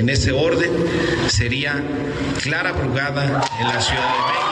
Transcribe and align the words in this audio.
En 0.00 0.08
ese 0.08 0.32
orden 0.32 0.70
sería 1.28 1.74
Clara 2.42 2.72
Brugada 2.72 3.44
en 3.60 3.68
la 3.68 3.82
Ciudad 3.82 4.00
de 4.00 4.18
México. 4.30 4.50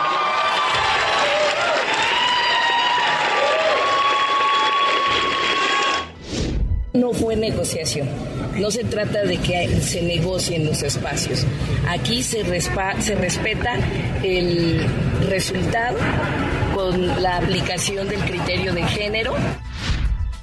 No 6.92 7.12
fue 7.14 7.34
negociación. 7.34 8.06
No 8.58 8.70
se 8.70 8.84
trata 8.84 9.24
de 9.24 9.38
que 9.38 9.80
se 9.80 10.02
negocien 10.02 10.66
los 10.66 10.82
espacios. 10.82 11.46
Aquí 11.88 12.22
se, 12.22 12.44
se 13.00 13.14
respeta 13.14 13.72
el 14.22 14.82
resultado 15.30 15.96
con 16.74 17.22
la 17.22 17.38
aplicación 17.38 18.06
del 18.06 18.20
criterio 18.20 18.74
de 18.74 18.82
género. 18.82 19.34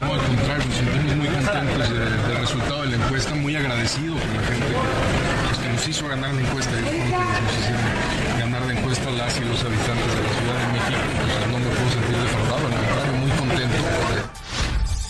No, 0.01 0.13
al 0.13 0.19
contrario, 0.19 0.65
nos 0.65 0.75
sentimos 0.75 1.15
muy 1.15 1.27
contentos 1.27 1.89
del 1.89 2.37
resultado 2.37 2.81
de 2.81 2.89
la 2.89 2.95
encuesta, 2.97 3.35
muy 3.35 3.55
agradecidos 3.55 4.19
con 4.19 4.35
la 4.35 4.43
gente 4.43 4.65
pues, 5.47 5.57
que 5.59 5.69
nos 5.69 5.87
hizo 5.87 6.07
ganar 6.07 6.33
la 6.33 6.41
encuesta, 6.41 6.71
y 6.71 6.83
que 6.83 6.99
nos 6.99 7.53
hicieron 7.59 8.39
ganar 8.39 8.61
la 8.65 8.73
encuesta 8.73 9.11
las 9.11 9.37
y 9.37 9.45
los 9.45 9.63
habitantes 9.63 10.15
de 10.15 10.21
la 10.21 10.29
Ciudad 10.35 10.57
de 10.59 10.67
México. 10.73 10.99
Pues, 11.15 11.51
no 11.51 11.59
me 11.59 11.65
puedo 11.65 11.89
sentir 11.89 12.17
defraudado, 12.17 12.67
al 12.67 12.73
contrario, 12.73 13.13
muy 13.21 13.31
contento. 13.31 13.75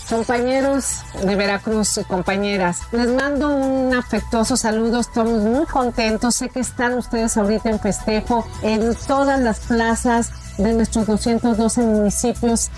Compañeros 0.08 1.02
de 1.20 1.34
Veracruz 1.34 1.98
y 1.98 2.04
compañeras, 2.04 2.82
les 2.92 3.08
mando 3.08 3.48
un 3.48 3.92
afectuoso 3.92 4.56
saludo, 4.56 5.00
estamos 5.00 5.42
muy 5.42 5.66
contentos, 5.66 6.36
sé 6.36 6.48
que 6.48 6.60
están 6.60 6.94
ustedes 6.94 7.36
ahorita 7.36 7.70
en 7.70 7.80
festejo 7.80 8.46
en 8.62 8.94
todas 9.08 9.40
las 9.40 9.58
plazas 9.60 10.30
de 10.58 10.72
nuestros 10.74 11.06
212 11.06 11.80
municipios. 11.80 12.70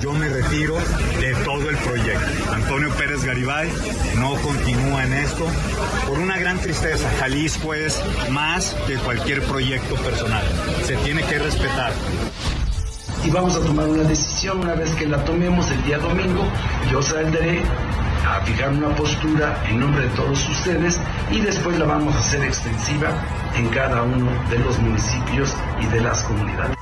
Yo 0.00 0.12
me 0.12 0.28
retiro 0.28 0.76
de 1.20 1.34
todo 1.44 1.70
el 1.70 1.76
proyecto. 1.76 2.52
Antonio 2.52 2.90
Pérez 2.90 3.24
Garibay 3.24 3.70
no 4.18 4.34
continúa 4.36 5.04
en 5.04 5.12
esto 5.12 5.46
por 6.08 6.18
una 6.18 6.38
gran 6.38 6.58
tristeza. 6.58 7.08
Jalisco 7.20 7.74
es 7.74 8.02
más 8.30 8.74
que 8.86 8.96
cualquier 8.96 9.42
proyecto 9.42 9.94
personal. 9.96 10.44
Se 10.84 10.96
tiene 10.96 11.22
que 11.22 11.38
respetar. 11.38 11.92
Y 13.24 13.30
vamos 13.30 13.54
a 13.56 13.60
tomar 13.60 13.88
una 13.88 14.02
decisión 14.02 14.60
una 14.60 14.74
vez 14.74 14.90
que 14.94 15.06
la 15.06 15.24
tomemos 15.24 15.70
el 15.70 15.84
día 15.84 15.98
domingo. 15.98 16.42
Yo 16.90 17.00
saldré 17.00 17.62
a 18.26 18.40
fijar 18.40 18.70
una 18.70 18.94
postura 18.96 19.62
en 19.68 19.78
nombre 19.78 20.04
de 20.08 20.10
todos 20.16 20.48
ustedes 20.48 20.98
y 21.30 21.40
después 21.40 21.78
la 21.78 21.84
vamos 21.84 22.14
a 22.16 22.18
hacer 22.18 22.42
extensiva 22.42 23.10
en 23.54 23.68
cada 23.68 24.02
uno 24.02 24.30
de 24.50 24.58
los 24.58 24.78
municipios 24.80 25.54
y 25.80 25.86
de 25.86 26.00
las 26.00 26.22
comunidades. 26.24 26.76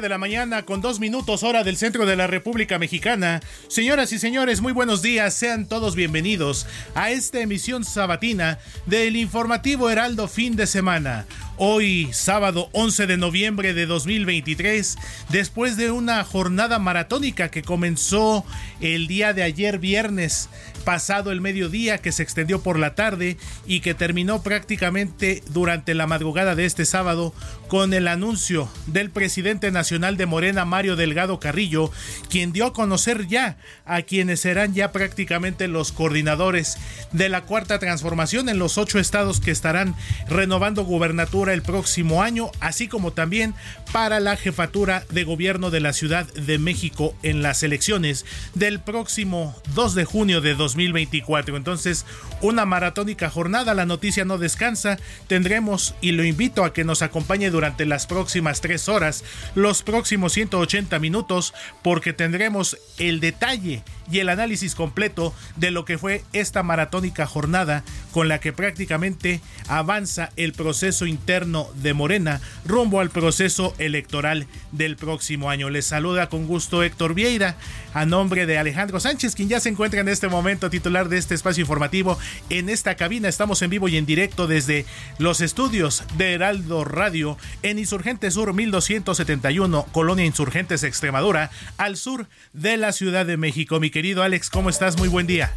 De 0.00 0.08
la 0.08 0.18
mañana 0.18 0.64
con 0.64 0.80
dos 0.80 0.98
minutos 0.98 1.42
hora 1.42 1.62
del 1.62 1.76
centro 1.76 2.06
de 2.06 2.16
la 2.16 2.26
República 2.26 2.78
Mexicana. 2.78 3.40
Señoras 3.68 4.12
y 4.12 4.18
señores, 4.18 4.60
muy 4.60 4.72
buenos 4.72 5.02
días. 5.02 5.34
Sean 5.34 5.68
todos 5.68 5.94
bienvenidos 5.94 6.66
a 6.94 7.10
esta 7.10 7.40
emisión 7.40 7.84
sabatina 7.84 8.58
del 8.86 9.16
informativo 9.16 9.90
Heraldo 9.90 10.26
fin 10.28 10.56
de 10.56 10.66
semana. 10.66 11.26
Hoy, 11.58 12.08
sábado 12.12 12.70
11 12.72 13.06
de 13.06 13.16
noviembre 13.18 13.74
de 13.74 13.84
2023, 13.84 14.96
después 15.28 15.76
de 15.76 15.90
una 15.90 16.24
jornada 16.24 16.78
maratónica 16.78 17.50
que 17.50 17.62
comenzó 17.62 18.46
el 18.80 19.06
día 19.06 19.34
de 19.34 19.42
ayer 19.42 19.78
viernes 19.78 20.48
pasado 20.84 21.32
el 21.32 21.40
mediodía, 21.40 21.98
que 21.98 22.12
se 22.12 22.22
extendió 22.22 22.62
por 22.62 22.78
la 22.78 22.94
tarde 22.94 23.36
y 23.66 23.80
que 23.80 23.94
terminó 23.94 24.42
prácticamente 24.42 25.42
durante 25.50 25.94
la 25.94 26.06
madrugada 26.06 26.54
de 26.54 26.64
este 26.64 26.84
sábado 26.84 27.32
con 27.68 27.94
el 27.94 28.08
anuncio 28.08 28.68
del 28.86 29.10
presidente 29.10 29.70
nacional 29.70 30.16
de 30.16 30.26
Morena, 30.26 30.64
Mario 30.64 30.96
Delgado 30.96 31.38
Carrillo, 31.38 31.92
quien 32.28 32.52
dio 32.52 32.66
a 32.66 32.72
conocer 32.72 33.26
ya 33.28 33.58
a 33.84 34.02
quienes 34.02 34.40
serán 34.40 34.74
ya 34.74 34.92
prácticamente 34.92 35.68
los 35.68 35.92
coordinadores 35.92 36.78
de 37.12 37.28
la 37.28 37.42
cuarta 37.42 37.78
transformación 37.78 38.48
en 38.48 38.58
los 38.58 38.78
ocho 38.78 38.98
estados 38.98 39.40
que 39.40 39.50
estarán 39.50 39.94
renovando 40.28 40.84
gubernatura 40.84 41.52
el 41.52 41.62
próximo 41.62 42.22
año, 42.22 42.50
así 42.60 42.88
como 42.88 43.12
también 43.12 43.54
para 43.92 44.20
la 44.20 44.36
jefatura 44.36 45.04
de 45.10 45.24
gobierno 45.24 45.70
de 45.70 45.80
la 45.80 45.92
Ciudad 45.92 46.26
de 46.34 46.58
México 46.58 47.14
en 47.22 47.42
las 47.42 47.62
elecciones 47.62 48.24
del 48.54 48.80
próximo 48.80 49.56
2 49.74 49.94
de 49.94 50.04
junio 50.04 50.40
de 50.40 50.54
2024. 50.74 51.56
Entonces, 51.56 52.06
una 52.40 52.66
maratónica 52.66 53.30
jornada, 53.30 53.74
la 53.74 53.86
noticia 53.86 54.24
no 54.24 54.38
descansa, 54.38 54.98
tendremos 55.26 55.94
y 56.00 56.12
lo 56.12 56.24
invito 56.24 56.64
a 56.64 56.72
que 56.72 56.84
nos 56.84 57.02
acompañe 57.02 57.50
durante 57.50 57.86
las 57.86 58.06
próximas 58.06 58.60
tres 58.60 58.88
horas, 58.88 59.24
los 59.54 59.82
próximos 59.82 60.32
180 60.32 60.98
minutos, 60.98 61.54
porque 61.82 62.12
tendremos 62.12 62.78
el 62.98 63.20
detalle 63.20 63.82
y 64.10 64.18
el 64.18 64.28
análisis 64.28 64.74
completo 64.74 65.34
de 65.56 65.70
lo 65.70 65.84
que 65.84 65.98
fue 65.98 66.24
esta 66.32 66.62
maratónica 66.62 67.26
jornada 67.26 67.84
con 68.12 68.28
la 68.28 68.40
que 68.40 68.52
prácticamente 68.52 69.40
avanza 69.68 70.30
el 70.36 70.52
proceso 70.52 71.06
interno 71.06 71.68
de 71.74 71.94
Morena 71.94 72.40
rumbo 72.64 73.00
al 73.00 73.10
proceso 73.10 73.74
electoral 73.78 74.46
del 74.72 74.96
próximo 74.96 75.50
año. 75.50 75.70
Les 75.70 75.86
saluda 75.86 76.28
con 76.28 76.46
gusto 76.46 76.82
Héctor 76.82 77.14
Vieira 77.14 77.56
a 77.94 78.06
nombre 78.06 78.46
de 78.46 78.58
Alejandro 78.58 79.00
Sánchez, 79.00 79.34
quien 79.34 79.48
ya 79.48 79.60
se 79.60 79.68
encuentra 79.68 80.00
en 80.00 80.08
este 80.08 80.28
momento 80.28 80.59
titular 80.68 81.08
de 81.08 81.16
este 81.16 81.34
espacio 81.34 81.62
informativo 81.62 82.18
en 82.50 82.68
esta 82.68 82.96
cabina. 82.96 83.28
Estamos 83.28 83.62
en 83.62 83.70
vivo 83.70 83.88
y 83.88 83.96
en 83.96 84.04
directo 84.04 84.46
desde 84.46 84.84
los 85.18 85.40
estudios 85.40 86.02
de 86.18 86.34
Heraldo 86.34 86.84
Radio 86.84 87.38
en 87.62 87.78
Insurgente 87.78 88.30
Sur 88.30 88.52
1271, 88.52 89.86
Colonia 89.92 90.26
Insurgentes 90.26 90.82
Extremadura, 90.82 91.50
al 91.78 91.96
sur 91.96 92.26
de 92.52 92.76
la 92.76 92.92
Ciudad 92.92 93.24
de 93.24 93.36
México. 93.36 93.80
Mi 93.80 93.90
querido 93.90 94.22
Alex, 94.22 94.50
¿cómo 94.50 94.68
estás? 94.68 94.98
Muy 94.98 95.08
buen 95.08 95.26
día. 95.26 95.54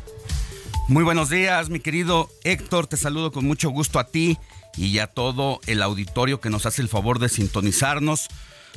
Muy 0.88 1.04
buenos 1.04 1.30
días, 1.30 1.70
mi 1.70 1.80
querido 1.80 2.30
Héctor. 2.44 2.88
Te 2.88 2.98
saludo 2.98 3.32
con 3.32 3.46
mucho 3.46 3.70
gusto 3.70 4.00
a 4.00 4.08
ti 4.08 4.38
y 4.78 5.00
a 5.00 5.08
todo 5.08 5.60
el 5.66 5.82
auditorio 5.82 6.40
que 6.40 6.50
nos 6.50 6.66
hace 6.66 6.82
el 6.82 6.90
favor 6.90 7.20
de 7.20 7.30
sintonizarnos 7.30 8.28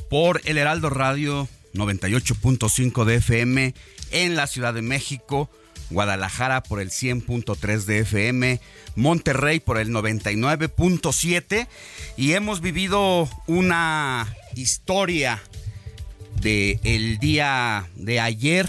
por 0.09 0.41
el 0.45 0.57
Heraldo 0.57 0.89
Radio 0.89 1.47
98.5 1.73 3.05
de 3.05 3.15
FM 3.15 3.73
en 4.11 4.35
la 4.35 4.47
Ciudad 4.47 4.73
de 4.73 4.81
México, 4.81 5.49
Guadalajara 5.89 6.63
por 6.63 6.81
el 6.81 6.89
100.3 6.89 7.83
de 7.85 7.99
FM, 7.99 8.61
Monterrey 8.95 9.59
por 9.59 9.77
el 9.77 9.89
99.7 9.89 11.67
y 12.17 12.33
hemos 12.33 12.61
vivido 12.61 13.29
una 13.47 14.33
historia 14.55 15.41
de 16.41 16.79
el 16.83 17.17
día 17.19 17.87
de 17.95 18.19
ayer 18.19 18.67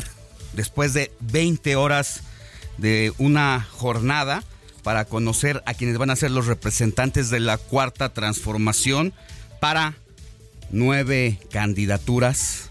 después 0.52 0.94
de 0.94 1.12
20 1.20 1.76
horas 1.76 2.22
de 2.76 3.12
una 3.18 3.66
jornada 3.70 4.42
para 4.82 5.04
conocer 5.04 5.62
a 5.66 5.74
quienes 5.74 5.98
van 5.98 6.10
a 6.10 6.16
ser 6.16 6.30
los 6.30 6.46
representantes 6.46 7.30
de 7.30 7.40
la 7.40 7.58
cuarta 7.58 8.08
transformación 8.10 9.12
para 9.60 9.96
nueve 10.70 11.38
candidaturas 11.50 12.67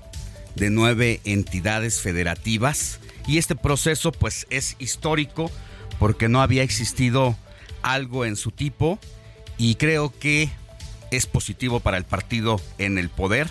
de 0.57 0.69
nueve 0.69 1.21
entidades 1.23 2.01
federativas. 2.01 2.99
Y 3.27 3.37
este 3.37 3.55
proceso 3.55 4.11
pues 4.11 4.47
es 4.49 4.75
histórico 4.79 5.51
porque 5.99 6.27
no 6.27 6.41
había 6.41 6.63
existido 6.63 7.37
algo 7.81 8.25
en 8.25 8.35
su 8.35 8.51
tipo 8.51 8.99
y 9.57 9.75
creo 9.75 10.17
que 10.17 10.49
es 11.11 11.25
positivo 11.25 11.79
para 11.79 11.97
el 11.97 12.03
partido 12.03 12.59
en 12.77 12.97
el 12.97 13.09
poder 13.09 13.47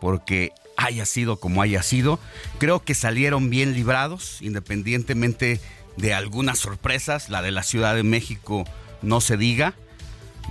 porque 0.00 0.52
haya 0.76 1.06
sido 1.06 1.38
como 1.38 1.62
haya 1.62 1.82
sido, 1.82 2.18
creo 2.58 2.82
que 2.82 2.94
salieron 2.94 3.50
bien 3.50 3.72
librados 3.72 4.38
independientemente 4.40 5.60
de 5.96 6.14
algunas 6.14 6.58
sorpresas, 6.58 7.28
la 7.28 7.42
de 7.42 7.52
la 7.52 7.62
Ciudad 7.62 7.94
de 7.94 8.02
México 8.02 8.64
no 9.02 9.20
se 9.20 9.36
diga, 9.36 9.74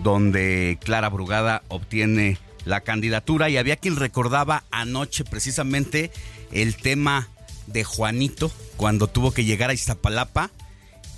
donde 0.03 0.77
Clara 0.83 1.09
Brugada 1.09 1.63
obtiene 1.67 2.38
la 2.65 2.81
candidatura 2.81 3.49
y 3.49 3.57
había 3.57 3.75
quien 3.75 3.95
recordaba 3.95 4.63
anoche 4.71 5.23
precisamente 5.23 6.11
el 6.51 6.75
tema 6.75 7.29
de 7.67 7.83
Juanito 7.83 8.51
cuando 8.77 9.07
tuvo 9.07 9.31
que 9.31 9.45
llegar 9.45 9.69
a 9.69 9.73
Iztapalapa 9.73 10.51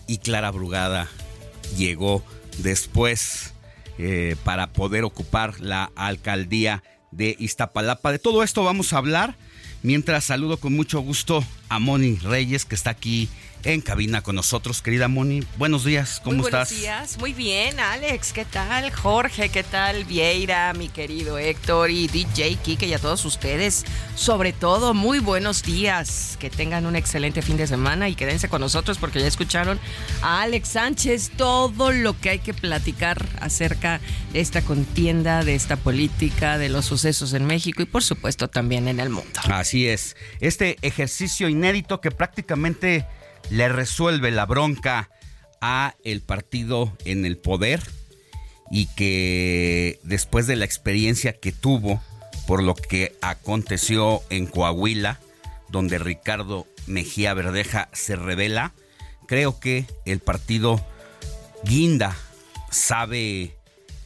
y 0.08 0.18
Clara 0.18 0.52
Brugada 0.52 1.08
llegó 1.78 2.24
después 2.60 3.54
eh, 3.98 4.36
para 4.44 4.68
poder 4.68 5.04
ocupar 5.04 5.60
la 5.60 5.92
alcaldía 5.96 6.84
de 7.12 7.36
Iztapalapa. 7.40 8.12
De 8.12 8.20
todo 8.20 8.44
esto 8.44 8.64
vamos 8.64 8.94
a 8.94 8.98
hablar 8.98 9.36
mientras 9.82 10.26
saludo 10.26 10.58
con 10.58 10.74
mucho 10.76 11.00
gusto 11.02 11.44
a 11.70 11.80
Moni 11.80 12.16
Reyes 12.16 12.66
que 12.66 12.76
está 12.76 12.92
aquí 12.92 13.30
en 13.64 13.82
cabina 13.82 14.22
con 14.22 14.36
nosotros. 14.36 14.82
Querida 14.82 15.08
Moni, 15.08 15.44
buenos 15.58 15.84
días, 15.84 16.20
¿cómo 16.24 16.38
muy 16.38 16.46
estás? 16.46 16.70
Buenos 16.70 16.82
días, 16.82 17.18
muy 17.18 17.34
bien, 17.34 17.80
Alex, 17.80 18.34
¿qué 18.34 18.46
tal? 18.46 18.92
Jorge, 18.92 19.50
¿qué 19.50 19.64
tal? 19.64 20.04
Vieira, 20.06 20.74
mi 20.74 20.90
querido 20.90 21.38
Héctor 21.38 21.90
y 21.90 22.08
DJ 22.08 22.56
Kike 22.58 22.88
y 22.88 22.94
a 22.94 23.00
todos 23.00 23.24
ustedes. 23.26 23.86
Sobre 24.16 24.54
todo, 24.54 24.94
muy 24.94 25.20
buenos 25.20 25.64
días. 25.64 26.38
Que 26.40 26.50
tengan 26.50 26.86
un 26.86 26.96
excelente 26.96 27.42
fin 27.42 27.58
de 27.58 27.68
semana 27.68 28.10
y 28.10 28.16
quédense 28.16 28.50
con 28.50 28.62
nosotros 28.62 28.98
porque 28.98 29.20
ya 29.20 29.28
escucharon 29.28 29.80
a 30.22 30.42
Alex 30.42 30.70
Sánchez 30.70 31.32
todo 31.38 31.92
lo 31.92 32.20
que 32.20 32.30
hay 32.30 32.40
que 32.40 32.54
platicar 32.54 33.26
acerca 33.40 34.02
de 34.34 34.40
esta 34.40 34.62
contienda, 34.62 35.44
de 35.44 35.56
esta 35.56 35.78
política, 35.78 36.58
de 36.58 36.70
los 36.70 36.86
sucesos 36.86 37.34
en 37.34 37.46
México 37.46 37.82
y 37.82 37.86
por 37.86 38.04
supuesto 38.04 38.50
también 38.50 38.88
en 38.88 39.00
el 39.00 39.10
mundo. 39.10 39.40
Así 39.50 39.88
es. 39.88 40.16
Este 40.40 40.78
ejercicio 40.82 41.48
inédito 41.50 42.02
que 42.02 42.12
prácticamente 42.12 43.06
le 43.50 43.70
resuelve 43.70 44.32
la 44.32 44.46
bronca 44.46 45.10
a 45.62 45.96
el 46.04 46.22
partido 46.22 46.96
en 47.06 47.26
el 47.26 47.38
poder 47.38 47.82
y 48.72 48.88
que 48.88 50.00
después 50.04 50.48
de 50.48 50.56
la 50.56 50.66
experiencia 50.66 51.34
que 51.34 51.52
tuvo 51.52 52.02
por 52.48 52.62
lo 52.62 52.76
que 52.76 53.16
aconteció 53.22 54.22
en 54.30 54.48
Coahuila, 54.48 55.20
donde 55.70 55.98
Ricardo 55.98 56.68
Mejía 56.88 57.34
Verdeja 57.34 57.90
se 57.94 58.16
revela, 58.16 58.74
creo 59.28 59.60
que 59.60 59.86
el 60.06 60.20
partido 60.20 60.86
Guinda 61.64 62.16
sabe 62.72 63.56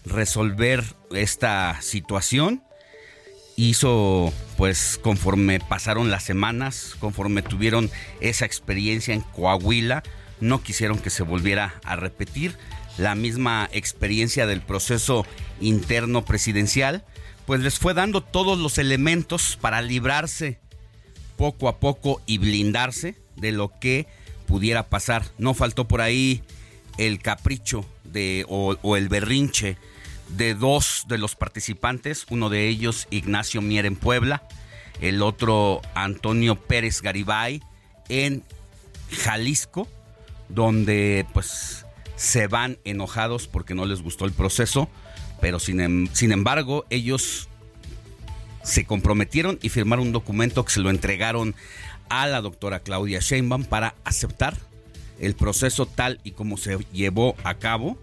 resolver 0.05 0.83
esta 1.11 1.81
situación. 1.81 2.63
Hizo, 3.59 4.31
pues, 4.55 4.99
conforme 5.01 5.59
pasaron 5.59 6.11
las 6.11 6.21
semanas, 6.21 6.95
conforme 6.99 7.41
tuvieron 7.41 7.89
esa 8.21 8.45
experiencia 8.45 9.15
en 9.15 9.21
Coahuila, 9.21 10.03
no 10.39 10.61
quisieron 10.61 10.99
que 10.99 11.09
se 11.09 11.23
volviera 11.23 11.73
a 11.83 11.95
repetir 11.95 12.55
la 12.99 13.15
misma 13.15 13.67
experiencia 13.71 14.45
del 14.45 14.61
proceso 14.61 15.25
interno 15.59 16.23
presidencial, 16.23 17.03
pues 17.47 17.61
les 17.61 17.79
fue 17.79 17.95
dando 17.95 18.21
todos 18.21 18.59
los 18.59 18.77
elementos 18.77 19.57
para 19.59 19.81
librarse 19.81 20.59
poco 21.35 21.67
a 21.67 21.79
poco 21.79 22.21
y 22.27 22.37
blindarse 22.37 23.15
de 23.37 23.53
lo 23.53 23.71
que 23.79 24.05
pudiera 24.45 24.87
pasar. 24.87 25.23
No 25.39 25.55
faltó 25.55 25.87
por 25.87 26.01
ahí 26.01 26.43
el 26.99 27.17
capricho 27.23 27.87
de, 28.03 28.45
o, 28.49 28.75
o 28.83 28.97
el 28.97 29.09
berrinche 29.09 29.77
de 30.29 30.53
dos 30.53 31.05
de 31.07 31.17
los 31.17 31.35
participantes, 31.35 32.25
uno 32.29 32.49
de 32.49 32.67
ellos 32.67 33.07
Ignacio 33.09 33.61
Mier 33.61 33.85
en 33.85 33.95
Puebla, 33.95 34.43
el 35.01 35.21
otro 35.21 35.81
Antonio 35.93 36.55
Pérez 36.55 37.01
Garibay 37.01 37.61
en 38.09 38.43
Jalisco, 39.11 39.87
donde 40.49 41.25
pues 41.33 41.85
se 42.15 42.47
van 42.47 42.77
enojados 42.83 43.47
porque 43.47 43.75
no 43.75 43.85
les 43.85 44.01
gustó 44.01 44.25
el 44.25 44.31
proceso, 44.31 44.89
pero 45.39 45.59
sin, 45.59 45.79
em, 45.79 46.07
sin 46.13 46.31
embargo 46.31 46.85
ellos 46.89 47.47
se 48.63 48.85
comprometieron 48.85 49.59
y 49.61 49.69
firmaron 49.69 50.07
un 50.07 50.13
documento 50.13 50.65
que 50.65 50.73
se 50.73 50.81
lo 50.81 50.89
entregaron 50.89 51.55
a 52.09 52.27
la 52.27 52.41
doctora 52.41 52.79
Claudia 52.81 53.19
Sheinbaum 53.19 53.65
para 53.65 53.95
aceptar 54.03 54.57
el 55.19 55.35
proceso 55.35 55.85
tal 55.85 56.19
y 56.23 56.31
como 56.31 56.57
se 56.57 56.77
llevó 56.91 57.35
a 57.43 57.55
cabo 57.55 57.97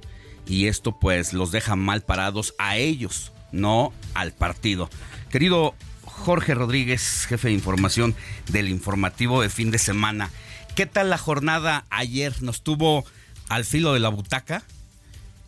y 0.47 0.67
esto 0.67 0.99
pues 0.99 1.33
los 1.33 1.51
deja 1.51 1.77
mal 1.77 2.03
parados 2.03 2.55
a 2.59 2.77
ellos, 2.77 3.33
no 3.53 3.93
al 4.15 4.33
partido. 4.33 4.91
Querido 5.31 5.75
Jorge 6.05 6.55
Rodríguez, 6.55 7.27
jefe 7.29 7.49
de 7.49 7.55
información 7.55 8.15
del 8.49 8.69
informativo 8.69 9.43
de 9.43 9.51
fin 9.51 9.71
de 9.71 9.79
semana, 9.79 10.31
¿qué 10.75 10.87
tal 10.87 11.11
la 11.11 11.19
jornada 11.19 11.85
ayer? 11.91 12.43
¿Nos 12.43 12.63
tuvo 12.63 13.05
al 13.49 13.65
filo 13.65 13.93
de 13.93 14.01
la 14.01 14.09
butaca? 14.09 14.63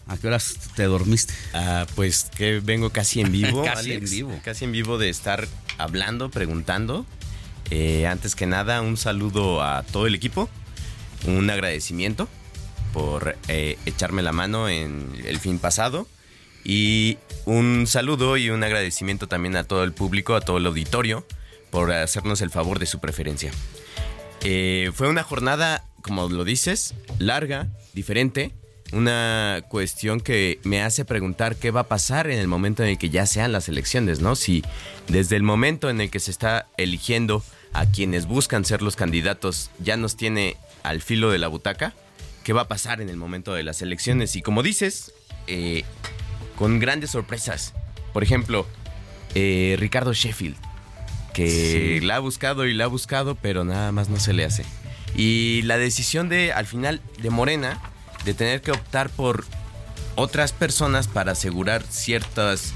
¿A 0.08 0.16
qué 0.16 0.28
horas 0.28 0.56
te 0.76 0.84
dormiste? 0.84 1.34
Ah, 1.52 1.87
pues 1.96 2.31
que 2.37 2.60
vengo 2.60 2.90
casi 2.90 3.20
en 3.20 3.32
vivo. 3.32 3.64
casi 3.64 3.90
Alex, 3.92 4.10
en 4.10 4.16
vivo. 4.16 4.40
Casi 4.44 4.64
en 4.64 4.72
vivo 4.72 4.99
de 4.99 5.08
estar 5.08 5.49
hablando, 5.78 6.31
preguntando. 6.31 7.04
Eh, 7.70 8.06
antes 8.06 8.37
que 8.37 8.46
nada, 8.46 8.81
un 8.82 8.96
saludo 8.96 9.62
a 9.62 9.82
todo 9.82 10.06
el 10.06 10.14
equipo. 10.14 10.49
Un 11.26 11.50
agradecimiento 11.50 12.28
por 12.96 13.37
eh, 13.48 13.76
echarme 13.84 14.22
la 14.22 14.32
mano 14.32 14.70
en 14.70 15.12
el 15.26 15.38
fin 15.38 15.59
pasado. 15.59 16.09
Y 16.64 17.18
un 17.44 17.87
saludo 17.87 18.38
y 18.38 18.49
un 18.49 18.64
agradecimiento 18.64 19.28
también 19.28 19.54
a 19.56 19.64
todo 19.64 19.85
el 19.85 19.92
público, 19.92 20.35
a 20.35 20.40
todo 20.40 20.56
el 20.56 20.64
auditorio, 20.64 21.26
por 21.68 21.92
hacernos 21.92 22.40
el 22.40 22.49
favor 22.49 22.78
de 22.78 22.87
su 22.87 22.99
preferencia. 22.99 23.52
Eh, 24.40 24.92
fue 24.94 25.11
una 25.11 25.23
jornada, 25.23 25.85
como 26.00 26.30
lo 26.30 26.42
dices, 26.44 26.94
larga, 27.18 27.68
diferente. 27.92 28.52
Una 28.92 29.62
cuestión 29.68 30.23
que 30.23 30.59
me 30.62 30.80
hace 30.80 31.04
preguntar 31.04 31.56
qué 31.56 31.70
va 31.70 31.80
a 31.80 31.88
pasar 31.88 32.30
en 32.30 32.38
el 32.38 32.49
momento 32.49 32.82
en 32.82 32.88
el 32.88 32.99
que 32.99 33.11
ya 33.11 33.26
sean 33.26 33.52
las 33.52 33.68
elecciones, 33.68 34.20
¿no? 34.20 34.37
Si 34.37 34.64
desde 35.09 35.37
el 35.37 35.42
momento 35.42 35.90
en 35.90 36.00
el 36.00 36.09
que 36.09 36.20
se 36.20 36.30
está 36.30 36.66
eligiendo 36.78 37.44
a 37.75 37.85
quienes 37.85 38.25
buscan 38.25 38.64
ser 38.64 38.80
los 38.80 38.97
candidatos 38.97 39.70
ya 39.80 39.99
nos 39.99 40.16
tiene 40.16 40.56
al 40.82 41.02
filo 41.02 41.30
de 41.30 41.38
la 41.38 41.49
butaca, 41.49 41.92
¿qué 42.46 42.52
va 42.52 42.62
a 42.62 42.68
pasar 42.68 43.00
en 43.00 43.08
el 43.08 43.16
momento 43.16 43.54
de 43.54 43.64
las 43.64 43.82
elecciones? 43.82 44.36
Y 44.36 44.40
como 44.40 44.62
dices, 44.62 45.12
eh, 45.48 45.82
con 46.54 46.78
grandes 46.78 47.10
sorpresas. 47.10 47.74
Por 48.12 48.22
ejemplo, 48.22 48.68
eh, 49.34 49.74
Ricardo 49.80 50.12
Sheffield, 50.12 50.54
que 51.34 51.98
la 52.04 52.14
ha 52.14 52.18
buscado 52.20 52.64
y 52.64 52.72
la 52.72 52.84
ha 52.84 52.86
buscado, 52.86 53.34
pero 53.34 53.64
nada 53.64 53.90
más 53.90 54.10
no 54.10 54.20
se 54.20 54.32
le 54.32 54.44
hace. 54.44 54.64
Y 55.16 55.62
la 55.62 55.76
decisión 55.76 56.28
de, 56.28 56.52
al 56.52 56.66
final, 56.66 57.00
de 57.20 57.30
Morena, 57.30 57.80
de 58.24 58.32
tener 58.32 58.62
que 58.62 58.70
optar 58.70 59.10
por 59.10 59.44
otras 60.14 60.52
personas 60.52 61.08
para 61.08 61.32
asegurar 61.32 61.82
ciertas, 61.82 62.74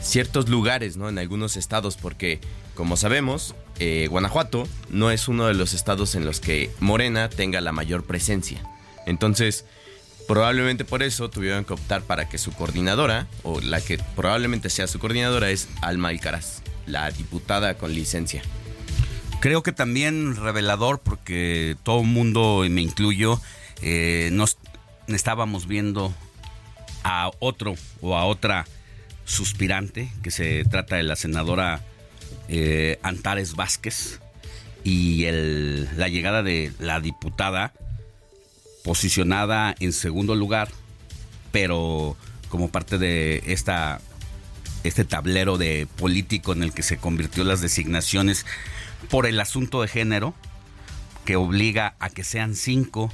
ciertos 0.00 0.48
lugares 0.48 0.96
¿no? 0.96 1.08
en 1.08 1.20
algunos 1.20 1.56
estados, 1.56 1.96
porque 1.96 2.40
como 2.74 2.96
sabemos, 2.96 3.54
eh, 3.78 4.08
Guanajuato 4.10 4.66
no 4.90 5.12
es 5.12 5.28
uno 5.28 5.46
de 5.46 5.54
los 5.54 5.72
estados 5.72 6.16
en 6.16 6.24
los 6.24 6.40
que 6.40 6.72
Morena 6.80 7.28
tenga 7.28 7.60
la 7.60 7.70
mayor 7.70 8.02
presencia. 8.02 8.60
Entonces, 9.06 9.64
probablemente 10.26 10.84
por 10.84 11.02
eso 11.02 11.30
tuvieron 11.30 11.64
que 11.64 11.74
optar 11.74 12.02
para 12.02 12.28
que 12.28 12.38
su 12.38 12.52
coordinadora, 12.52 13.26
o 13.42 13.60
la 13.60 13.80
que 13.80 13.98
probablemente 14.16 14.70
sea 14.70 14.86
su 14.86 14.98
coordinadora, 14.98 15.50
es 15.50 15.68
Alma 15.82 16.08
Alcaraz, 16.08 16.62
la 16.86 17.10
diputada 17.10 17.74
con 17.74 17.94
licencia. 17.94 18.42
Creo 19.40 19.62
que 19.62 19.72
también 19.72 20.36
revelador 20.36 21.00
porque 21.00 21.76
todo 21.82 22.00
el 22.00 22.06
mundo, 22.06 22.64
y 22.64 22.70
me 22.70 22.80
incluyo, 22.80 23.40
eh, 23.82 24.30
nos 24.32 24.56
estábamos 25.08 25.66
viendo 25.66 26.14
a 27.02 27.30
otro 27.40 27.74
o 28.00 28.16
a 28.16 28.24
otra 28.24 28.66
suspirante, 29.26 30.10
que 30.22 30.30
se 30.30 30.64
trata 30.64 30.96
de 30.96 31.02
la 31.02 31.16
senadora 31.16 31.82
eh, 32.48 32.98
Antares 33.02 33.54
Vázquez, 33.54 34.20
y 34.82 35.24
el, 35.24 35.88
la 35.98 36.08
llegada 36.08 36.42
de 36.42 36.72
la 36.78 37.00
diputada 37.00 37.72
posicionada 38.84 39.74
en 39.80 39.92
segundo 39.92 40.36
lugar, 40.36 40.68
pero 41.50 42.16
como 42.48 42.68
parte 42.68 42.98
de 42.98 43.42
esta 43.46 44.00
este 44.84 45.06
tablero 45.06 45.56
de 45.56 45.88
político 45.96 46.52
en 46.52 46.62
el 46.62 46.72
que 46.72 46.82
se 46.82 46.98
convirtió 46.98 47.42
las 47.42 47.62
designaciones 47.62 48.44
por 49.08 49.26
el 49.26 49.40
asunto 49.40 49.80
de 49.80 49.88
género, 49.88 50.34
que 51.24 51.36
obliga 51.36 51.96
a 51.98 52.10
que 52.10 52.22
sean 52.22 52.54
cinco 52.54 53.10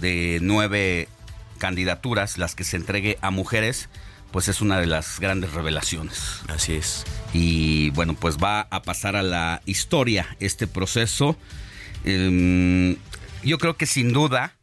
de 0.00 0.38
nueve 0.42 1.08
candidaturas 1.56 2.36
las 2.36 2.54
que 2.54 2.64
se 2.64 2.76
entregue 2.76 3.18
a 3.22 3.30
mujeres, 3.30 3.88
pues 4.32 4.48
es 4.48 4.60
una 4.60 4.78
de 4.78 4.86
las 4.86 5.18
grandes 5.18 5.54
revelaciones. 5.54 6.40
Así 6.48 6.74
es. 6.74 7.04
Y 7.32 7.90
bueno, 7.90 8.14
pues 8.14 8.36
va 8.36 8.62
a 8.70 8.82
pasar 8.82 9.16
a 9.16 9.22
la 9.22 9.62
historia 9.64 10.36
este 10.40 10.66
proceso. 10.66 11.38
Em, 12.04 12.96
yo 13.42 13.56
creo 13.58 13.78
que 13.78 13.86
sin 13.86 14.12
duda 14.12 14.56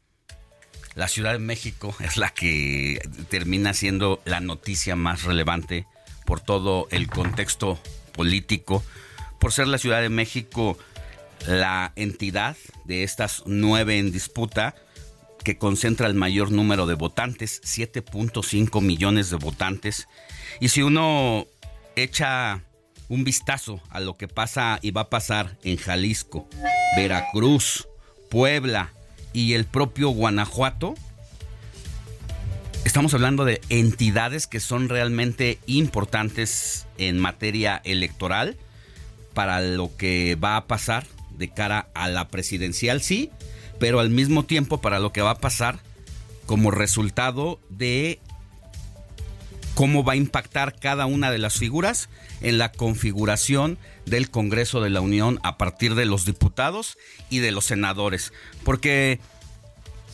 la 0.96 1.08
Ciudad 1.08 1.34
de 1.34 1.40
México 1.40 1.96
es 2.00 2.18
la 2.18 2.30
que 2.30 3.02
termina 3.30 3.74
siendo 3.74 4.22
la 4.26 4.40
noticia 4.40 4.96
más 4.96 5.24
relevante 5.24 5.86
por 6.26 6.40
todo 6.40 6.88
el 6.92 7.08
contexto 7.08 7.80
político, 8.14 8.84
por 9.40 9.52
ser 9.52 9.68
la 9.68 9.78
Ciudad 9.78 10.02
de 10.02 10.10
México 10.10 10.78
la 11.48 11.92
entidad 11.96 12.56
de 12.86 13.04
estas 13.04 13.44
nueve 13.46 13.98
en 13.98 14.12
disputa 14.12 14.76
que 15.44 15.58
concentra 15.58 16.08
el 16.08 16.14
mayor 16.14 16.52
número 16.52 16.86
de 16.86 16.94
votantes, 16.94 17.62
7.5 17.64 18.80
millones 18.82 19.32
de 19.32 19.38
votantes. 19.38 20.08
Y 20.60 20.70
si 20.70 20.84
uno 20.84 21.48
echa 21.96 22.64
un 23.10 23.24
vistazo 23.24 23.82
a 23.90 24.00
lo 24.00 24.18
que 24.18 24.28
pasa 24.28 24.78
y 24.84 24.92
va 24.92 25.02
a 25.02 25.10
pasar 25.10 25.58
en 25.64 25.78
Jalisco, 25.78 26.48
Veracruz, 26.96 27.88
Puebla 28.30 28.94
y 29.34 29.54
el 29.54 29.66
propio 29.66 30.10
Guanajuato, 30.10 30.96
estamos 32.86 33.14
hablando 33.14 33.46
de 33.46 33.62
entidades 33.70 34.48
que 34.48 34.60
son 34.60 34.90
realmente 34.90 35.60
importantes 35.66 36.88
en 36.98 37.20
materia 37.20 37.82
electoral 37.84 38.58
para 39.34 39.62
lo 39.62 39.96
que 39.96 40.36
va 40.36 40.58
a 40.58 40.68
pasar 40.68 41.06
de 41.38 41.50
cara 41.50 41.88
a 41.94 42.10
la 42.10 42.28
presidencial, 42.28 43.02
sí, 43.02 43.30
pero 43.80 44.00
al 44.00 44.10
mismo 44.10 44.44
tiempo 44.44 44.82
para 44.82 45.00
lo 45.00 45.12
que 45.12 45.22
va 45.22 45.32
a 45.32 45.40
pasar 45.40 45.80
como 46.46 46.72
resultado 46.72 47.60
de 47.70 48.20
cómo 49.74 50.04
va 50.04 50.14
a 50.14 50.18
impactar 50.18 50.76
cada 50.78 51.06
una 51.06 51.32
de 51.32 51.38
las 51.38 51.58
figuras 51.58 52.10
en 52.42 52.58
la 52.58 52.72
configuración 52.72 53.78
del 54.06 54.30
Congreso 54.30 54.82
de 54.82 54.90
la 54.90 55.02
Unión 55.02 55.40
a 55.44 55.58
partir 55.58 55.96
de 55.96 56.06
los 56.06 56.26
diputados 56.26 56.98
y 57.30 57.40
de 57.40 57.52
los 57.52 57.66
senadores. 57.66 58.34
Porque 58.64 59.20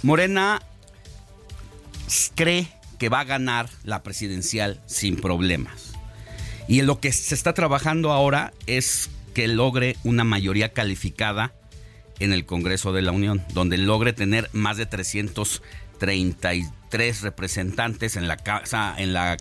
Morena 0.03 0.61
cree 2.35 2.67
que 2.99 3.09
va 3.09 3.21
a 3.21 3.25
ganar 3.25 3.69
la 3.83 4.03
presidencial 4.03 4.81
sin 4.85 5.15
problemas. 5.17 5.93
Y 6.67 6.81
lo 6.81 6.99
que 6.99 7.13
se 7.13 7.35
está 7.35 7.53
trabajando 7.53 8.11
ahora 8.11 8.53
es 8.65 9.11
que 9.33 9.47
logre 9.47 9.95
una 10.03 10.23
mayoría 10.23 10.73
calificada 10.73 11.53
en 12.19 12.33
el 12.33 12.45
Congreso 12.45 12.93
de 12.93 13.03
la 13.03 13.11
Unión, 13.11 13.43
donde 13.53 13.77
logre 13.77 14.13
tener 14.13 14.49
más 14.51 14.77
de 14.77 14.87
333 14.87 17.21
representantes 17.21 18.15
en 18.15 18.27
la 18.27 18.37
casa, 18.37 18.95
en 18.97 19.13
la 19.13 19.37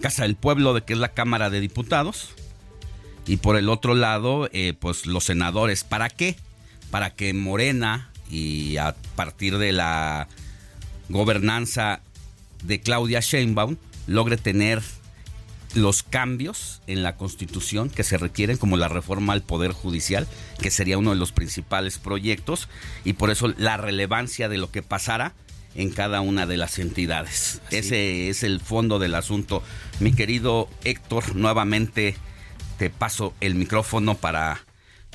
Casa 0.00 0.22
del 0.22 0.36
Pueblo, 0.36 0.72
de 0.74 0.82
que 0.82 0.94
es 0.94 0.98
la 0.98 1.14
Cámara 1.14 1.48
de 1.50 1.60
Diputados. 1.60 2.30
Y 3.26 3.38
por 3.38 3.56
el 3.56 3.68
otro 3.68 3.94
lado, 3.94 4.48
eh, 4.52 4.74
pues 4.78 5.06
los 5.06 5.24
senadores. 5.24 5.84
¿Para 5.84 6.08
qué? 6.08 6.36
Para 6.90 7.10
que 7.10 7.34
Morena 7.34 8.10
y 8.30 8.76
a 8.76 8.94
partir 9.16 9.58
de 9.58 9.72
la 9.72 10.28
gobernanza 11.08 12.00
de 12.62 12.80
Claudia 12.80 13.20
Sheinbaum 13.20 13.76
logre 14.06 14.36
tener 14.36 14.82
los 15.74 16.02
cambios 16.02 16.80
en 16.86 17.02
la 17.02 17.16
Constitución 17.16 17.90
que 17.90 18.04
se 18.04 18.16
requieren, 18.16 18.56
como 18.56 18.76
la 18.76 18.88
reforma 18.88 19.32
al 19.32 19.42
Poder 19.42 19.72
Judicial, 19.72 20.26
que 20.60 20.70
sería 20.70 20.98
uno 20.98 21.10
de 21.10 21.16
los 21.16 21.32
principales 21.32 21.98
proyectos, 21.98 22.68
y 23.04 23.12
por 23.12 23.30
eso 23.30 23.52
la 23.58 23.76
relevancia 23.76 24.48
de 24.48 24.58
lo 24.58 24.70
que 24.70 24.82
pasara 24.82 25.34
en 25.74 25.90
cada 25.90 26.22
una 26.22 26.46
de 26.46 26.56
las 26.56 26.78
entidades. 26.78 27.60
Ese 27.70 28.30
es 28.30 28.42
el 28.42 28.60
fondo 28.60 28.98
del 28.98 29.14
asunto. 29.14 29.62
Mi 30.00 30.12
querido 30.12 30.70
Héctor, 30.84 31.36
nuevamente 31.36 32.16
te 32.78 32.90
paso 32.90 33.34
el 33.40 33.54
micrófono 33.54 34.16
para, 34.16 34.60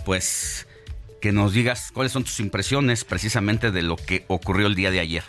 pues, 0.06 0.68
que 1.22 1.32
nos 1.32 1.54
digas 1.54 1.92
cuáles 1.94 2.12
son 2.12 2.24
tus 2.24 2.40
impresiones 2.40 3.06
precisamente 3.06 3.72
de 3.72 3.84
lo 3.84 3.96
que 3.96 4.26
ocurrió 4.28 4.68
el 4.68 4.76
día 4.76 4.92
de 4.92 5.00
ayer. 5.00 5.24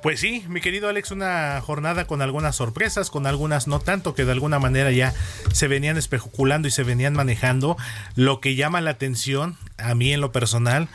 Pues 0.00 0.20
sí, 0.20 0.44
mi 0.48 0.60
querido 0.60 0.88
Alex, 0.88 1.10
una 1.10 1.60
jornada 1.60 2.06
con 2.06 2.22
algunas 2.22 2.54
sorpresas, 2.54 3.10
con 3.10 3.26
algunas 3.26 3.66
no 3.66 3.80
tanto, 3.80 4.14
que 4.14 4.24
de 4.24 4.30
alguna 4.30 4.60
manera 4.60 4.92
ya 4.92 5.12
se 5.52 5.66
venían 5.66 5.96
especulando 5.96 6.68
y 6.68 6.70
se 6.70 6.84
venían 6.84 7.14
manejando. 7.14 7.76
Lo 8.14 8.40
que 8.40 8.54
llama 8.54 8.80
la 8.80 8.90
atención, 8.90 9.56
a 9.76 9.96
mí 9.96 10.12
en 10.12 10.20
lo 10.20 10.30
personal, 10.30 10.88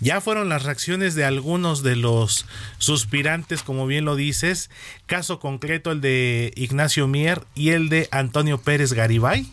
ya 0.00 0.22
fueron 0.22 0.48
las 0.48 0.62
reacciones 0.62 1.14
de 1.14 1.26
algunos 1.26 1.82
de 1.82 1.96
los 1.96 2.46
suspirantes, 2.78 3.62
como 3.62 3.86
bien 3.86 4.06
lo 4.06 4.16
dices. 4.16 4.70
Caso 5.04 5.38
concreto 5.38 5.92
el 5.92 6.00
de 6.00 6.54
Ignacio 6.56 7.06
Mier 7.08 7.44
y 7.54 7.70
el 7.70 7.90
de 7.90 8.08
Antonio 8.10 8.56
Pérez 8.56 8.94
Garibay 8.94 9.52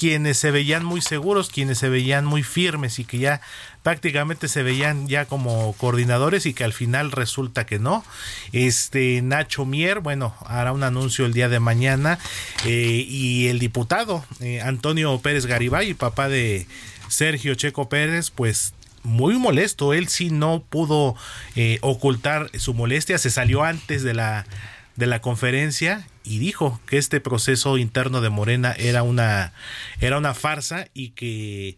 quienes 0.00 0.38
se 0.38 0.50
veían 0.50 0.82
muy 0.82 1.02
seguros, 1.02 1.50
quienes 1.50 1.76
se 1.76 1.90
veían 1.90 2.24
muy 2.24 2.42
firmes 2.42 2.98
y 2.98 3.04
que 3.04 3.18
ya 3.18 3.42
prácticamente 3.82 4.48
se 4.48 4.62
veían 4.62 5.08
ya 5.08 5.26
como 5.26 5.74
coordinadores 5.74 6.46
y 6.46 6.54
que 6.54 6.64
al 6.64 6.72
final 6.72 7.12
resulta 7.12 7.66
que 7.66 7.78
no. 7.78 8.02
Este 8.52 9.20
Nacho 9.20 9.66
Mier, 9.66 10.00
bueno, 10.00 10.34
hará 10.46 10.72
un 10.72 10.84
anuncio 10.84 11.26
el 11.26 11.34
día 11.34 11.50
de 11.50 11.60
mañana 11.60 12.18
eh, 12.64 13.04
y 13.06 13.48
el 13.48 13.58
diputado 13.58 14.24
eh, 14.40 14.62
Antonio 14.62 15.18
Pérez 15.20 15.44
Garibay, 15.44 15.92
papá 15.92 16.30
de 16.30 16.66
Sergio 17.08 17.54
Checo 17.54 17.90
Pérez, 17.90 18.30
pues 18.30 18.72
muy 19.02 19.36
molesto. 19.36 19.92
Él 19.92 20.08
sí 20.08 20.30
no 20.30 20.64
pudo 20.66 21.14
eh, 21.56 21.76
ocultar 21.82 22.50
su 22.58 22.72
molestia, 22.72 23.18
se 23.18 23.28
salió 23.28 23.64
antes 23.64 24.02
de 24.02 24.14
la 24.14 24.46
de 24.96 25.06
la 25.06 25.20
conferencia 25.20 26.06
y 26.24 26.38
dijo 26.38 26.80
que 26.86 26.98
este 26.98 27.20
proceso 27.20 27.78
interno 27.78 28.20
de 28.20 28.30
Morena 28.30 28.72
era 28.72 29.02
una, 29.02 29.52
era 30.00 30.18
una 30.18 30.34
farsa 30.34 30.88
y 30.94 31.10
que 31.10 31.76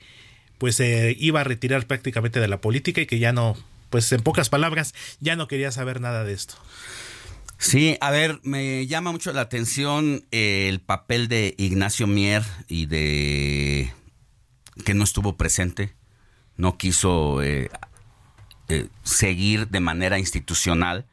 pues 0.58 0.76
se 0.76 1.16
iba 1.18 1.40
a 1.40 1.44
retirar 1.44 1.86
prácticamente 1.86 2.40
de 2.40 2.48
la 2.48 2.60
política 2.60 3.00
y 3.00 3.06
que 3.06 3.18
ya 3.18 3.32
no, 3.32 3.56
pues 3.90 4.10
en 4.12 4.22
pocas 4.22 4.48
palabras, 4.48 4.94
ya 5.20 5.36
no 5.36 5.48
quería 5.48 5.72
saber 5.72 6.00
nada 6.00 6.24
de 6.24 6.32
esto. 6.32 6.54
Sí, 7.58 7.96
a 8.00 8.10
ver, 8.10 8.40
me 8.42 8.86
llama 8.86 9.12
mucho 9.12 9.32
la 9.32 9.42
atención 9.42 10.24
el 10.32 10.80
papel 10.80 11.28
de 11.28 11.54
Ignacio 11.58 12.06
Mier 12.06 12.42
y 12.68 12.86
de 12.86 13.92
que 14.84 14.94
no 14.94 15.04
estuvo 15.04 15.36
presente, 15.36 15.94
no 16.56 16.76
quiso 16.76 17.42
eh, 17.42 17.70
eh, 18.68 18.88
seguir 19.04 19.68
de 19.68 19.80
manera 19.80 20.18
institucional. 20.18 21.06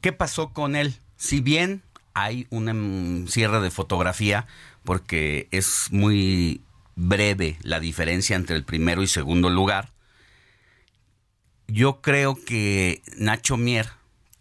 ¿Qué 0.00 0.12
pasó 0.12 0.52
con 0.52 0.76
él? 0.76 0.96
Si 1.16 1.40
bien 1.40 1.82
hay 2.14 2.46
un 2.50 3.26
cierre 3.28 3.60
de 3.60 3.70
fotografía, 3.70 4.46
porque 4.84 5.48
es 5.50 5.88
muy 5.90 6.62
breve 6.96 7.56
la 7.62 7.80
diferencia 7.80 8.36
entre 8.36 8.56
el 8.56 8.64
primero 8.64 9.02
y 9.02 9.06
segundo 9.06 9.48
lugar, 9.48 9.92
yo 11.66 12.00
creo 12.00 12.36
que 12.44 13.02
Nacho 13.16 13.56
Mier, 13.56 13.88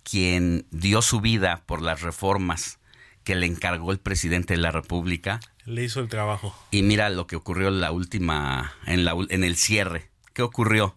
quien 0.03 0.65
dio 0.71 1.01
su 1.01 1.21
vida 1.21 1.63
por 1.65 1.81
las 1.81 2.01
reformas 2.01 2.79
que 3.23 3.35
le 3.35 3.45
encargó 3.45 3.91
el 3.91 3.99
presidente 3.99 4.55
de 4.55 4.59
la 4.59 4.71
República, 4.71 5.39
le 5.65 5.83
hizo 5.83 5.99
el 5.99 6.09
trabajo. 6.09 6.55
Y 6.71 6.81
mira 6.81 7.09
lo 7.09 7.27
que 7.27 7.35
ocurrió 7.35 7.67
en 7.67 7.79
la 7.79 7.91
última, 7.91 8.73
en, 8.87 9.05
la, 9.05 9.15
en 9.29 9.43
el 9.43 9.55
cierre. 9.55 10.09
¿Qué 10.33 10.41
ocurrió? 10.41 10.95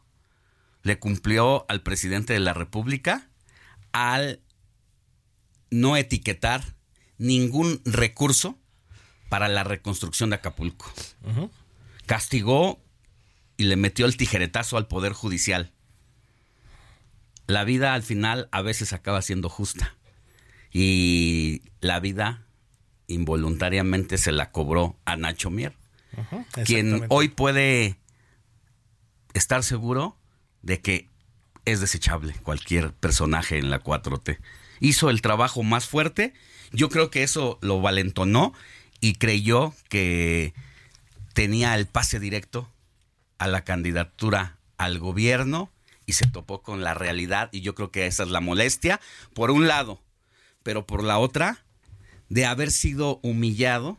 Le 0.83 0.99
cumplió 0.99 1.67
al 1.69 1.83
presidente 1.83 2.33
de 2.33 2.41
la 2.41 2.55
República 2.55 3.29
al 3.93 4.41
no 5.73 5.97
etiquetar 5.97 6.62
ningún 7.17 7.81
recurso 7.85 8.59
para 9.29 9.49
la 9.49 9.64
reconstrucción 9.64 10.31
de 10.31 10.37
Acapulco. 10.37 10.93
Castigó 12.07 12.79
y 13.57 13.64
le 13.64 13.76
metió 13.76 14.05
el 14.05 14.17
tijeretazo 14.17 14.76
al 14.76 14.87
Poder 14.87 15.14
Judicial. 15.14 15.73
La 17.47 17.64
vida 17.64 17.95
al 17.95 18.02
final 18.02 18.49
a 18.52 18.61
veces 18.61 18.93
acaba 18.93 19.23
siendo 19.23 19.49
justa. 19.49 19.97
Y 20.73 21.62
la 21.81 22.00
vida 22.00 22.47
involuntariamente 23.07 24.19
se 24.19 24.33
la 24.33 24.52
cobró 24.52 24.99
a 25.07 25.17
Nacho 25.17 25.50
Mier, 25.50 25.75
quien 26.64 27.07
hoy 27.09 27.29
puede 27.29 27.99
estar 29.33 29.62
seguro 29.62 30.19
de 30.61 30.81
que 30.81 31.09
es 31.64 31.81
desechable 31.81 32.35
cualquier 32.43 32.93
personaje 32.93 33.59
en 33.59 33.71
la 33.71 33.83
4T 33.83 34.38
hizo 34.83 35.09
el 35.09 35.23
trabajo 35.23 35.62
más 35.62 35.87
fuerte. 35.87 36.35
Yo 36.73 36.91
creo 36.91 37.11
que 37.11 37.23
eso 37.23 37.59
lo 37.62 37.81
valentonó 37.81 38.53
y 39.01 39.15
creyó 39.15 39.75
que 39.89 40.53
tenía 41.33 41.75
el 41.77 41.87
pase 41.87 42.19
directo 42.21 42.69
a 43.39 43.47
la 43.47 43.65
candidatura 43.65 44.59
al 44.77 44.99
gobierno 44.99 45.71
y 46.05 46.15
se 46.15 46.27
topó 46.27 46.62
con 46.62 46.83
la 46.83 46.95
realidad 46.95 47.49
y 47.53 47.61
yo 47.61 47.75
creo 47.75 47.91
que 47.91 48.07
esa 48.07 48.25
es 48.25 48.31
la 48.31 48.41
molestia, 48.41 49.01
por 49.35 49.51
un 49.51 49.69
lado, 49.69 50.01
pero 50.62 50.85
por 50.85 51.05
la 51.05 51.19
otra, 51.19 51.65
de 52.29 52.45
haber 52.45 52.71
sido 52.71 53.21
humillado 53.23 53.97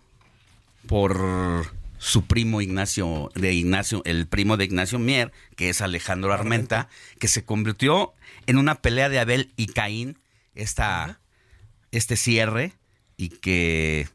por 0.87 1.71
su 1.97 2.25
primo 2.25 2.59
Ignacio, 2.59 3.31
de 3.35 3.53
Ignacio, 3.53 4.01
el 4.03 4.27
primo 4.27 4.57
de 4.57 4.65
Ignacio 4.65 4.99
Mier, 4.99 5.31
que 5.55 5.69
es 5.69 5.79
Alejandro 5.79 6.33
Armenta, 6.33 6.89
que 7.19 7.29
se 7.29 7.45
convirtió 7.45 8.13
en 8.47 8.57
una 8.57 8.75
pelea 8.75 9.07
de 9.07 9.19
Abel 9.19 9.53
y 9.55 9.67
Caín, 9.67 10.17
esta, 10.55 11.19
este 11.91 12.15
cierre, 12.15 12.73
y 13.17 13.29
que 13.29 14.07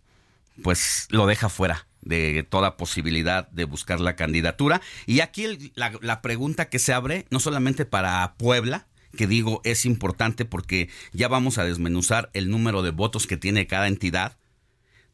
pues 0.63 1.07
lo 1.11 1.27
deja 1.27 1.49
fuera 1.49 1.87
de 2.01 2.43
toda 2.43 2.77
posibilidad 2.77 3.49
de 3.51 3.65
buscar 3.65 4.01
la 4.01 4.17
candidatura. 4.17 4.81
Y 5.07 5.21
aquí 5.21 5.73
la, 5.75 5.93
la 6.01 6.23
pregunta 6.23 6.69
que 6.69 6.79
se 6.79 6.93
abre, 6.93 7.27
no 7.31 7.41
solamente 7.41 7.85
para 7.85 8.35
Puebla, 8.37 8.87
que 9.17 9.27
digo 9.27 9.61
es 9.65 9.85
importante 9.85 10.45
porque 10.45 10.89
ya 11.13 11.29
vamos 11.29 11.59
a 11.59 11.65
desmenuzar 11.65 12.31
el 12.35 12.51
número 12.51 12.83
de 12.83 12.91
votos 12.91 13.27
que 13.27 13.37
tiene 13.37 13.67
cada 13.67 13.89
entidad, 13.89 14.37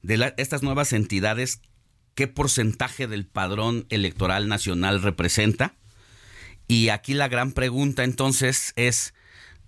de 0.02 0.34
estas 0.36 0.62
nuevas 0.62 0.92
entidades, 0.92 1.60
qué 2.14 2.28
porcentaje 2.28 3.06
del 3.06 3.26
padrón 3.26 3.86
electoral 3.88 4.48
nacional 4.48 5.02
representa. 5.02 5.74
Y 6.68 6.90
aquí 6.90 7.14
la 7.14 7.28
gran 7.28 7.52
pregunta 7.52 8.04
entonces 8.04 8.72
es, 8.76 9.14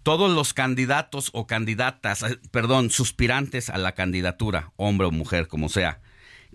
todos 0.07 0.31
los 0.31 0.55
candidatos 0.55 1.31
o 1.33 1.49
candidatas, 1.49 2.23
eh, 2.23 2.39
perdón, 2.53 2.91
suspirantes 2.91 3.71
a 3.71 3.77
la 3.77 3.97
candidatura, 3.97 4.73
hombre 4.77 5.09
o 5.09 5.11
mujer, 5.11 5.49
como 5.49 5.69
sea, 5.69 6.01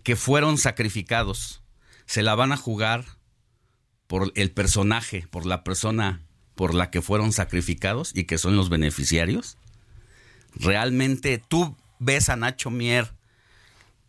que 0.03 0.15
fueron 0.15 0.58
sacrificados, 0.58 1.62
se 2.05 2.24
la 2.24 2.34
van 2.34 2.53
a 2.53 2.55
jugar 2.55 3.03
por 4.08 4.31
el 4.36 4.51
personaje, 4.51 5.27
por 5.29 5.46
la 5.46 5.65
persona 5.65 6.22
por 6.55 6.74
la 6.74 6.91
que 6.91 7.01
fueron 7.01 7.34
sacrificados 7.34 8.13
y 8.15 8.24
que 8.24 8.38
son 8.38 8.55
los 8.55 8.70
beneficiarios? 8.70 9.58
¿Realmente 10.55 11.38
tú 11.38 11.75
ves 12.00 12.29
a 12.29 12.38
Nacho 12.38 12.70
Mier 12.70 13.12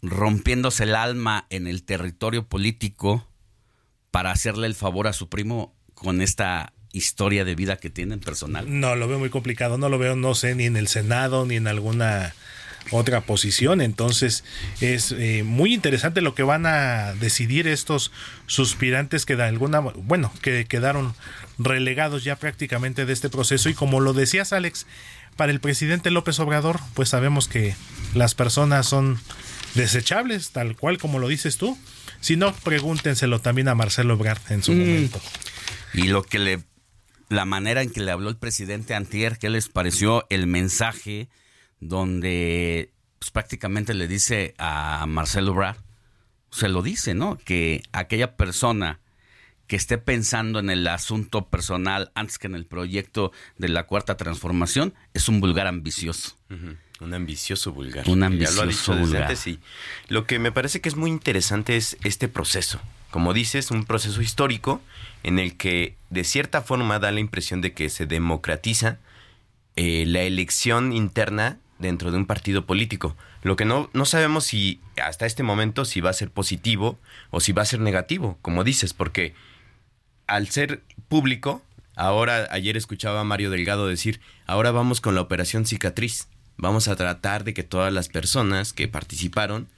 rompiéndose 0.02 0.84
el 0.84 0.94
alma 0.94 1.48
en 1.50 1.66
el 1.66 1.82
territorio 1.82 2.46
político 2.46 3.26
para 4.12 4.30
hacerle 4.30 4.68
el 4.68 4.76
favor 4.76 5.08
a 5.08 5.12
su 5.12 5.28
primo 5.28 5.74
con 5.94 6.22
esta 6.22 6.74
historia 6.92 7.44
de 7.44 7.54
vida 7.54 7.76
que 7.76 7.90
tiene 7.90 8.14
en 8.14 8.20
personal? 8.20 8.66
No, 8.68 8.96
lo 8.96 9.08
veo 9.08 9.18
muy 9.18 9.30
complicado, 9.30 9.78
no 9.78 9.88
lo 9.88 9.98
veo, 9.98 10.16
no 10.16 10.34
sé, 10.34 10.54
ni 10.54 10.64
en 10.64 10.76
el 10.76 10.88
Senado, 10.88 11.46
ni 11.46 11.56
en 11.56 11.66
alguna 11.66 12.34
otra 12.90 13.20
posición. 13.20 13.80
Entonces 13.80 14.44
es 14.80 15.12
eh, 15.12 15.42
muy 15.44 15.74
interesante 15.74 16.20
lo 16.20 16.34
que 16.34 16.42
van 16.42 16.66
a 16.66 17.14
decidir 17.14 17.68
estos 17.68 18.12
suspirantes 18.46 19.24
que 19.24 19.36
de 19.36 19.44
alguna, 19.44 19.80
bueno, 19.80 20.32
que 20.42 20.64
quedaron 20.66 21.14
relegados 21.58 22.24
ya 22.24 22.36
prácticamente 22.36 23.06
de 23.06 23.12
este 23.12 23.28
proceso. 23.28 23.68
Y 23.68 23.74
como 23.74 24.00
lo 24.00 24.12
decías, 24.12 24.52
Alex, 24.52 24.86
para 25.36 25.52
el 25.52 25.60
presidente 25.60 26.10
López 26.10 26.38
Obrador, 26.40 26.80
pues 26.94 27.08
sabemos 27.08 27.48
que 27.48 27.74
las 28.14 28.34
personas 28.34 28.86
son 28.86 29.18
desechables, 29.74 30.50
tal 30.50 30.76
cual 30.76 30.98
como 30.98 31.18
lo 31.18 31.28
dices 31.28 31.56
tú. 31.56 31.78
Si 32.20 32.36
no, 32.36 32.52
pregúntenselo 32.54 33.40
también 33.40 33.68
a 33.68 33.74
Marcelo 33.74 34.14
Ebrard 34.14 34.40
en 34.50 34.62
su 34.62 34.72
mm. 34.72 34.78
momento. 34.78 35.20
Y 35.94 36.04
lo 36.04 36.22
que 36.22 36.38
le, 36.38 36.60
la 37.32 37.44
manera 37.44 37.82
en 37.82 37.90
que 37.90 38.00
le 38.00 38.10
habló 38.10 38.28
el 38.28 38.36
presidente 38.36 38.94
Antier, 38.94 39.38
¿qué 39.38 39.50
les 39.50 39.68
pareció 39.68 40.26
el 40.30 40.46
mensaje 40.46 41.28
donde 41.80 42.92
pues, 43.18 43.30
prácticamente 43.30 43.94
le 43.94 44.06
dice 44.08 44.54
a 44.58 45.04
Marcelo 45.06 45.52
Ebrard, 45.52 45.76
se 46.50 46.68
lo 46.68 46.82
dice, 46.82 47.14
¿no? 47.14 47.38
Que 47.44 47.82
aquella 47.92 48.36
persona 48.36 49.00
que 49.66 49.76
esté 49.76 49.96
pensando 49.96 50.58
en 50.58 50.70
el 50.70 50.86
asunto 50.86 51.48
personal 51.48 52.12
antes 52.14 52.38
que 52.38 52.46
en 52.46 52.54
el 52.54 52.66
proyecto 52.66 53.32
de 53.56 53.68
la 53.68 53.86
cuarta 53.86 54.16
transformación 54.16 54.92
es 55.14 55.28
un 55.28 55.40
vulgar 55.40 55.66
ambicioso. 55.66 56.36
Un 57.00 57.14
ambicioso 57.14 57.72
vulgar. 57.72 58.08
Un 58.08 58.22
ambicioso 58.22 58.94
vulgar. 58.96 59.34
Lo 60.08 60.26
que 60.26 60.38
me 60.38 60.52
parece 60.52 60.80
que 60.80 60.88
es 60.88 60.96
muy 60.96 61.10
interesante 61.10 61.76
es 61.76 61.96
este 62.04 62.28
proceso. 62.28 62.80
Como 63.10 63.32
dices, 63.32 63.70
un 63.70 63.84
proceso 63.84 64.20
histórico 64.20 64.82
en 65.22 65.38
el 65.38 65.56
que 65.56 65.96
de 66.10 66.24
cierta 66.24 66.62
forma 66.62 66.98
da 66.98 67.10
la 67.10 67.20
impresión 67.20 67.60
de 67.60 67.72
que 67.72 67.88
se 67.88 68.06
democratiza 68.06 68.98
eh, 69.76 70.04
la 70.06 70.22
elección 70.22 70.92
interna 70.92 71.58
dentro 71.78 72.10
de 72.10 72.18
un 72.18 72.26
partido 72.26 72.66
político. 72.66 73.16
Lo 73.42 73.56
que 73.56 73.64
no, 73.64 73.90
no 73.92 74.04
sabemos 74.04 74.44
si 74.44 74.80
hasta 75.02 75.26
este 75.26 75.42
momento 75.42 75.84
si 75.84 76.00
va 76.00 76.10
a 76.10 76.14
ser 76.14 76.30
positivo 76.30 76.98
o 77.30 77.40
si 77.40 77.52
va 77.52 77.62
a 77.62 77.66
ser 77.66 77.80
negativo, 77.80 78.38
como 78.42 78.64
dices, 78.64 78.94
porque 78.94 79.34
al 80.26 80.48
ser 80.48 80.82
público, 81.08 81.62
ahora 81.96 82.48
ayer 82.50 82.76
escuchaba 82.76 83.20
a 83.20 83.24
Mario 83.24 83.50
Delgado 83.50 83.86
decir, 83.88 84.20
ahora 84.46 84.70
vamos 84.70 85.00
con 85.00 85.14
la 85.14 85.20
operación 85.20 85.66
cicatriz. 85.66 86.28
Vamos 86.56 86.86
a 86.86 86.96
tratar 86.96 87.44
de 87.44 87.54
que 87.54 87.64
todas 87.64 87.92
las 87.92 88.08
personas 88.08 88.72
que 88.72 88.86
participaron 88.86 89.68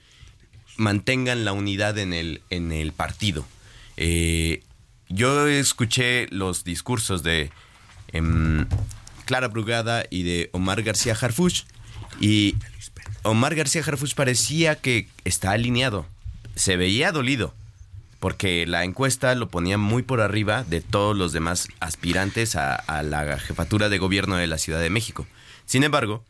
mantengan 0.77 1.45
la 1.45 1.53
unidad 1.53 1.97
en 1.97 2.13
el, 2.13 2.41
en 2.49 2.71
el 2.71 2.91
partido. 2.91 3.45
Eh, 3.97 4.61
yo 5.09 5.47
escuché 5.47 6.27
los 6.31 6.63
discursos 6.63 7.23
de 7.23 7.51
em, 8.11 8.65
Clara 9.25 9.47
Brugada 9.47 10.05
y 10.09 10.23
de 10.23 10.49
Omar 10.53 10.83
García 10.83 11.17
Harfuch 11.19 11.65
y 12.19 12.55
Omar 13.23 13.55
García 13.55 13.83
Harfuch 13.85 14.13
parecía 14.13 14.75
que 14.75 15.07
está 15.23 15.51
alineado. 15.51 16.05
Se 16.55 16.77
veía 16.77 17.11
dolido 17.11 17.53
porque 18.19 18.65
la 18.65 18.83
encuesta 18.83 19.35
lo 19.35 19.49
ponía 19.49 19.77
muy 19.77 20.01
por 20.01 20.21
arriba 20.21 20.63
de 20.63 20.81
todos 20.81 21.15
los 21.15 21.31
demás 21.31 21.67
aspirantes 21.79 22.55
a, 22.55 23.03
la 23.03 23.37
jefatura 23.37 23.89
de 23.89 23.99
gobierno 23.99 24.35
de 24.37 24.47
la 24.47 24.57
Ciudad 24.57 24.81
de 24.81 24.89
México. 24.89 25.27
Sin 25.65 25.83
embargo, 25.83 26.23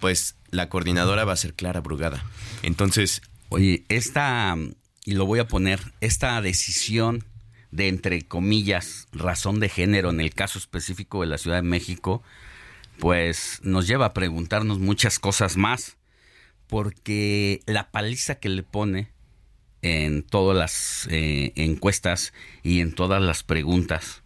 pues 0.00 0.34
la 0.50 0.68
coordinadora 0.68 1.24
va 1.24 1.32
a 1.32 1.36
ser 1.36 1.54
Clara 1.54 1.80
Brugada. 1.80 2.24
Entonces... 2.62 3.22
Oye, 3.48 3.84
esta, 3.88 4.54
y 5.04 5.14
lo 5.14 5.26
voy 5.26 5.38
a 5.38 5.48
poner, 5.48 5.80
esta 6.00 6.40
decisión 6.42 7.24
de, 7.70 7.88
entre 7.88 8.22
comillas, 8.22 9.08
razón 9.12 9.60
de 9.60 9.68
género 9.68 10.10
en 10.10 10.20
el 10.20 10.34
caso 10.34 10.58
específico 10.58 11.20
de 11.20 11.28
la 11.28 11.38
Ciudad 11.38 11.56
de 11.56 11.68
México, 11.68 12.22
pues 12.98 13.60
nos 13.62 13.86
lleva 13.86 14.06
a 14.06 14.14
preguntarnos 14.14 14.78
muchas 14.78 15.18
cosas 15.18 15.56
más, 15.56 15.96
porque 16.66 17.62
la 17.66 17.90
paliza 17.90 18.36
que 18.36 18.48
le 18.48 18.62
pone 18.62 19.10
en 19.82 20.22
todas 20.22 20.56
las 20.56 21.08
eh, 21.10 21.52
encuestas 21.56 22.32
y 22.62 22.80
en 22.80 22.94
todas 22.94 23.22
las 23.22 23.42
preguntas. 23.42 24.22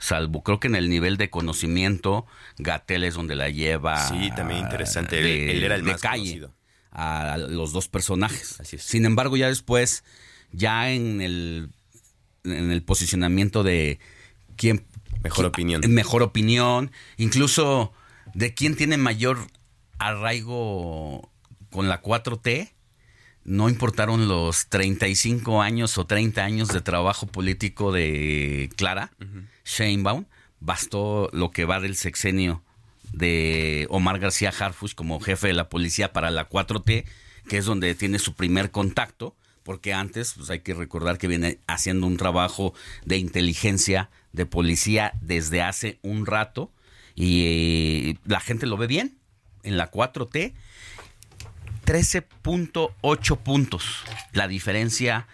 Salvo, 0.00 0.42
creo 0.42 0.60
que 0.60 0.68
en 0.68 0.76
el 0.76 0.88
nivel 0.88 1.16
de 1.16 1.30
conocimiento, 1.30 2.26
Gatel 2.58 3.04
es 3.04 3.14
donde 3.14 3.34
la 3.34 3.48
lleva. 3.48 4.08
Sí, 4.08 4.30
también 4.36 4.60
interesante. 4.60 5.18
él, 5.18 5.62
era 5.64 5.74
el 5.74 5.82
más 5.82 6.00
calle 6.00 6.48
a 6.92 7.36
los 7.36 7.72
dos 7.72 7.88
personajes. 7.88 8.58
Sin 8.78 9.04
embargo, 9.04 9.36
ya 9.36 9.48
después, 9.48 10.04
ya 10.52 10.90
en 10.90 11.20
el, 11.20 11.70
en 12.44 12.70
el 12.70 12.82
posicionamiento 12.82 13.62
de 13.62 13.98
quién. 14.56 14.86
Mejor 15.22 15.46
opinión. 15.46 15.82
Mejor 15.88 16.22
opinión. 16.22 16.92
Incluso 17.16 17.92
de 18.34 18.54
quién 18.54 18.76
tiene 18.76 18.96
mayor 18.96 19.38
arraigo 19.98 21.30
con 21.70 21.88
la 21.88 22.02
4T 22.02 22.72
no 23.48 23.70
importaron 23.70 24.28
los 24.28 24.68
35 24.68 25.62
años 25.62 25.96
o 25.96 26.06
30 26.06 26.44
años 26.44 26.68
de 26.68 26.82
trabajo 26.82 27.26
político 27.26 27.92
de 27.92 28.68
Clara 28.76 29.10
Sheinbaum, 29.64 30.26
bastó 30.60 31.30
lo 31.32 31.50
que 31.50 31.64
va 31.64 31.80
del 31.80 31.96
sexenio 31.96 32.62
de 33.14 33.86
Omar 33.88 34.18
García 34.18 34.52
Harfuch 34.56 34.94
como 34.94 35.18
jefe 35.18 35.46
de 35.46 35.54
la 35.54 35.70
policía 35.70 36.12
para 36.12 36.30
la 36.30 36.50
4T, 36.50 37.06
que 37.48 37.56
es 37.56 37.64
donde 37.64 37.94
tiene 37.94 38.18
su 38.18 38.34
primer 38.34 38.70
contacto, 38.70 39.34
porque 39.68 39.92
antes 39.92 40.32
pues 40.32 40.48
hay 40.48 40.60
que 40.60 40.72
recordar 40.72 41.18
que 41.18 41.28
viene 41.28 41.58
haciendo 41.66 42.06
un 42.06 42.16
trabajo 42.16 42.72
de 43.04 43.18
inteligencia 43.18 44.08
de 44.32 44.46
policía 44.46 45.12
desde 45.20 45.60
hace 45.60 45.98
un 46.00 46.24
rato 46.24 46.72
y 47.14 47.42
eh, 47.44 48.18
la 48.24 48.40
gente 48.40 48.64
lo 48.64 48.78
ve 48.78 48.86
bien 48.86 49.18
en 49.64 49.76
la 49.76 49.90
4T 49.90 50.54
13.8 51.84 53.38
puntos 53.40 54.04
la 54.32 54.48
diferencia 54.48 55.26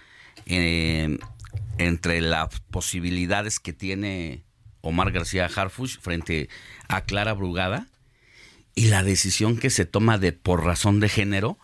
eh, 0.47 1.17
entre 1.79 2.21
las 2.21 2.59
posibilidades 2.73 3.61
que 3.61 3.73
tiene 3.73 4.43
Omar 4.81 5.13
García 5.13 5.47
Harfuch 5.47 6.01
frente 6.01 6.49
a 6.89 7.03
Clara 7.03 7.35
Brugada 7.35 7.87
y 8.75 8.87
la 8.87 9.05
decisión 9.05 9.59
que 9.59 9.71
se 9.71 9.85
toma 9.85 10.19
de 10.19 10.33
por 10.33 10.65
razón 10.65 10.99
de 10.99 11.09
género, 11.09 11.57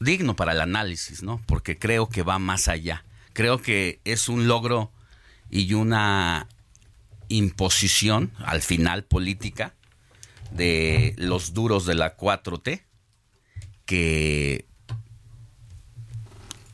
digno 0.00 0.34
para 0.34 0.52
el 0.52 0.60
análisis, 0.60 1.22
¿no? 1.22 1.40
Porque 1.46 1.78
creo 1.78 2.08
que 2.08 2.22
va 2.22 2.38
más 2.38 2.68
allá. 2.68 3.04
Creo 3.32 3.60
que 3.62 4.00
es 4.04 4.28
un 4.28 4.48
logro 4.48 4.90
y 5.50 5.74
una 5.74 6.48
imposición 7.28 8.32
al 8.38 8.62
final 8.62 9.04
política 9.04 9.74
de 10.50 11.14
los 11.16 11.54
duros 11.54 11.86
de 11.86 11.94
la 11.94 12.16
4T 12.16 12.82
que 13.84 14.66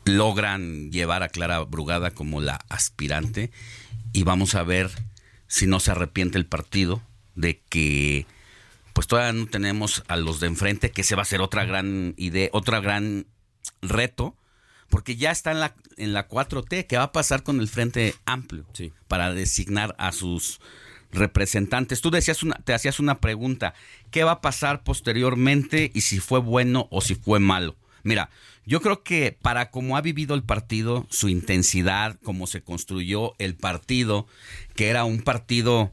logran 0.04 0.90
llevar 0.92 1.22
a 1.22 1.28
Clara 1.28 1.60
Brugada 1.60 2.12
como 2.12 2.40
la 2.40 2.64
aspirante 2.68 3.50
y 4.12 4.22
vamos 4.22 4.54
a 4.54 4.62
ver 4.62 4.90
si 5.48 5.66
no 5.66 5.80
se 5.80 5.90
arrepiente 5.90 6.38
el 6.38 6.46
partido 6.46 7.02
de 7.34 7.60
que 7.68 8.26
pues 8.96 9.09
todavía 9.09 9.38
no 9.38 9.46
tenemos 9.46 10.04
a 10.09 10.16
los 10.16 10.40
de 10.40 10.46
enfrente, 10.46 10.90
que 10.90 11.02
se 11.02 11.16
va 11.16 11.20
a 11.20 11.26
ser 11.26 11.42
otra 11.42 11.66
gran 11.66 12.14
idea, 12.16 12.48
otra 12.52 12.80
gran 12.80 13.26
reto, 13.82 14.38
porque 14.88 15.16
ya 15.16 15.30
está 15.30 15.52
en 15.52 15.61
la, 15.61 15.76
en 15.98 16.14
la 16.14 16.30
4T, 16.30 16.87
¿qué 16.87 16.96
va 16.96 17.02
a 17.02 17.12
pasar 17.12 17.42
con 17.42 17.61
el 17.61 17.68
Frente 17.68 18.14
Amplio? 18.24 18.64
Para 19.06 19.35
designar 19.35 19.94
a 19.98 20.12
sus 20.12 20.61
representantes. 21.12 22.00
Tú 22.00 22.11
decías 22.11 22.42
una, 22.42 22.54
te 22.54 22.72
hacías 22.72 22.98
una 22.98 23.20
pregunta, 23.20 23.74
¿qué 24.11 24.24
va 24.24 24.32
a 24.32 24.40
pasar 24.40 24.82
posteriormente 24.82 25.90
y 25.92 26.00
si 26.00 26.18
fue 26.18 26.40
bueno 26.40 26.88
o 26.90 27.02
si 27.02 27.16
fue 27.16 27.38
malo? 27.38 27.76
Mira, 28.02 28.30
yo 28.64 28.80
creo 28.80 29.02
que 29.02 29.37
para 29.42 29.70
cómo 29.70 29.98
ha 29.98 30.00
vivido 30.00 30.35
el 30.35 30.42
partido, 30.42 31.06
su 31.11 31.28
intensidad, 31.28 32.18
cómo 32.22 32.46
se 32.46 32.62
construyó 32.62 33.35
el 33.37 33.56
partido, 33.56 34.26
que 34.74 34.88
era 34.88 35.04
un 35.04 35.20
partido 35.20 35.92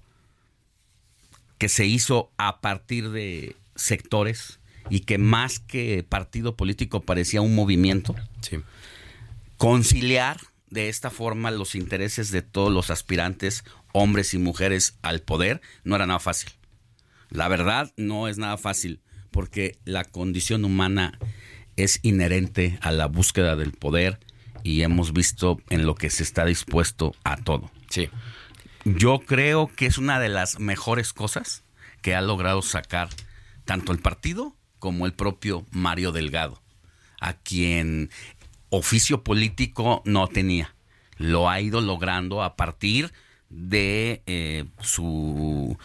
que 1.64 1.70
se 1.70 1.86
hizo 1.86 2.30
a 2.38 2.60
partir 2.60 3.10
de 3.12 3.56
sectores 3.74 4.60
y 4.90 5.00
que 5.00 5.18
más 5.18 5.60
que 5.60 6.04
partido 6.04 6.58
político 6.58 7.04
parecía 7.04 7.40
un 7.40 7.56
movimiento. 7.56 8.18
Conciliar 9.56 10.42
de 10.70 10.90
esta 10.90 11.10
forma 11.10 11.52
los 11.52 11.76
intereses 11.76 12.32
de 12.32 12.42
todos 12.42 12.70
los 12.70 12.90
aspirantes, 12.90 13.64
hombres 13.94 14.34
y 14.34 14.40
mujeres, 14.40 14.98
al 15.04 15.22
poder, 15.22 15.62
no 15.86 15.96
era 15.96 16.06
nada 16.06 16.20
fácil. 16.20 16.52
La 17.30 17.48
verdad, 17.48 17.94
no 17.96 18.28
es 18.28 18.38
nada 18.38 18.58
fácil, 18.58 19.00
porque 19.32 19.80
la 19.86 20.04
condición 20.04 20.66
humana 20.66 21.18
es 21.78 22.02
inherente 22.02 22.78
a 22.82 22.92
la 22.92 23.06
búsqueda 23.06 23.56
del 23.56 23.72
poder 23.72 24.20
y 24.64 24.82
hemos 24.82 25.14
visto 25.14 25.62
en 25.70 25.86
lo 25.86 25.96
que 25.96 26.10
se 26.10 26.24
está 26.24 26.44
dispuesto 26.44 27.16
a 27.24 27.38
todo. 27.38 27.72
Sí. 27.90 28.10
Yo 28.86 29.20
creo 29.20 29.72
que 29.74 29.86
es 29.86 29.98
una 29.98 30.20
de 30.20 30.30
las 30.30 30.60
mejores 30.60 31.14
cosas 31.14 31.64
que 32.02 32.16
ha 32.16 32.22
logrado 32.22 32.62
sacar 32.62 33.10
tanto 33.64 33.94
el 33.94 34.00
partido 34.00 34.56
como 34.78 35.06
el 35.06 35.14
propio 35.14 35.66
Mario 35.72 36.12
Delgado, 36.12 36.62
a 37.22 37.34
quien 37.34 38.10
oficio 38.70 39.24
político 39.24 40.02
no 40.04 40.28
tenía. 40.28 40.76
Lo 41.18 41.50
ha 41.50 41.62
ido 41.62 41.80
logrando 41.80 42.44
a 42.44 42.58
partir 42.58 43.14
de 43.50 44.22
eh, 44.26 44.66
su 44.82 45.78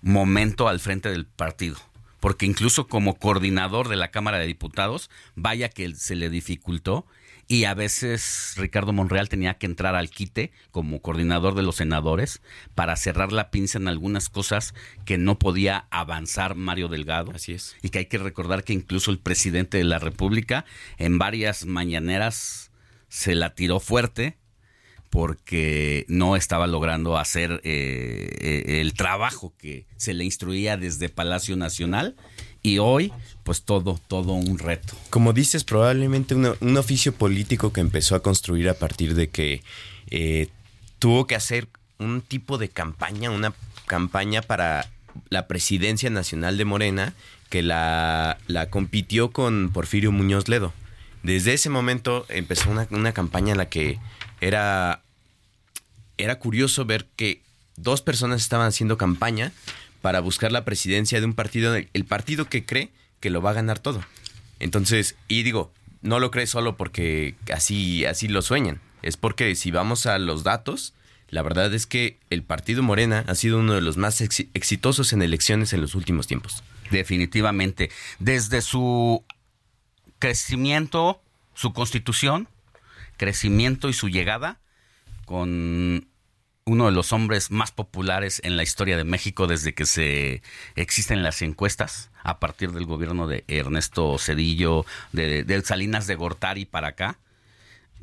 momento 0.00 0.68
al 0.68 0.80
frente 0.80 1.10
del 1.10 1.26
partido. 1.26 1.76
Porque 2.20 2.46
incluso 2.46 2.86
como 2.86 3.18
coordinador 3.18 3.88
de 3.88 3.96
la 3.96 4.10
Cámara 4.10 4.38
de 4.38 4.46
Diputados, 4.46 5.10
vaya 5.34 5.68
que 5.68 5.94
se 5.94 6.16
le 6.16 6.30
dificultó 6.30 7.04
y 7.48 7.64
a 7.64 7.74
veces 7.74 8.54
Ricardo 8.56 8.92
Monreal 8.92 9.28
tenía 9.28 9.54
que 9.54 9.66
entrar 9.66 9.94
al 9.94 10.10
quite 10.10 10.52
como 10.70 11.00
coordinador 11.00 11.54
de 11.54 11.62
los 11.62 11.76
senadores 11.76 12.42
para 12.74 12.96
cerrar 12.96 13.32
la 13.32 13.50
pinza 13.50 13.78
en 13.78 13.88
algunas 13.88 14.28
cosas 14.28 14.74
que 15.04 15.16
no 15.16 15.38
podía 15.38 15.86
avanzar 15.90 16.56
Mario 16.56 16.88
Delgado. 16.88 17.32
Así 17.34 17.52
es. 17.52 17.76
Y 17.82 17.90
que 17.90 18.00
hay 18.00 18.06
que 18.06 18.18
recordar 18.18 18.64
que 18.64 18.72
incluso 18.72 19.10
el 19.10 19.18
presidente 19.18 19.78
de 19.78 19.84
la 19.84 19.98
República 19.98 20.64
en 20.98 21.18
varias 21.18 21.66
mañaneras 21.66 22.72
se 23.08 23.34
la 23.34 23.54
tiró 23.54 23.78
fuerte 23.78 24.38
porque 25.08 26.04
no 26.08 26.36
estaba 26.36 26.66
logrando 26.66 27.16
hacer 27.16 27.60
eh, 27.62 28.28
eh, 28.40 28.80
el 28.80 28.94
trabajo 28.94 29.54
que 29.56 29.86
se 29.96 30.14
le 30.14 30.24
instruía 30.24 30.76
desde 30.76 31.08
Palacio 31.08 31.56
Nacional 31.56 32.16
y 32.66 32.78
hoy 32.78 33.12
pues 33.44 33.62
todo, 33.62 33.98
todo 34.08 34.32
un 34.32 34.58
reto. 34.58 34.94
Como 35.08 35.32
dices, 35.32 35.62
probablemente 35.62 36.34
un 36.34 36.76
oficio 36.76 37.14
político 37.14 37.72
que 37.72 37.80
empezó 37.80 38.16
a 38.16 38.22
construir 38.22 38.68
a 38.68 38.74
partir 38.74 39.14
de 39.14 39.28
que 39.28 39.62
eh, 40.10 40.48
tuvo 40.98 41.28
que 41.28 41.36
hacer 41.36 41.68
un 41.98 42.22
tipo 42.22 42.58
de 42.58 42.68
campaña, 42.68 43.30
una 43.30 43.54
campaña 43.86 44.42
para 44.42 44.90
la 45.28 45.46
presidencia 45.46 46.10
nacional 46.10 46.58
de 46.58 46.64
Morena 46.64 47.14
que 47.48 47.62
la, 47.62 48.38
la 48.48 48.68
compitió 48.68 49.30
con 49.30 49.70
Porfirio 49.72 50.10
Muñoz 50.10 50.48
Ledo. 50.48 50.72
Desde 51.22 51.54
ese 51.54 51.70
momento 51.70 52.26
empezó 52.28 52.68
una, 52.70 52.88
una 52.90 53.12
campaña 53.12 53.52
en 53.52 53.58
la 53.58 53.68
que 53.68 54.00
era, 54.40 55.02
era 56.18 56.40
curioso 56.40 56.84
ver 56.84 57.06
que 57.14 57.42
dos 57.76 58.02
personas 58.02 58.42
estaban 58.42 58.66
haciendo 58.66 58.98
campaña 58.98 59.52
para 60.06 60.20
buscar 60.20 60.52
la 60.52 60.64
presidencia 60.64 61.18
de 61.18 61.26
un 61.26 61.34
partido, 61.34 61.74
el 61.74 62.04
partido 62.04 62.44
que 62.48 62.64
cree 62.64 62.90
que 63.18 63.28
lo 63.28 63.42
va 63.42 63.50
a 63.50 63.54
ganar 63.54 63.80
todo. 63.80 64.04
Entonces, 64.60 65.16
y 65.26 65.42
digo, 65.42 65.72
no 66.00 66.20
lo 66.20 66.30
cree 66.30 66.46
solo 66.46 66.76
porque 66.76 67.34
así, 67.52 68.04
así 68.04 68.28
lo 68.28 68.40
sueñan. 68.40 68.80
Es 69.02 69.16
porque 69.16 69.52
si 69.56 69.72
vamos 69.72 70.06
a 70.06 70.16
los 70.20 70.44
datos, 70.44 70.94
la 71.28 71.42
verdad 71.42 71.74
es 71.74 71.86
que 71.86 72.20
el 72.30 72.44
partido 72.44 72.84
Morena 72.84 73.24
ha 73.26 73.34
sido 73.34 73.58
uno 73.58 73.74
de 73.74 73.80
los 73.80 73.96
más 73.96 74.20
exitosos 74.20 75.12
en 75.12 75.22
elecciones 75.22 75.72
en 75.72 75.80
los 75.80 75.96
últimos 75.96 76.28
tiempos. 76.28 76.62
Definitivamente. 76.92 77.90
Desde 78.20 78.62
su 78.62 79.24
crecimiento, 80.20 81.20
su 81.54 81.72
constitución, 81.72 82.46
crecimiento 83.16 83.88
y 83.88 83.92
su 83.92 84.08
llegada, 84.08 84.60
con 85.24 86.06
uno 86.68 86.86
de 86.86 86.92
los 86.92 87.12
hombres 87.12 87.52
más 87.52 87.70
populares 87.70 88.40
en 88.42 88.56
la 88.56 88.64
historia 88.64 88.96
de 88.96 89.04
México 89.04 89.46
desde 89.46 89.72
que 89.72 89.86
se 89.86 90.42
existen 90.74 91.22
las 91.22 91.40
encuestas, 91.42 92.10
a 92.24 92.40
partir 92.40 92.72
del 92.72 92.86
gobierno 92.86 93.28
de 93.28 93.44
Ernesto 93.46 94.18
Cedillo, 94.18 94.84
de, 95.12 95.62
Salinas 95.64 96.08
de 96.08 96.16
Gortari 96.16 96.64
para 96.64 96.88
acá, 96.88 97.18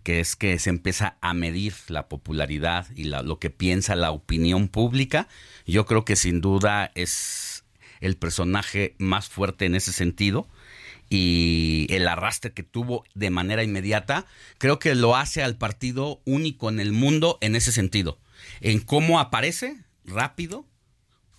que 0.03 0.21
es 0.21 0.37
que 0.37 0.59
se 0.59 0.69
empieza 0.69 1.17
a 1.19 1.33
medir 1.33 1.73
la 1.89 2.07
popularidad 2.07 2.87
y 2.95 3.03
lo 3.03 3.37
que 3.37 3.49
piensa 3.49 3.97
la 3.97 4.11
opinión 4.11 4.69
pública. 4.69 5.27
Yo 5.67 5.85
creo 5.85 6.05
que 6.05 6.15
sin 6.15 6.39
duda 6.39 6.89
es 6.95 7.65
el 7.99 8.15
personaje 8.15 8.95
más 8.97 9.27
fuerte 9.27 9.65
en 9.65 9.75
ese 9.75 9.91
sentido 9.91 10.47
y 11.09 11.87
el 11.89 12.07
arrastre 12.07 12.53
que 12.53 12.63
tuvo 12.63 13.03
de 13.13 13.29
manera 13.29 13.61
inmediata, 13.61 14.25
creo 14.57 14.79
que 14.79 14.95
lo 14.95 15.17
hace 15.17 15.43
al 15.43 15.57
partido 15.57 16.21
único 16.23 16.69
en 16.69 16.79
el 16.79 16.93
mundo 16.93 17.37
en 17.41 17.57
ese 17.57 17.73
sentido 17.73 18.17
en 18.61 18.79
cómo 18.79 19.19
aparece 19.19 19.77
rápido, 20.05 20.65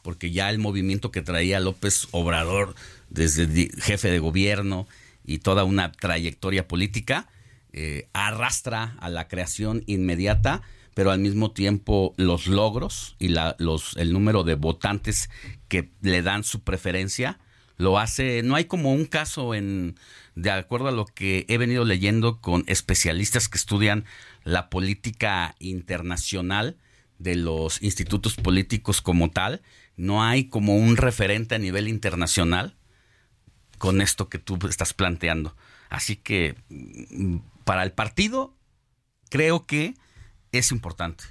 porque 0.03 0.31
ya 0.31 0.51
el 0.51 0.59
movimiento 0.59 1.11
que 1.11 1.23
traía 1.23 1.61
López 1.61 2.09
Obrador 2.11 2.75
desde 3.09 3.71
jefe 3.81 4.11
de 4.11 4.19
gobierno 4.19 4.87
y 5.25 5.39
toda 5.39 5.65
una 5.65 5.93
trayectoria 5.93 6.69
política, 6.69 7.29
eh, 7.73 8.09
arrastra 8.13 8.97
a 9.01 9.09
la 9.09 9.27
creación 9.27 9.83
inmediata, 9.87 10.63
pero 10.95 11.11
al 11.11 11.19
mismo 11.19 11.51
tiempo 11.51 12.15
los 12.17 12.47
logros 12.47 13.17
y 13.19 13.29
la, 13.29 13.57
los, 13.59 13.97
el 13.97 14.13
número 14.13 14.45
de 14.45 14.55
votantes 14.55 15.31
que 15.69 15.91
le 16.03 16.23
dan 16.23 16.45
su 16.45 16.63
preferencia 16.63 17.39
lo 17.77 17.99
hace, 17.99 18.43
no 18.43 18.55
hay 18.55 18.67
como 18.67 18.93
un 18.93 19.07
caso 19.07 19.55
en, 19.55 19.97
de 20.35 20.51
acuerdo 20.51 20.89
a 20.89 20.93
lo 20.93 21.07
que 21.07 21.45
he 21.49 21.59
venido 21.59 21.85
leyendo 21.85 22.41
con 22.41 22.65
especialistas 22.67 23.49
que 23.49 23.59
estudian 23.59 24.05
la 24.45 24.71
política 24.71 25.57
internacional, 25.59 26.77
de 27.19 27.37
los 27.37 27.83
institutos 27.83 28.37
políticos 28.37 29.01
como 29.01 29.31
tal, 29.31 29.63
no 29.97 30.23
hay 30.23 30.49
como 30.49 30.77
un 30.77 30.97
referente 30.97 31.55
a 31.55 31.59
nivel 31.59 31.89
internacional 31.89 32.77
con 33.79 34.01
esto 34.01 34.29
que 34.29 34.39
tú 34.39 34.59
estás 34.69 34.95
planteando. 34.95 35.57
Así 35.89 36.17
que 36.17 36.57
mm, 36.69 37.37
para 37.65 37.83
el 37.83 37.93
partido 37.93 38.55
creo 39.31 39.67
que 39.67 39.95
es 40.53 40.71
importante. 40.71 41.25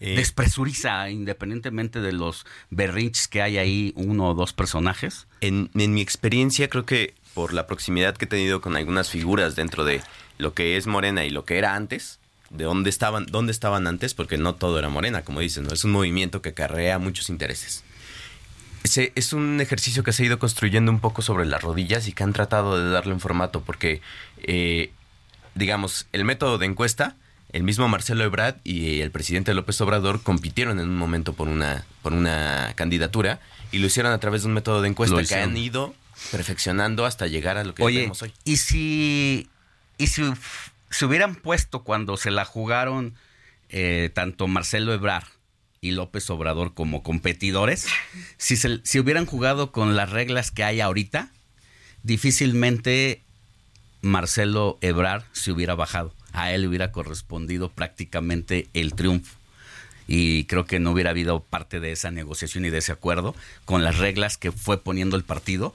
Eh, 0.00 0.16
Despresuriza 0.16 1.10
independientemente 1.10 2.00
de 2.00 2.12
los 2.12 2.46
berrinches 2.70 3.28
que 3.28 3.42
hay 3.42 3.58
ahí 3.58 3.92
uno 3.96 4.28
o 4.28 4.34
dos 4.34 4.52
personajes. 4.52 5.26
En, 5.40 5.70
en 5.74 5.92
mi 5.92 6.00
experiencia 6.00 6.68
creo 6.68 6.86
que 6.86 7.14
por 7.34 7.52
la 7.52 7.66
proximidad 7.66 8.16
que 8.16 8.24
he 8.24 8.28
tenido 8.28 8.60
con 8.60 8.76
algunas 8.76 9.10
figuras 9.10 9.56
dentro 9.56 9.84
de 9.84 10.00
lo 10.38 10.54
que 10.54 10.76
es 10.76 10.86
Morena 10.86 11.24
y 11.24 11.30
lo 11.30 11.44
que 11.44 11.58
era 11.58 11.74
antes, 11.74 12.19
de 12.50 12.64
dónde 12.64 12.90
estaban, 12.90 13.26
dónde 13.26 13.52
estaban 13.52 13.86
antes, 13.86 14.12
porque 14.12 14.36
no 14.36 14.56
todo 14.56 14.78
era 14.78 14.88
morena, 14.88 15.22
como 15.22 15.40
dicen, 15.40 15.64
¿no? 15.64 15.72
Es 15.72 15.84
un 15.84 15.92
movimiento 15.92 16.42
que 16.42 16.50
acarrea 16.50 16.98
muchos 16.98 17.30
intereses. 17.30 17.84
es 18.82 19.32
un 19.32 19.60
ejercicio 19.60 20.02
que 20.02 20.12
se 20.12 20.24
ha 20.24 20.26
ido 20.26 20.38
construyendo 20.38 20.90
un 20.90 21.00
poco 21.00 21.22
sobre 21.22 21.46
las 21.46 21.62
rodillas 21.62 22.08
y 22.08 22.12
que 22.12 22.24
han 22.24 22.32
tratado 22.32 22.82
de 22.82 22.90
darle 22.90 23.14
un 23.14 23.20
formato, 23.20 23.62
porque, 23.62 24.02
eh, 24.42 24.90
digamos, 25.54 26.06
el 26.12 26.24
método 26.24 26.58
de 26.58 26.66
encuesta, 26.66 27.16
el 27.52 27.62
mismo 27.62 27.88
Marcelo 27.88 28.24
Ebrard 28.24 28.56
y 28.64 29.00
el 29.00 29.10
presidente 29.12 29.54
López 29.54 29.80
Obrador 29.80 30.22
compitieron 30.22 30.80
en 30.80 30.88
un 30.88 30.96
momento 30.96 31.32
por 31.32 31.48
una, 31.48 31.84
por 32.02 32.12
una 32.12 32.72
candidatura 32.76 33.40
y 33.72 33.78
lo 33.78 33.86
hicieron 33.86 34.12
a 34.12 34.18
través 34.18 34.42
de 34.42 34.48
un 34.48 34.54
método 34.54 34.82
de 34.82 34.88
encuesta 34.88 35.22
que 35.22 35.34
han 35.34 35.56
ido 35.56 35.94
perfeccionando 36.30 37.06
hasta 37.06 37.26
llegar 37.26 37.56
a 37.56 37.64
lo 37.64 37.74
que 37.74 37.84
tenemos 37.84 38.22
hoy. 38.22 38.32
Y 38.44 38.56
si, 38.58 39.48
y 39.98 40.06
si 40.08 40.22
se 40.90 41.06
hubieran 41.06 41.36
puesto 41.36 41.84
cuando 41.84 42.16
se 42.16 42.30
la 42.30 42.44
jugaron 42.44 43.14
eh, 43.68 44.10
tanto 44.12 44.48
Marcelo 44.48 44.92
Ebrard 44.92 45.28
y 45.80 45.92
López 45.92 46.28
Obrador 46.30 46.74
como 46.74 47.02
competidores, 47.02 47.86
si, 48.36 48.56
se, 48.56 49.00
hubieran 49.00 49.26
jugado 49.26 49.72
con 49.72 49.96
las 49.96 50.10
reglas 50.10 50.50
que 50.50 50.64
hay 50.64 50.80
ahorita, 50.80 51.30
difícilmente 52.02 53.22
Marcelo 54.02 54.78
Ebrard 54.80 55.24
se 55.32 55.52
hubiera 55.52 55.74
bajado. 55.74 56.14
a 56.32 56.52
él 56.52 56.66
hubiera 56.66 56.92
correspondido 56.92 57.70
prácticamente 57.70 58.68
el 58.74 58.94
triunfo. 58.94 59.36
Y 60.06 60.44
creo 60.44 60.64
que 60.64 60.80
no 60.80 60.90
hubiera 60.90 61.10
habido 61.10 61.40
parte 61.40 61.80
de 61.80 61.92
esa 61.92 62.10
negociación 62.10 62.64
y 62.64 62.70
de 62.70 62.78
ese 62.78 62.92
acuerdo 62.92 63.34
con 63.64 63.84
las 63.84 63.98
reglas 63.98 64.36
que 64.36 64.50
fue 64.50 64.82
poniendo 64.82 65.16
el 65.16 65.22
partido 65.22 65.72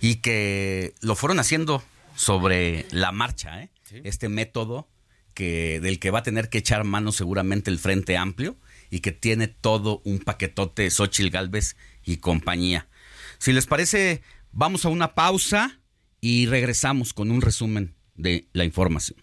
y 0.00 0.16
que 0.16 0.94
lo 1.00 1.14
fueron 1.14 1.40
haciendo 1.40 1.82
sobre 2.18 2.84
la 2.90 3.12
marcha, 3.12 3.62
¿eh? 3.62 3.70
este 4.02 4.28
método 4.28 4.88
que, 5.34 5.78
del 5.80 6.00
que 6.00 6.10
va 6.10 6.18
a 6.18 6.22
tener 6.24 6.50
que 6.50 6.58
echar 6.58 6.82
mano 6.82 7.12
seguramente 7.12 7.70
el 7.70 7.78
Frente 7.78 8.16
Amplio 8.16 8.56
y 8.90 9.00
que 9.00 9.12
tiene 9.12 9.46
todo 9.46 10.02
un 10.04 10.18
paquetote 10.18 10.90
Xochil 10.90 11.30
Galvez 11.30 11.76
y 12.04 12.16
compañía. 12.16 12.88
Si 13.38 13.52
les 13.52 13.66
parece, 13.66 14.22
vamos 14.50 14.84
a 14.84 14.88
una 14.88 15.14
pausa 15.14 15.78
y 16.20 16.46
regresamos 16.46 17.14
con 17.14 17.30
un 17.30 17.40
resumen 17.40 17.94
de 18.16 18.48
la 18.52 18.64
información. 18.64 19.22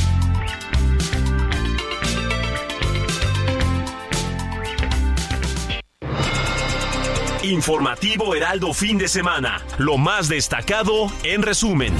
Informativo 7.43 8.35
Heraldo 8.35 8.71
Fin 8.71 8.99
de 8.99 9.07
Semana. 9.07 9.65
Lo 9.79 9.97
más 9.97 10.29
destacado 10.29 11.11
en 11.23 11.41
resumen. 11.41 11.91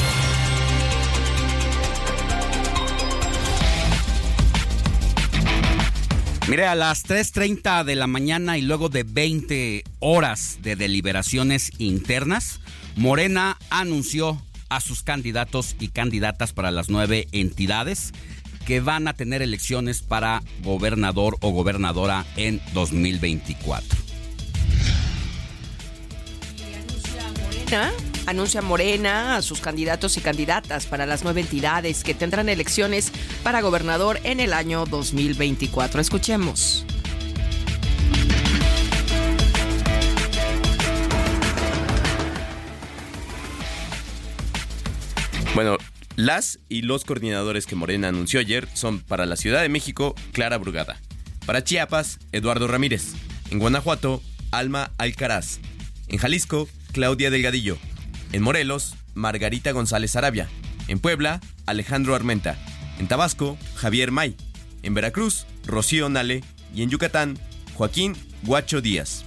Mire, 6.47 6.67
a 6.67 6.75
las 6.75 7.05
3.30 7.05 7.83
de 7.83 7.95
la 7.95 8.05
mañana 8.05 8.59
y 8.59 8.61
luego 8.61 8.89
de 8.89 9.01
20 9.03 9.83
horas 9.99 10.59
de 10.61 10.75
deliberaciones 10.75 11.71
internas, 11.79 12.59
Morena 12.95 13.57
anunció 13.71 14.39
a 14.69 14.79
sus 14.79 15.01
candidatos 15.01 15.75
y 15.79 15.87
candidatas 15.87 16.53
para 16.53 16.69
las 16.69 16.89
nueve 16.89 17.27
entidades 17.31 18.13
que 18.67 18.79
van 18.79 19.07
a 19.07 19.13
tener 19.13 19.41
elecciones 19.41 20.01
para 20.01 20.43
gobernador 20.63 21.37
o 21.41 21.49
gobernadora 21.49 22.25
en 22.35 22.61
2024. 22.73 24.10
Anuncia 28.25 28.61
Morena 28.61 29.35
a 29.35 29.41
sus 29.41 29.61
candidatos 29.61 30.17
y 30.17 30.21
candidatas 30.21 30.85
para 30.85 31.05
las 31.05 31.23
nueve 31.23 31.41
entidades 31.41 32.03
que 32.03 32.13
tendrán 32.13 32.49
elecciones 32.49 33.11
para 33.43 33.61
gobernador 33.61 34.19
en 34.23 34.39
el 34.39 34.53
año 34.53 34.85
2024. 34.85 36.01
Escuchemos. 36.01 36.85
Bueno, 45.53 45.77
las 46.15 46.59
y 46.69 46.83
los 46.83 47.03
coordinadores 47.03 47.65
que 47.65 47.75
Morena 47.75 48.07
anunció 48.07 48.39
ayer 48.39 48.67
son 48.73 48.99
para 49.01 49.25
la 49.25 49.35
Ciudad 49.35 49.61
de 49.61 49.69
México, 49.69 50.15
Clara 50.31 50.57
Brugada. 50.57 50.99
Para 51.45 51.63
Chiapas, 51.63 52.19
Eduardo 52.31 52.67
Ramírez. 52.67 53.13
En 53.49 53.59
Guanajuato, 53.59 54.21
Alma 54.51 54.91
Alcaraz. 54.97 55.59
En 56.07 56.17
Jalisco, 56.17 56.69
Claudia 56.91 57.29
Delgadillo. 57.29 57.77
En 58.31 58.43
Morelos, 58.43 58.95
Margarita 59.13 59.71
González 59.71 60.15
Arabia. 60.15 60.49
En 60.87 60.99
Puebla, 60.99 61.41
Alejandro 61.65 62.15
Armenta. 62.15 62.57
En 62.99 63.07
Tabasco, 63.07 63.57
Javier 63.75 64.11
May. 64.11 64.35
En 64.83 64.93
Veracruz, 64.93 65.45
Rocío 65.65 66.09
Nale. 66.09 66.43
Y 66.73 66.83
en 66.83 66.89
Yucatán, 66.89 67.37
Joaquín 67.75 68.15
Guacho 68.43 68.81
Díaz. 68.81 69.25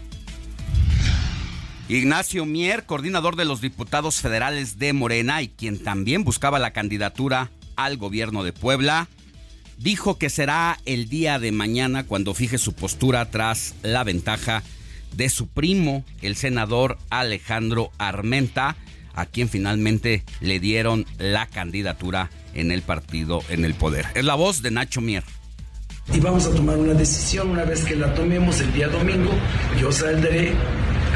Ignacio 1.88 2.46
Mier, 2.46 2.86
coordinador 2.86 3.36
de 3.36 3.44
los 3.44 3.60
diputados 3.60 4.16
federales 4.16 4.78
de 4.78 4.92
Morena 4.94 5.42
y 5.42 5.48
quien 5.48 5.82
también 5.82 6.24
buscaba 6.24 6.58
la 6.58 6.72
candidatura 6.72 7.50
al 7.76 7.98
gobierno 7.98 8.42
de 8.42 8.54
Puebla, 8.54 9.08
dijo 9.76 10.16
que 10.16 10.30
será 10.30 10.78
el 10.86 11.08
día 11.10 11.38
de 11.38 11.52
mañana 11.52 12.04
cuando 12.04 12.32
fije 12.32 12.56
su 12.56 12.72
postura 12.72 13.30
tras 13.30 13.74
la 13.82 14.02
ventaja 14.02 14.62
de 15.16 15.28
su 15.28 15.48
primo, 15.48 16.04
el 16.22 16.36
senador 16.36 16.98
Alejandro 17.10 17.90
Armenta, 17.98 18.76
a 19.14 19.26
quien 19.26 19.48
finalmente 19.48 20.24
le 20.40 20.60
dieron 20.60 21.06
la 21.18 21.46
candidatura 21.46 22.30
en 22.54 22.70
el 22.70 22.82
partido 22.82 23.42
en 23.48 23.64
el 23.64 23.74
poder. 23.74 24.06
Es 24.14 24.24
la 24.24 24.34
voz 24.34 24.62
de 24.62 24.70
Nacho 24.70 25.00
Mier. 25.00 25.24
Y 26.12 26.20
vamos 26.20 26.46
a 26.46 26.50
tomar 26.50 26.76
una 26.76 26.92
decisión 26.92 27.50
una 27.50 27.64
vez 27.64 27.84
que 27.84 27.96
la 27.96 28.12
tomemos 28.14 28.60
el 28.60 28.72
día 28.74 28.88
domingo. 28.88 29.30
Yo 29.80 29.90
saldré 29.90 30.52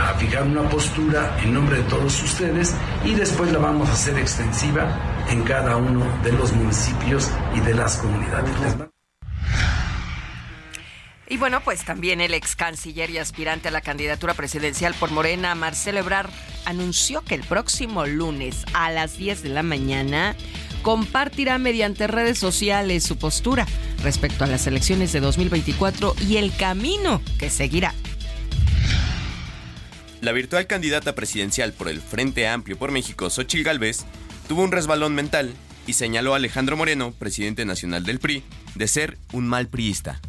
a 0.00 0.14
fijar 0.14 0.44
una 0.44 0.68
postura 0.68 1.36
en 1.42 1.52
nombre 1.52 1.78
de 1.78 1.82
todos 1.84 2.22
ustedes 2.22 2.74
y 3.04 3.14
después 3.14 3.52
la 3.52 3.58
vamos 3.58 3.88
a 3.88 3.92
hacer 3.92 4.18
extensiva 4.18 5.26
en 5.28 5.42
cada 5.42 5.76
uno 5.76 6.06
de 6.22 6.32
los 6.32 6.52
municipios 6.52 7.28
y 7.54 7.60
de 7.60 7.74
las 7.74 7.96
comunidades. 7.98 8.54
Y 11.30 11.36
bueno, 11.36 11.60
pues 11.62 11.84
también 11.84 12.20
el 12.22 12.32
ex 12.32 12.56
canciller 12.56 13.10
y 13.10 13.18
aspirante 13.18 13.68
a 13.68 13.70
la 13.70 13.82
candidatura 13.82 14.32
presidencial 14.32 14.94
por 14.94 15.10
Morena, 15.10 15.54
Marcelo 15.54 15.98
Ebrard, 15.98 16.30
anunció 16.64 17.22
que 17.22 17.34
el 17.34 17.42
próximo 17.42 18.06
lunes 18.06 18.64
a 18.72 18.90
las 18.90 19.18
10 19.18 19.42
de 19.42 19.50
la 19.50 19.62
mañana 19.62 20.34
compartirá 20.82 21.58
mediante 21.58 22.06
redes 22.06 22.38
sociales 22.38 23.04
su 23.04 23.18
postura 23.18 23.66
respecto 24.02 24.44
a 24.44 24.46
las 24.46 24.66
elecciones 24.66 25.12
de 25.12 25.20
2024 25.20 26.14
y 26.26 26.38
el 26.38 26.54
camino 26.56 27.20
que 27.38 27.50
seguirá. 27.50 27.92
La 30.22 30.32
virtual 30.32 30.66
candidata 30.66 31.14
presidencial 31.14 31.72
por 31.72 31.88
el 31.88 32.00
Frente 32.00 32.48
Amplio 32.48 32.78
por 32.78 32.90
México, 32.90 33.28
Xochil 33.28 33.64
Gálvez, 33.64 34.04
tuvo 34.48 34.62
un 34.62 34.72
resbalón 34.72 35.14
mental 35.14 35.54
y 35.86 35.92
señaló 35.92 36.32
a 36.32 36.36
Alejandro 36.36 36.76
Moreno, 36.76 37.12
presidente 37.12 37.64
nacional 37.64 38.04
del 38.04 38.18
PRI, 38.18 38.42
de 38.74 38.88
ser 38.88 39.18
un 39.32 39.46
mal 39.46 39.68
priista. 39.68 40.20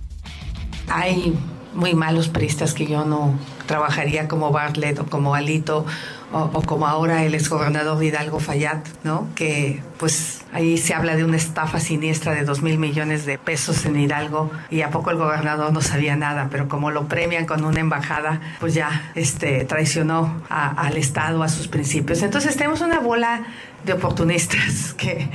Hay 0.89 1.37
muy 1.73 1.93
malos 1.93 2.29
priistas 2.29 2.73
que 2.73 2.87
yo 2.87 3.05
no 3.05 3.33
trabajaría 3.67 4.27
como 4.27 4.51
Bartlett 4.51 4.99
o 4.99 5.05
como 5.05 5.35
Alito 5.35 5.85
o, 6.31 6.61
como 6.61 6.85
ahora 6.85 7.23
el 7.23 7.33
exgobernador 7.33 8.03
Hidalgo 8.03 8.39
Fayad, 8.39 8.79
¿no? 9.03 9.27
Que 9.35 9.81
pues 9.97 10.41
ahí 10.53 10.77
se 10.77 10.93
habla 10.93 11.15
de 11.15 11.23
una 11.23 11.37
estafa 11.37 11.79
siniestra 11.79 12.33
de 12.33 12.43
dos 12.43 12.61
mil 12.61 12.77
millones 12.77 13.25
de 13.25 13.37
pesos 13.37 13.85
en 13.85 13.99
Hidalgo 13.99 14.51
y 14.69 14.81
a 14.81 14.91
poco 14.91 15.09
el 15.09 15.17
gobernador 15.17 15.73
no 15.73 15.81
sabía 15.81 16.15
nada, 16.15 16.47
pero 16.51 16.67
como 16.67 16.91
lo 16.91 17.07
premian 17.07 17.45
con 17.45 17.63
una 17.63 17.79
embajada, 17.79 18.41
pues 18.59 18.73
ya 18.75 19.11
este, 19.15 19.65
traicionó 19.65 20.41
al 20.49 20.97
Estado, 20.97 21.41
a 21.41 21.49
sus 21.49 21.67
principios. 21.67 22.21
Entonces 22.21 22.55
tenemos 22.55 22.81
una 22.81 22.99
bola 22.99 23.43
de 23.85 23.93
oportunistas 23.93 24.93
que 24.97 25.29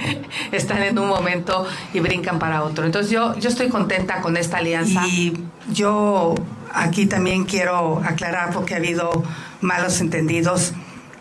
están 0.53 0.83
en 0.83 0.99
un 0.99 1.09
momento 1.09 1.67
y 1.93 2.01
brincan 2.01 2.39
para 2.39 2.63
otro. 2.63 2.85
Entonces 2.85 3.11
yo, 3.11 3.39
yo 3.39 3.49
estoy 3.49 3.69
contenta 3.69 4.21
con 4.21 4.37
esta 4.37 4.59
alianza. 4.59 5.07
Y 5.07 5.35
yo 5.73 6.35
aquí 6.73 7.07
también 7.07 7.45
quiero 7.45 8.03
aclarar 8.05 8.53
porque 8.53 8.75
ha 8.75 8.79
habido 8.79 9.23
malos 9.61 10.01
entendidos. 10.01 10.73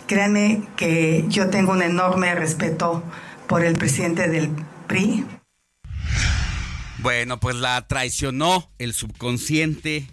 Créanme 0.07 0.63
que 0.75 1.25
yo 1.29 1.49
tengo 1.49 1.71
un 1.71 1.81
enorme 1.81 2.35
respeto 2.35 3.03
por 3.47 3.63
el 3.63 3.75
presidente 3.77 4.27
del 4.27 4.49
PRI. 4.87 5.25
Bueno, 6.99 7.39
pues 7.39 7.55
la 7.55 7.85
traicionó 7.87 8.69
el 8.79 8.93
subconsciente, 8.93 10.07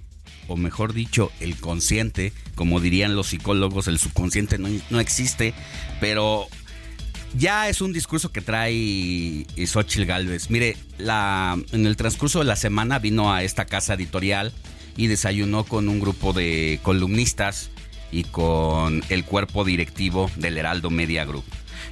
o 0.49 0.57
mejor 0.57 0.93
dicho, 0.93 1.31
el 1.39 1.57
consciente, 1.57 2.33
como 2.57 2.81
dirían 2.81 3.15
los 3.15 3.29
psicólogos, 3.29 3.87
el 3.87 3.99
subconsciente 3.99 4.59
no, 4.59 4.69
no 4.91 4.99
existe, 4.99 5.55
pero 6.01 6.49
ya 7.35 7.69
es 7.69 7.81
un 7.81 7.93
discurso 7.93 8.33
que 8.33 8.41
trae 8.41 9.47
Xochitl 9.67 10.05
Galvez. 10.05 10.51
Mire, 10.51 10.77
la, 10.99 11.59
en 11.73 11.87
el 11.87 11.97
transcurso 11.97 12.41
de 12.41 12.45
la 12.45 12.57
semana 12.57 12.99
vino 12.99 13.33
a 13.33 13.43
esta 13.43 13.65
casa 13.65 13.95
editorial 13.95 14.53
y 14.97 15.07
desayunó 15.07 15.65
con 15.65 15.89
un 15.89 16.01
grupo 16.01 16.33
de 16.33 16.81
columnistas 16.83 17.71
y 18.13 18.25
con 18.25 19.03
el 19.09 19.25
cuerpo 19.25 19.65
directivo 19.65 20.31
del 20.37 20.59
Heraldo 20.59 20.91
Media 20.91 21.25
Group. 21.25 21.45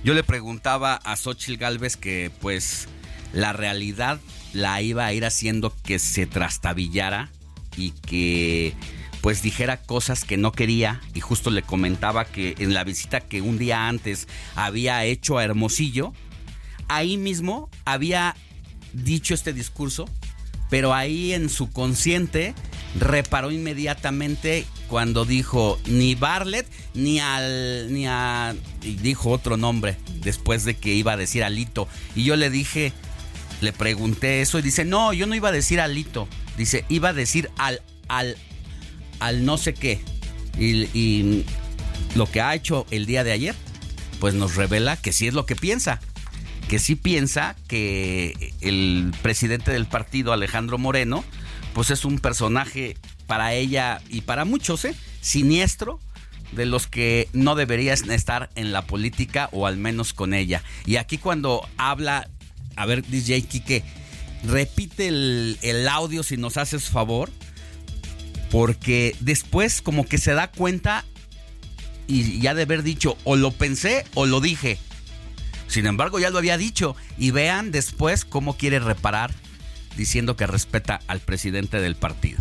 Yo 0.05 0.15
le 0.15 0.23
preguntaba 0.23 0.95
a 0.95 1.17
Xochitl 1.17 1.57
Galvez 1.57 1.97
que 1.97 2.31
pues 2.41 2.89
la 3.33 3.53
realidad 3.53 4.21
la 4.53 4.81
iba 4.83 5.07
a 5.07 5.13
ir 5.13 5.25
haciendo 5.25 5.75
que 5.85 5.99
se 5.99 6.27
trastabillara 6.27 7.31
y 7.77 7.93
que 7.93 8.75
pues 9.21 9.43
dijera 9.43 9.83
cosas 9.83 10.25
que 10.25 10.37
no 10.37 10.53
quería 10.53 11.01
y 11.15 11.21
justo 11.21 11.51
le 11.51 11.63
comentaba 11.63 12.25
que 12.25 12.55
en 12.59 12.75
la 12.75 12.85
visita 12.85 13.21
que 13.21 13.41
un 13.41 13.59
día 13.59 13.89
antes 13.89 14.29
había 14.55 15.05
hecho 15.05 15.39
a 15.39 15.45
Hermosillo, 15.45 16.13
ahí 16.89 17.17
mismo 17.17 17.69
había 17.85 18.37
dicho 18.93 19.35
este 19.35 19.53
discurso, 19.53 20.07
pero 20.71 20.95
ahí 20.95 21.33
en 21.33 21.49
su 21.49 21.71
consciente 21.71 22.55
reparó 22.99 23.51
inmediatamente 23.51 24.65
cuando 24.89 25.25
dijo 25.25 25.79
ni 25.87 26.15
Barlet 26.15 26.67
ni 26.95 27.21
al 27.21 27.93
ni 27.93 28.07
a 28.07 28.55
y 28.83 28.95
dijo 28.95 29.31
otro 29.31 29.57
nombre 29.57 29.97
después 30.23 30.65
de 30.65 30.75
que 30.75 30.95
iba 30.95 31.13
a 31.13 31.17
decir 31.17 31.45
Alito. 31.45 31.89
Y 32.15 32.25
yo 32.25 32.37
le 32.37 32.51
dije 32.51 32.93
le 33.61 33.73
pregunté 33.73 34.41
eso 34.41 34.59
y 34.59 34.63
dice 34.63 34.85
no 34.85 35.13
yo 35.13 35.27
no 35.27 35.35
iba 35.35 35.49
a 35.49 35.53
decir 35.53 35.81
Alito 35.81 36.29
dice 36.57 36.85
iba 36.89 37.11
a 37.11 37.13
decir 37.13 37.51
al 37.59 37.83
al 38.09 38.37
al 39.21 39.45
no 39.45 39.59
sé 39.59 39.75
qué 39.75 40.01
y, 40.59 41.45
lo 42.15 42.27
que 42.27 42.41
ha 42.41 42.55
hecho 42.55 42.87
el 42.91 43.07
día 43.07 43.23
de 43.23 43.33
ayer 43.33 43.55
pues 44.19 44.35
nos 44.35 44.57
revela 44.57 44.97
que 44.97 45.13
sí 45.13 45.27
es 45.27 45.35
lo 45.35 45.47
que 45.47 45.57
piensa 45.57 46.01
que 46.69 46.79
sí 46.79 46.95
piensa 46.97 47.55
que 47.67 48.53
el 48.61 49.13
presidente 49.23 49.71
del 49.73 49.87
partido 49.87 50.33
Alejandro 50.33 50.79
Moreno 50.79 51.25
pues 51.75 51.91
es 51.91 52.05
un 52.05 52.19
personaje 52.19 52.97
para 53.29 53.53
ella 53.55 54.01
y 54.09 54.23
para 54.23 54.45
muchos, 54.45 54.85
¿eh? 54.85 54.95
Siniestro, 55.21 56.01
de 56.53 56.67
los 56.67 56.87
que 56.87 57.29
no 57.33 57.55
deberían 57.55 58.11
estar 58.11 58.51
en 58.55 58.73
la 58.73 58.87
política 58.87 59.49
o 59.53 59.67
al 59.67 59.77
menos 59.77 60.15
con 60.15 60.35
ella. 60.35 60.63
Y 60.87 60.97
aquí 60.97 61.19
cuando 61.19 61.69
habla, 61.77 62.29
a 62.75 62.87
ver, 62.87 63.05
DJ 63.07 63.43
Kike, 63.43 63.85
repite 64.45 65.09
el 65.09 65.89
audio 65.89 66.23
si 66.23 66.37
nos 66.37 66.57
haces 66.57 66.89
favor, 66.89 67.31
porque 68.51 69.17
después 69.21 69.83
como 69.83 70.07
que 70.07 70.19
se 70.19 70.33
da 70.33 70.51
cuenta 70.51 71.05
y 72.07 72.41
ya 72.41 72.55
de 72.55 72.63
haber 72.63 72.83
dicho, 72.83 73.17
o 73.25 73.37
lo 73.37 73.51
pensé 73.51 74.05
o 74.15 74.27
lo 74.27 74.41
dije. 74.41 74.79
Sin 75.69 75.87
embargo, 75.87 76.19
ya 76.19 76.31
lo 76.31 76.39
había 76.39 76.57
dicho. 76.57 76.97
Y 77.19 77.31
vean 77.31 77.71
después 77.71 78.25
cómo 78.25 78.57
quiere 78.57 78.79
reparar 78.79 79.33
diciendo 79.97 80.35
que 80.37 80.47
respeta 80.47 81.01
al 81.07 81.21
presidente 81.21 81.81
del 81.81 81.97
partido. 81.97 82.39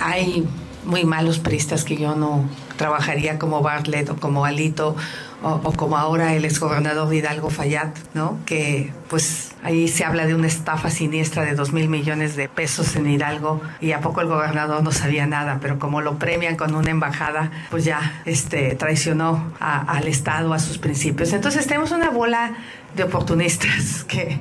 Hay 0.00 0.46
muy 0.84 1.04
malos 1.04 1.38
priistas 1.38 1.84
que 1.84 1.96
yo 1.96 2.14
no 2.14 2.44
trabajaría 2.76 3.38
como 3.38 3.62
Bartlett 3.62 4.10
o 4.10 4.16
como 4.16 4.44
Alito 4.44 4.94
o, 5.42 5.60
como 5.72 5.96
ahora 5.98 6.34
el 6.34 6.44
exgobernador 6.46 7.08
de 7.08 7.16
Hidalgo 7.16 7.50
Fayad, 7.50 7.88
¿no? 8.14 8.38
Que 8.46 8.92
pues 9.08 9.52
ahí 9.62 9.88
se 9.88 10.04
habla 10.04 10.26
de 10.26 10.34
una 10.34 10.46
estafa 10.46 10.90
siniestra 10.90 11.44
de 11.44 11.54
dos 11.54 11.72
mil 11.72 11.88
millones 11.88 12.34
de 12.34 12.48
pesos 12.48 12.96
en 12.96 13.08
Hidalgo 13.10 13.60
y 13.80 13.92
a 13.92 14.00
poco 14.00 14.20
el 14.22 14.26
gobernador 14.28 14.82
no 14.82 14.90
sabía 14.90 15.26
nada, 15.26 15.58
pero 15.60 15.78
como 15.78 16.00
lo 16.00 16.18
premian 16.18 16.56
con 16.56 16.74
una 16.74 16.90
embajada, 16.90 17.50
pues 17.70 17.84
ya 17.84 18.22
este, 18.24 18.74
traicionó 18.74 19.52
a- 19.60 19.80
al 19.80 20.08
Estado, 20.08 20.52
a 20.54 20.58
sus 20.58 20.78
principios. 20.78 21.32
Entonces 21.34 21.66
tenemos 21.66 21.90
una 21.92 22.08
bola 22.10 22.54
de 22.96 23.02
oportunistas 23.02 24.04
que 24.08 24.38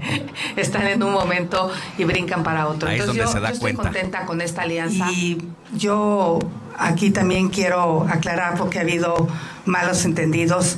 están 0.55 0.87
en 0.87 1.03
un 1.03 1.11
momento 1.13 1.71
y 1.97 2.03
brincan 2.03 2.43
para 2.43 2.67
otro. 2.67 2.89
Ahí 2.89 2.95
es 2.95 3.01
Entonces 3.01 3.23
donde 3.25 3.31
yo, 3.33 3.39
se 3.39 3.39
da 3.39 3.47
yo 3.49 3.53
estoy 3.53 3.73
cuenta. 3.73 3.91
contenta 3.91 4.25
con 4.25 4.41
esta 4.41 4.61
alianza. 4.63 5.11
Y 5.11 5.37
yo 5.75 6.39
aquí 6.77 7.11
también 7.11 7.49
quiero 7.49 8.07
aclarar 8.09 8.57
porque 8.57 8.79
ha 8.79 8.81
habido 8.81 9.27
malos 9.65 10.05
entendidos. 10.05 10.77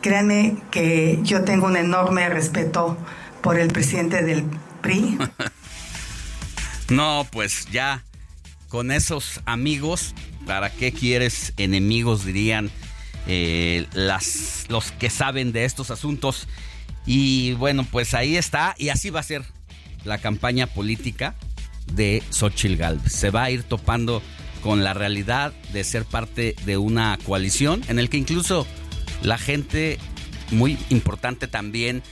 Créanme 0.00 0.56
que 0.70 1.20
yo 1.22 1.44
tengo 1.44 1.66
un 1.66 1.76
enorme 1.76 2.28
respeto 2.28 2.96
por 3.40 3.58
el 3.58 3.68
presidente 3.68 4.22
del 4.22 4.44
PRI. 4.80 5.18
No, 6.88 7.26
pues 7.30 7.66
ya 7.70 8.04
con 8.68 8.90
esos 8.90 9.40
amigos, 9.46 10.14
¿para 10.46 10.70
qué 10.70 10.92
quieres 10.92 11.54
enemigos? 11.56 12.26
Dirían 12.26 12.70
eh, 13.26 13.86
las, 13.92 14.66
los 14.68 14.92
que 14.92 15.08
saben 15.08 15.52
de 15.52 15.64
estos 15.64 15.90
asuntos. 15.90 16.48
Y 17.06 17.54
bueno, 17.54 17.86
pues 17.90 18.14
ahí 18.14 18.36
está. 18.36 18.74
Y 18.78 18.90
así 18.90 19.10
va 19.10 19.20
a 19.20 19.24
ser 19.24 19.42
la 20.04 20.18
campaña 20.18 20.66
política 20.66 21.34
de 21.92 22.22
Xochitl 22.30 22.76
Galvez. 22.76 23.12
Se 23.12 23.30
va 23.30 23.44
a 23.44 23.50
ir 23.50 23.62
topando 23.62 24.22
con 24.62 24.84
la 24.84 24.94
realidad 24.94 25.52
de 25.72 25.84
ser 25.84 26.04
parte 26.04 26.54
de 26.64 26.76
una 26.76 27.18
coalición 27.24 27.82
en 27.88 27.98
el 27.98 28.08
que 28.08 28.16
incluso 28.16 28.66
la 29.22 29.38
gente, 29.38 29.98
muy 30.50 30.78
importante 30.90 31.48
también, 31.48 32.02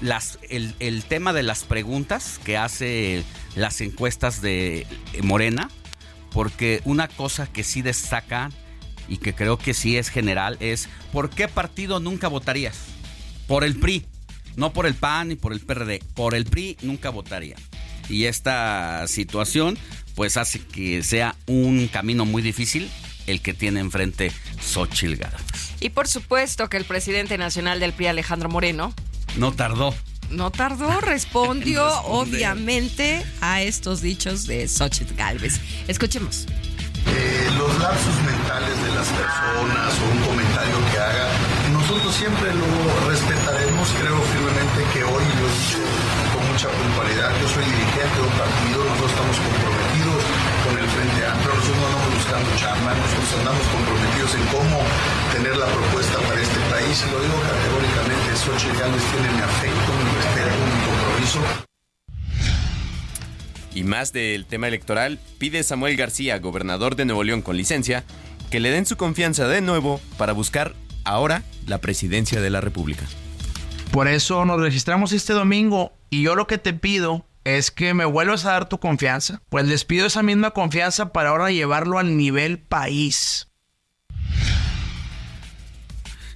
las, 0.00 0.38
el, 0.50 0.74
el 0.80 1.04
tema 1.04 1.32
de 1.32 1.44
las 1.44 1.64
preguntas 1.64 2.40
que 2.44 2.56
hace 2.56 3.22
las 3.54 3.80
encuestas 3.80 4.42
de 4.42 4.86
Morena, 5.22 5.70
porque 6.32 6.80
una 6.84 7.06
cosa 7.06 7.46
que 7.46 7.62
sí 7.62 7.82
destaca 7.82 8.50
y 9.08 9.18
que 9.18 9.34
creo 9.34 9.58
que 9.58 9.74
sí 9.74 9.96
es 9.96 10.08
general 10.08 10.56
es 10.60 10.88
¿por 11.12 11.30
qué 11.30 11.46
partido 11.48 12.00
nunca 12.00 12.28
votarías? 12.28 12.78
Por 13.46 13.64
el 13.64 13.78
PRI, 13.78 14.06
no 14.56 14.72
por 14.72 14.86
el 14.86 14.94
PAN 14.94 15.28
ni 15.28 15.36
por 15.36 15.52
el 15.52 15.60
PRD, 15.60 16.02
por 16.14 16.34
el 16.34 16.44
PRI 16.44 16.76
nunca 16.82 17.10
votaría. 17.10 17.56
Y 18.08 18.24
esta 18.24 19.06
situación 19.08 19.78
pues 20.14 20.36
hace 20.36 20.60
que 20.60 21.02
sea 21.02 21.34
un 21.46 21.88
camino 21.88 22.24
muy 22.26 22.42
difícil 22.42 22.90
el 23.26 23.40
que 23.40 23.54
tiene 23.54 23.80
enfrente 23.80 24.32
Xochitl 24.60 25.14
Galvez. 25.16 25.40
Y 25.80 25.90
por 25.90 26.08
supuesto 26.08 26.68
que 26.68 26.76
el 26.76 26.84
presidente 26.84 27.38
nacional 27.38 27.80
del 27.80 27.92
PRI, 27.92 28.08
Alejandro 28.08 28.48
Moreno, 28.48 28.92
No 29.36 29.52
tardó. 29.52 29.94
no 30.30 30.50
tardó, 30.50 31.00
respondió 31.00 31.86
obviamente 32.02 33.24
a 33.40 33.62
estos 33.62 34.02
dichos 34.02 34.46
de 34.46 34.66
Xochitl 34.68 35.14
Galvez. 35.14 35.60
Escuchemos. 35.88 36.46
Eh, 37.06 37.48
los 37.58 37.78
lapsus 37.78 38.14
mentales 38.24 38.82
de 38.82 38.94
las 38.94 39.06
personas 39.08 39.92
o 39.98 40.12
un 40.12 40.20
comentario 40.24 40.76
que 40.92 40.98
haga, 40.98 41.28
siempre 42.10 42.50
lo 42.54 42.66
respetaremos. 43.06 43.86
Creo 44.00 44.18
firmemente 44.18 44.80
que 44.92 45.04
hoy 45.04 45.22
lo 45.22 45.42
he 45.46 45.52
dicho 45.54 45.78
con 46.34 46.42
mucha 46.50 46.68
puntualidad. 46.68 47.30
Yo 47.38 47.46
soy 47.46 47.64
dirigente 47.64 48.16
de 48.16 48.24
un 48.26 48.34
partido, 48.34 48.78
nosotros 48.82 49.12
estamos 49.12 49.36
comprometidos 49.38 50.22
con 50.66 50.74
el 50.78 50.88
Frente 50.88 51.20
Amplio, 51.22 51.50
nosotros 51.54 51.78
no 51.78 51.86
andamos 51.86 52.10
buscando 52.18 52.48
chamba, 52.58 52.90
nosotros 52.96 53.30
andamos 53.38 53.64
comprometidos 53.70 54.30
en 54.34 54.44
cómo 54.50 54.76
tener 55.30 55.54
la 55.56 55.68
propuesta 55.70 56.16
para 56.26 56.38
este 56.40 56.60
país. 56.72 56.94
Y 56.98 57.08
lo 57.12 57.18
digo 57.22 57.38
categóricamente, 57.44 58.28
Xochitl 58.34 58.78
Gálvez 58.80 59.04
tiene 59.12 59.28
mi 59.36 59.42
afecto, 59.46 59.90
mi 59.94 60.10
respeto, 60.18 60.62
mi 60.66 60.78
compromiso. 60.82 61.40
Y 63.74 63.84
más 63.84 64.12
del 64.12 64.44
tema 64.44 64.68
electoral, 64.68 65.18
pide 65.38 65.62
Samuel 65.62 65.96
García, 65.96 66.38
gobernador 66.38 66.96
de 66.96 67.06
Nuevo 67.06 67.24
León 67.24 67.40
con 67.40 67.56
licencia, 67.56 68.04
que 68.50 68.60
le 68.60 68.70
den 68.70 68.84
su 68.84 68.98
confianza 68.98 69.48
de 69.48 69.62
nuevo 69.62 69.98
para 70.18 70.34
buscar 70.34 70.74
ahora 71.04 71.42
la 71.66 71.78
presidencia 71.78 72.40
de 72.40 72.50
la 72.50 72.60
República. 72.60 73.06
Por 73.90 74.08
eso 74.08 74.44
nos 74.44 74.60
registramos 74.60 75.12
este 75.12 75.32
domingo 75.32 75.92
y 76.10 76.22
yo 76.22 76.34
lo 76.34 76.46
que 76.46 76.58
te 76.58 76.72
pido 76.72 77.26
es 77.44 77.70
que 77.70 77.94
me 77.94 78.04
vuelvas 78.04 78.44
a 78.44 78.52
dar 78.52 78.68
tu 78.68 78.78
confianza. 78.78 79.42
Pues 79.48 79.66
les 79.66 79.84
pido 79.84 80.06
esa 80.06 80.22
misma 80.22 80.52
confianza 80.52 81.12
para 81.12 81.30
ahora 81.30 81.50
llevarlo 81.50 81.98
al 81.98 82.16
nivel 82.16 82.58
país. 82.58 83.48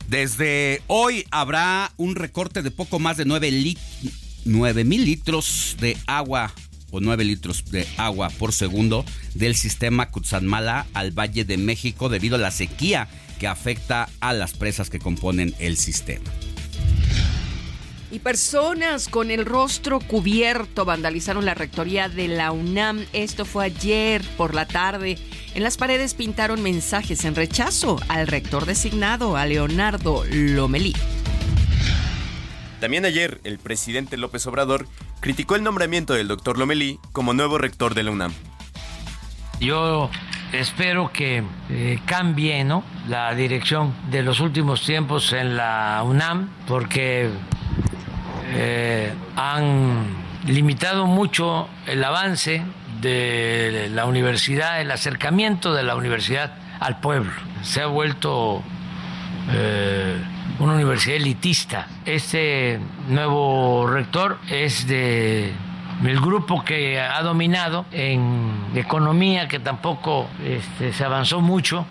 Desde 0.09 0.83
hoy 0.87 1.25
habrá 1.31 1.93
un 1.97 2.15
recorte 2.15 2.63
de 2.63 2.71
poco 2.71 2.99
más 2.99 3.17
de 3.17 3.25
9 3.25 4.85
mil 4.85 5.05
litros 5.05 5.77
de 5.81 5.97
agua 6.07 6.53
o 6.91 7.01
9 7.01 7.25
litros 7.25 7.65
de 7.73 7.87
agua 7.97 8.31
por 8.31 8.53
segundo 8.53 9.05
del 9.35 9.57
sistema 9.57 10.11
Cutzamala 10.11 10.87
al 10.95 11.11
Valle 11.11 11.45
de 11.45 11.57
México 11.57 12.09
debido 12.09 12.37
a 12.37 12.39
la 12.39 12.53
sequía 12.53 13.09
que 13.39 13.47
afecta 13.47 14.09
a 14.21 14.33
las 14.33 14.55
presas 14.55 14.91
que 14.91 14.99
componen 14.99 15.55
el 15.59 15.77
sistema. 15.77 16.31
Y 18.11 18.21
personas 18.21 19.09
con 19.09 19.31
el 19.31 19.45
rostro 19.45 19.99
cubierto 19.99 20.85
vandalizaron 20.85 21.45
la 21.45 21.55
rectoría 21.55 22.09
de 22.09 22.29
la 22.29 22.53
UNAM. 22.53 23.05
Esto 23.13 23.45
fue 23.45 23.65
ayer 23.67 24.23
por 24.37 24.55
la 24.55 24.67
tarde. 24.67 25.19
En 25.55 25.63
las 25.63 25.77
paredes 25.77 26.15
pintaron 26.15 26.63
mensajes 26.63 27.25
en 27.25 27.35
rechazo 27.35 27.99
al 28.09 28.29
rector 28.29 28.65
designado, 28.65 29.37
a 29.37 29.45
Leonardo 29.45 30.25
Lomelí. 30.31 30.95
También 32.81 33.05
ayer, 33.05 33.41
el 33.43 33.59
presidente 33.59 34.17
López 34.17 34.47
Obrador 34.47 34.87
criticó 35.21 35.57
el 35.57 35.65
nombramiento 35.65 36.15
del 36.15 36.29
doctor 36.29 36.59
Lomelí 36.59 37.01
como 37.13 37.35
nuevo 37.35 37.59
rector 37.59 37.95
de 37.95 38.05
la 38.05 38.13
UNAM. 38.13 38.33
Yo 39.61 40.11
espero 40.53 41.11
que 41.13 41.43
eh, 41.71 41.99
cambie 42.07 42.65
¿no? 42.65 42.85
la 43.09 43.35
dirección 43.35 43.95
de 44.11 44.23
los 44.23 44.41
últimos 44.41 44.83
tiempos 44.83 45.33
en 45.33 45.57
la 45.57 46.03
UNAM 46.05 46.49
porque 46.67 47.31
eh, 48.53 49.13
han 49.37 50.07
limitado 50.47 51.07
mucho 51.07 51.69
el 51.87 52.03
avance 52.05 52.63
de 53.01 53.89
la 53.93 54.07
universidad, 54.07 54.81
el 54.81 54.91
acercamiento 54.91 55.75
de 55.75 55.83
la 55.83 55.97
universidad 55.97 56.55
al 56.81 57.01
pueblo. 57.01 57.33
Se 57.63 57.83
ha 57.83 57.87
vuelto 57.87 58.63
eh, 59.51 60.17
una 60.59 60.75
universidad 60.75 61.17
elitista. 61.17 61.89
Este 62.05 62.81
nuevo 63.09 63.87
rector 63.87 64.39
es 64.49 64.87
de 64.87 65.53
el 66.05 66.21
grupo 66.21 66.65
que 66.65 67.01
ha 67.01 67.23
dominado 67.23 67.87
en 67.93 68.67
economía, 68.75 69.49
que 69.49 69.59
tampoco 69.59 70.29
este, 70.45 70.93
se 70.93 71.05
avanzó 71.05 71.41
mucho. 71.41 71.87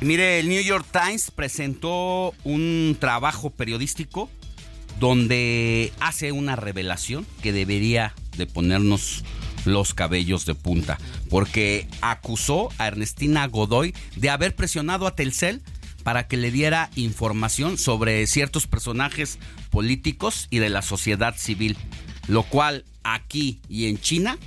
Mire, 0.00 0.38
el 0.40 0.48
New 0.48 0.62
York 0.62 0.86
Times 0.90 1.30
presentó 1.30 2.34
un 2.44 2.96
trabajo 2.98 3.50
periodístico 3.50 4.28
donde 5.00 5.92
hace 6.00 6.32
una 6.32 6.56
revelación 6.56 7.26
que 7.42 7.52
debería 7.52 8.14
de 8.36 8.46
ponernos 8.46 9.24
los 9.64 9.94
cabellos 9.94 10.44
de 10.44 10.54
punta, 10.54 10.98
porque 11.30 11.88
acusó 12.02 12.68
a 12.78 12.86
Ernestina 12.86 13.46
Godoy 13.46 13.94
de 14.16 14.30
haber 14.30 14.54
presionado 14.54 15.06
a 15.06 15.14
Telcel 15.16 15.62
para 16.02 16.28
que 16.28 16.36
le 16.36 16.50
diera 16.50 16.90
información 16.96 17.78
sobre 17.78 18.26
ciertos 18.26 18.66
personajes 18.66 19.38
políticos 19.70 20.48
y 20.50 20.58
de 20.58 20.68
la 20.68 20.82
sociedad 20.82 21.34
civil, 21.36 21.76
lo 22.28 22.42
cual 22.44 22.84
aquí 23.02 23.60
y 23.68 23.86
en 23.88 23.98
China 23.98 24.38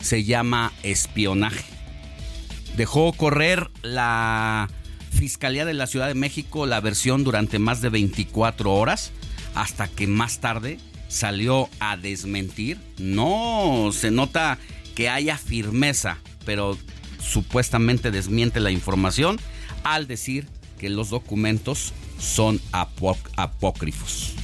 se 0.00 0.24
llama 0.24 0.72
espionaje. 0.82 1.64
Dejó 2.76 3.12
correr 3.12 3.70
la 3.82 4.68
Fiscalía 5.10 5.64
de 5.64 5.74
la 5.74 5.86
Ciudad 5.86 6.08
de 6.08 6.14
México 6.14 6.66
la 6.66 6.80
versión 6.80 7.24
durante 7.24 7.58
más 7.58 7.80
de 7.80 7.88
24 7.88 8.72
horas 8.72 9.12
hasta 9.54 9.88
que 9.88 10.06
más 10.06 10.40
tarde 10.40 10.78
salió 11.08 11.68
a 11.78 11.96
desmentir. 11.96 12.78
No 12.98 13.90
se 13.92 14.10
nota 14.10 14.58
que 14.94 15.08
haya 15.08 15.38
firmeza, 15.38 16.18
pero 16.44 16.76
supuestamente 17.20 18.10
desmiente 18.10 18.60
la 18.60 18.70
información 18.70 19.38
al 19.84 20.06
decir 20.06 20.46
que 20.78 20.90
los 20.90 21.10
documentos 21.10 21.92
son 22.18 22.60
apócrifos. 22.72 24.34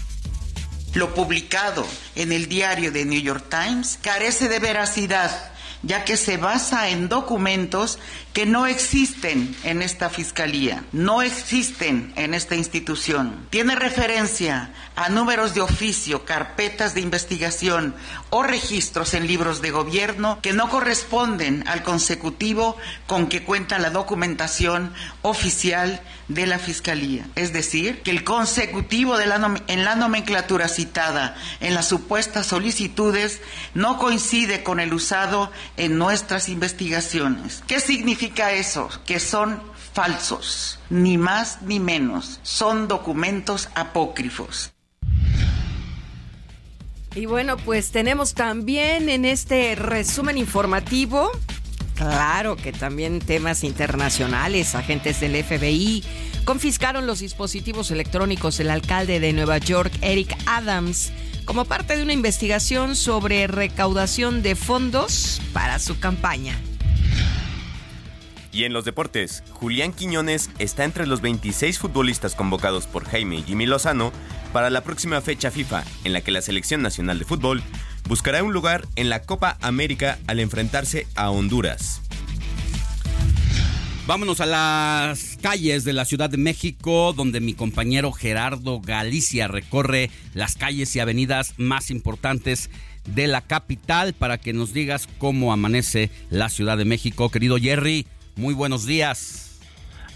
Lo 0.95 1.15
publicado 1.15 1.87
en 2.17 2.33
el 2.33 2.49
diario 2.49 2.91
de 2.91 3.05
New 3.05 3.21
York 3.21 3.47
Times 3.49 3.99
carece 4.03 4.49
de 4.49 4.59
veracidad 4.59 5.51
ya 5.83 6.05
que 6.05 6.17
se 6.17 6.37
basa 6.37 6.91
en 6.91 7.09
documentos 7.09 7.99
que 8.33 8.47
no 8.47 8.67
existen 8.67 9.57
en 9.65 9.83
esta 9.83 10.11
fiscalía, 10.11 10.85
no 10.93 11.23
existen 11.23 12.13
en 12.17 12.35
esta 12.35 12.55
institución. 12.55 13.47
Tiene 13.51 13.75
referencia 13.75 14.73
a 14.95 15.09
números 15.09 15.55
de 15.55 15.63
oficio, 15.63 16.25
carpetas 16.25 16.95
de 16.95 17.01
investigación 17.01 17.95
o 18.29 18.43
registros 18.43 19.15
en 19.15 19.27
libros 19.27 19.63
de 19.63 19.71
gobierno 19.71 20.39
que 20.43 20.53
no 20.53 20.69
corresponden 20.69 21.67
al 21.67 21.83
consecutivo 21.83 22.77
con 23.07 23.29
que 23.29 23.43
cuenta 23.43 23.79
la 23.79 23.91
documentación 23.91 24.93
oficial 25.23 26.03
de 26.31 26.47
la 26.47 26.59
fiscalía. 26.59 27.27
Es 27.35 27.53
decir, 27.53 28.03
que 28.03 28.11
el 28.11 28.25
consecutivo 28.25 29.17
en 29.21 29.85
la 29.85 29.97
nomenclatura 29.97 30.69
citada 30.69 31.37
en 31.61 31.75
las 31.75 31.89
supuestas 31.89 32.47
solicitudes 32.47 33.41
no 33.75 33.99
coincide 33.99 34.63
con 34.63 34.81
el 34.81 34.95
usado 34.95 35.51
en 35.77 35.99
nuestras 35.99 36.49
investigaciones. 36.49 37.63
¿Qué 37.67 37.81
significa 37.81 38.53
eso? 38.53 38.89
Que 39.05 39.21
son 39.21 39.61
falsos, 39.93 40.79
ni 40.89 41.19
más 41.19 41.63
ni 41.63 41.81
menos, 41.81 42.39
son 42.43 42.87
documentos 42.87 43.69
apócrifos. 43.75 44.73
Y 47.17 47.27
bueno, 47.27 47.57
pues 47.57 47.91
tenemos 47.91 48.35
también 48.35 49.09
en 49.09 49.25
este 49.25 49.75
resumen 49.75 50.39
informativo, 50.39 51.33
claro 52.01 52.57
que 52.57 52.73
también 52.73 53.19
temas 53.19 53.63
internacionales, 53.63 54.75
agentes 54.75 55.21
del 55.21 55.45
FBI 55.45 56.03
confiscaron 56.45 57.07
los 57.07 57.21
dispositivos 57.21 57.91
electrónicos 57.91 58.57
del 58.57 58.71
alcalde 58.71 59.21
de 59.21 59.35
Nueva 59.35 59.59
York, 59.59 59.93
Eric 60.01 60.35
Adams, 60.47 61.13
como 61.45 61.67
parte 61.67 61.97
de 61.97 62.03
una 62.03 62.15
investigación 62.15 62.97
sobre 62.97 63.47
recaudación 63.47 64.43
de 64.43 64.57
fondos 64.57 65.43
para 65.53 65.79
su 65.79 66.01
campaña. 66.01 66.59
Y 68.53 68.65
en 68.65 68.73
los 68.73 68.85
deportes, 68.85 69.45
Julián 69.53 69.93
Quiñones 69.93 70.51
está 70.59 70.85
entre 70.85 71.07
los 71.07 71.21
26 71.21 71.79
futbolistas 71.79 72.35
convocados 72.35 72.87
por 72.87 73.05
Jaime 73.05 73.37
y 73.37 73.43
Jimmy 73.43 73.67
Lozano 73.67 74.11
para 74.53 74.71
la 74.71 74.81
próxima 74.81 75.21
fecha 75.21 75.51
FIFA, 75.51 75.85
en 76.05 76.15
la 76.15 76.23
que 76.23 76.33
la 76.33 76.43
Selección 76.43 76.83
Nacional 76.83 77.19
de 77.19 77.27
Fútbol 77.27 77.63
buscará 78.09 78.43
un 78.43 78.53
lugar 78.53 78.87
en 78.97 79.09
la 79.09 79.23
Copa 79.23 79.57
América 79.61 80.19
al 80.27 80.41
enfrentarse 80.41 81.07
a 81.15 81.31
Honduras. 81.31 82.03
Vámonos 84.07 84.41
a 84.41 84.47
las 84.47 85.39
calles 85.41 85.85
de 85.85 85.93
la 85.93 86.05
Ciudad 86.05 86.29
de 86.29 86.37
México, 86.37 87.13
donde 87.13 87.41
mi 87.41 87.55
compañero 87.55 88.11
Gerardo 88.11 88.81
Galicia 88.81 89.47
recorre 89.47 90.11
las 90.35 90.57
calles 90.57 90.97
y 90.97 91.01
avenidas 91.01 91.55
más 91.59 91.93
importantes 91.93 92.71
de 93.07 93.29
la 93.29 93.41
capital 93.41 94.15
para 94.15 94.39
que 94.39 94.53
nos 94.53 94.73
digas 94.73 95.09
cómo 95.19 95.53
amanece 95.53 96.11
la 96.29 96.49
Ciudad 96.49 96.77
de 96.77 96.85
México. 96.85 97.31
Querido 97.31 97.57
Jerry, 97.59 98.07
muy 98.35 98.53
buenos 98.53 98.85
días. 98.85 99.61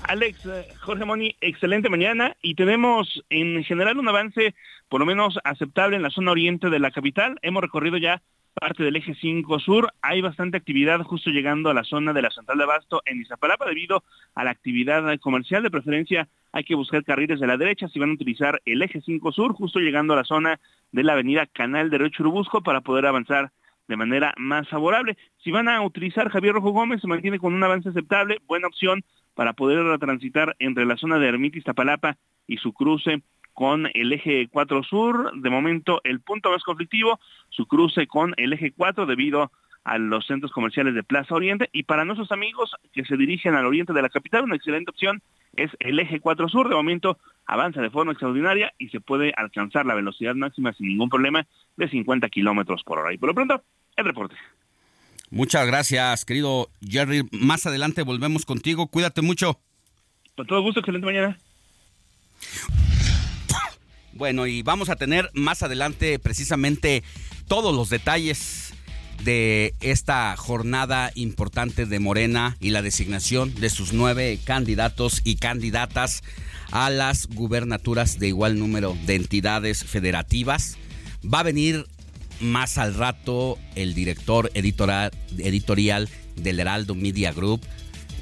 Alex, 0.02 0.44
eh, 0.44 0.66
Jorge 0.80 1.04
Moni, 1.04 1.36
excelente 1.40 1.88
mañana 1.88 2.36
y 2.42 2.54
tenemos 2.54 3.22
en 3.30 3.64
general 3.64 3.98
un 3.98 4.08
avance 4.08 4.54
por 4.94 5.00
lo 5.00 5.06
menos 5.06 5.40
aceptable 5.42 5.96
en 5.96 6.02
la 6.02 6.10
zona 6.10 6.30
oriente 6.30 6.70
de 6.70 6.78
la 6.78 6.92
capital. 6.92 7.36
Hemos 7.42 7.62
recorrido 7.62 7.96
ya 7.96 8.22
parte 8.54 8.84
del 8.84 8.94
eje 8.94 9.16
5 9.16 9.58
sur. 9.58 9.92
Hay 10.02 10.20
bastante 10.20 10.56
actividad 10.56 11.00
justo 11.00 11.30
llegando 11.30 11.68
a 11.68 11.74
la 11.74 11.82
zona 11.82 12.12
de 12.12 12.22
la 12.22 12.30
central 12.30 12.58
de 12.58 12.62
Abasto 12.62 13.02
en 13.04 13.20
Izapalapa 13.20 13.66
debido 13.66 14.04
a 14.36 14.44
la 14.44 14.52
actividad 14.52 15.02
comercial. 15.18 15.64
De 15.64 15.70
preferencia 15.72 16.28
hay 16.52 16.62
que 16.62 16.76
buscar 16.76 17.02
carriles 17.02 17.40
de 17.40 17.46
la 17.48 17.56
derecha 17.56 17.88
si 17.88 17.98
van 17.98 18.10
a 18.10 18.12
utilizar 18.12 18.62
el 18.66 18.82
eje 18.82 19.00
5 19.00 19.32
sur, 19.32 19.54
justo 19.54 19.80
llegando 19.80 20.12
a 20.12 20.18
la 20.18 20.22
zona 20.22 20.60
de 20.92 21.02
la 21.02 21.14
avenida 21.14 21.46
Canal 21.46 21.90
de 21.90 22.08
Churubusco 22.12 22.62
para 22.62 22.82
poder 22.82 23.06
avanzar 23.06 23.50
de 23.88 23.96
manera 23.96 24.32
más 24.36 24.68
favorable. 24.68 25.18
Si 25.42 25.50
van 25.50 25.68
a 25.68 25.82
utilizar 25.82 26.30
Javier 26.30 26.54
Rojo 26.54 26.70
Gómez, 26.70 27.00
se 27.00 27.08
mantiene 27.08 27.40
con 27.40 27.52
un 27.52 27.64
avance 27.64 27.88
aceptable, 27.88 28.38
buena 28.46 28.68
opción 28.68 29.02
para 29.34 29.54
poder 29.54 29.98
transitar 29.98 30.54
entre 30.60 30.86
la 30.86 30.96
zona 30.96 31.18
de 31.18 31.30
Ermita 31.30 31.58
Iztapalapa 31.58 32.16
y 32.46 32.58
su 32.58 32.72
cruce 32.72 33.24
con 33.54 33.88
el 33.94 34.12
eje 34.12 34.48
4 34.48 34.82
sur, 34.82 35.32
de 35.40 35.50
momento 35.50 36.00
el 36.04 36.20
punto 36.20 36.50
más 36.50 36.62
conflictivo, 36.62 37.18
su 37.48 37.66
cruce 37.66 38.06
con 38.06 38.34
el 38.36 38.52
eje 38.52 38.72
4 38.72 39.06
debido 39.06 39.50
a 39.84 39.98
los 39.98 40.26
centros 40.26 40.50
comerciales 40.50 40.94
de 40.94 41.02
Plaza 41.02 41.34
Oriente 41.34 41.68
y 41.72 41.84
para 41.84 42.04
nuestros 42.04 42.32
amigos 42.32 42.72
que 42.92 43.04
se 43.04 43.16
dirigen 43.16 43.54
al 43.54 43.66
oriente 43.66 43.92
de 43.92 44.02
la 44.02 44.08
capital, 44.08 44.44
una 44.44 44.56
excelente 44.56 44.90
opción 44.90 45.22
es 45.56 45.70
el 45.78 46.00
eje 46.00 46.20
4 46.20 46.48
sur, 46.48 46.68
de 46.68 46.74
momento 46.74 47.18
avanza 47.46 47.80
de 47.80 47.90
forma 47.90 48.12
extraordinaria 48.12 48.72
y 48.78 48.88
se 48.88 49.00
puede 49.00 49.32
alcanzar 49.36 49.86
la 49.86 49.94
velocidad 49.94 50.34
máxima 50.34 50.72
sin 50.72 50.88
ningún 50.88 51.10
problema 51.10 51.46
de 51.76 51.88
50 51.88 52.28
kilómetros 52.30 52.82
por 52.82 52.98
hora. 52.98 53.12
Y 53.12 53.18
por 53.18 53.28
lo 53.28 53.34
pronto, 53.34 53.62
el 53.96 54.04
reporte. 54.04 54.36
Muchas 55.30 55.66
gracias, 55.66 56.24
querido 56.24 56.68
Jerry. 56.80 57.28
Más 57.32 57.66
adelante 57.66 58.02
volvemos 58.02 58.44
contigo. 58.44 58.86
Cuídate 58.88 59.22
mucho. 59.22 59.58
Con 60.36 60.46
todo 60.46 60.62
gusto, 60.62 60.80
excelente 60.80 61.06
mañana. 61.06 61.38
Bueno, 64.16 64.46
y 64.46 64.62
vamos 64.62 64.90
a 64.90 64.96
tener 64.96 65.28
más 65.34 65.64
adelante 65.64 66.20
precisamente 66.20 67.02
todos 67.48 67.74
los 67.74 67.90
detalles 67.90 68.72
de 69.24 69.74
esta 69.80 70.36
jornada 70.36 71.10
importante 71.16 71.84
de 71.84 71.98
Morena 71.98 72.56
y 72.60 72.70
la 72.70 72.80
designación 72.80 73.52
de 73.56 73.70
sus 73.70 73.92
nueve 73.92 74.38
candidatos 74.44 75.20
y 75.24 75.36
candidatas 75.36 76.22
a 76.70 76.90
las 76.90 77.26
gubernaturas 77.26 78.20
de 78.20 78.28
igual 78.28 78.56
número 78.58 78.96
de 79.04 79.16
entidades 79.16 79.82
federativas. 79.82 80.76
Va 81.22 81.40
a 81.40 81.44
venir 81.44 81.84
más 82.40 82.78
al 82.78 82.94
rato 82.94 83.58
el 83.74 83.94
director 83.94 84.48
editorial, 84.54 85.10
editorial 85.38 86.08
del 86.36 86.60
Heraldo 86.60 86.94
Media 86.94 87.32
Group, 87.32 87.62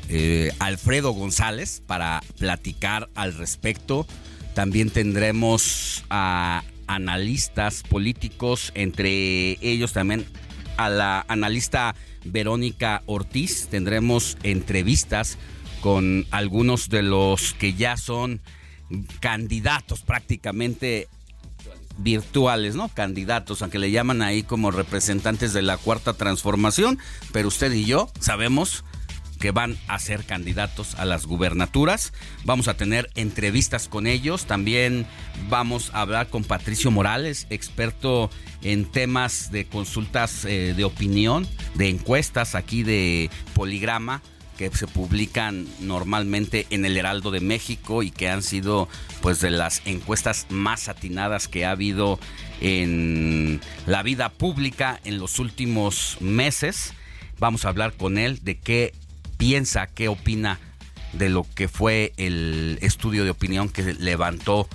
eh, 0.08 0.52
Alfredo 0.58 1.12
González, 1.12 1.82
para 1.86 2.22
platicar 2.38 3.10
al 3.14 3.34
respecto 3.34 4.06
también 4.54 4.90
tendremos 4.90 6.04
a 6.10 6.62
analistas 6.86 7.82
políticos, 7.82 8.72
entre 8.74 9.58
ellos 9.60 9.92
también 9.92 10.26
a 10.76 10.88
la 10.88 11.24
analista 11.28 11.94
Verónica 12.24 13.02
Ortiz. 13.06 13.68
Tendremos 13.68 14.36
entrevistas 14.42 15.38
con 15.80 16.26
algunos 16.30 16.88
de 16.88 17.02
los 17.02 17.54
que 17.54 17.74
ya 17.74 17.96
son 17.96 18.40
candidatos 19.20 20.02
prácticamente 20.02 21.08
virtuales, 21.98 22.74
¿no? 22.74 22.88
Candidatos, 22.88 23.62
aunque 23.62 23.78
le 23.78 23.90
llaman 23.90 24.22
ahí 24.22 24.42
como 24.42 24.70
representantes 24.70 25.52
de 25.52 25.62
la 25.62 25.76
cuarta 25.76 26.14
transformación, 26.14 26.98
pero 27.32 27.48
usted 27.48 27.72
y 27.72 27.84
yo 27.84 28.10
sabemos 28.18 28.84
que 29.42 29.50
van 29.50 29.76
a 29.88 29.98
ser 29.98 30.22
candidatos 30.22 30.94
a 30.94 31.04
las 31.04 31.26
gubernaturas. 31.26 32.12
Vamos 32.44 32.68
a 32.68 32.74
tener 32.74 33.10
entrevistas 33.16 33.88
con 33.88 34.06
ellos. 34.06 34.46
También 34.46 35.04
vamos 35.48 35.90
a 35.92 36.02
hablar 36.02 36.28
con 36.28 36.44
Patricio 36.44 36.92
Morales, 36.92 37.48
experto 37.50 38.30
en 38.62 38.84
temas 38.84 39.50
de 39.50 39.64
consultas 39.64 40.44
eh, 40.44 40.74
de 40.76 40.84
opinión, 40.84 41.48
de 41.74 41.88
encuestas 41.88 42.54
aquí 42.54 42.84
de 42.84 43.30
Poligrama 43.52 44.22
que 44.56 44.70
se 44.70 44.86
publican 44.86 45.66
normalmente 45.80 46.68
en 46.70 46.84
el 46.84 46.96
Heraldo 46.96 47.32
de 47.32 47.40
México 47.40 48.04
y 48.04 48.12
que 48.12 48.28
han 48.28 48.44
sido 48.44 48.88
pues 49.22 49.40
de 49.40 49.50
las 49.50 49.82
encuestas 49.86 50.46
más 50.50 50.88
atinadas 50.88 51.48
que 51.48 51.64
ha 51.64 51.72
habido 51.72 52.20
en 52.60 53.60
la 53.86 54.04
vida 54.04 54.28
pública 54.28 55.00
en 55.02 55.18
los 55.18 55.40
últimos 55.40 56.18
meses. 56.20 56.92
Vamos 57.40 57.64
a 57.64 57.70
hablar 57.70 57.94
con 57.94 58.18
él 58.18 58.38
de 58.44 58.56
qué 58.56 58.92
piensa, 59.42 59.88
qué 59.88 60.06
opina 60.06 60.60
de 61.14 61.28
lo 61.28 61.44
que 61.56 61.66
fue 61.66 62.12
el 62.16 62.78
estudio 62.80 63.24
de 63.24 63.30
opinión 63.30 63.68
que 63.68 63.82
levantó 63.94 64.68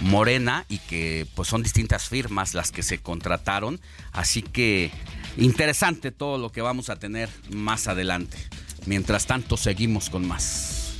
Morena 0.00 0.64
y 0.70 0.78
que 0.78 1.26
pues 1.34 1.48
son 1.48 1.62
distintas 1.62 2.08
firmas 2.08 2.54
las 2.54 2.72
que 2.72 2.82
se 2.82 2.96
contrataron, 2.96 3.78
así 4.12 4.40
que 4.40 4.90
interesante 5.36 6.12
todo 6.12 6.38
lo 6.38 6.50
que 6.50 6.62
vamos 6.62 6.88
a 6.88 6.96
tener 6.96 7.28
más 7.50 7.88
adelante. 7.88 8.38
Mientras 8.86 9.26
tanto 9.26 9.58
seguimos 9.58 10.08
con 10.08 10.26
más. 10.26 10.94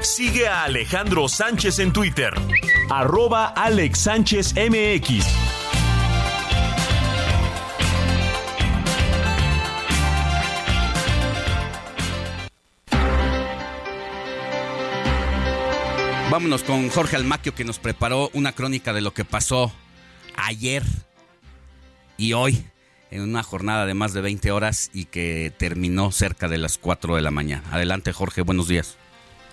Sigue 0.00 0.46
a 0.46 0.62
Alejandro 0.62 1.28
Sánchez 1.28 1.80
en 1.80 1.92
Twitter, 1.92 2.32
arroba 2.88 3.48
Alex 3.48 3.98
Sánchez 3.98 4.54
MX. 4.54 5.51
Vámonos 16.32 16.62
con 16.62 16.88
Jorge 16.88 17.16
Almaquio 17.16 17.54
que 17.54 17.62
nos 17.62 17.78
preparó 17.78 18.30
una 18.32 18.52
crónica 18.52 18.94
de 18.94 19.02
lo 19.02 19.12
que 19.12 19.22
pasó 19.22 19.70
ayer 20.34 20.82
y 22.16 22.32
hoy 22.32 22.64
en 23.10 23.20
una 23.20 23.42
jornada 23.42 23.84
de 23.84 23.92
más 23.92 24.14
de 24.14 24.22
20 24.22 24.50
horas 24.50 24.90
y 24.94 25.04
que 25.04 25.52
terminó 25.58 26.10
cerca 26.10 26.48
de 26.48 26.56
las 26.56 26.78
4 26.78 27.16
de 27.16 27.20
la 27.20 27.30
mañana. 27.30 27.64
Adelante 27.70 28.14
Jorge, 28.14 28.40
buenos 28.40 28.66
días. 28.66 28.96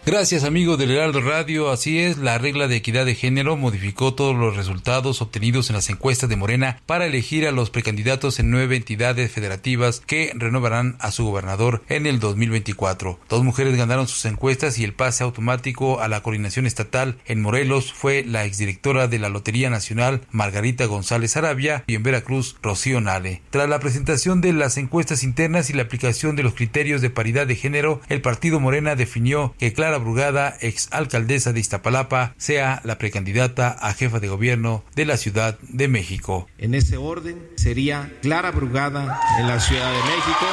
Gracias 0.05 0.45
amigo 0.45 0.77
del 0.77 0.91
Heraldo 0.91 1.19
Radio, 1.21 1.69
así 1.69 1.99
es, 1.99 2.17
la 2.17 2.37
regla 2.37 2.67
de 2.67 2.77
equidad 2.77 3.05
de 3.05 3.15
género 3.15 3.57
modificó 3.57 4.15
todos 4.15 4.35
los 4.35 4.55
resultados 4.55 5.21
obtenidos 5.21 5.69
en 5.69 5.75
las 5.75 5.89
encuestas 5.89 6.29
de 6.29 6.37
Morena 6.37 6.81
para 6.85 7.05
elegir 7.05 7.45
a 7.45 7.51
los 7.51 7.69
precandidatos 7.69 8.39
en 8.39 8.49
nueve 8.49 8.77
entidades 8.77 9.29
federativas 9.29 9.99
que 9.99 10.31
renovarán 10.33 10.95
a 10.99 11.11
su 11.11 11.25
gobernador 11.25 11.83
en 11.89 12.07
el 12.07 12.19
2024. 12.19 13.19
Dos 13.27 13.43
mujeres 13.43 13.75
ganaron 13.75 14.07
sus 14.07 14.23
encuestas 14.23 14.79
y 14.79 14.85
el 14.85 14.93
pase 14.93 15.23
automático 15.25 15.99
a 15.99 16.07
la 16.07 16.23
coordinación 16.23 16.65
estatal 16.65 17.17
en 17.25 17.41
Morelos 17.41 17.91
fue 17.91 18.23
la 18.25 18.45
exdirectora 18.45 19.09
de 19.09 19.19
la 19.19 19.29
Lotería 19.29 19.69
Nacional 19.69 20.21
Margarita 20.31 20.85
González 20.85 21.35
Arabia 21.35 21.83
y 21.87 21.95
en 21.95 22.03
Veracruz 22.03 22.55
Rocío 22.63 23.01
Nale. 23.01 23.41
Tras 23.49 23.69
la 23.69 23.79
presentación 23.79 24.39
de 24.39 24.53
las 24.53 24.77
encuestas 24.77 25.23
internas 25.23 25.69
y 25.69 25.73
la 25.73 25.83
aplicación 25.83 26.37
de 26.37 26.43
los 26.43 26.55
criterios 26.55 27.01
de 27.01 27.09
paridad 27.09 27.45
de 27.45 27.57
género, 27.57 28.01
el 28.07 28.21
partido 28.21 28.61
Morena 28.61 28.95
definió 28.95 29.53
que 29.59 29.73
Clara 29.89 30.03
Brugada, 30.03 30.55
ex 30.61 30.87
alcaldesa 30.91 31.51
de 31.51 31.61
Iztapalapa, 31.61 32.35
sea 32.37 32.79
la 32.83 32.99
precandidata 32.99 33.69
a 33.69 33.91
jefa 33.95 34.19
de 34.19 34.27
gobierno 34.27 34.83
de 34.93 35.05
la 35.05 35.17
Ciudad 35.17 35.57
de 35.61 35.87
México. 35.87 36.47
En 36.59 36.75
ese 36.75 36.97
orden 36.97 37.41
sería 37.55 38.11
Clara 38.21 38.51
Brugada 38.51 39.19
en 39.39 39.47
la 39.47 39.59
Ciudad 39.59 39.91
de 39.91 39.97
México, 39.97 40.45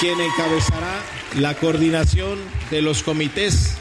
quien 0.00 0.20
encabezará 0.20 1.00
la 1.36 1.54
coordinación 1.54 2.36
de 2.72 2.82
los 2.82 3.04
comités 3.04 3.76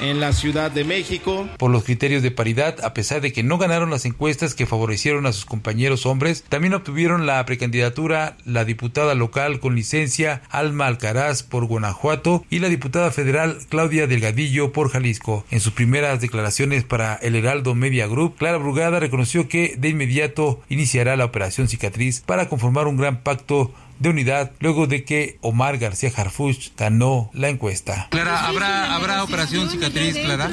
en 0.00 0.20
la 0.20 0.32
Ciudad 0.32 0.70
de 0.70 0.84
México. 0.84 1.48
Por 1.58 1.70
los 1.70 1.84
criterios 1.84 2.22
de 2.22 2.30
paridad, 2.30 2.84
a 2.84 2.94
pesar 2.94 3.20
de 3.20 3.32
que 3.32 3.42
no 3.42 3.58
ganaron 3.58 3.90
las 3.90 4.04
encuestas 4.04 4.54
que 4.54 4.66
favorecieron 4.66 5.26
a 5.26 5.32
sus 5.32 5.44
compañeros 5.44 6.06
hombres, 6.06 6.44
también 6.48 6.74
obtuvieron 6.74 7.26
la 7.26 7.44
precandidatura 7.44 8.36
la 8.44 8.64
diputada 8.64 9.14
local 9.14 9.60
con 9.60 9.74
licencia 9.74 10.42
Alma 10.50 10.86
Alcaraz 10.86 11.42
por 11.42 11.64
Guanajuato 11.66 12.44
y 12.50 12.58
la 12.58 12.68
diputada 12.68 13.10
federal 13.10 13.58
Claudia 13.68 14.06
Delgadillo 14.06 14.72
por 14.72 14.90
Jalisco. 14.90 15.44
En 15.50 15.60
sus 15.60 15.72
primeras 15.72 16.20
declaraciones 16.20 16.84
para 16.84 17.14
el 17.14 17.34
Heraldo 17.34 17.74
Media 17.74 18.06
Group, 18.06 18.36
Clara 18.36 18.58
Brugada 18.58 19.00
reconoció 19.00 19.48
que 19.48 19.74
de 19.78 19.88
inmediato 19.88 20.60
iniciará 20.68 21.16
la 21.16 21.24
operación 21.24 21.68
cicatriz 21.68 22.20
para 22.20 22.48
conformar 22.48 22.86
un 22.86 22.96
gran 22.96 23.22
pacto 23.22 23.72
de 23.98 24.08
unidad 24.08 24.52
luego 24.60 24.86
de 24.86 25.04
que 25.04 25.38
Omar 25.40 25.78
García 25.78 26.10
Harfuch 26.16 26.70
ganó 26.76 27.30
la 27.32 27.48
encuesta. 27.48 28.08
Clara, 28.10 28.46
¿habrá, 28.46 28.94
¿habrá 28.94 29.24
operación 29.24 29.68
cicatriz, 29.70 30.16
Clara? 30.18 30.50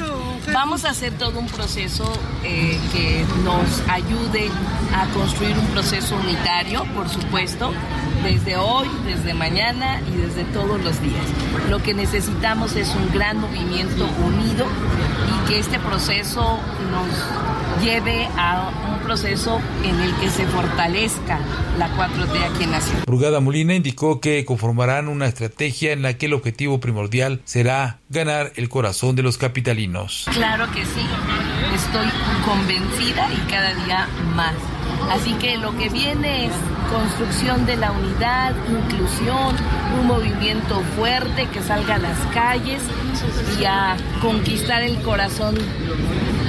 Vamos 0.52 0.84
a 0.84 0.90
hacer 0.90 1.12
todo 1.18 1.38
un 1.38 1.46
proceso 1.46 2.12
eh, 2.44 2.78
que 2.92 3.24
nos 3.44 3.82
ayude 3.88 4.48
a 4.94 5.06
construir 5.12 5.56
un 5.58 5.66
proceso 5.68 6.16
unitario, 6.16 6.84
por 6.94 7.08
supuesto, 7.08 7.72
desde 8.22 8.56
hoy, 8.56 8.88
desde 9.04 9.34
mañana 9.34 10.00
y 10.00 10.16
desde 10.16 10.44
todos 10.52 10.82
los 10.82 11.00
días. 11.00 11.24
Lo 11.68 11.82
que 11.82 11.94
necesitamos 11.94 12.74
es 12.76 12.88
un 12.94 13.12
gran 13.12 13.38
movimiento 13.40 14.08
unido 14.24 14.66
y 15.26 15.48
que 15.48 15.58
este 15.58 15.78
proceso 15.78 16.58
nos 16.90 17.75
lleve 17.80 18.28
a 18.36 18.70
un 18.90 18.98
proceso 19.00 19.60
en 19.84 20.00
el 20.00 20.14
que 20.16 20.30
se 20.30 20.44
fortalezca 20.46 21.38
la 21.78 21.88
4T 21.96 22.54
aquí 22.54 22.64
en 22.64 22.72
la 22.72 22.80
ciudad. 22.80 23.04
Brugada 23.06 23.40
Molina 23.40 23.74
indicó 23.74 24.20
que 24.20 24.44
conformarán 24.44 25.08
una 25.08 25.26
estrategia 25.26 25.92
en 25.92 26.02
la 26.02 26.14
que 26.14 26.26
el 26.26 26.34
objetivo 26.34 26.80
primordial 26.80 27.40
será 27.44 27.98
ganar 28.08 28.52
el 28.56 28.68
corazón 28.68 29.16
de 29.16 29.22
los 29.22 29.38
capitalinos. 29.38 30.26
Claro 30.32 30.66
que 30.72 30.84
sí, 30.84 31.06
estoy 31.74 32.08
convencida 32.44 33.28
y 33.32 33.50
cada 33.50 33.74
día 33.84 34.08
más. 34.34 34.54
Así 35.10 35.34
que 35.34 35.56
lo 35.56 35.76
que 35.76 35.88
viene 35.88 36.46
es 36.46 36.52
construcción 36.90 37.66
de 37.66 37.76
la 37.76 37.92
unidad, 37.92 38.54
inclusión, 38.68 39.56
un 40.00 40.06
movimiento 40.06 40.80
fuerte 40.96 41.48
que 41.52 41.60
salga 41.60 41.96
a 41.96 41.98
las 41.98 42.18
calles 42.34 42.82
y 43.60 43.64
a 43.64 43.96
conquistar 44.20 44.82
el 44.82 44.96
corazón 45.02 45.56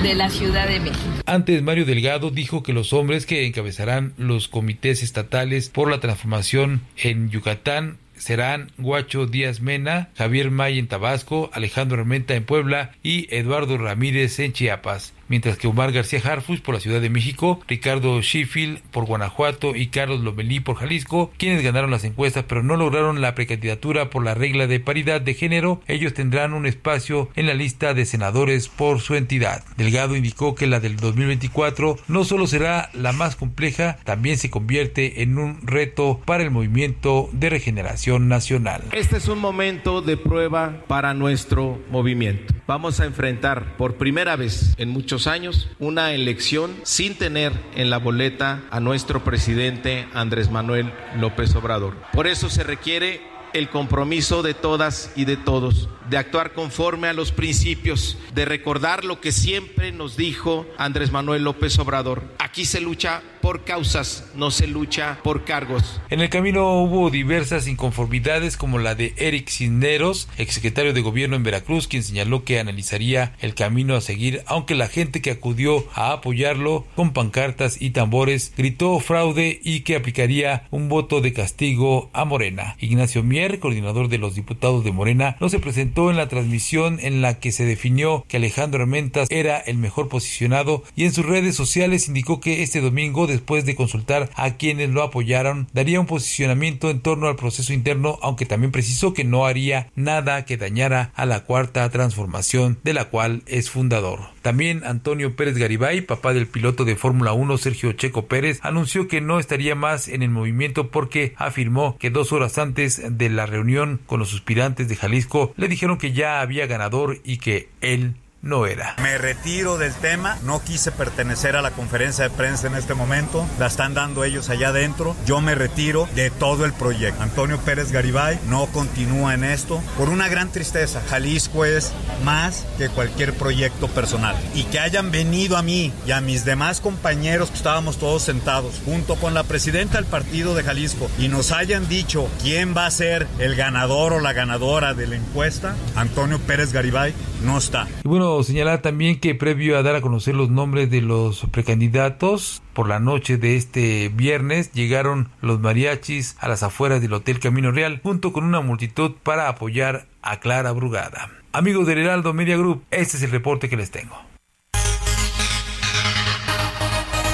de 0.04 0.16
la 0.16 0.30
Ciudad 0.30 0.68
de 0.68 0.80
México. 0.80 1.08
Antes, 1.26 1.62
Mario 1.62 1.86
Delgado 1.86 2.30
dijo 2.30 2.64
que 2.64 2.74
los 2.74 2.94
hombres 2.94 3.26
que 3.26 3.46
encabezarán 3.46 4.14
los 4.18 4.48
comités 4.48 5.04
estatales 5.04 5.70
por 5.70 5.90
la 5.90 6.00
transformación 6.00 6.82
en 6.98 7.30
Yucatán 7.30 7.98
serán 8.16 8.72
Guacho 8.78 9.28
Díaz 9.28 9.62
Mena, 9.62 10.10
Javier 10.16 10.52
May 10.52 10.80
en 10.80 10.88
Tabasco, 10.88 11.50
Alejandro 11.54 12.00
Armenta 12.00 12.36
en 12.36 12.44
Puebla 12.44 12.92
y 13.04 13.28
Eduardo 13.36 13.78
Ramírez 13.78 14.40
en 14.40 14.54
Chiapas 14.54 15.14
mientras 15.30 15.58
que 15.58 15.68
Omar 15.68 15.92
García 15.92 16.22
Harfus 16.24 16.62
por 16.62 16.76
la 16.76 16.82
Ciudad 16.82 17.02
de 17.02 17.10
México, 17.10 17.60
Ricardo 17.68 18.22
Sheffield 18.22 18.80
por 18.92 19.06
Guanajuato 19.06 19.76
y 19.76 19.88
Carlos 19.88 20.22
Lomelí 20.22 20.60
por 20.60 20.78
Jalisco, 20.78 21.32
quienes 21.38 21.64
ganaron 21.64 21.92
las 21.92 22.04
encuestas 22.04 22.46
pero 22.48 22.64
no 22.64 22.76
lograron 22.76 23.22
la 23.22 23.36
precandidatura 23.36 24.10
por 24.10 24.24
la 24.24 24.34
regla 24.34 24.68
de 24.68 24.80
paridad 24.80 25.22
de 25.22 25.34
género, 25.34 25.82
ellos 25.88 26.14
tendrán 26.14 26.54
un 26.54 26.66
espacio 26.66 27.30
en 27.36 27.48
la 27.48 27.54
lista 27.54 27.94
de 27.94 28.06
senadores 28.06 28.68
por 28.68 29.02
su 29.02 29.16
entidad. 29.16 29.64
Delgado 29.78 30.16
indicó 30.16 30.56
que 30.56 30.68
la 30.68 30.80
del 30.80 30.98
2024 30.98 31.98
no 32.08 32.24
solo 32.24 32.48
será 32.48 32.90
la 32.94 33.12
más 33.12 33.36
compleja, 33.36 33.98
también 34.04 34.38
se 34.38 34.50
convierte 34.50 35.22
en 35.22 35.38
un 35.38 35.66
reto 35.66 36.22
para 36.26 36.44
el 36.44 36.52
movimiento 36.52 37.30
de 37.32 37.50
regeneración 37.50 38.28
nacional. 38.28 38.84
Este 38.92 39.18
es 39.18 39.28
un 39.28 39.40
momento 39.40 40.02
de 40.02 40.18
prueba 40.18 40.84
para 40.88 41.14
nuestro 41.14 41.80
movimiento. 41.90 42.54
Vamos 42.68 43.00
a 43.00 43.06
enfrentar 43.06 43.78
por 43.78 43.96
primera 43.96 44.36
vez 44.36 44.76
en 44.78 44.90
muchos 44.90 45.17
años 45.26 45.68
una 45.80 46.14
elección 46.14 46.76
sin 46.84 47.18
tener 47.18 47.54
en 47.74 47.90
la 47.90 47.98
boleta 47.98 48.62
a 48.70 48.80
nuestro 48.80 49.24
presidente 49.24 50.08
Andrés 50.14 50.52
Manuel 50.52 50.94
López 51.16 51.56
Obrador. 51.56 51.96
Por 52.14 52.28
eso 52.28 52.52
se 52.52 52.64
requiere 52.64 53.22
el 53.54 53.70
compromiso 53.70 54.44
de 54.44 54.54
todas 54.54 55.12
y 55.16 55.26
de 55.26 55.38
todos, 55.38 55.90
de 56.10 56.18
actuar 56.18 56.54
conforme 56.54 57.08
a 57.08 57.14
los 57.14 57.32
principios, 57.32 58.18
de 58.34 58.46
recordar 58.46 59.06
lo 59.06 59.20
que 59.22 59.32
siempre 59.32 59.92
nos 59.92 60.18
dijo 60.18 60.66
Andrés 60.78 61.12
Manuel 61.12 61.44
López 61.44 61.78
Obrador. 61.80 62.24
Aquí 62.40 62.66
se 62.66 62.82
lucha 62.82 63.22
por 63.42 63.64
causas, 63.64 64.30
no 64.36 64.52
se 64.52 64.68
lucha 64.68 65.20
por 65.24 65.46
cargos. 65.46 66.02
En 66.10 66.20
el 66.20 66.30
camino 66.30 66.82
hubo 66.82 67.10
diversas 67.10 67.68
inconformidades 67.68 68.58
como 68.58 68.80
la 68.80 68.96
de 68.96 69.14
Eric 69.18 69.50
Cisneros, 69.50 70.28
exsecretario 70.38 70.94
de 70.94 71.02
gobierno 71.02 71.36
en 71.36 71.44
Veracruz, 71.44 71.88
quien 71.88 72.04
señaló 72.04 72.44
que 72.44 72.60
analizaría 72.60 73.34
el 73.40 73.54
camino 73.54 73.96
a 73.96 74.02
seguir, 74.02 74.44
aunque 74.48 74.76
la 74.76 74.88
gente 74.88 75.22
que 75.22 75.32
acudió 75.32 75.86
a 75.94 76.12
apoyarlo 76.12 76.86
con 76.96 77.14
pancartas 77.14 77.82
y 77.82 77.92
tambores 77.92 78.54
gritó 78.58 79.00
fraude 79.00 79.60
y 79.64 79.82
que 79.82 79.96
aplicaría 79.96 80.68
un 80.72 80.90
voto 80.90 81.22
de 81.22 81.34
castigo 81.34 82.10
a 82.14 82.26
Morena. 82.26 82.76
Ignacio 82.80 83.24
Mier, 83.24 83.60
coordinador 83.60 84.10
de 84.10 84.18
los 84.18 84.36
diputados 84.36 84.84
de 84.84 84.92
Morena, 84.92 85.38
no 85.40 85.50
se 85.50 85.60
presentó 85.60 85.97
en 85.98 86.18
la 86.18 86.28
transmisión 86.28 87.00
en 87.02 87.22
la 87.22 87.40
que 87.40 87.52
se 87.52 87.66
definió 87.66 88.24
que 88.28 88.38
Alejandro 88.38 88.84
Armentas 88.84 89.28
era 89.32 89.58
el 89.58 89.78
mejor 89.78 90.10
posicionado 90.10 90.84
y 90.96 91.06
en 91.06 91.12
sus 91.12 91.26
redes 91.26 91.56
sociales 91.56 92.08
indicó 92.08 92.40
que 92.40 92.62
este 92.62 92.82
domingo 92.82 93.26
después 93.26 93.66
de 93.66 93.76
consultar 93.76 94.30
a 94.36 94.58
quienes 94.58 94.92
lo 94.92 95.02
apoyaron, 95.02 95.68
daría 95.74 96.00
un 96.00 96.06
posicionamiento 96.06 96.92
en 96.92 97.02
torno 97.02 97.28
al 97.28 97.36
proceso 97.36 97.74
interno, 97.74 98.20
aunque 98.22 98.46
también 98.46 98.72
precisó 98.72 99.14
que 99.14 99.24
no 99.24 99.48
haría 99.48 99.90
nada 99.96 100.46
que 100.46 100.58
dañara 100.58 101.12
a 101.16 101.26
la 101.26 101.46
cuarta 101.46 101.90
transformación 101.90 102.78
de 102.84 102.94
la 102.94 103.06
cual 103.06 103.42
es 103.48 103.72
fundador. 103.72 104.37
También 104.48 104.86
Antonio 104.86 105.36
Pérez 105.36 105.58
Garibay, 105.58 106.00
papá 106.00 106.34
del 106.34 106.48
piloto 106.48 106.86
de 106.86 106.96
Fórmula 106.96 107.34
1 107.34 107.58
Sergio 107.58 107.92
Checo 107.92 108.28
Pérez, 108.28 108.62
anunció 108.64 109.10
que 109.10 109.20
no 109.20 109.40
estaría 109.40 109.76
más 109.76 110.08
en 110.08 110.24
el 110.24 110.30
movimiento 110.30 110.88
porque 110.88 111.34
afirmó 111.36 111.98
que 111.98 112.12
dos 112.12 112.32
horas 112.32 112.58
antes 112.58 113.02
de 113.18 113.30
la 113.30 113.46
reunión 113.46 114.00
con 114.06 114.22
los 114.22 114.30
suspirantes 114.30 114.88
de 114.88 114.96
Jalisco 114.96 115.54
le 115.58 115.68
dijeron 115.68 115.98
que 115.98 116.14
ya 116.14 116.40
había 116.40 116.66
ganador 116.66 117.20
y 117.26 117.40
que 117.40 117.68
él 117.82 118.16
no 118.42 118.66
era. 118.66 118.96
Me 119.02 119.18
retiro 119.18 119.78
del 119.78 119.94
tema, 119.94 120.38
no 120.44 120.62
quise 120.64 120.92
pertenecer 120.92 121.56
a 121.56 121.62
la 121.62 121.72
conferencia 121.72 122.24
de 122.24 122.30
prensa 122.30 122.68
en 122.68 122.76
este 122.76 122.94
momento, 122.94 123.46
la 123.60 123.68
están 123.68 123.94
dando 123.94 124.24
ellos 124.24 124.50
allá 124.50 124.70
adentro, 124.70 125.16
yo 125.26 125.42
me 125.42 125.56
retiro 125.56 126.08
de 126.16 126.30
todo 126.30 126.66
el 126.66 126.74
proyecto. 126.74 127.24
Antonio 127.24 127.60
Pérez 127.60 127.92
Garibay 127.92 128.40
no 128.48 128.68
continúa 128.68 129.34
en 129.34 129.44
esto 129.44 129.82
por 129.98 130.10
una 130.10 130.28
gran 130.28 130.52
tristeza. 130.52 131.02
Jalisco 131.10 131.66
es 131.66 131.94
más 132.24 132.66
que 132.78 132.90
cualquier 132.90 133.34
proyecto 133.34 133.88
personal. 133.88 134.36
Y 134.54 134.64
que 134.64 134.80
hayan 134.80 135.12
venido 135.12 135.58
a 135.58 135.62
mí 135.62 135.92
y 136.06 136.12
a 136.12 136.22
mis 136.22 136.46
demás 136.46 136.82
compañeros 136.82 137.50
que 137.50 137.58
estábamos 137.58 137.98
todos 137.98 138.24
sentados 138.24 138.82
junto 138.86 139.16
con 139.16 139.34
la 139.34 139.44
presidenta 139.44 139.98
del 139.98 140.06
partido 140.06 140.56
de 140.56 140.64
Jalisco 140.64 141.10
y 141.20 141.28
nos 141.28 141.52
hayan 141.52 141.88
dicho 141.88 142.28
quién 142.42 142.76
va 142.76 142.86
a 142.86 142.92
ser 142.92 143.28
el 143.40 143.56
ganador 143.56 144.14
o 144.14 144.20
la 144.20 144.34
ganadora 144.34 144.94
de 144.94 145.08
la 145.08 145.16
encuesta, 145.16 145.76
Antonio 145.96 146.40
Pérez 146.40 146.74
Garibay 146.74 147.14
no 147.44 147.58
está. 147.58 147.88
Y 148.04 148.08
bueno, 148.08 148.37
señalar 148.44 148.82
también 148.82 149.20
que 149.20 149.36
previo 149.36 149.78
a 149.78 149.84
dar 149.84 149.96
a 149.96 150.02
conocer 150.02 150.36
los 150.36 150.50
nombres 150.50 150.90
de 150.90 151.02
los 151.02 151.46
precandidatos, 151.52 152.62
por 152.74 152.88
la 152.88 153.00
noche 153.00 153.38
de 153.38 153.56
este 153.56 154.10
viernes 154.10 154.72
llegaron 154.72 155.30
los 155.42 155.60
mariachis 155.60 156.36
a 156.40 156.48
las 156.48 156.64
afueras 156.64 157.02
del 157.02 157.14
Hotel 157.14 157.40
Camino 157.40 157.72
Real 157.72 158.00
junto 158.04 158.34
con 158.34 158.44
una 158.44 158.62
multitud 158.62 159.12
para 159.24 159.50
apoyar 159.50 160.08
a 160.22 160.40
Clara 160.40 160.72
Brugada. 160.72 161.30
Amigos 161.52 161.88
del 161.88 162.00
Heraldo 162.00 162.34
Media 162.34 162.58
Group, 162.58 162.84
este 162.92 163.18
es 163.18 163.24
el 163.24 163.32
reporte 163.32 163.70
que 163.70 163.78
les 163.78 163.92
tengo. 163.92 164.16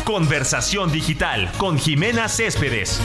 Conversación 0.06 0.92
digital 0.92 1.52
con 1.58 1.80
Jimena 1.80 2.28
Céspedes. 2.28 3.02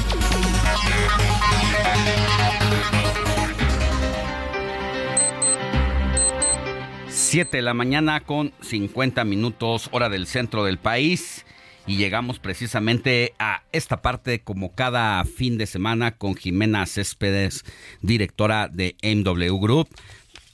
7 7.29 7.59
de 7.59 7.63
la 7.63 7.75
mañana 7.75 8.21
con 8.21 8.55
50 8.63 9.23
minutos 9.25 9.91
hora 9.93 10.09
del 10.09 10.27
centro 10.27 10.65
del 10.65 10.79
país 10.79 11.45
y 11.87 11.99
llegamos 11.99 12.39
precisamente 12.39 13.35
a 13.39 13.65
esta 13.71 14.01
parte 14.01 14.41
como 14.41 14.75
cada 14.75 15.23
fin 15.27 15.59
de 15.59 15.67
semana 15.67 16.17
con 16.17 16.35
Jimena 16.37 16.87
Céspedes, 16.87 17.67
directora 18.01 18.69
de 18.69 18.97
MW 19.03 19.59
Group, 19.59 19.89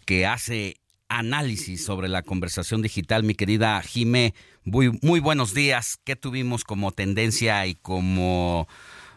que 0.04 0.26
hace 0.26 0.78
análisis 1.06 1.84
sobre 1.84 2.08
la 2.08 2.22
conversación 2.22 2.82
digital. 2.82 3.22
Mi 3.22 3.36
querida 3.36 3.80
Jime, 3.80 4.34
muy, 4.64 4.98
muy 5.00 5.20
buenos 5.20 5.54
días. 5.54 6.00
¿Qué 6.02 6.16
tuvimos 6.16 6.64
como 6.64 6.90
tendencia 6.90 7.64
y 7.68 7.76
como 7.76 8.66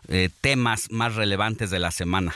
eh, 0.10 0.30
temas 0.42 0.92
más 0.92 1.16
relevantes 1.16 1.72
de 1.72 1.80
la 1.80 1.90
semana? 1.90 2.36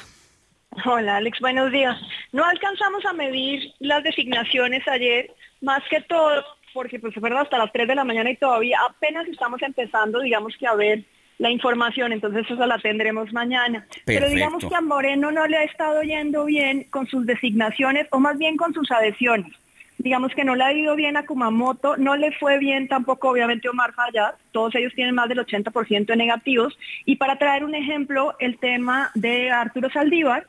Hola 0.85 1.17
Alex, 1.17 1.39
buenos 1.41 1.69
días. 1.71 1.97
No 2.31 2.45
alcanzamos 2.45 3.05
a 3.05 3.11
medir 3.11 3.73
las 3.79 4.03
designaciones 4.03 4.87
ayer, 4.87 5.29
más 5.59 5.83
que 5.89 5.99
todo 6.01 6.43
porque 6.73 6.97
pues 6.97 7.13
se 7.13 7.19
fueron 7.19 7.39
hasta 7.39 7.57
las 7.57 7.73
3 7.73 7.89
de 7.89 7.95
la 7.95 8.05
mañana 8.05 8.31
y 8.31 8.37
todavía 8.37 8.79
apenas 8.89 9.27
estamos 9.27 9.61
empezando, 9.61 10.21
digamos 10.21 10.55
que 10.57 10.65
a 10.65 10.73
ver 10.75 11.03
la 11.39 11.49
información, 11.49 12.13
entonces 12.13 12.45
eso 12.49 12.65
la 12.65 12.77
tendremos 12.77 13.33
mañana. 13.33 13.85
Pero 14.05 14.29
digamos 14.29 14.63
que 14.63 14.73
a 14.73 14.79
Moreno 14.79 15.29
no 15.31 15.45
le 15.45 15.57
ha 15.57 15.63
estado 15.63 16.03
yendo 16.03 16.45
bien 16.45 16.85
con 16.85 17.05
sus 17.07 17.25
designaciones 17.25 18.07
o 18.11 18.19
más 18.19 18.37
bien 18.37 18.55
con 18.55 18.73
sus 18.73 18.89
adhesiones. 18.91 19.51
Digamos 19.97 20.33
que 20.33 20.45
no 20.45 20.55
le 20.55 20.63
ha 20.63 20.71
ido 20.71 20.95
bien 20.95 21.17
a 21.17 21.25
Kumamoto, 21.25 21.97
no 21.97 22.15
le 22.15 22.31
fue 22.31 22.59
bien 22.59 22.87
tampoco 22.87 23.29
obviamente 23.29 23.67
Omar 23.67 23.93
Fayad, 23.93 24.35
todos 24.51 24.73
ellos 24.75 24.93
tienen 24.95 25.15
más 25.15 25.27
del 25.27 25.39
80% 25.39 26.05
de 26.05 26.15
negativos. 26.15 26.77
Y 27.05 27.17
para 27.17 27.37
traer 27.37 27.65
un 27.65 27.75
ejemplo, 27.75 28.35
el 28.39 28.57
tema 28.57 29.11
de 29.15 29.51
Arturo 29.51 29.89
Saldívar, 29.89 30.47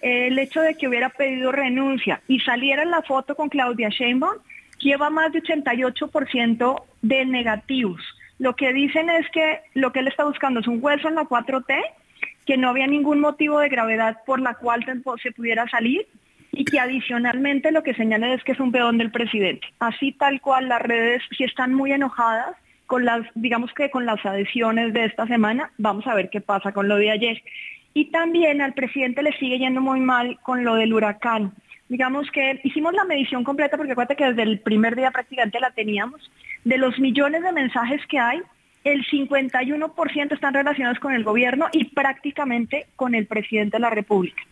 el 0.00 0.38
hecho 0.38 0.60
de 0.60 0.74
que 0.74 0.88
hubiera 0.88 1.08
pedido 1.10 1.52
renuncia 1.52 2.20
y 2.28 2.40
saliera 2.40 2.84
la 2.84 3.02
foto 3.02 3.34
con 3.34 3.48
Claudia 3.48 3.88
Sheinbaum, 3.88 4.36
lleva 4.78 5.10
más 5.10 5.32
de 5.32 5.42
88% 5.42 6.82
de 7.02 7.24
negativos. 7.24 8.00
Lo 8.38 8.54
que 8.54 8.72
dicen 8.72 9.10
es 9.10 9.28
que 9.30 9.60
lo 9.74 9.92
que 9.92 10.00
él 10.00 10.08
está 10.08 10.24
buscando 10.24 10.60
es 10.60 10.68
un 10.68 10.78
hueso 10.80 11.08
en 11.08 11.16
la 11.16 11.22
4T, 11.22 11.74
que 12.46 12.56
no 12.56 12.70
había 12.70 12.86
ningún 12.86 13.20
motivo 13.20 13.58
de 13.58 13.68
gravedad 13.68 14.18
por 14.24 14.40
la 14.40 14.54
cual 14.54 14.84
se 15.22 15.32
pudiera 15.32 15.68
salir 15.68 16.06
y 16.52 16.64
que 16.64 16.80
adicionalmente 16.80 17.72
lo 17.72 17.82
que 17.82 17.94
señalan 17.94 18.32
es 18.32 18.42
que 18.42 18.52
es 18.52 18.60
un 18.60 18.72
peón 18.72 18.98
del 18.98 19.10
presidente. 19.10 19.66
Así 19.80 20.12
tal 20.12 20.40
cual 20.40 20.68
las 20.68 20.80
redes 20.80 21.22
sí 21.36 21.44
están 21.44 21.74
muy 21.74 21.92
enojadas 21.92 22.56
con 22.86 23.04
las, 23.04 23.26
digamos 23.34 23.72
que 23.74 23.90
con 23.90 24.06
las 24.06 24.24
adhesiones 24.24 24.94
de 24.94 25.04
esta 25.04 25.26
semana. 25.26 25.70
Vamos 25.76 26.06
a 26.06 26.14
ver 26.14 26.30
qué 26.30 26.40
pasa 26.40 26.72
con 26.72 26.88
lo 26.88 26.96
de 26.96 27.10
ayer. 27.10 27.42
Y 27.98 28.12
también 28.12 28.62
al 28.62 28.74
presidente 28.74 29.24
le 29.24 29.36
sigue 29.38 29.58
yendo 29.58 29.80
muy 29.80 29.98
mal 29.98 30.38
con 30.44 30.62
lo 30.62 30.76
del 30.76 30.94
huracán. 30.94 31.52
Digamos 31.88 32.30
que 32.30 32.60
hicimos 32.62 32.94
la 32.94 33.04
medición 33.04 33.42
completa 33.42 33.76
porque 33.76 33.90
acuérdate 33.90 34.14
que 34.14 34.26
desde 34.26 34.44
el 34.44 34.60
primer 34.60 34.94
día 34.94 35.10
prácticamente 35.10 35.58
la 35.58 35.72
teníamos. 35.72 36.30
De 36.62 36.78
los 36.78 36.96
millones 37.00 37.42
de 37.42 37.50
mensajes 37.50 38.00
que 38.06 38.20
hay, 38.20 38.40
el 38.84 39.04
51% 39.06 40.32
están 40.32 40.54
relacionados 40.54 40.98
con 40.98 41.12
el 41.12 41.24
gobierno 41.24 41.68
y 41.72 41.84
prácticamente 41.86 42.86
con 42.96 43.14
el 43.14 43.26
presidente 43.26 43.76
de 43.76 43.80
la 43.80 43.90
República. 43.90 44.42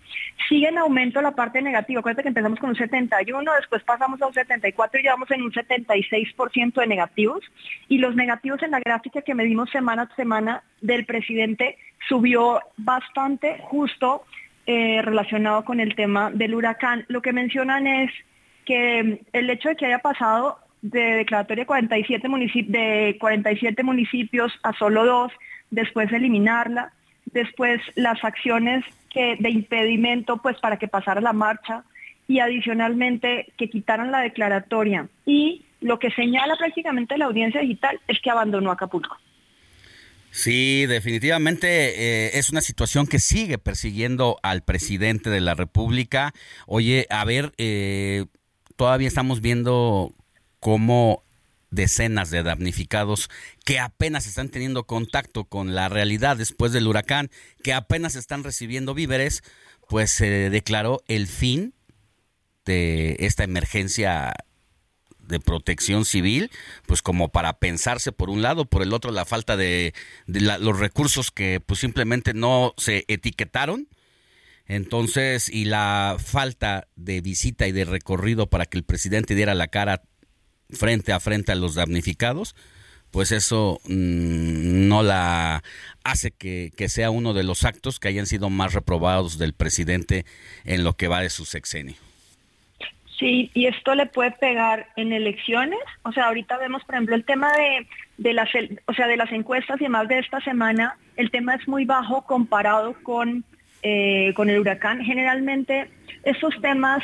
Sigue 0.49 0.69
en 0.69 0.79
aumento 0.79 1.21
la 1.23 1.33
parte 1.33 1.63
negativa. 1.63 2.01
Acuérdate 2.01 2.23
que 2.23 2.29
empezamos 2.29 2.59
con 2.59 2.71
un 2.71 2.77
71, 2.77 3.51
después 3.59 3.83
pasamos 3.83 4.21
a 4.23 4.27
un 4.27 4.35
74 4.35 5.01
y 5.01 5.03
llevamos 5.03 5.31
en 5.31 5.43
un 5.43 5.53
76% 5.53 6.75
de 6.75 6.87
negativos. 6.87 7.45
Y 7.89 7.99
los 7.99 8.15
negativos 8.15 8.63
en 8.63 8.73
la 8.73 8.81
gráfica 8.81 9.23
que 9.23 9.35
medimos 9.35 9.71
semana 9.71 10.03
a 10.03 10.17
semana 10.17 10.63
del 10.81 11.05
presidente 11.07 11.79
subió 12.09 12.61
bastante 12.77 13.59
justo 13.63 14.25
eh, 14.67 15.01
relacionado 15.03 15.65
con 15.65 15.81
el 15.81 15.95
tema 15.95 16.31
del 16.31 16.55
huracán. 16.55 17.05
Lo 17.09 17.23
que 17.23 17.33
mencionan 17.33 17.87
es 17.87 18.11
que 18.65 19.21
el 19.33 19.51
hecho 19.51 19.69
de 19.69 19.77
que 19.77 19.87
haya 19.87 20.01
pasado 20.01 20.59
de 20.91 21.17
declaratoria 21.17 21.63
de 21.63 21.67
47, 21.67 22.29
de 22.69 23.17
47 23.19 23.83
municipios 23.83 24.53
a 24.63 24.73
solo 24.75 25.05
dos, 25.05 25.33
después 25.71 26.13
eliminarla, 26.13 26.93
después 27.27 27.81
las 27.95 28.23
acciones 28.25 28.85
que, 29.11 29.37
de 29.39 29.51
impedimento 29.51 30.39
pues 30.39 30.59
para 30.59 30.79
que 30.79 30.89
pasara 30.89 31.21
la 31.21 31.33
marcha 31.33 31.85
y 32.29 32.41
adicionalmente 32.41 33.53
que 33.57 33.69
quitaran 33.69 34.11
la 34.11 34.21
declaratoria. 34.21 35.09
Y 35.25 35.65
lo 35.81 35.99
que 35.99 36.11
señala 36.11 36.57
prácticamente 36.57 37.19
la 37.19 37.27
audiencia 37.27 37.61
digital 37.61 38.01
es 38.09 38.21
que 38.21 38.31
abandonó 38.31 38.71
Acapulco. 38.71 39.17
Sí, 40.31 40.85
definitivamente 40.87 41.67
eh, 42.27 42.39
es 42.39 42.51
una 42.51 42.61
situación 42.61 43.07
que 43.07 43.19
sigue 43.19 43.59
persiguiendo 43.59 44.39
al 44.43 44.63
presidente 44.63 45.31
de 45.31 45.41
la 45.41 45.55
República. 45.55 46.33
Oye, 46.67 47.07
a 47.09 47.25
ver, 47.25 47.53
eh, 47.57 48.27
todavía 48.77 49.09
estamos 49.09 49.41
viendo 49.41 50.13
cómo 50.67 51.23
decenas 51.71 52.31
de 52.31 52.43
damnificados 52.43 53.31
que 53.65 53.79
apenas 53.79 54.27
están 54.27 54.49
teniendo 54.49 54.85
contacto 54.85 55.45
con 55.45 55.77
la 55.77 55.89
realidad 55.89 56.37
después 56.37 56.73
del 56.73 56.89
huracán, 56.89 57.31
que 57.63 57.73
apenas 57.73 58.17
están 58.17 58.43
recibiendo 58.43 58.93
víveres, 58.93 59.45
pues 59.89 60.11
se 60.11 60.51
declaró 60.51 61.05
el 61.07 61.29
fin 61.29 61.73
de 62.65 63.15
esta 63.21 63.45
emergencia 63.45 64.35
de 65.21 65.39
protección 65.39 66.05
civil, 66.05 66.51
pues 66.85 67.01
como 67.01 67.29
para 67.29 67.61
pensarse 67.61 68.11
por 68.11 68.29
un 68.29 68.43
lado, 68.43 68.65
por 68.65 68.83
el 68.83 68.93
otro 68.93 69.13
la 69.13 69.25
falta 69.25 69.57
de, 69.57 69.95
los 70.27 70.81
recursos 70.81 71.31
que 71.31 71.61
pues 71.65 71.79
simplemente 71.79 72.35
no 72.35 72.75
se 72.77 73.05
etiquetaron. 73.07 73.87
Entonces, 74.67 75.49
y 75.49 75.67
la 75.67 76.17
falta 76.19 76.89
de 76.97 77.21
visita 77.21 77.69
y 77.69 77.73
de 77.73 77.85
recorrido 77.85 78.51
para 78.51 78.67
que 78.67 78.77
el 78.77 78.83
presidente 78.83 79.37
diera 79.37 79.55
la 79.55 79.69
cara 79.69 80.03
frente 80.71 81.13
a 81.13 81.21
frente 81.21 81.53
a 81.53 81.55
los 81.55 81.75
damnificados, 81.75 82.55
pues 83.11 83.33
eso 83.33 83.81
mm, 83.85 84.89
no 84.89 85.03
la 85.03 85.63
hace 86.05 86.33
que, 86.33 86.71
sea 86.89 87.11
uno 87.11 87.35
de 87.35 87.45
los 87.45 87.65
actos 87.65 87.99
que 87.99 88.09
hayan 88.09 88.27
sido 88.27 88.51
más 88.51 88.75
reprobados 88.75 89.39
del 89.39 89.55
presidente 89.55 90.25
en 90.65 90.85
lo 90.85 90.95
que 90.95 91.09
va 91.09 91.21
de 91.21 91.31
su 91.31 91.45
sexenio. 91.45 91.97
Sí, 93.19 93.51
y 93.55 93.67
esto 93.67 93.95
le 93.95 94.05
puede 94.05 94.33
pegar 94.33 94.89
en 94.97 95.13
elecciones. 95.15 95.79
O 96.03 96.13
sea, 96.13 96.27
ahorita 96.27 96.59
vemos, 96.59 96.85
por 96.85 96.97
ejemplo, 96.97 97.15
el 97.15 97.25
tema 97.25 97.51
de, 97.55 97.87
de 98.19 98.35
las, 98.35 98.51
o 98.85 98.93
sea, 98.93 99.07
de 99.07 99.17
las 99.17 99.33
encuestas 99.33 99.81
y 99.81 99.85
demás 99.85 100.07
de 100.09 100.19
esta 100.19 100.41
semana, 100.41 100.99
el 101.17 101.31
tema 101.31 101.55
es 101.55 101.67
muy 101.67 101.87
bajo 101.87 102.27
comparado 102.27 102.95
con, 103.03 103.45
eh, 103.83 104.35
con 104.35 104.51
el 104.51 104.59
huracán. 104.61 105.03
Generalmente, 105.03 105.89
esos 106.25 106.55
temas 106.61 107.03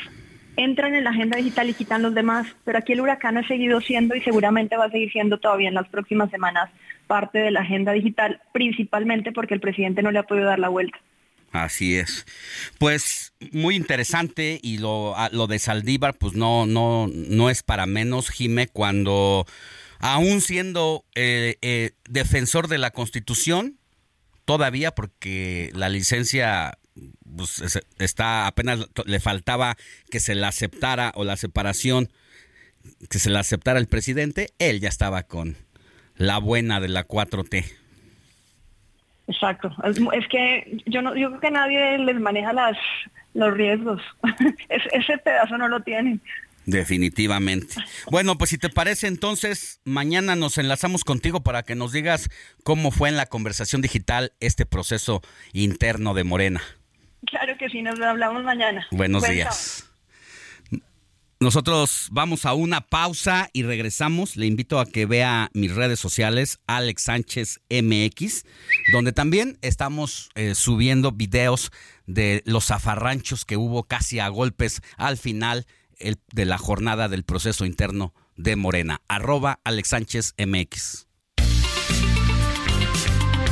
entran 0.57 0.95
en 0.95 1.05
la 1.05 1.11
agenda 1.11 1.37
digital 1.37 1.71
y 1.71 1.75
quitan 1.75 2.03
los 2.03 2.15
demás, 2.15 2.47
pero 2.65 2.79
aquí 2.79 2.93
el 2.93 3.01
huracán 3.01 3.39
ha 3.39 3.47
seguido 3.47 3.81
siendo 3.81 4.15
y 4.15 4.21
seguramente 4.21 4.77
va 4.77 4.87
a 4.87 4.91
seguir 4.91 5.11
siendo 5.11 5.39
todavía 5.39 5.69
en 5.69 5.75
las 5.75 5.89
próximas 5.89 6.31
semanas 6.31 6.71
parte 7.07 7.39
de 7.39 7.51
la 7.51 7.61
agenda 7.61 7.93
digital, 7.93 8.41
principalmente 8.53 9.33
porque 9.33 9.55
el 9.55 9.61
presidente 9.61 10.03
no 10.03 10.11
le 10.11 10.19
ha 10.19 10.25
podido 10.25 10.47
dar 10.47 10.59
la 10.59 10.69
vuelta. 10.69 10.99
Así 11.53 11.97
es. 11.97 12.27
Pues 12.79 13.35
muy 13.53 13.77
interesante 13.77 14.59
y 14.63 14.79
lo, 14.79 15.15
lo 15.33 15.47
de 15.47 15.59
Saldívar, 15.59 16.15
pues 16.15 16.35
no, 16.35 16.65
no, 16.65 17.09
no 17.13 17.51
es 17.51 17.63
para 17.63 17.85
menos, 17.85 18.31
Jime, 18.31 18.69
cuando 18.69 19.47
aún 19.99 20.41
siendo 20.41 21.05
eh, 21.15 21.57
eh, 21.61 21.91
defensor 22.09 22.69
de 22.69 22.79
la 22.79 22.91
Constitución, 22.91 23.79
todavía 24.47 24.93
porque 24.93 25.71
la 25.75 25.91
licencia 25.91 26.79
pues, 27.37 27.81
está 27.99 28.47
apenas 28.47 28.87
le 29.07 29.21
faltaba 29.21 29.77
que 30.11 30.21
se 30.21 30.35
la 30.35 30.49
aceptara 30.49 31.13
o 31.15 31.25
la 31.25 31.37
separación 31.37 32.11
que 33.09 33.19
se 33.19 33.31
la 33.31 33.41
aceptara 33.41 33.79
el 33.79 33.87
presidente, 33.87 34.51
él 34.59 34.81
ya 34.81 34.89
estaba 34.89 35.23
con 35.25 35.57
la 36.17 36.39
buena 36.39 36.81
de 36.81 36.89
la 36.89 37.07
4T. 37.07 37.65
Exacto. 39.29 39.75
Es, 39.85 40.27
que 40.29 40.83
yo 40.87 41.01
no, 41.01 41.17
yo 41.17 41.29
creo 41.29 41.41
que 41.41 41.51
nadie 41.51 41.99
les 41.99 42.21
maneja 42.21 42.53
las 42.53 42.77
los 43.35 43.55
riesgos. 43.55 44.03
ese 44.69 45.19
pedazo 45.19 45.57
no 45.57 45.69
lo 45.69 45.81
tienen. 45.81 46.21
Definitivamente. 46.67 47.75
Bueno, 48.11 48.39
pues 48.39 48.51
si 48.51 48.59
te 48.59 48.69
parece 48.69 49.09
entonces, 49.09 49.81
mañana 49.85 50.37
nos 50.37 50.59
enlazamos 50.59 51.03
contigo 51.03 51.43
para 51.43 51.63
que 51.63 51.75
nos 51.75 51.93
digas 51.93 52.29
cómo 52.63 52.91
fue 52.91 53.09
en 53.09 53.17
la 53.17 53.27
conversación 53.27 53.83
digital 53.83 54.33
este 54.39 54.65
proceso 54.67 55.23
interno 55.53 56.15
de 56.15 56.25
Morena. 56.25 56.63
Claro 57.27 57.57
que 57.59 57.69
sí, 57.69 57.83
nos 57.83 58.01
hablamos 58.01 58.43
mañana. 58.43 58.87
Buenos 58.91 59.23
días. 59.29 59.89
Nosotros 61.43 62.07
vamos 62.13 62.47
a 62.47 62.55
una 62.55 62.83
pausa 62.83 63.51
y 63.53 63.65
regresamos. 63.65 64.37
Le 64.37 64.47
invito 64.47 64.79
a 64.79 64.87
que 64.87 65.07
vea 65.07 65.51
mis 65.55 65.75
redes 65.75 65.99
sociales, 65.99 66.61
Alex 66.69 67.03
Sánchez 67.03 67.61
MX, 67.69 68.45
donde 68.93 69.13
también 69.13 69.59
estamos 69.61 70.31
eh, 70.37 70.55
subiendo 70.55 71.11
videos 71.11 71.73
de 72.07 72.43
los 72.47 72.67
zafarranchos 72.67 73.45
que 73.45 73.57
hubo 73.57 73.83
casi 73.83 74.21
a 74.21 74.29
golpes 74.29 74.83
al 74.97 75.17
final 75.17 75.67
de 75.99 76.45
la 76.45 76.59
jornada 76.59 77.09
del 77.09 77.25
proceso 77.25 77.65
interno 77.65 78.15
de 78.37 78.55
Morena. 78.55 79.01
Arroba 79.09 79.59
Alex 79.65 79.89
Sánchez 79.89 80.35
MX. 80.39 81.07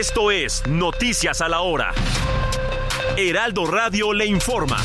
Esto 0.00 0.32
es 0.32 0.66
Noticias 0.66 1.40
a 1.40 1.48
la 1.48 1.60
Hora. 1.60 1.94
Heraldo 3.16 3.64
Radio 3.64 4.12
le 4.12 4.26
informa. 4.26 4.76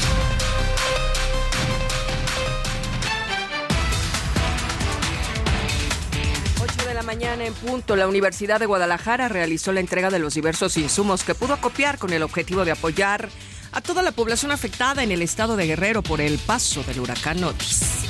8 6.61 6.87
de 6.87 6.93
la 6.93 7.01
mañana 7.01 7.43
en 7.43 7.55
punto, 7.55 7.95
la 7.95 8.07
Universidad 8.07 8.59
de 8.59 8.67
Guadalajara 8.67 9.29
realizó 9.29 9.71
la 9.71 9.79
entrega 9.79 10.11
de 10.11 10.19
los 10.19 10.35
diversos 10.35 10.77
insumos 10.77 11.23
que 11.23 11.33
pudo 11.33 11.59
copiar 11.59 11.97
con 11.97 12.13
el 12.13 12.21
objetivo 12.21 12.63
de 12.63 12.73
apoyar 12.73 13.29
a 13.71 13.81
toda 13.81 14.03
la 14.03 14.11
población 14.11 14.51
afectada 14.51 15.01
en 15.01 15.11
el 15.11 15.23
estado 15.23 15.55
de 15.55 15.65
Guerrero 15.65 16.03
por 16.03 16.21
el 16.21 16.37
paso 16.37 16.83
del 16.83 16.99
huracán 16.99 17.43
Otis 17.43 18.05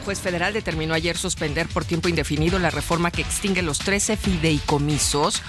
juez 0.00 0.20
federal 0.20 0.52
determinó 0.52 0.94
ayer 0.94 1.16
suspender 1.16 1.68
por 1.68 1.84
tiempo 1.84 2.08
indefinido 2.08 2.58
la 2.58 2.70
reforma 2.70 3.10
que 3.10 3.22
extingue 3.22 3.62
los 3.62 3.78
13 3.78 4.16
fideicomisos 4.16 5.42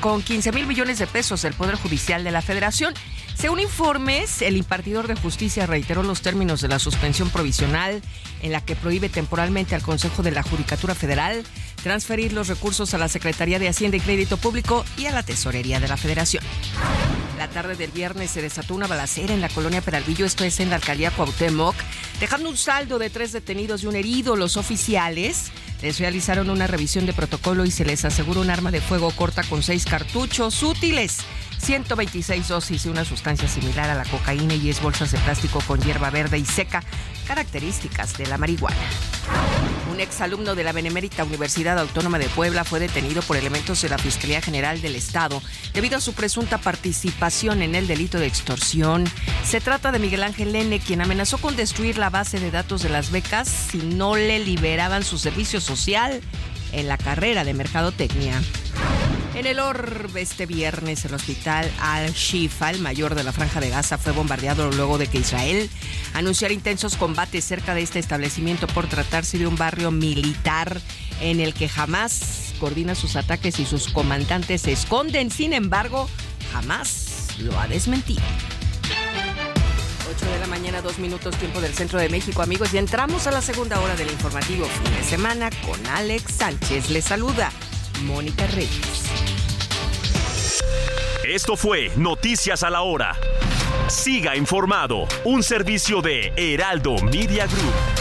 con 0.00 0.22
15 0.22 0.52
mil 0.52 0.66
millones 0.66 0.98
de 0.98 1.06
pesos 1.06 1.42
del 1.42 1.54
Poder 1.54 1.76
Judicial 1.76 2.24
de 2.24 2.30
la 2.30 2.42
Federación. 2.42 2.94
Según 3.38 3.60
informes, 3.60 4.42
el 4.42 4.56
impartidor 4.56 5.06
de 5.06 5.14
justicia 5.14 5.64
reiteró 5.64 6.02
los 6.02 6.22
términos 6.22 6.60
de 6.60 6.66
la 6.66 6.80
suspensión 6.80 7.30
provisional 7.30 8.02
en 8.42 8.50
la 8.50 8.64
que 8.64 8.74
prohíbe 8.74 9.08
temporalmente 9.08 9.76
al 9.76 9.82
Consejo 9.82 10.24
de 10.24 10.32
la 10.32 10.42
Judicatura 10.42 10.96
Federal 10.96 11.44
transferir 11.84 12.32
los 12.32 12.48
recursos 12.48 12.94
a 12.94 12.98
la 12.98 13.08
Secretaría 13.08 13.60
de 13.60 13.68
Hacienda 13.68 13.96
y 13.96 14.00
Crédito 14.00 14.38
Público 14.38 14.84
y 14.96 15.06
a 15.06 15.12
la 15.12 15.22
Tesorería 15.22 15.78
de 15.78 15.86
la 15.86 15.96
Federación. 15.96 16.42
La 17.38 17.46
tarde 17.46 17.76
del 17.76 17.92
viernes 17.92 18.32
se 18.32 18.42
desató 18.42 18.74
una 18.74 18.88
balacera 18.88 19.32
en 19.32 19.40
la 19.40 19.48
colonia 19.48 19.82
Peralvillo, 19.82 20.26
esto 20.26 20.42
es 20.42 20.58
en 20.58 20.70
la 20.70 20.76
alcaldía 20.76 21.12
Cuauhtémoc, 21.12 21.76
dejando 22.18 22.48
un 22.48 22.56
saldo 22.56 22.98
de 22.98 23.08
tres 23.08 23.30
detenidos 23.30 23.84
y 23.84 23.86
un 23.86 23.94
herido. 23.94 24.34
Los 24.34 24.56
oficiales 24.56 25.52
les 25.80 26.00
realizaron 26.00 26.50
una 26.50 26.66
revisión 26.66 27.06
de 27.06 27.12
protocolo 27.12 27.64
y 27.64 27.70
se 27.70 27.84
les 27.84 28.04
aseguró 28.04 28.40
un 28.40 28.50
arma 28.50 28.72
de 28.72 28.80
fuego 28.80 29.12
corta 29.12 29.44
con 29.44 29.62
seis 29.62 29.84
cartuchos 29.84 30.64
útiles. 30.64 31.18
126 31.58 32.48
dosis 32.48 32.84
de 32.84 32.90
una 32.90 33.04
sustancia 33.04 33.48
similar 33.48 33.90
a 33.90 33.94
la 33.94 34.04
cocaína 34.04 34.54
y 34.54 34.70
es 34.70 34.80
bolsas 34.80 35.12
de 35.12 35.18
plástico 35.18 35.60
con 35.66 35.80
hierba 35.80 36.10
verde 36.10 36.38
y 36.38 36.44
seca, 36.44 36.82
características 37.26 38.16
de 38.16 38.26
la 38.26 38.38
marihuana. 38.38 38.76
Un 39.92 40.00
exalumno 40.00 40.54
de 40.54 40.64
la 40.64 40.72
Benemérita 40.72 41.24
Universidad 41.24 41.78
Autónoma 41.78 42.18
de 42.18 42.28
Puebla 42.28 42.64
fue 42.64 42.78
detenido 42.78 43.20
por 43.22 43.36
elementos 43.36 43.82
de 43.82 43.88
la 43.88 43.98
Fiscalía 43.98 44.40
General 44.40 44.80
del 44.80 44.94
Estado 44.94 45.42
debido 45.74 45.96
a 45.98 46.00
su 46.00 46.12
presunta 46.12 46.58
participación 46.58 47.62
en 47.62 47.74
el 47.74 47.86
delito 47.86 48.18
de 48.18 48.26
extorsión. 48.26 49.04
Se 49.44 49.60
trata 49.60 49.90
de 49.90 49.98
Miguel 49.98 50.22
Ángel 50.22 50.54
N., 50.54 50.78
quien 50.80 51.00
amenazó 51.00 51.38
con 51.38 51.56
destruir 51.56 51.98
la 51.98 52.10
base 52.10 52.38
de 52.38 52.50
datos 52.50 52.82
de 52.82 52.90
las 52.90 53.10
becas 53.10 53.48
si 53.48 53.78
no 53.78 54.14
le 54.14 54.38
liberaban 54.38 55.02
su 55.02 55.18
servicio 55.18 55.60
social 55.60 56.20
en 56.72 56.88
la 56.88 56.98
carrera 56.98 57.44
de 57.44 57.54
mercadotecnia. 57.54 58.40
En 59.38 59.46
el 59.46 59.60
orbe 59.60 60.20
este 60.20 60.46
viernes 60.46 61.04
el 61.04 61.14
hospital 61.14 61.70
Al-Shifa, 61.80 62.70
el 62.70 62.80
mayor 62.80 63.14
de 63.14 63.22
la 63.22 63.30
franja 63.30 63.60
de 63.60 63.70
Gaza, 63.70 63.96
fue 63.96 64.10
bombardeado 64.10 64.68
luego 64.72 64.98
de 64.98 65.06
que 65.06 65.18
Israel 65.18 65.70
anunciara 66.12 66.52
intensos 66.52 66.96
combates 66.96 67.44
cerca 67.44 67.72
de 67.72 67.82
este 67.82 68.00
establecimiento 68.00 68.66
por 68.66 68.88
tratarse 68.88 69.38
de 69.38 69.46
un 69.46 69.54
barrio 69.54 69.92
militar 69.92 70.80
en 71.20 71.38
el 71.38 71.54
que 71.54 71.68
jamás 71.68 72.52
coordina 72.58 72.96
sus 72.96 73.14
ataques 73.14 73.60
y 73.60 73.64
sus 73.64 73.86
comandantes 73.92 74.62
se 74.62 74.72
esconden. 74.72 75.30
Sin 75.30 75.52
embargo, 75.52 76.10
jamás 76.52 77.36
lo 77.38 77.56
ha 77.60 77.68
desmentido. 77.68 78.22
8 80.10 80.32
de 80.32 80.38
la 80.40 80.48
mañana, 80.48 80.82
dos 80.82 80.98
minutos 80.98 81.36
tiempo 81.36 81.60
del 81.60 81.74
centro 81.74 82.00
de 82.00 82.08
México, 82.08 82.42
amigos, 82.42 82.74
y 82.74 82.78
entramos 82.78 83.28
a 83.28 83.30
la 83.30 83.40
segunda 83.40 83.78
hora 83.78 83.94
del 83.94 84.10
informativo 84.10 84.66
fin 84.66 84.96
de 84.96 85.04
semana 85.04 85.50
con 85.64 85.86
Alex 85.86 86.34
Sánchez. 86.34 86.90
Les 86.90 87.04
saluda 87.04 87.52
Mónica 88.04 88.46
Reyes. 88.48 89.04
Esto 91.24 91.56
fue 91.56 91.90
Noticias 91.96 92.62
a 92.62 92.70
la 92.70 92.82
Hora. 92.82 93.16
Siga 93.88 94.36
informado, 94.36 95.06
un 95.24 95.42
servicio 95.42 96.02
de 96.02 96.32
Heraldo 96.36 96.96
Media 97.02 97.46
Group. 97.46 97.98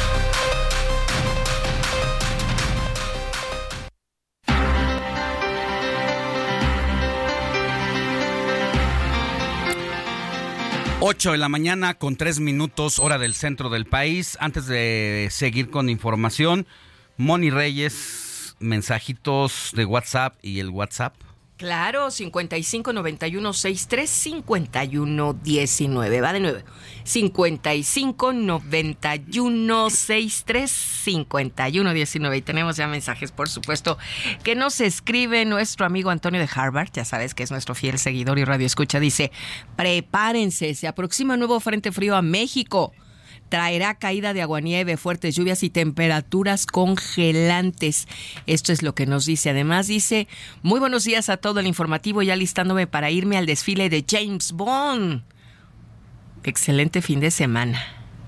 8 11.09 11.31
de 11.31 11.37
la 11.37 11.47
mañana 11.47 11.93
con 11.93 12.17
tres 12.17 12.41
minutos 12.41 12.99
hora 12.99 13.17
del 13.17 13.33
centro 13.33 13.69
del 13.69 13.85
país. 13.85 14.37
Antes 14.41 14.67
de 14.67 15.29
seguir 15.31 15.69
con 15.69 15.89
información, 15.89 16.67
Moni 17.15 17.49
Reyes, 17.49 18.26
mensajitos 18.59 19.71
de 19.75 19.85
WhatsApp 19.85 20.35
y 20.41 20.59
el 20.59 20.69
WhatsApp. 20.69 21.15
Claro, 21.57 22.11
55 22.11 22.93
91 22.93 23.51
63 23.51 24.07
51 24.07 25.33
19. 25.33 26.21
Va 26.21 26.31
de 26.31 26.39
nuevo. 26.39 26.59
55 27.03 28.31
91 28.31 29.89
63 29.89 30.71
51 30.71 31.93
19. 31.93 32.37
Y 32.37 32.41
tenemos 32.43 32.77
ya 32.77 32.87
mensajes, 32.87 33.31
por 33.31 33.49
supuesto, 33.49 33.97
que 34.43 34.53
nos 34.53 34.79
escribe 34.81 35.45
nuestro 35.45 35.87
amigo 35.87 36.11
Antonio 36.11 36.39
de 36.39 36.49
Harvard. 36.53 36.91
Ya 36.93 37.05
sabes 37.05 37.33
que 37.33 37.41
es 37.41 37.49
nuestro 37.49 37.73
fiel 37.73 37.97
seguidor 37.97 38.37
y 38.37 38.45
radio 38.45 38.67
escucha. 38.67 38.99
Dice: 38.99 39.31
Prepárense, 39.75 40.75
se 40.75 40.87
aproxima 40.87 41.33
un 41.33 41.39
nuevo 41.39 41.59
frente 41.59 41.91
frío 41.91 42.15
a 42.15 42.21
México 42.21 42.93
traerá 43.49 43.95
caída 43.95 44.33
de 44.33 44.41
aguanieve, 44.41 44.97
fuertes 44.97 45.35
lluvias 45.35 45.63
y 45.63 45.69
temperaturas 45.69 46.65
congelantes. 46.65 48.07
Esto 48.45 48.71
es 48.71 48.81
lo 48.83 48.95
que 48.95 49.05
nos 49.05 49.25
dice. 49.25 49.49
Además 49.49 49.87
dice, 49.87 50.27
muy 50.61 50.79
buenos 50.79 51.03
días 51.03 51.29
a 51.29 51.37
todo 51.37 51.59
el 51.59 51.67
informativo, 51.67 52.21
ya 52.21 52.35
listándome 52.35 52.87
para 52.87 53.11
irme 53.11 53.37
al 53.37 53.45
desfile 53.45 53.89
de 53.89 54.05
James 54.07 54.51
Bond. 54.51 55.23
excelente 56.43 57.01
fin 57.01 57.19
de 57.19 57.31
semana. 57.31 57.81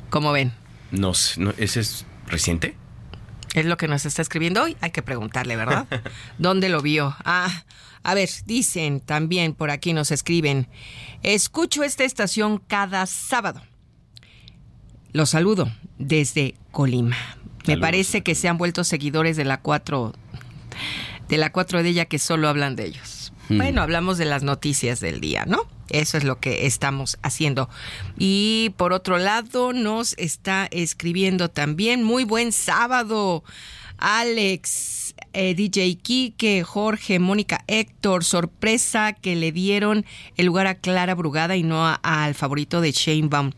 ¿Cómo 0.09 0.31
ven? 0.31 0.51
No, 0.91 1.13
no 1.37 1.53
¿ese 1.57 1.81
es 1.81 2.05
reciente? 2.27 2.75
Es 3.53 3.65
lo 3.65 3.77
que 3.77 3.87
nos 3.87 4.05
está 4.05 4.21
escribiendo 4.21 4.63
hoy. 4.63 4.77
Hay 4.81 4.91
que 4.91 5.01
preguntarle, 5.01 5.55
¿verdad? 5.55 5.87
¿Dónde 6.37 6.69
lo 6.69 6.81
vio? 6.81 7.15
Ah, 7.25 7.63
a 8.03 8.13
ver, 8.13 8.29
dicen 8.45 9.01
también 9.01 9.53
por 9.53 9.71
aquí 9.71 9.93
nos 9.93 10.11
escriben. 10.11 10.67
Escucho 11.23 11.83
esta 11.83 12.03
estación 12.03 12.59
cada 12.59 13.05
sábado. 13.05 13.61
Los 15.11 15.31
saludo 15.31 15.71
desde 15.97 16.55
Colima. 16.71 17.17
Me 17.67 17.77
parece 17.77 18.21
que 18.21 18.35
se 18.35 18.47
han 18.47 18.57
vuelto 18.57 18.83
seguidores 18.83 19.37
de 19.37 19.45
la 19.45 19.61
4 19.61 20.13
de 21.27 21.37
la 21.37 21.51
4 21.51 21.83
de 21.83 21.89
ella 21.89 22.05
que 22.05 22.19
solo 22.19 22.47
hablan 22.47 22.75
de 22.75 22.85
ellos. 22.85 23.31
Hmm. 23.49 23.57
Bueno, 23.57 23.81
hablamos 23.81 24.17
de 24.17 24.25
las 24.25 24.43
noticias 24.43 24.99
del 24.99 25.21
día, 25.21 25.45
¿no? 25.45 25.67
Eso 25.89 26.17
es 26.17 26.23
lo 26.23 26.39
que 26.39 26.65
estamos 26.65 27.17
haciendo. 27.21 27.69
Y 28.17 28.73
por 28.77 28.93
otro 28.93 29.17
lado, 29.17 29.73
nos 29.73 30.13
está 30.17 30.67
escribiendo 30.71 31.49
también. 31.49 32.03
Muy 32.03 32.23
buen 32.23 32.51
sábado, 32.51 33.43
Alex, 33.97 35.15
eh, 35.33 35.55
DJ 35.55 35.95
Kike, 35.97 36.63
Jorge, 36.63 37.19
Mónica, 37.19 37.63
Héctor. 37.67 38.23
Sorpresa 38.23 39.13
que 39.13 39.35
le 39.35 39.51
dieron 39.51 40.05
el 40.37 40.45
lugar 40.45 40.67
a 40.67 40.75
Clara 40.75 41.15
Brugada 41.15 41.55
y 41.55 41.63
no 41.63 41.97
al 42.01 42.35
favorito 42.35 42.81
de 42.81 42.91
Shane 42.91 43.27
Baum 43.27 43.51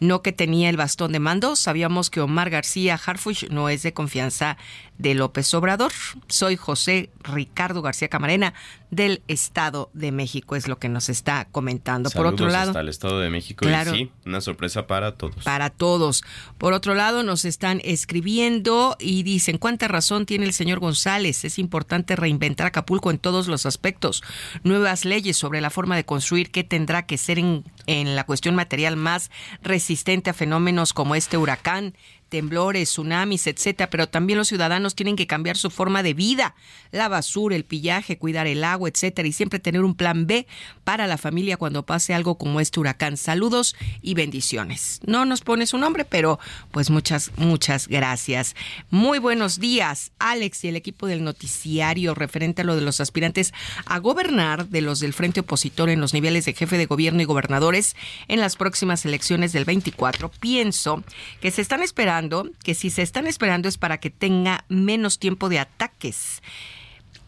no 0.00 0.22
que 0.22 0.32
tenía 0.32 0.68
el 0.68 0.76
bastón 0.76 1.12
de 1.12 1.20
mando. 1.20 1.56
Sabíamos 1.56 2.10
que 2.10 2.20
Omar 2.20 2.50
García 2.50 3.00
Harfuch 3.04 3.48
no 3.50 3.68
es 3.68 3.82
de 3.82 3.92
confianza 3.92 4.56
de 4.98 5.14
López 5.14 5.52
Obrador. 5.54 5.92
Soy 6.28 6.56
José 6.56 7.10
Ricardo 7.22 7.82
García 7.82 8.08
Camarena 8.08 8.54
del 8.90 9.22
Estado 9.26 9.90
de 9.92 10.12
México, 10.12 10.54
es 10.54 10.68
lo 10.68 10.78
que 10.78 10.88
nos 10.88 11.08
está 11.08 11.48
comentando. 11.50 12.10
Por 12.10 12.26
otro 12.26 12.48
lado, 12.48 12.70
hasta 12.70 12.80
el 12.80 12.88
Estado 12.88 13.18
de 13.18 13.28
México 13.28 13.66
y 13.68 13.90
sí, 13.90 14.10
una 14.24 14.40
sorpresa 14.40 14.86
para 14.86 15.16
todos. 15.16 15.42
Para 15.42 15.70
todos. 15.70 16.22
Por 16.58 16.72
otro 16.74 16.94
lado, 16.94 17.24
nos 17.24 17.44
están 17.44 17.80
escribiendo 17.82 18.96
y 19.00 19.24
dicen, 19.24 19.58
¿cuánta 19.58 19.88
razón 19.88 20.26
tiene 20.26 20.46
el 20.46 20.52
señor 20.52 20.78
González? 20.78 21.44
Es 21.44 21.58
importante 21.58 22.14
reinventar 22.14 22.68
Acapulco 22.68 23.10
en 23.10 23.18
todos 23.18 23.48
los 23.48 23.66
aspectos. 23.66 24.22
Nuevas 24.62 25.04
leyes 25.04 25.36
sobre 25.36 25.60
la 25.60 25.70
forma 25.70 25.96
de 25.96 26.04
construir 26.04 26.50
que 26.52 26.62
tendrá 26.62 27.04
que 27.04 27.18
ser 27.18 27.40
en, 27.40 27.64
en 27.86 28.16
la 28.16 28.24
cuestión 28.24 28.54
material 28.54 28.96
más 28.96 29.30
resistente 29.62 30.30
a 30.30 30.34
fenómenos 30.34 30.92
como 30.92 31.14
este 31.14 31.36
huracán 31.36 31.94
temblores, 32.34 32.88
tsunamis, 32.88 33.46
etcétera, 33.46 33.88
pero 33.88 34.08
también 34.08 34.36
los 34.36 34.48
ciudadanos 34.48 34.96
tienen 34.96 35.14
que 35.14 35.28
cambiar 35.28 35.56
su 35.56 35.70
forma 35.70 36.02
de 36.02 36.14
vida, 36.14 36.56
la 36.90 37.06
basura, 37.06 37.54
el 37.54 37.64
pillaje, 37.64 38.18
cuidar 38.18 38.48
el 38.48 38.64
agua, 38.64 38.88
etcétera, 38.88 39.28
y 39.28 39.32
siempre 39.32 39.60
tener 39.60 39.84
un 39.84 39.94
plan 39.94 40.26
B 40.26 40.48
para 40.82 41.06
la 41.06 41.16
familia 41.16 41.56
cuando 41.56 41.86
pase 41.86 42.12
algo 42.12 42.36
como 42.36 42.58
este 42.58 42.80
huracán. 42.80 43.16
Saludos 43.16 43.76
y 44.02 44.14
bendiciones. 44.14 44.98
No 45.06 45.24
nos 45.26 45.42
pone 45.42 45.64
su 45.68 45.78
nombre, 45.78 46.04
pero 46.04 46.40
pues 46.72 46.90
muchas, 46.90 47.30
muchas 47.36 47.86
gracias. 47.86 48.56
Muy 48.90 49.20
buenos 49.20 49.60
días, 49.60 50.10
Alex 50.18 50.64
y 50.64 50.68
el 50.70 50.74
equipo 50.74 51.06
del 51.06 51.22
noticiario 51.22 52.16
referente 52.16 52.62
a 52.62 52.64
lo 52.64 52.74
de 52.74 52.82
los 52.82 52.98
aspirantes 52.98 53.54
a 53.86 54.00
gobernar 54.00 54.66
de 54.66 54.80
los 54.80 54.98
del 54.98 55.12
frente 55.12 55.38
opositor 55.38 55.88
en 55.88 56.00
los 56.00 56.12
niveles 56.12 56.46
de 56.46 56.54
jefe 56.54 56.78
de 56.78 56.86
gobierno 56.86 57.22
y 57.22 57.26
gobernadores 57.26 57.94
en 58.26 58.40
las 58.40 58.56
próximas 58.56 59.04
elecciones 59.04 59.52
del 59.52 59.66
24. 59.66 60.32
Pienso 60.40 61.04
que 61.40 61.52
se 61.52 61.62
están 61.62 61.84
esperando 61.84 62.23
que 62.62 62.74
si 62.74 62.90
se 62.90 63.02
están 63.02 63.26
esperando 63.26 63.68
es 63.68 63.78
para 63.78 63.98
que 63.98 64.10
tenga 64.10 64.64
menos 64.68 65.18
tiempo 65.18 65.48
de 65.48 65.58
ataques 65.58 66.42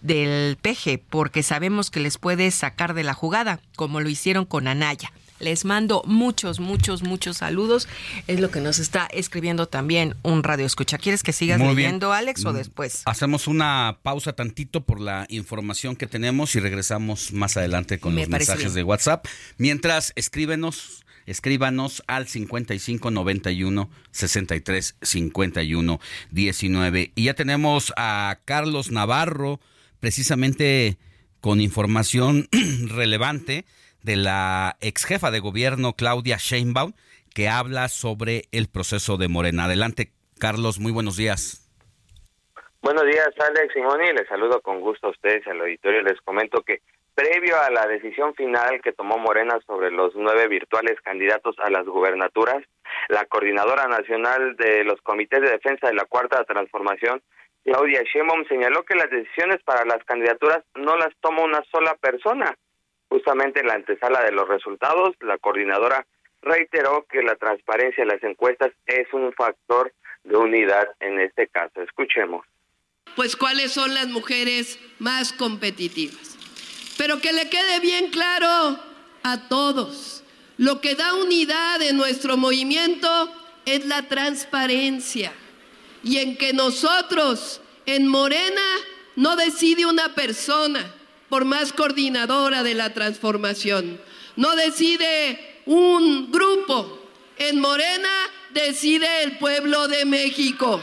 del 0.03 0.57
peje, 0.57 0.99
porque 0.99 1.42
sabemos 1.42 1.90
que 1.90 2.01
les 2.01 2.18
puede 2.18 2.51
sacar 2.51 2.94
de 2.94 3.05
la 3.05 3.14
jugada, 3.14 3.61
como 3.76 4.01
lo 4.01 4.09
hicieron 4.09 4.44
con 4.44 4.68
Anaya. 4.68 5.12
Les 5.38 5.66
mando 5.66 6.03
muchos, 6.07 6.61
muchos, 6.61 7.03
muchos 7.03 7.38
saludos. 7.38 7.88
Es 8.26 8.40
lo 8.40 8.51
que 8.51 8.61
nos 8.61 8.78
está 8.78 9.07
escribiendo 9.12 9.66
también 9.68 10.14
un 10.22 10.42
radio 10.42 10.64
escucha. 10.64 10.97
¿Quieres 10.97 11.22
que 11.22 11.32
sigas 11.32 11.61
leyendo, 11.61 12.12
Alex, 12.12 12.44
o 12.47 12.53
mm, 12.53 12.57
después? 12.57 13.03
Hacemos 13.05 13.47
una 13.47 13.99
pausa 14.03 14.32
tantito 14.32 14.84
por 14.84 15.01
la 15.01 15.26
información 15.28 15.94
que 15.94 16.07
tenemos 16.07 16.55
y 16.55 16.61
regresamos 16.61 17.32
más 17.32 17.57
adelante 17.59 17.99
con 17.99 18.14
los 18.16 18.28
mensajes 18.28 18.72
de 18.72 18.82
WhatsApp. 18.82 19.26
Mientras, 19.59 20.12
escríbenos 20.16 21.05
escríbanos 21.27 22.03
al 22.07 22.27
5591 22.27 23.91
63 24.11 24.97
51 25.01 26.01
19. 26.31 27.12
Y 27.14 27.24
ya 27.24 27.35
tenemos 27.35 27.93
a 27.97 28.39
Carlos 28.45 28.91
Navarro, 28.91 29.61
precisamente 30.01 30.97
con 31.41 31.61
información 31.61 32.49
relevante 32.89 33.64
de 34.03 34.16
la 34.16 34.77
ex 34.81 35.05
jefa 35.05 35.31
de 35.31 35.41
gobierno 35.41 35.95
Claudia 35.95 36.37
Sheinbaum, 36.39 36.93
que 37.35 37.49
habla 37.49 37.89
sobre 37.89 38.45
el 38.53 38.68
proceso 38.68 39.16
de 39.16 39.29
Morena. 39.29 39.64
Adelante, 39.64 40.12
Carlos, 40.39 40.79
muy 40.79 40.93
buenos 40.93 41.16
días. 41.16 41.66
Buenos 42.83 43.05
días, 43.05 43.29
Alex 43.39 43.74
Simoni. 43.74 44.12
Les 44.12 44.29
saludo 44.29 44.61
con 44.61 44.81
gusto 44.81 45.09
a 45.09 45.11
ustedes 45.11 45.45
al 45.49 45.61
auditorio. 45.61 46.03
Les 46.03 46.20
comento 46.20 46.62
que 46.62 46.83
previo 47.16 47.58
a 47.58 47.70
la 47.70 47.86
decisión 47.86 48.34
final 48.34 48.82
que 48.82 48.92
tomó 48.92 49.16
Morena 49.16 49.58
sobre 49.66 49.90
los 49.90 50.14
nueve 50.14 50.48
virtuales 50.48 51.00
candidatos 51.00 51.56
a 51.58 51.70
las 51.70 51.86
gubernaturas, 51.86 52.62
la 53.08 53.24
coordinadora 53.24 53.86
nacional 53.86 54.54
de 54.56 54.84
los 54.84 55.00
comités 55.00 55.40
de 55.40 55.50
defensa 55.50 55.88
de 55.88 55.94
la 55.94 56.04
Cuarta 56.04 56.44
Transformación, 56.44 57.22
Claudia 57.64 58.02
Sheinbaum, 58.02 58.46
señaló 58.46 58.84
que 58.84 58.94
las 58.94 59.10
decisiones 59.10 59.62
para 59.64 59.86
las 59.86 60.04
candidaturas 60.04 60.62
no 60.74 60.96
las 60.96 61.08
toma 61.22 61.42
una 61.42 61.64
sola 61.72 61.94
persona. 61.94 62.54
Justamente 63.08 63.60
en 63.60 63.68
la 63.68 63.74
antesala 63.74 64.22
de 64.22 64.32
los 64.32 64.46
resultados, 64.46 65.16
la 65.20 65.38
coordinadora 65.38 66.06
reiteró 66.42 67.06
que 67.10 67.22
la 67.22 67.36
transparencia 67.36 68.04
de 68.04 68.12
las 68.12 68.22
encuestas 68.22 68.72
es 68.84 69.10
un 69.14 69.32
factor 69.32 69.90
de 70.24 70.36
unidad 70.36 70.86
en 71.00 71.18
este 71.20 71.48
caso. 71.48 71.80
Escuchemos. 71.80 72.44
Pues 73.16 73.36
cuáles 73.36 73.72
son 73.72 73.94
las 73.94 74.08
mujeres 74.08 74.78
más 74.98 75.32
competitivas 75.32 76.36
pero 76.97 77.20
que 77.20 77.32
le 77.32 77.49
quede 77.49 77.80
bien 77.80 78.11
claro 78.11 78.78
a 79.22 79.49
todos, 79.49 80.22
lo 80.59 80.80
que 80.80 80.94
da 80.94 81.14
unidad 81.14 81.82
en 81.82 81.97
nuestro 81.97 82.36
movimiento 82.36 83.32
es 83.64 83.84
la 83.86 84.03
transparencia. 84.03 85.32
Y 86.03 86.18
en 86.18 86.36
que 86.36 86.53
nosotros 86.53 87.61
en 87.84 88.07
Morena 88.07 88.62
no 89.16 89.36
decide 89.36 89.86
una 89.86 90.14
persona, 90.14 90.94
por 91.28 91.44
más 91.44 91.72
coordinadora 91.72 92.62
de 92.62 92.74
la 92.74 92.94
transformación, 92.94 94.01
no 94.36 94.55
decide 94.55 95.61
un 95.66 96.30
grupo, 96.30 97.03
en 97.38 97.61
Morena 97.61 98.09
decide 98.51 99.24
el 99.24 99.38
pueblo 99.38 99.88
de 99.88 100.05
México. 100.05 100.80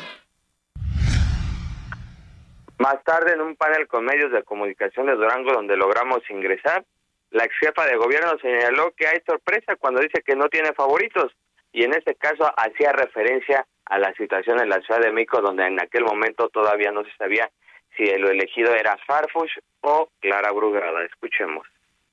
Más 2.84 3.02
tarde, 3.06 3.32
en 3.32 3.40
un 3.40 3.56
panel 3.56 3.88
con 3.88 4.04
medios 4.04 4.30
de 4.34 4.44
comunicación 4.44 5.06
de 5.06 5.16
Durango 5.16 5.54
donde 5.54 5.78
logramos 5.78 6.20
ingresar, 6.30 6.84
la 7.32 7.46
ex 7.46 7.56
jefa 7.58 7.86
de 7.86 7.96
gobierno 7.96 8.38
señaló 8.42 8.92
que 8.98 9.08
hay 9.08 9.22
sorpresa 9.26 9.78
cuando 9.78 10.02
dice 10.02 10.22
que 10.22 10.36
no 10.36 10.50
tiene 10.50 10.74
favoritos 10.74 11.32
y 11.72 11.86
en 11.86 11.94
este 11.94 12.16
caso 12.16 12.44
hacía 12.58 12.92
referencia 12.92 13.66
a 13.86 14.00
la 14.00 14.14
situación 14.16 14.60
en 14.60 14.68
la 14.68 14.82
Ciudad 14.82 15.00
de 15.00 15.14
México 15.14 15.40
donde 15.40 15.66
en 15.66 15.80
aquel 15.80 16.04
momento 16.04 16.50
todavía 16.50 16.92
no 16.92 17.06
se 17.06 17.16
sabía 17.18 17.50
si 17.96 18.04
lo 18.18 18.30
elegido 18.30 18.76
era 18.76 18.98
Farfush 19.08 19.60
o 19.80 20.10
Clara 20.20 20.52
Brugada. 20.52 21.06
Escuchemos. 21.06 21.66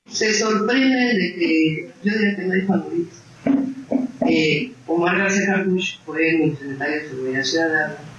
Se 0.07 0.33
sorprende 0.33 1.15
de 1.19 1.35
que 1.35 1.91
yo 2.05 2.13
diría 2.13 2.37
que 2.37 2.43
no 2.43 2.55
hay 2.55 2.63
favoritos. 2.63 3.25
Eh, 4.29 4.73
Omar 4.87 5.29
Farfush 5.29 5.99
fue 6.05 6.33
mi 6.35 6.55
secretario 6.55 6.95
de 6.95 7.09
Seguridad 7.09 7.43
Ciudadana 7.43 8.10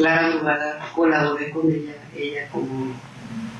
Clara 0.00 0.78
colaboré 0.94 1.50
con 1.50 1.70
ella, 1.70 1.92
ella 2.16 2.48
como 2.50 2.90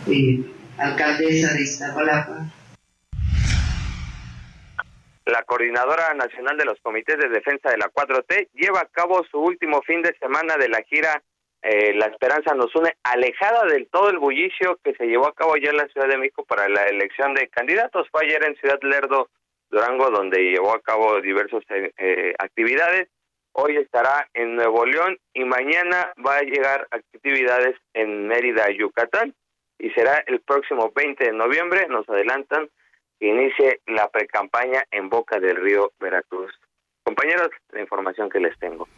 eh, 0.09 0.41
alcaldesa 0.78 1.53
de 1.53 1.61
Iztapalapa. 1.61 2.47
La 5.26 5.43
coordinadora 5.43 6.14
nacional 6.14 6.57
de 6.57 6.64
los 6.64 6.80
comités 6.80 7.18
de 7.18 7.28
defensa 7.28 7.68
de 7.68 7.76
la 7.76 7.91
4T 7.91 8.49
lleva 8.55 8.80
a 8.80 8.86
cabo 8.86 9.22
su 9.30 9.38
último 9.38 9.82
fin 9.82 10.01
de 10.01 10.16
semana 10.18 10.57
de 10.57 10.70
la 10.70 10.82
gira 10.84 11.22
eh, 11.61 11.93
La 11.93 12.07
Esperanza 12.07 12.55
nos 12.55 12.74
une, 12.74 12.95
alejada 13.03 13.66
del 13.66 13.88
todo 13.88 14.09
el 14.09 14.18
bullicio 14.18 14.78
que 14.82 14.95
se 14.95 15.05
llevó 15.05 15.28
a 15.28 15.34
cabo 15.34 15.59
ya 15.59 15.68
en 15.68 15.76
la 15.76 15.88
Ciudad 15.88 16.09
de 16.09 16.16
México 16.16 16.47
para 16.47 16.70
la 16.70 16.84
elección 16.84 17.34
de 17.34 17.49
candidatos. 17.49 18.09
Fue 18.11 18.24
ayer 18.24 18.43
en 18.45 18.57
Ciudad 18.57 18.78
Lerdo, 18.80 19.28
Durango, 19.68 20.09
donde 20.09 20.41
llevó 20.41 20.74
a 20.74 20.80
cabo 20.80 21.20
diversas 21.20 21.62
eh, 21.68 22.32
actividades 22.38 23.09
hoy 23.53 23.77
estará 23.77 24.29
en 24.35 24.57
Nuevo 24.57 24.87
León 24.87 25.19
y 25.35 25.45
mañana 25.45 26.13
va 26.25 26.37
a 26.37 26.43
llegar 26.43 26.87
actividades 26.91 27.77
en 27.95 28.29
Mérida, 28.29 28.67
Yucatán 28.71 29.35
y 29.79 29.91
será 29.91 30.23
el 30.27 30.41
próximo 30.41 30.93
20 30.95 31.25
de 31.25 31.33
noviembre, 31.33 31.87
nos 31.89 32.09
adelantan, 32.09 32.69
que 33.19 33.29
inicie 33.29 33.81
la 33.87 34.09
precampaña 34.09 34.85
en 34.91 35.09
Boca 35.09 35.41
del 35.41 35.57
Río 35.57 35.93
Veracruz. 36.01 36.53
Compañeros, 37.03 37.51
la 37.73 37.81
información 37.81 38.29
que 38.29 38.41
les 38.41 38.59
tengo. 38.59 38.89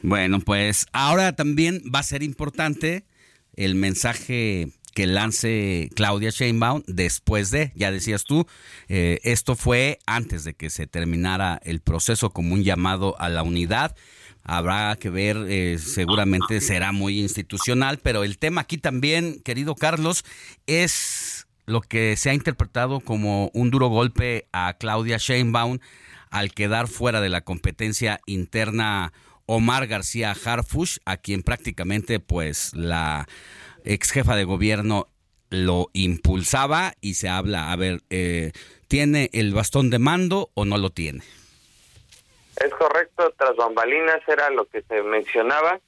Bueno, 0.00 0.38
pues 0.44 0.86
ahora 0.92 1.34
también 1.34 1.80
va 1.94 2.00
a 2.00 2.04
ser 2.04 2.22
importante 2.22 3.04
el 3.56 3.74
mensaje 3.74 4.68
que 4.98 5.06
lance 5.06 5.90
Claudia 5.94 6.30
Sheinbaum 6.30 6.82
después 6.88 7.52
de, 7.52 7.70
ya 7.76 7.92
decías 7.92 8.24
tú, 8.24 8.48
eh, 8.88 9.20
esto 9.22 9.54
fue 9.54 10.00
antes 10.06 10.42
de 10.42 10.54
que 10.54 10.70
se 10.70 10.88
terminara 10.88 11.60
el 11.62 11.78
proceso 11.78 12.30
como 12.30 12.52
un 12.52 12.64
llamado 12.64 13.14
a 13.20 13.28
la 13.28 13.44
unidad. 13.44 13.94
Habrá 14.42 14.96
que 14.96 15.08
ver, 15.08 15.36
eh, 15.48 15.78
seguramente 15.78 16.60
será 16.60 16.90
muy 16.90 17.20
institucional, 17.20 17.98
pero 17.98 18.24
el 18.24 18.38
tema 18.38 18.62
aquí 18.62 18.76
también, 18.76 19.40
querido 19.44 19.76
Carlos, 19.76 20.24
es 20.66 21.46
lo 21.64 21.80
que 21.80 22.16
se 22.16 22.30
ha 22.30 22.34
interpretado 22.34 22.98
como 22.98 23.52
un 23.54 23.70
duro 23.70 23.86
golpe 23.86 24.48
a 24.52 24.74
Claudia 24.80 25.18
Sheinbaum 25.18 25.78
al 26.28 26.50
quedar 26.50 26.88
fuera 26.88 27.20
de 27.20 27.28
la 27.28 27.42
competencia 27.42 28.18
interna 28.26 29.12
Omar 29.46 29.86
García 29.86 30.32
Harfush, 30.44 30.98
a 31.04 31.18
quien 31.18 31.44
prácticamente 31.44 32.18
pues 32.18 32.74
la 32.74 33.28
ex 33.88 34.12
jefa 34.12 34.36
de 34.36 34.44
gobierno 34.44 35.08
lo 35.50 35.86
impulsaba 35.94 36.92
y 37.00 37.14
se 37.14 37.28
habla, 37.28 37.72
a 37.72 37.76
ver, 37.76 38.00
eh, 38.10 38.52
¿tiene 38.86 39.30
el 39.32 39.54
bastón 39.54 39.88
de 39.88 39.98
mando 39.98 40.50
o 40.54 40.66
no 40.66 40.76
lo 40.76 40.90
tiene? 40.90 41.20
Es 42.56 42.70
correcto, 42.74 43.32
tras 43.38 43.56
bambalinas 43.56 44.20
era 44.28 44.50
lo 44.50 44.66
que 44.66 44.82
se 44.82 45.02
mencionaba 45.02 45.80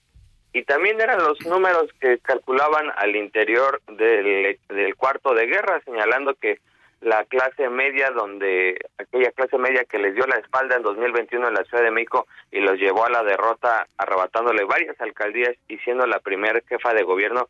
y 0.52 0.62
también 0.64 1.00
eran 1.00 1.22
los 1.22 1.44
números 1.44 1.90
que 2.00 2.18
calculaban 2.18 2.86
al 2.96 3.14
interior 3.16 3.82
del, 3.86 4.58
del 4.68 4.96
cuarto 4.96 5.34
de 5.34 5.46
guerra, 5.46 5.82
señalando 5.84 6.34
que 6.34 6.58
la 7.02 7.24
clase 7.24 7.68
media, 7.68 8.10
donde 8.10 8.78
aquella 8.98 9.30
clase 9.32 9.58
media 9.58 9.84
que 9.84 9.98
les 9.98 10.14
dio 10.14 10.26
la 10.26 10.36
espalda 10.36 10.76
en 10.76 10.82
2021 10.82 11.48
en 11.48 11.54
la 11.54 11.64
Ciudad 11.64 11.84
de 11.84 11.90
México 11.90 12.26
y 12.50 12.60
los 12.60 12.78
llevó 12.78 13.04
a 13.04 13.10
la 13.10 13.22
derrota, 13.22 13.86
arrebatándole 13.96 14.64
varias 14.64 15.00
alcaldías 15.00 15.56
y 15.68 15.78
siendo 15.78 16.06
la 16.06 16.20
primera 16.20 16.60
jefa 16.68 16.92
de 16.94 17.02
gobierno 17.02 17.48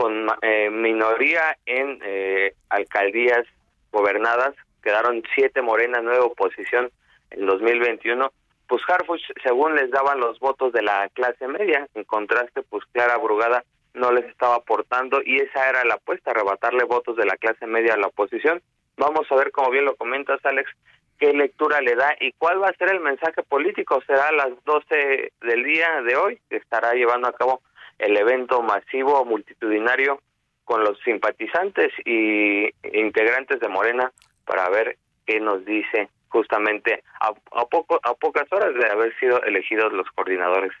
con 0.00 0.28
eh, 0.40 0.70
minoría 0.70 1.58
en 1.66 2.00
eh, 2.02 2.54
alcaldías 2.70 3.44
gobernadas, 3.92 4.54
quedaron 4.82 5.22
siete 5.34 5.60
morenas, 5.60 6.02
nueva 6.02 6.24
oposición 6.24 6.90
en 7.28 7.44
2021. 7.44 8.32
Pues 8.66 8.82
Harfuch, 8.88 9.20
según 9.42 9.76
les 9.76 9.90
daban 9.90 10.18
los 10.18 10.38
votos 10.38 10.72
de 10.72 10.80
la 10.80 11.10
clase 11.10 11.46
media, 11.48 11.86
en 11.94 12.04
contraste, 12.04 12.62
pues 12.62 12.82
Clara 12.92 13.18
Brugada 13.18 13.62
no 13.92 14.10
les 14.10 14.24
estaba 14.24 14.54
aportando 14.54 15.20
y 15.22 15.36
esa 15.36 15.68
era 15.68 15.84
la 15.84 15.94
apuesta, 15.94 16.30
arrebatarle 16.30 16.84
votos 16.84 17.16
de 17.16 17.26
la 17.26 17.36
clase 17.36 17.66
media 17.66 17.92
a 17.92 17.98
la 17.98 18.06
oposición. 18.06 18.62
Vamos 18.96 19.30
a 19.30 19.34
ver, 19.34 19.50
como 19.50 19.70
bien 19.70 19.84
lo 19.84 19.96
comentas, 19.96 20.40
Alex, 20.46 20.70
qué 21.18 21.34
lectura 21.34 21.82
le 21.82 21.94
da 21.94 22.16
y 22.20 22.32
cuál 22.38 22.62
va 22.62 22.68
a 22.68 22.76
ser 22.76 22.90
el 22.90 23.00
mensaje 23.00 23.42
político. 23.42 24.00
Será 24.06 24.28
a 24.28 24.32
las 24.32 24.64
12 24.64 25.32
del 25.42 25.62
día 25.62 26.00
de 26.00 26.16
hoy 26.16 26.40
que 26.48 26.56
estará 26.56 26.94
llevando 26.94 27.28
a 27.28 27.34
cabo 27.34 27.60
el 28.00 28.16
evento 28.16 28.62
masivo 28.62 29.24
multitudinario 29.24 30.20
con 30.64 30.84
los 30.84 30.98
simpatizantes 31.04 31.92
y 32.04 32.70
integrantes 32.96 33.60
de 33.60 33.68
Morena 33.68 34.12
para 34.44 34.68
ver 34.68 34.98
qué 35.26 35.40
nos 35.40 35.64
dice 35.64 36.08
justamente 36.28 37.02
a, 37.20 37.32
poco 37.64 38.00
a 38.02 38.14
pocas 38.14 38.46
horas 38.52 38.74
de 38.74 38.88
haber 38.88 39.16
sido 39.18 39.42
elegidos 39.42 39.92
los 39.92 40.06
coordinadores. 40.14 40.72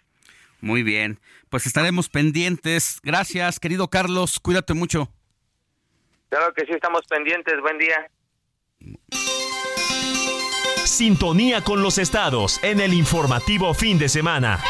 Muy 0.60 0.82
bien, 0.82 1.18
pues 1.48 1.66
estaremos 1.66 2.08
pendientes. 2.08 3.00
Gracias, 3.02 3.58
querido 3.58 3.88
Carlos, 3.88 4.38
cuídate 4.40 4.74
mucho. 4.74 5.08
Claro 6.28 6.52
que 6.54 6.64
sí, 6.64 6.72
estamos 6.72 7.02
pendientes. 7.08 7.60
Buen 7.60 7.78
día. 7.78 8.08
Sintonía 10.84 11.62
con 11.62 11.82
los 11.82 11.98
estados 11.98 12.62
en 12.62 12.80
el 12.80 12.94
informativo 12.94 13.74
fin 13.74 13.98
de 13.98 14.08
semana. 14.08 14.60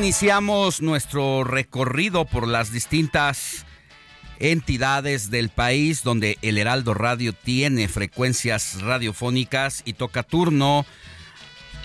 Iniciamos 0.00 0.80
nuestro 0.80 1.44
recorrido 1.44 2.24
por 2.24 2.48
las 2.48 2.72
distintas 2.72 3.66
entidades 4.38 5.30
del 5.30 5.50
país 5.50 6.02
donde 6.02 6.38
el 6.40 6.56
Heraldo 6.56 6.94
Radio 6.94 7.34
tiene 7.34 7.86
frecuencias 7.86 8.80
radiofónicas 8.80 9.82
y 9.84 9.92
toca 9.92 10.22
turno 10.22 10.86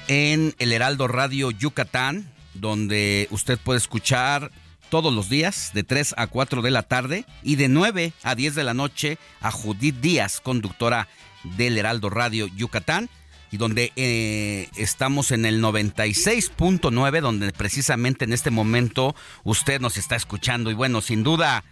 en 0.08 0.56
el 0.60 0.72
Heraldo 0.72 1.10
Radio 1.10 1.52
Yucatán, 1.52 2.32
donde 2.54 3.28
usted 3.32 3.60
puede 3.60 3.80
escuchar 3.80 4.50
todos 4.90 5.14
los 5.14 5.28
días 5.28 5.72
de 5.74 5.84
3 5.84 6.16
a 6.16 6.28
4 6.28 6.62
de 6.62 6.72
la 6.72 6.84
tarde 6.84 7.26
y 7.44 7.58
de 7.58 7.68
9 7.68 8.14
a 8.24 8.34
10 8.34 8.56
de 8.56 8.64
la 8.64 8.74
noche 8.74 9.18
a 9.42 9.52
Judith 9.52 10.00
Díaz, 10.00 10.40
conductora 10.40 11.10
del 11.58 11.78
Heraldo 11.78 12.10
Radio 12.10 12.48
Yucatán 12.48 13.10
y 13.56 13.58
donde 13.58 13.94
eh, 13.96 14.68
estamos 14.76 15.32
en 15.32 15.46
el 15.46 15.64
96.9, 15.64 17.22
donde 17.22 17.54
precisamente 17.54 18.26
en 18.26 18.34
este 18.34 18.52
momento 18.52 19.16
usted 19.46 19.80
nos 19.80 19.96
está 19.96 20.18
escuchando. 20.18 20.72
Y 20.72 20.74
bueno, 20.74 21.00
sin 21.00 21.24
duda, 21.24 21.64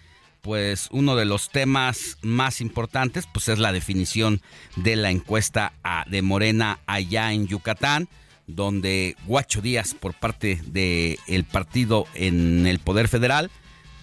pues 0.42 0.88
uno 0.92 1.18
de 1.18 1.26
los 1.26 1.50
temas 1.50 2.18
más 2.22 2.62
importantes, 2.62 3.28
pues 3.34 3.50
es 3.50 3.60
la 3.60 3.74
definición 3.74 4.42
de 4.78 4.96
la 4.96 5.12
encuesta 5.12 5.74
de 6.08 6.22
Morena 6.22 6.80
allá 6.86 7.34
en 7.34 7.48
Yucatán, 7.48 8.08
donde 8.48 9.18
Guacho 9.26 9.62
Díaz, 9.62 9.94
por 9.94 10.14
parte 10.14 10.62
del 10.66 11.20
el 11.28 11.44
partido 11.44 12.06
en 12.14 12.66
el 12.66 12.80
Poder 12.80 13.10
Federal, 13.10 13.52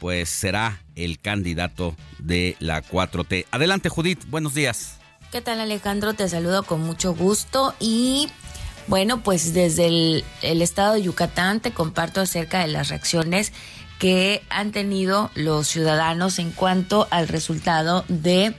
pues 0.01 0.29
será 0.29 0.83
el 0.97 1.19
candidato 1.19 1.97
de 2.19 2.57
la 2.59 2.83
4T. 2.83 3.47
Adelante, 3.51 3.89
Judith, 3.89 4.27
buenos 4.29 4.53
días. 4.53 5.00
¿Qué 5.31 5.41
tal 5.41 5.61
Alejandro? 5.61 6.15
Te 6.15 6.29
saludo 6.29 6.65
con 6.65 6.81
mucho 6.81 7.15
gusto 7.15 7.73
y 7.79 8.29
bueno, 8.89 9.23
pues 9.23 9.55
desde 9.55 9.87
el, 9.87 10.25
estado 10.43 10.95
de 10.95 11.03
Yucatán 11.03 11.61
te 11.61 11.71
comparto 11.71 12.21
acerca 12.21 12.59
de 12.59 12.67
las 12.67 12.89
reacciones 12.89 13.53
que 14.01 14.43
han 14.51 14.73
tenido 14.73 15.31
los 15.37 15.69
ciudadanos 15.69 16.41
en 16.41 16.51
cuanto 16.51 17.07
al 17.13 17.29
resultado 17.29 18.05
de 18.09 18.57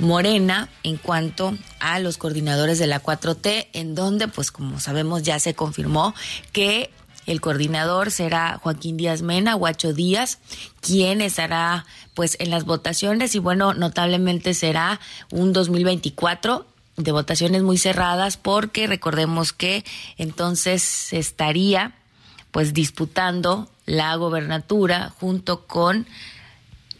Morena 0.00 0.68
en 0.82 0.98
cuanto 0.98 1.56
a 1.80 1.98
los 1.98 2.18
coordinadores 2.18 2.78
de 2.78 2.88
la 2.88 3.02
4T, 3.02 3.68
en 3.72 3.94
donde, 3.94 4.28
pues 4.28 4.50
como 4.50 4.80
sabemos, 4.80 5.22
ya 5.22 5.38
se 5.38 5.54
confirmó 5.54 6.14
que 6.52 6.90
el 7.26 7.40
coordinador 7.40 8.10
será 8.10 8.58
Joaquín 8.62 8.96
Díaz 8.96 9.22
Mena, 9.22 9.54
Guacho 9.54 9.92
Díaz, 9.92 10.38
quien 10.80 11.20
estará 11.20 11.86
pues 12.14 12.36
en 12.40 12.50
las 12.50 12.64
votaciones 12.64 13.34
y 13.34 13.38
bueno, 13.38 13.74
notablemente 13.74 14.54
será 14.54 15.00
un 15.30 15.52
2024 15.52 16.66
de 16.96 17.12
votaciones 17.12 17.62
muy 17.62 17.78
cerradas 17.78 18.36
porque 18.36 18.86
recordemos 18.86 19.52
que 19.52 19.84
entonces 20.18 21.12
estaría 21.12 21.92
pues 22.50 22.74
disputando 22.74 23.68
la 23.86 24.14
gobernatura 24.16 25.12
junto 25.18 25.66
con 25.66 26.06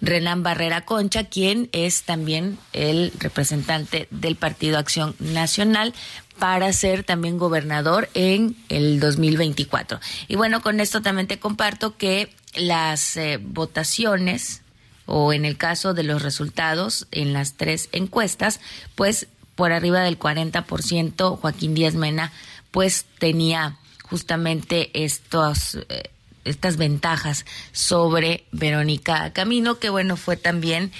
Renan 0.02 0.42
Barrera 0.42 0.84
Concha, 0.84 1.24
quien 1.24 1.68
es 1.70 2.02
también 2.02 2.58
el 2.72 3.12
representante 3.20 4.08
del 4.10 4.34
Partido 4.34 4.78
Acción 4.78 5.14
Nacional 5.20 5.94
para 6.38 6.72
ser 6.72 7.04
también 7.04 7.38
gobernador 7.38 8.08
en 8.14 8.56
el 8.68 9.00
2024. 9.00 10.00
Y 10.28 10.36
bueno, 10.36 10.62
con 10.62 10.80
esto 10.80 11.02
también 11.02 11.26
te 11.26 11.38
comparto 11.38 11.96
que 11.96 12.34
las 12.54 13.16
eh, 13.16 13.38
votaciones 13.42 14.62
o 15.06 15.32
en 15.32 15.44
el 15.44 15.56
caso 15.56 15.94
de 15.94 16.04
los 16.04 16.22
resultados 16.22 17.06
en 17.10 17.32
las 17.32 17.54
tres 17.54 17.88
encuestas, 17.92 18.60
pues 18.94 19.26
por 19.54 19.72
arriba 19.72 20.00
del 20.00 20.18
40% 20.18 21.38
Joaquín 21.38 21.74
Díaz 21.74 21.94
Mena 21.94 22.32
pues 22.70 23.04
tenía 23.18 23.76
justamente 24.02 24.90
estos 24.94 25.76
eh, 25.88 26.10
estas 26.44 26.76
ventajas 26.76 27.44
sobre 27.72 28.44
Verónica 28.50 29.32
Camino, 29.32 29.78
que 29.78 29.90
bueno, 29.90 30.16
fue 30.16 30.36
también 30.36 30.90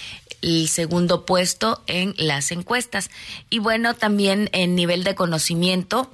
el 0.43 0.69
segundo 0.69 1.25
puesto 1.25 1.83
en 1.87 2.15
las 2.19 2.51
encuestas. 2.51 3.11
Y 3.49 3.61
bueno, 3.61 3.95
también 3.95 4.51
en 4.53 4.75
nivel 4.75 5.05
de 5.05 5.15
conocimiento, 5.15 6.11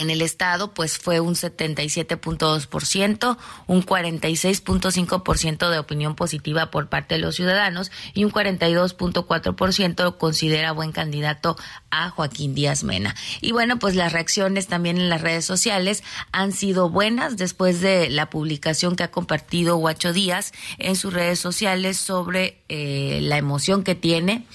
en 0.00 0.10
el 0.10 0.22
estado 0.22 0.74
pues 0.74 0.98
fue 0.98 1.20
un 1.20 1.34
77.2%, 1.34 3.36
un 3.66 3.84
46.5% 3.84 5.70
de 5.70 5.78
opinión 5.78 6.14
positiva 6.14 6.70
por 6.70 6.88
parte 6.88 7.14
de 7.14 7.20
los 7.20 7.36
ciudadanos 7.36 7.90
y 8.14 8.24
un 8.24 8.32
42.4% 8.32 10.18
considera 10.18 10.72
buen 10.72 10.92
candidato 10.92 11.56
a 11.90 12.10
Joaquín 12.10 12.54
Díaz 12.54 12.84
Mena. 12.84 13.14
Y 13.40 13.52
bueno, 13.52 13.78
pues 13.78 13.94
las 13.94 14.12
reacciones 14.12 14.66
también 14.66 14.98
en 14.98 15.08
las 15.08 15.22
redes 15.22 15.44
sociales 15.44 16.02
han 16.32 16.52
sido 16.52 16.90
buenas 16.90 17.36
después 17.36 17.80
de 17.80 18.10
la 18.10 18.30
publicación 18.30 18.96
que 18.96 19.04
ha 19.04 19.10
compartido 19.10 19.76
Guacho 19.76 20.12
Díaz 20.12 20.52
en 20.78 20.96
sus 20.96 21.12
redes 21.12 21.38
sociales 21.38 21.96
sobre 21.96 22.60
eh, 22.68 23.20
la 23.22 23.38
emoción 23.38 23.82
que 23.82 23.94
tiene 23.94 24.46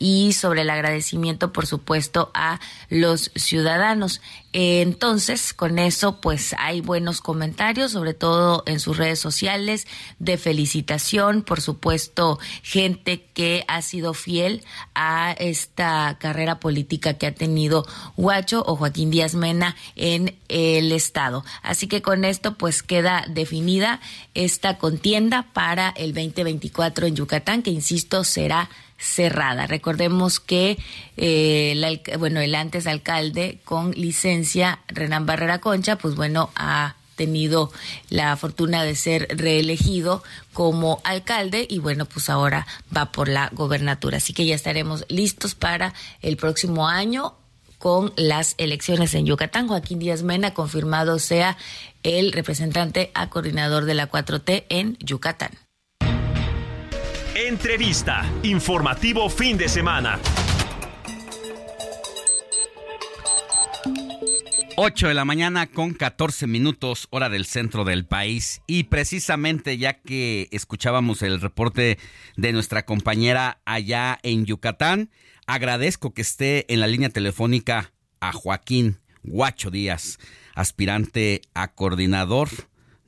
y 0.00 0.32
sobre 0.32 0.62
el 0.62 0.70
agradecimiento, 0.70 1.52
por 1.52 1.66
supuesto, 1.66 2.30
a 2.34 2.58
los 2.88 3.30
ciudadanos. 3.36 4.20
entonces, 4.52 5.54
con 5.54 5.78
eso, 5.78 6.20
pues 6.20 6.56
hay 6.58 6.80
buenos 6.80 7.20
comentarios, 7.20 7.92
sobre 7.92 8.14
todo 8.14 8.64
en 8.66 8.80
sus 8.80 8.96
redes 8.96 9.20
sociales, 9.20 9.86
de 10.18 10.38
felicitación, 10.38 11.42
por 11.42 11.60
supuesto, 11.60 12.40
gente 12.62 13.28
que 13.32 13.64
ha 13.68 13.80
sido 13.82 14.12
fiel 14.14 14.64
a 14.94 15.32
esta 15.38 16.16
carrera 16.18 16.58
política 16.58 17.14
que 17.14 17.28
ha 17.28 17.34
tenido 17.34 17.86
Huacho 18.16 18.64
o 18.66 18.74
Joaquín 18.76 19.10
Díaz 19.10 19.34
Mena 19.34 19.76
en 19.94 20.36
el 20.48 20.90
Estado. 20.90 21.44
Así 21.62 21.86
que 21.86 22.02
con 22.02 22.24
esto, 22.24 22.54
pues 22.54 22.82
queda 22.82 23.26
definida 23.28 24.00
esta 24.34 24.78
contienda 24.78 25.46
para 25.52 25.90
el 25.90 26.14
2024 26.14 27.06
en 27.06 27.16
Yucatán, 27.16 27.62
que 27.62 27.70
insisto, 27.70 28.24
será 28.24 28.70
cerrada. 29.00 29.66
Recordemos 29.66 30.38
que 30.38 30.78
eh, 31.16 32.00
bueno, 32.18 32.40
el 32.40 32.54
antes 32.54 32.86
alcalde 32.86 33.58
con 33.64 33.92
licencia, 33.92 34.80
Renan 34.88 35.26
Barrera 35.26 35.58
Concha, 35.58 35.96
pues 35.96 36.14
bueno, 36.14 36.50
ha 36.54 36.94
tenido 37.16 37.70
la 38.08 38.34
fortuna 38.36 38.82
de 38.82 38.94
ser 38.94 39.28
reelegido 39.30 40.22
como 40.54 41.00
alcalde 41.04 41.66
y 41.68 41.78
bueno, 41.78 42.06
pues 42.06 42.30
ahora 42.30 42.66
va 42.96 43.12
por 43.12 43.28
la 43.28 43.50
gobernatura. 43.52 44.18
Así 44.18 44.32
que 44.32 44.46
ya 44.46 44.54
estaremos 44.54 45.04
listos 45.08 45.54
para 45.54 45.92
el 46.22 46.38
próximo 46.38 46.88
año 46.88 47.34
con 47.76 48.12
las 48.16 48.54
elecciones 48.56 49.14
en 49.14 49.26
Yucatán. 49.26 49.68
Joaquín 49.68 49.98
Díaz 49.98 50.22
Mena 50.22 50.54
confirmado 50.54 51.18
sea 51.18 51.56
el 52.02 52.32
representante 52.32 53.10
a 53.14 53.28
coordinador 53.28 53.84
de 53.84 53.94
la 53.94 54.10
4T 54.10 54.64
en 54.68 54.96
Yucatán. 54.98 55.50
Entrevista. 57.48 58.30
Informativo 58.42 59.30
fin 59.30 59.56
de 59.56 59.66
semana. 59.66 60.20
8 64.76 65.08
de 65.08 65.14
la 65.14 65.24
mañana 65.24 65.66
con 65.66 65.94
14 65.94 66.46
minutos 66.46 67.08
hora 67.08 67.30
del 67.30 67.46
centro 67.46 67.84
del 67.84 68.04
país 68.04 68.60
y 68.66 68.84
precisamente 68.84 69.78
ya 69.78 70.02
que 70.02 70.48
escuchábamos 70.52 71.22
el 71.22 71.40
reporte 71.40 71.98
de 72.36 72.52
nuestra 72.52 72.84
compañera 72.84 73.62
allá 73.64 74.18
en 74.22 74.44
Yucatán, 74.44 75.08
agradezco 75.46 76.12
que 76.12 76.20
esté 76.20 76.70
en 76.70 76.80
la 76.80 76.88
línea 76.88 77.08
telefónica 77.08 77.94
a 78.20 78.32
Joaquín 78.32 79.00
Guacho 79.22 79.70
Díaz, 79.70 80.18
aspirante 80.54 81.40
a 81.54 81.72
coordinador 81.72 82.50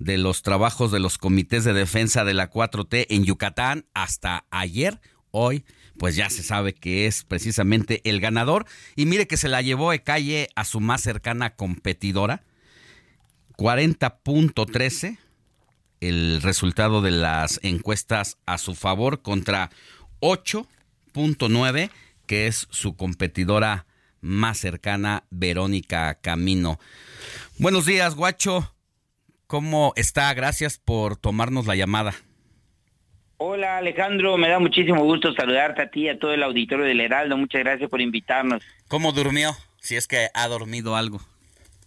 de 0.05 0.19
los 0.19 0.43
trabajos 0.43 0.91
de 0.91 1.01
los 1.01 1.19
comités 1.19 1.65
de 1.65 1.73
defensa 1.73 2.25
de 2.25 2.35
la 2.35 2.51
4T 2.51 3.07
en 3.09 3.25
Yucatán 3.25 3.87
hasta 3.95 4.47
ayer. 4.51 5.01
Hoy, 5.31 5.65
pues 5.99 6.17
ya 6.17 6.29
se 6.29 6.43
sabe 6.43 6.75
que 6.75 7.07
es 7.07 7.25
precisamente 7.25 8.01
el 8.05 8.21
ganador. 8.21 8.67
Y 8.97 9.07
mire 9.07 9.27
que 9.27 9.37
se 9.37 9.49
la 9.49 9.63
llevó 9.63 9.93
de 9.93 10.03
calle 10.03 10.49
a 10.57 10.65
su 10.65 10.81
más 10.81 11.03
cercana 11.03 11.55
competidora. 11.55 12.43
40.13 13.57 15.19
el 16.01 16.43
resultado 16.43 17.01
de 17.01 17.13
las 17.13 17.61
encuestas 17.63 18.37
a 18.45 18.59
su 18.59 18.75
favor 18.75 19.23
contra 19.23 19.71
8.9 20.21 21.91
que 22.27 22.49
es 22.49 22.67
su 22.71 22.97
competidora 22.97 23.87
más 24.21 24.59
cercana, 24.59 25.25
Verónica 25.31 26.15
Camino. 26.15 26.81
Buenos 27.59 27.87
días, 27.87 28.15
guacho. 28.15 28.73
¿Cómo 29.53 29.93
está? 29.97 30.33
Gracias 30.33 30.79
por 30.79 31.19
tomarnos 31.19 31.67
la 31.67 31.77
llamada. 31.77 32.15
Hola 33.37 33.77
Alejandro, 33.77 34.39
me 34.39 34.49
da 34.49 34.59
muchísimo 34.59 35.05
gusto 35.05 35.35
saludarte 35.35 35.83
a 35.83 35.91
ti 35.91 36.05
y 36.05 36.09
a 36.09 36.19
todo 36.19 36.33
el 36.33 36.43
auditorio 36.43 36.87
del 36.87 37.01
Heraldo. 37.01 37.37
Muchas 37.37 37.61
gracias 37.61 37.91
por 37.91 38.01
invitarnos. 38.01 38.63
¿Cómo 38.89 39.13
durmió? 39.13 39.55
Si 39.79 39.95
es 39.95 40.09
que 40.09 40.29
ha 40.33 40.49
dormido 40.49 40.97
algo. 40.97 41.21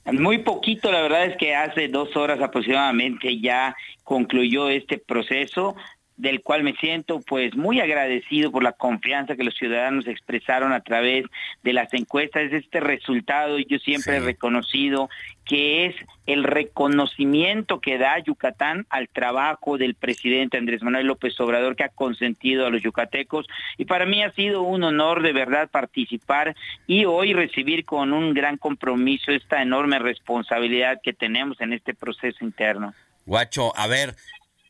Muy 0.06 0.44
poquito, 0.44 0.92
la 0.92 1.02
verdad 1.02 1.26
es 1.26 1.38
que 1.38 1.56
hace 1.56 1.88
dos 1.88 2.16
horas 2.16 2.40
aproximadamente 2.40 3.42
ya 3.42 3.76
concluyó 4.04 4.70
este 4.70 5.00
proceso 5.00 5.76
del 6.18 6.42
cual 6.42 6.64
me 6.64 6.74
siento 6.76 7.20
pues 7.20 7.56
muy 7.56 7.82
agradecido 7.82 8.52
por 8.52 8.64
la 8.64 8.72
confianza 8.72 9.36
que 9.36 9.44
los 9.44 9.56
ciudadanos 9.56 10.08
expresaron 10.08 10.72
a 10.72 10.82
través 10.82 11.26
de 11.64 11.74
las 11.74 11.94
encuestas. 11.94 12.52
Este 12.54 12.80
resultado 12.80 13.60
yo 13.60 13.80
siempre 13.80 14.18
he 14.18 14.20
reconocido 14.22 15.10
que 15.46 15.86
es 15.86 15.96
el 16.26 16.44
reconocimiento 16.44 17.80
que 17.80 17.98
da 17.98 18.18
Yucatán 18.20 18.88
al 18.90 19.10
trabajo 19.10 19.78
del 19.78 19.94
presidente 19.94 20.58
Andrés 20.58 20.82
Manuel 20.82 21.06
López 21.06 21.40
Obrador 21.40 21.76
que 21.76 21.84
ha 21.84 21.90
consentido 21.90 22.66
a 22.66 22.70
los 22.72 22.82
yucatecos 22.82 23.46
y 23.78 23.86
para 23.86 24.06
mí 24.06 24.24
ha 24.24 24.32
sido 24.32 24.64
un 24.64 24.84
honor 24.84 25.22
de 25.22 25.34
verdad 25.34 25.70
participar 25.70 26.56
y 26.88 27.06
hoy 27.06 27.34
recibir 27.34 27.86
con 27.86 28.12
un 28.14 28.34
gran 28.34 28.58
compromiso 28.58 29.32
esta 29.32 29.62
enorme 29.62 30.00
responsabilidad 30.00 31.00
que 31.04 31.14
tenemos 31.14 31.62
en 31.62 31.74
este 31.74 31.94
proceso 31.94 32.44
interno. 32.44 32.94
Guacho, 33.26 33.76
a 33.78 33.88
ver, 33.88 34.16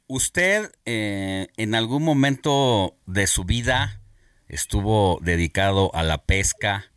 ¿Usted 0.08 0.72
eh, 0.86 1.48
en 1.58 1.74
algún 1.74 2.04
momento 2.04 2.96
de 3.08 3.26
su 3.26 3.44
vida 3.44 4.02
estuvo 4.48 5.18
dedicado 5.24 5.90
a 5.96 6.04
la 6.04 6.26
pesca? 6.26 6.92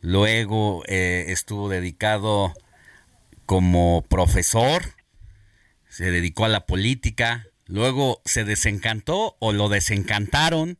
Luego 0.00 0.82
eh, 0.88 1.26
estuvo 1.28 1.68
dedicado 1.68 2.52
como 3.46 4.02
profesor, 4.02 4.82
se 5.88 6.10
dedicó 6.10 6.44
a 6.44 6.48
la 6.48 6.66
política, 6.66 7.46
luego 7.66 8.20
se 8.24 8.42
desencantó 8.42 9.36
o 9.38 9.52
lo 9.52 9.68
desencantaron 9.68 10.76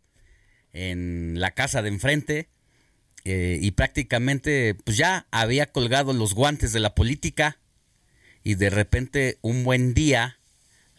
en 0.72 1.38
la 1.38 1.52
casa 1.52 1.82
de 1.82 1.90
enfrente 1.90 2.48
eh, 3.24 3.60
y 3.62 3.70
prácticamente 3.72 4.74
pues 4.74 4.96
ya 4.96 5.28
había 5.30 5.70
colgado 5.70 6.14
los 6.14 6.34
guantes 6.34 6.72
de 6.72 6.80
la 6.80 6.96
política 6.96 7.60
y 8.42 8.56
de 8.56 8.70
repente 8.70 9.38
un 9.40 9.62
buen 9.62 9.94
día 9.94 10.39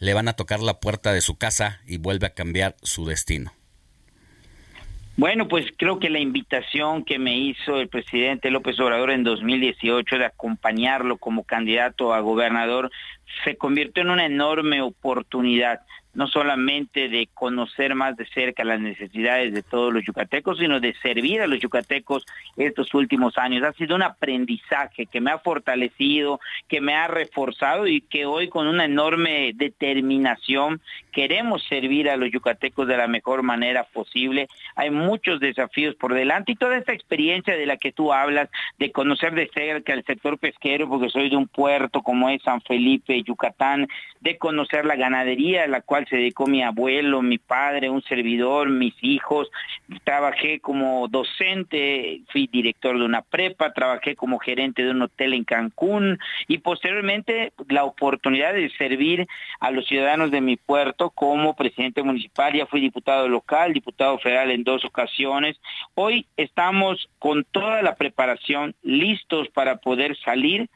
le 0.02 0.14
van 0.14 0.26
a 0.26 0.32
tocar 0.32 0.58
la 0.58 0.80
puerta 0.80 1.12
de 1.12 1.20
su 1.20 1.38
casa 1.38 1.80
y 1.86 1.98
vuelve 1.98 2.26
a 2.26 2.34
cambiar 2.34 2.74
su 2.82 3.06
destino? 3.06 3.52
Bueno, 5.16 5.46
pues 5.46 5.66
creo 5.78 6.00
que 6.00 6.10
la 6.10 6.18
invitación 6.18 7.04
que 7.04 7.20
me 7.20 7.38
hizo 7.38 7.76
el 7.76 7.88
presidente 7.88 8.50
López 8.50 8.80
Obrador 8.80 9.12
en 9.12 9.22
2018 9.22 10.18
de 10.18 10.24
acompañarlo 10.24 11.18
como 11.18 11.44
candidato 11.44 12.12
a 12.12 12.18
gobernador 12.18 12.90
se 13.44 13.56
convirtió 13.56 14.02
en 14.02 14.10
una 14.10 14.26
enorme 14.26 14.82
oportunidad 14.82 15.82
no 16.14 16.26
solamente 16.26 17.08
de 17.08 17.28
conocer 17.32 17.94
más 17.94 18.16
de 18.16 18.26
cerca 18.26 18.64
las 18.64 18.80
necesidades 18.80 19.54
de 19.54 19.62
todos 19.62 19.92
los 19.92 20.04
yucatecos, 20.04 20.58
sino 20.58 20.80
de 20.80 20.94
servir 20.94 21.40
a 21.40 21.46
los 21.46 21.60
yucatecos 21.60 22.26
estos 22.56 22.92
últimos 22.94 23.38
años. 23.38 23.62
Ha 23.62 23.72
sido 23.72 23.96
un 23.96 24.02
aprendizaje 24.02 25.06
que 25.06 25.20
me 25.20 25.30
ha 25.30 25.38
fortalecido, 25.38 26.40
que 26.68 26.80
me 26.80 26.94
ha 26.94 27.08
reforzado 27.08 27.86
y 27.86 28.02
que 28.02 28.26
hoy 28.26 28.48
con 28.48 28.66
una 28.66 28.84
enorme 28.84 29.52
determinación 29.54 30.80
queremos 31.12 31.64
servir 31.64 32.10
a 32.10 32.16
los 32.16 32.30
yucatecos 32.30 32.86
de 32.86 32.96
la 32.96 33.06
mejor 33.06 33.42
manera 33.42 33.84
posible. 33.84 34.48
Hay 34.76 34.90
muchos 34.90 35.40
desafíos 35.40 35.94
por 35.94 36.14
delante 36.14 36.52
y 36.52 36.56
toda 36.56 36.76
esta 36.76 36.92
experiencia 36.92 37.56
de 37.56 37.66
la 37.66 37.76
que 37.76 37.92
tú 37.92 38.12
hablas, 38.12 38.48
de 38.78 38.92
conocer 38.92 39.34
de 39.34 39.50
cerca 39.52 39.92
el 39.92 40.04
sector 40.04 40.38
pesquero, 40.38 40.88
porque 40.88 41.08
soy 41.08 41.30
de 41.30 41.36
un 41.36 41.48
puerto 41.48 42.02
como 42.02 42.28
es 42.28 42.42
San 42.42 42.60
Felipe, 42.62 43.22
Yucatán, 43.22 43.88
de 44.20 44.38
conocer 44.38 44.84
la 44.84 44.96
ganadería, 44.96 45.66
la 45.66 45.80
cual 45.80 46.01
se 46.06 46.16
dedicó 46.16 46.46
mi 46.46 46.62
abuelo, 46.62 47.22
mi 47.22 47.38
padre, 47.38 47.90
un 47.90 48.02
servidor, 48.02 48.68
mis 48.68 48.94
hijos. 49.02 49.50
Trabajé 50.04 50.60
como 50.60 51.08
docente, 51.08 52.20
fui 52.30 52.46
director 52.46 52.98
de 52.98 53.04
una 53.04 53.22
prepa, 53.22 53.72
trabajé 53.72 54.16
como 54.16 54.38
gerente 54.38 54.84
de 54.84 54.90
un 54.90 55.02
hotel 55.02 55.34
en 55.34 55.44
Cancún 55.44 56.18
y 56.48 56.58
posteriormente 56.58 57.52
la 57.68 57.84
oportunidad 57.84 58.54
de 58.54 58.70
servir 58.70 59.26
a 59.60 59.70
los 59.70 59.86
ciudadanos 59.86 60.30
de 60.30 60.40
mi 60.40 60.56
puerto 60.56 61.10
como 61.10 61.54
presidente 61.54 62.02
municipal, 62.02 62.52
ya 62.52 62.66
fui 62.66 62.80
diputado 62.80 63.28
local, 63.28 63.72
diputado 63.72 64.18
federal 64.18 64.50
en 64.50 64.64
dos 64.64 64.84
ocasiones. 64.84 65.56
Hoy 65.94 66.26
estamos 66.36 67.08
con 67.18 67.44
toda 67.44 67.82
la 67.82 67.96
preparación 67.96 68.74
listos 68.82 69.48
para 69.48 69.76
poder 69.76 70.16
salir 70.18 70.68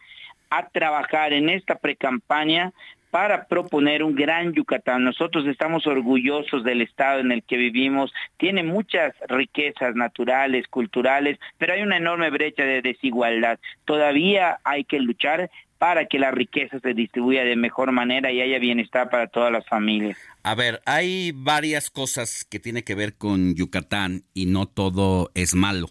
a 0.51 0.69
trabajar 0.69 1.33
en 1.33 1.49
esta 1.49 1.77
precampaña 1.77 2.73
para 3.17 3.47
proponer 3.47 4.03
un 4.03 4.15
gran 4.15 4.53
Yucatán. 4.53 5.03
Nosotros 5.03 5.47
estamos 5.47 5.87
orgullosos 5.87 6.63
del 6.65 6.83
estado 6.83 7.21
en 7.21 7.33
el 7.33 7.43
que 7.45 7.57
vivimos, 7.57 8.13
tiene 8.37 8.63
muchas 8.63 9.15
riquezas 9.27 9.95
naturales, 9.95 10.69
culturales, 10.69 11.39
pero 11.57 11.73
hay 11.73 11.81
una 11.81 11.97
enorme 11.97 12.29
brecha 12.29 12.65
de 12.65 12.83
desigualdad. 12.83 13.59
Todavía 13.87 14.59
hay 14.65 14.85
que 14.85 15.01
luchar 15.01 15.51
para 15.79 16.05
que 16.05 16.19
la 16.19 16.31
riqueza 16.31 16.79
se 16.79 16.93
distribuya 16.93 17.43
de 17.43 17.57
mejor 17.57 17.91
manera 17.91 18.31
y 18.31 18.43
haya 18.43 18.59
bienestar 18.59 19.09
para 19.09 19.29
todas 19.29 19.51
las 19.51 19.67
familias. 19.67 20.19
A 20.43 20.55
ver, 20.55 20.83
hay 20.85 21.33
varias 21.35 21.89
cosas 21.89 22.45
que 22.45 22.61
tienen 22.61 22.83
que 22.83 22.95
ver 22.95 23.15
con 23.15 23.55
Yucatán 23.55 24.25
y 24.35 24.45
no 24.45 24.67
todo 24.67 25.31
es 25.35 25.55
malo. 25.55 25.89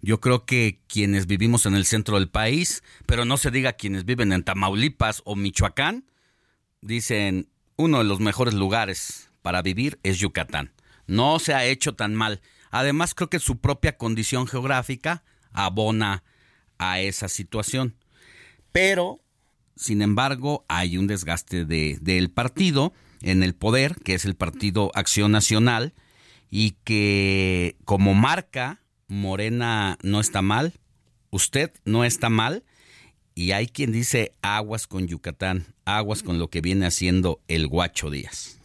Yo 0.00 0.20
creo 0.20 0.44
que 0.46 0.78
quienes 0.86 1.26
vivimos 1.26 1.66
en 1.66 1.74
el 1.74 1.86
centro 1.86 2.20
del 2.20 2.28
país, 2.28 2.84
pero 3.04 3.24
no 3.24 3.36
se 3.36 3.50
diga 3.50 3.72
quienes 3.72 4.04
viven 4.04 4.32
en 4.32 4.44
Tamaulipas 4.44 5.22
o 5.24 5.34
Michoacán, 5.34 6.04
dicen, 6.80 7.48
uno 7.76 7.98
de 7.98 8.04
los 8.04 8.20
mejores 8.20 8.54
lugares 8.54 9.30
para 9.42 9.62
vivir 9.62 9.98
es 10.02 10.18
Yucatán. 10.18 10.72
No 11.06 11.38
se 11.38 11.54
ha 11.54 11.64
hecho 11.64 11.94
tan 11.94 12.14
mal. 12.14 12.40
Además, 12.70 13.14
creo 13.14 13.30
que 13.30 13.38
su 13.38 13.58
propia 13.58 13.96
condición 13.96 14.46
geográfica 14.46 15.22
abona 15.52 16.22
a 16.78 17.00
esa 17.00 17.28
situación. 17.28 17.96
pero, 18.72 19.20
sin 19.74 20.02
embargo, 20.02 20.64
hay 20.68 20.98
un 20.98 21.06
desgaste 21.06 21.64
de, 21.64 21.98
del 22.00 22.30
partido 22.30 22.92
en 23.22 23.42
el 23.42 23.54
poder, 23.54 23.96
que 24.04 24.14
es 24.14 24.24
el 24.24 24.34
Partido 24.34 24.90
Acción 24.94 25.32
Nacional, 25.32 25.94
y 26.50 26.72
que 26.84 27.76
como 27.84 28.14
marca, 28.14 28.80
Morena 29.08 29.98
no 30.02 30.20
está 30.20 30.42
mal, 30.42 30.74
usted 31.30 31.72
no 31.84 32.04
está 32.04 32.28
mal, 32.28 32.64
y 33.38 33.52
hay 33.52 33.68
quien 33.68 33.92
dice 33.92 34.32
aguas 34.42 34.88
con 34.88 35.06
Yucatán, 35.06 35.64
aguas 35.84 36.24
con 36.24 36.40
lo 36.40 36.48
que 36.50 36.60
viene 36.60 36.86
haciendo 36.86 37.40
el 37.46 37.68
Guacho 37.68 38.10
Díaz. 38.10 38.57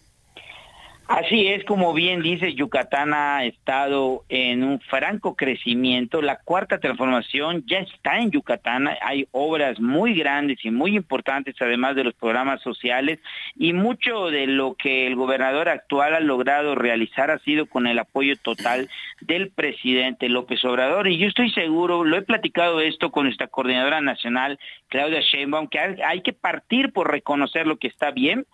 Así 1.07 1.47
es, 1.47 1.65
como 1.65 1.93
bien 1.93 2.21
dice, 2.21 2.53
Yucatán 2.53 3.13
ha 3.13 3.43
estado 3.43 4.23
en 4.29 4.63
un 4.63 4.79
franco 4.79 5.35
crecimiento. 5.35 6.21
La 6.21 6.37
cuarta 6.37 6.79
transformación 6.79 7.65
ya 7.67 7.79
está 7.79 8.19
en 8.19 8.31
Yucatán. 8.31 8.87
Hay 9.01 9.27
obras 9.31 9.81
muy 9.81 10.13
grandes 10.13 10.63
y 10.63 10.71
muy 10.71 10.95
importantes, 10.95 11.55
además 11.59 11.97
de 11.97 12.05
los 12.05 12.13
programas 12.13 12.61
sociales. 12.61 13.19
Y 13.57 13.73
mucho 13.73 14.27
de 14.27 14.47
lo 14.47 14.75
que 14.75 15.05
el 15.05 15.15
gobernador 15.17 15.67
actual 15.67 16.15
ha 16.15 16.21
logrado 16.21 16.73
realizar 16.73 17.31
ha 17.31 17.39
sido 17.39 17.65
con 17.65 17.85
el 17.85 17.99
apoyo 17.99 18.37
total 18.37 18.89
del 19.19 19.51
presidente 19.51 20.29
López 20.29 20.63
Obrador. 20.63 21.09
Y 21.09 21.17
yo 21.17 21.27
estoy 21.27 21.51
seguro, 21.51 22.05
lo 22.05 22.15
he 22.15 22.21
platicado 22.21 22.79
esto 22.79 23.11
con 23.11 23.25
nuestra 23.25 23.47
coordinadora 23.47 23.99
nacional, 23.99 24.57
Claudia 24.87 25.19
Sheinbaum, 25.19 25.67
que 25.67 25.79
hay 25.79 26.21
que 26.21 26.31
partir 26.31 26.93
por 26.93 27.11
reconocer 27.11 27.67
lo 27.67 27.75
que 27.75 27.87
está 27.87 28.11
bien 28.11 28.45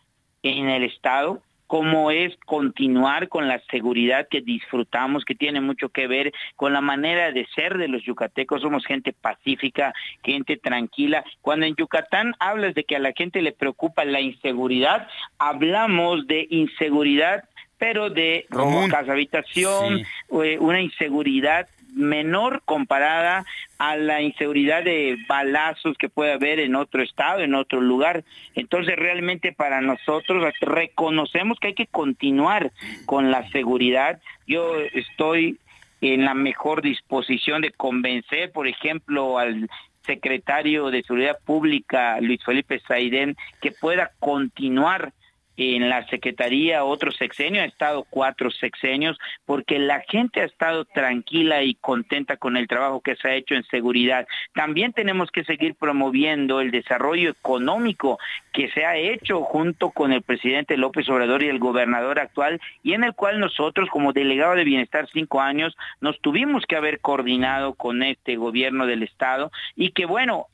en 0.41 0.69
el 0.69 0.83
Estado 0.83 1.43
cómo 1.69 2.09
es 2.09 2.35
continuar 2.47 3.29
con 3.29 3.47
la 3.47 3.61
seguridad 3.69 4.27
que 4.27 4.41
disfrutamos, 4.41 5.23
que 5.23 5.35
tiene 5.35 5.61
mucho 5.61 5.89
que 5.89 6.07
ver 6.07 6.33
con 6.55 6.73
la 6.73 6.81
manera 6.81 7.31
de 7.31 7.45
ser 7.53 7.77
de 7.77 7.87
los 7.87 8.03
yucatecos. 8.03 8.63
Somos 8.63 8.87
gente 8.87 9.13
pacífica, 9.13 9.93
gente 10.23 10.57
tranquila. 10.57 11.23
Cuando 11.43 11.67
en 11.67 11.75
Yucatán 11.75 12.33
hablas 12.39 12.73
de 12.73 12.85
que 12.85 12.95
a 12.95 12.99
la 12.99 13.13
gente 13.15 13.43
le 13.43 13.51
preocupa 13.51 14.03
la 14.03 14.19
inseguridad, 14.19 15.07
hablamos 15.37 16.25
de 16.25 16.47
inseguridad 16.49 17.43
pero 17.77 18.09
de 18.09 18.47
robo 18.49 18.89
casa 18.89 19.13
habitación, 19.13 19.99
eh, 20.43 20.57
una 20.59 20.81
inseguridad 20.81 21.67
menor 21.93 22.63
comparada 22.65 23.45
a 23.79 23.95
la 23.95 24.21
inseguridad 24.21 24.83
de 24.83 25.17
balazos 25.27 25.97
que 25.97 26.09
puede 26.09 26.33
haber 26.33 26.59
en 26.59 26.75
otro 26.75 27.01
estado, 27.01 27.39
en 27.39 27.55
otro 27.55 27.79
lugar. 27.79 28.23
Entonces 28.53 28.95
realmente 28.97 29.53
para 29.53 29.79
nosotros 29.81 30.53
reconocemos 30.59 31.59
que 31.59 31.69
hay 31.69 31.73
que 31.73 31.87
continuar 31.87 32.71
con 33.05 33.31
la 33.31 33.49
seguridad. 33.49 34.21
Yo 34.45 34.75
estoy 34.93 35.57
en 36.01 36.25
la 36.25 36.33
mejor 36.33 36.81
disposición 36.81 37.61
de 37.61 37.71
convencer, 37.71 38.51
por 38.51 38.67
ejemplo, 38.67 39.39
al 39.39 39.69
secretario 40.05 40.91
de 40.91 41.03
Seguridad 41.03 41.37
Pública, 41.45 42.19
Luis 42.19 42.43
Felipe 42.43 42.81
Saidén, 42.87 43.37
que 43.61 43.71
pueda 43.71 44.11
continuar 44.19 45.13
en 45.59 45.89
la 45.89 46.07
Secretaría 46.07 46.83
otro 46.83 47.11
sexenio, 47.11 47.61
ha 47.61 47.65
estado 47.65 48.05
cuatro 48.09 48.49
sexenios, 48.49 49.17
porque 49.45 49.77
la 49.77 50.01
gente 50.07 50.41
ha 50.41 50.45
estado 50.45 50.85
tranquila 50.85 51.63
y 51.63 51.75
contenta 51.75 52.37
con 52.37 52.55
el 52.55 52.67
trabajo 52.67 53.01
que 53.01 53.15
se 53.17 53.27
ha 53.27 53.35
hecho 53.35 53.55
en 53.55 53.63
seguridad. 53.65 54.27
También 54.53 54.93
tenemos 54.93 55.31
que 55.31 55.43
seguir 55.43 55.75
promoviendo 55.75 56.61
el 56.61 56.71
desarrollo 56.71 57.29
económico 57.29 58.19
que 58.53 58.69
se 58.71 58.85
ha 58.85 58.95
hecho 58.95 59.41
junto 59.41 59.91
con 59.91 60.13
el 60.13 60.21
presidente 60.21 60.77
López 60.77 61.09
Obrador 61.09 61.43
y 61.43 61.49
el 61.49 61.59
gobernador 61.59 62.19
actual, 62.19 62.61
y 62.81 62.93
en 62.93 63.03
el 63.03 63.13
cual 63.13 63.39
nosotros 63.39 63.89
como 63.89 64.13
delegado 64.13 64.55
de 64.55 64.63
bienestar 64.63 65.07
cinco 65.11 65.41
años 65.41 65.75
nos 65.99 66.19
tuvimos 66.21 66.65
que 66.65 66.75
haber 66.75 66.99
coordinado 66.99 67.73
con 67.73 68.01
este 68.03 68.37
gobierno 68.37 68.85
del 68.85 69.03
Estado 69.03 69.51
y 69.75 69.91
que 69.91 70.05
bueno, 70.05 70.47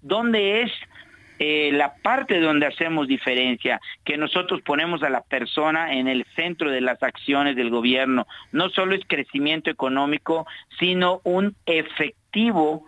¿dónde 0.00 0.62
es 0.62 0.72
eh, 1.38 1.70
la 1.72 1.94
parte 1.94 2.40
donde 2.40 2.66
hacemos 2.66 3.08
diferencia, 3.08 3.80
que 4.04 4.16
nosotros 4.16 4.62
ponemos 4.62 5.02
a 5.02 5.10
la 5.10 5.22
persona 5.22 5.94
en 5.94 6.08
el 6.08 6.24
centro 6.36 6.70
de 6.70 6.80
las 6.80 7.02
acciones 7.02 7.56
del 7.56 7.70
gobierno. 7.70 8.26
No 8.52 8.68
solo 8.70 8.94
es 8.94 9.02
crecimiento 9.06 9.70
económico, 9.70 10.46
sino 10.78 11.20
un 11.24 11.56
efectivo 11.66 12.86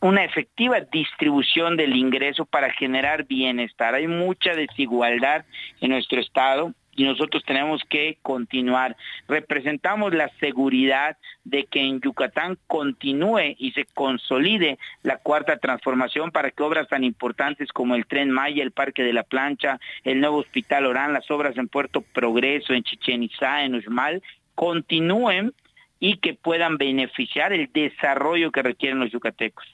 una 0.00 0.24
efectiva 0.24 0.80
distribución 0.80 1.76
del 1.76 1.94
ingreso 1.94 2.46
para 2.46 2.72
generar 2.72 3.26
bienestar. 3.26 3.94
Hay 3.94 4.06
mucha 4.06 4.54
desigualdad 4.54 5.44
en 5.80 5.90
nuestro 5.90 6.20
estado 6.20 6.72
y 6.98 7.04
nosotros 7.04 7.44
tenemos 7.44 7.80
que 7.88 8.18
continuar. 8.22 8.96
Representamos 9.28 10.12
la 10.12 10.28
seguridad 10.40 11.16
de 11.44 11.64
que 11.66 11.80
en 11.80 12.00
Yucatán 12.00 12.58
continúe 12.66 13.54
y 13.56 13.70
se 13.70 13.84
consolide 13.94 14.78
la 15.04 15.18
cuarta 15.18 15.58
transformación 15.58 16.32
para 16.32 16.50
que 16.50 16.62
obras 16.64 16.88
tan 16.88 17.04
importantes 17.04 17.68
como 17.72 17.94
el 17.94 18.04
Tren 18.06 18.32
Maya, 18.32 18.64
el 18.64 18.72
Parque 18.72 19.04
de 19.04 19.12
la 19.12 19.22
Plancha, 19.22 19.78
el 20.02 20.20
nuevo 20.20 20.38
Hospital 20.38 20.86
Orán, 20.86 21.12
las 21.12 21.30
obras 21.30 21.56
en 21.56 21.68
Puerto 21.68 22.00
Progreso, 22.00 22.74
en 22.74 22.82
Chichen 22.82 23.22
Itzá, 23.22 23.62
en 23.62 23.76
Uxmal, 23.76 24.20
continúen 24.56 25.54
y 26.00 26.16
que 26.16 26.34
puedan 26.34 26.78
beneficiar 26.78 27.52
el 27.52 27.70
desarrollo 27.72 28.50
que 28.50 28.62
requieren 28.62 28.98
los 28.98 29.12
yucatecos. 29.12 29.66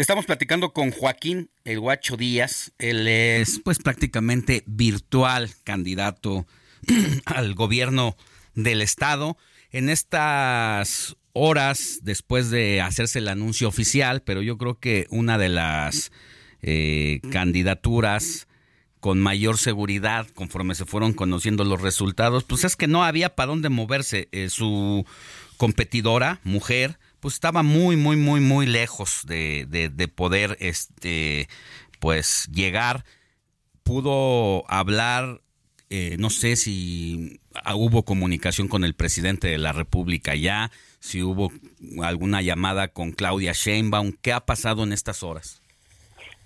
Estamos 0.00 0.24
platicando 0.24 0.72
con 0.72 0.92
Joaquín 0.92 1.50
El 1.62 1.78
Guacho 1.78 2.16
Díaz. 2.16 2.72
Él 2.78 3.06
es 3.06 3.60
pues 3.62 3.78
prácticamente 3.78 4.62
virtual 4.64 5.50
candidato 5.62 6.46
al 7.26 7.52
gobierno 7.54 8.16
del 8.54 8.80
estado. 8.80 9.36
En 9.70 9.90
estas 9.90 11.18
horas 11.34 11.98
después 12.00 12.48
de 12.48 12.80
hacerse 12.80 13.18
el 13.18 13.28
anuncio 13.28 13.68
oficial, 13.68 14.22
pero 14.22 14.40
yo 14.40 14.56
creo 14.56 14.78
que 14.78 15.06
una 15.10 15.36
de 15.36 15.50
las 15.50 16.12
eh, 16.62 17.20
candidaturas 17.30 18.48
con 19.00 19.20
mayor 19.20 19.58
seguridad 19.58 20.26
conforme 20.28 20.74
se 20.76 20.86
fueron 20.86 21.12
conociendo 21.12 21.62
los 21.64 21.82
resultados, 21.82 22.44
pues 22.44 22.64
es 22.64 22.74
que 22.74 22.86
no 22.86 23.04
había 23.04 23.36
para 23.36 23.48
dónde 23.48 23.68
moverse. 23.68 24.30
Eh, 24.32 24.48
su 24.48 25.04
competidora, 25.58 26.40
mujer, 26.42 26.98
pues 27.20 27.34
estaba 27.34 27.62
muy, 27.62 27.96
muy, 27.96 28.16
muy, 28.16 28.40
muy 28.40 28.66
lejos 28.66 29.22
de, 29.26 29.66
de, 29.66 30.08
poder, 30.08 30.56
este, 30.60 31.48
pues 32.00 32.48
llegar. 32.52 33.04
Pudo 33.82 34.64
hablar, 34.68 35.40
eh, 35.90 36.16
no 36.18 36.30
sé 36.30 36.56
si 36.56 37.40
hubo 37.74 38.04
comunicación 38.04 38.68
con 38.68 38.84
el 38.84 38.94
presidente 38.94 39.48
de 39.48 39.58
la 39.58 39.72
República 39.72 40.34
ya, 40.34 40.70
si 40.98 41.22
hubo 41.22 41.52
alguna 42.02 42.42
llamada 42.42 42.88
con 42.88 43.12
Claudia 43.12 43.52
Sheinbaum. 43.52 44.12
¿Qué 44.22 44.32
ha 44.32 44.40
pasado 44.40 44.82
en 44.84 44.92
estas 44.92 45.22
horas? 45.22 45.62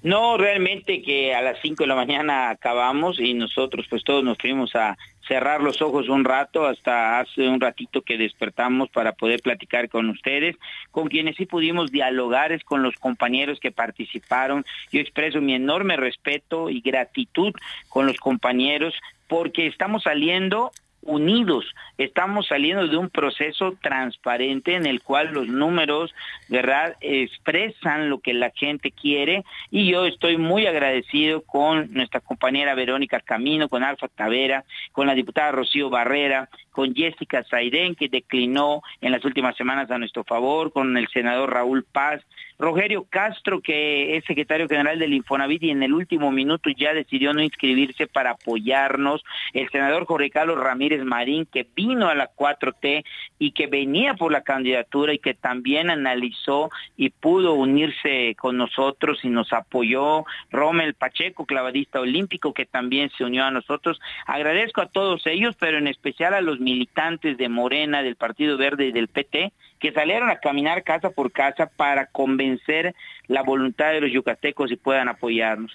No, 0.02 0.36
realmente 0.36 1.00
que 1.00 1.34
a 1.34 1.40
las 1.40 1.58
5 1.62 1.84
de 1.84 1.86
la 1.86 1.94
mañana 1.94 2.50
acabamos 2.50 3.18
y 3.18 3.32
nosotros 3.32 3.86
pues 3.88 4.04
todos 4.04 4.22
nos 4.22 4.36
fuimos 4.36 4.74
a 4.74 4.98
cerrar 5.26 5.62
los 5.62 5.80
ojos 5.82 6.08
un 6.08 6.24
rato 6.24 6.66
hasta 6.66 7.20
hace 7.20 7.48
un 7.48 7.60
ratito 7.60 8.02
que 8.02 8.18
despertamos 8.18 8.90
para 8.90 9.12
poder 9.12 9.40
platicar 9.40 9.88
con 9.88 10.08
ustedes, 10.10 10.56
con 10.90 11.08
quienes 11.08 11.36
sí 11.36 11.46
pudimos 11.46 11.90
dialogar 11.90 12.52
es 12.52 12.64
con 12.64 12.82
los 12.82 12.94
compañeros 12.96 13.60
que 13.60 13.72
participaron. 13.72 14.64
Yo 14.92 15.00
expreso 15.00 15.40
mi 15.40 15.54
enorme 15.54 15.96
respeto 15.96 16.70
y 16.70 16.80
gratitud 16.80 17.52
con 17.88 18.06
los 18.06 18.18
compañeros 18.18 18.94
porque 19.28 19.66
estamos 19.66 20.02
saliendo 20.02 20.70
unidos. 21.04 21.64
Estamos 21.98 22.48
saliendo 22.48 22.86
de 22.88 22.96
un 22.96 23.10
proceso 23.10 23.76
transparente 23.80 24.74
en 24.74 24.86
el 24.86 25.02
cual 25.02 25.32
los 25.32 25.46
números, 25.46 26.14
¿verdad?, 26.48 26.96
expresan 27.00 28.10
lo 28.10 28.18
que 28.20 28.34
la 28.34 28.50
gente 28.54 28.90
quiere 28.90 29.44
y 29.70 29.90
yo 29.90 30.06
estoy 30.06 30.36
muy 30.36 30.66
agradecido 30.66 31.42
con 31.42 31.92
nuestra 31.92 32.20
compañera 32.20 32.74
Verónica 32.74 33.20
Camino, 33.20 33.68
con 33.68 33.84
Alfa 33.84 34.08
Tavera, 34.08 34.64
con 34.92 35.06
la 35.06 35.14
diputada 35.14 35.52
Rocío 35.52 35.90
Barrera, 35.90 36.48
con 36.70 36.94
Jessica 36.94 37.44
Saidén, 37.44 37.94
que 37.94 38.08
declinó 38.08 38.82
en 39.00 39.12
las 39.12 39.24
últimas 39.24 39.56
semanas 39.56 39.90
a 39.90 39.98
nuestro 39.98 40.24
favor, 40.24 40.72
con 40.72 40.96
el 40.96 41.08
senador 41.08 41.52
Raúl 41.52 41.84
Paz, 41.84 42.20
Rogerio 42.58 43.04
Castro, 43.08 43.60
que 43.60 44.16
es 44.16 44.24
secretario 44.24 44.68
general 44.68 44.98
del 44.98 45.12
Infonavit 45.12 45.62
y 45.64 45.70
en 45.70 45.82
el 45.82 45.92
último 45.92 46.30
minuto 46.30 46.70
ya 46.70 46.94
decidió 46.94 47.32
no 47.32 47.42
inscribirse 47.42 48.06
para 48.06 48.30
apoyarnos, 48.30 49.24
el 49.52 49.68
senador 49.70 50.06
Jorge 50.06 50.30
Carlos 50.30 50.58
Ramírez 50.58 51.04
Marín, 51.04 51.46
que 51.46 51.66
vino 51.74 52.08
a 52.08 52.14
la 52.14 52.30
4T 52.34 53.04
y 53.38 53.52
que 53.52 53.66
venía 53.66 54.14
por 54.14 54.32
la 54.32 54.42
candidatura 54.42 55.12
y 55.12 55.18
que 55.18 55.34
también 55.34 55.90
analizó 55.90 56.70
y 56.96 57.10
pudo 57.10 57.54
unirse 57.54 58.34
con 58.38 58.56
nosotros 58.56 59.20
y 59.24 59.28
nos 59.28 59.52
apoyó, 59.52 60.24
Rommel 60.50 60.94
Pacheco, 60.94 61.46
clavadista 61.46 62.00
olímpico, 62.00 62.54
que 62.54 62.66
también 62.66 63.10
se 63.16 63.24
unió 63.24 63.44
a 63.44 63.50
nosotros. 63.50 64.00
Agradezco 64.26 64.80
a 64.80 64.86
todos 64.86 65.26
ellos, 65.26 65.56
pero 65.58 65.78
en 65.78 65.88
especial 65.88 66.34
a 66.34 66.40
los 66.40 66.60
militantes 66.60 67.36
de 67.36 67.48
Morena, 67.48 68.02
del 68.02 68.16
Partido 68.16 68.56
Verde 68.56 68.86
y 68.86 68.92
del 68.92 69.08
PT, 69.08 69.52
que 69.80 69.92
salieron 69.92 70.30
a 70.30 70.38
caminar 70.38 70.82
casa 70.82 71.10
por 71.10 71.32
casa 71.32 71.66
para 71.66 72.06
convencer 72.06 72.94
la 73.26 73.42
voluntad 73.42 73.92
de 73.92 74.00
los 74.00 74.12
yucatecos 74.12 74.70
y 74.70 74.76
puedan 74.76 75.08
apoyarnos. 75.08 75.72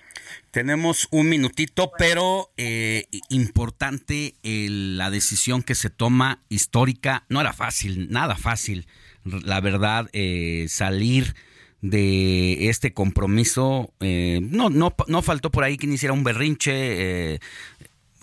Tenemos 0.51 1.07
un 1.11 1.29
minutito, 1.29 1.91
pero 1.97 2.49
eh, 2.57 3.05
importante 3.29 4.33
la 4.43 5.09
decisión 5.09 5.63
que 5.63 5.75
se 5.75 5.89
toma 5.89 6.39
histórica. 6.49 7.25
No 7.29 7.41
era 7.41 7.53
fácil, 7.53 8.09
nada 8.09 8.35
fácil, 8.35 8.87
la 9.23 9.61
verdad, 9.61 10.09
eh, 10.13 10.65
salir 10.67 11.35
de 11.81 12.69
este 12.69 12.93
compromiso. 12.93 13.93
Eh, 13.99 14.39
no, 14.41 14.69
no, 14.69 14.95
no 15.07 15.21
faltó 15.21 15.51
por 15.51 15.63
ahí 15.63 15.77
quien 15.77 15.93
hiciera 15.93 16.13
un 16.13 16.23
berrinche, 16.23 17.33
eh, 17.33 17.39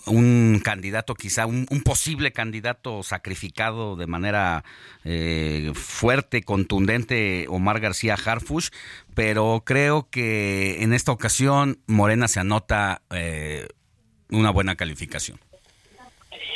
un 0.07 0.61
candidato 0.63 1.13
quizá, 1.13 1.45
un, 1.45 1.65
posible 1.83 2.31
candidato 2.31 3.03
sacrificado 3.03 3.95
de 3.95 4.07
manera 4.07 4.63
eh, 5.03 5.71
fuerte, 5.73 6.43
contundente, 6.43 7.45
Omar 7.49 7.79
García 7.79 8.15
Harfush, 8.15 8.69
pero 9.15 9.63
creo 9.65 10.09
que 10.09 10.83
en 10.83 10.93
esta 10.93 11.11
ocasión 11.11 11.79
Morena 11.87 12.27
se 12.27 12.39
anota 12.39 13.01
una 14.29 14.51
buena 14.51 14.75
calificación. 14.75 15.39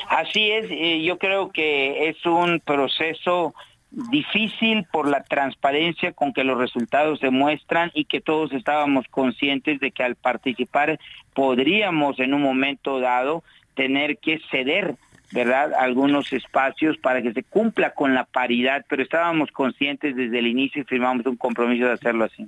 Así 0.09 0.51
es, 0.51 0.67
yo 1.05 1.17
creo 1.17 1.51
que 1.51 2.09
es 2.09 2.25
un 2.25 2.59
proceso 2.59 3.53
difícil 3.91 4.85
por 4.91 5.09
la 5.09 5.23
transparencia 5.23 6.13
con 6.13 6.33
que 6.33 6.43
los 6.43 6.57
resultados 6.57 7.19
se 7.19 7.29
muestran 7.29 7.91
y 7.93 8.05
que 8.05 8.21
todos 8.21 8.53
estábamos 8.53 9.05
conscientes 9.09 9.79
de 9.79 9.91
que 9.91 10.03
al 10.03 10.15
participar 10.15 10.97
podríamos 11.33 12.19
en 12.19 12.33
un 12.33 12.41
momento 12.41 12.99
dado 12.99 13.43
tener 13.75 14.17
que 14.17 14.39
ceder 14.49 14.95
¿verdad? 15.31 15.73
Algunos 15.73 16.31
espacios 16.33 16.97
para 16.97 17.21
que 17.21 17.33
se 17.33 17.43
cumpla 17.43 17.93
con 17.93 18.13
la 18.13 18.25
paridad, 18.25 18.85
pero 18.89 19.01
estábamos 19.01 19.49
conscientes 19.51 20.15
desde 20.15 20.39
el 20.39 20.47
inicio 20.47 20.81
y 20.81 20.85
firmamos 20.85 21.25
un 21.25 21.37
compromiso 21.37 21.85
de 21.85 21.93
hacerlo 21.93 22.25
así. 22.25 22.47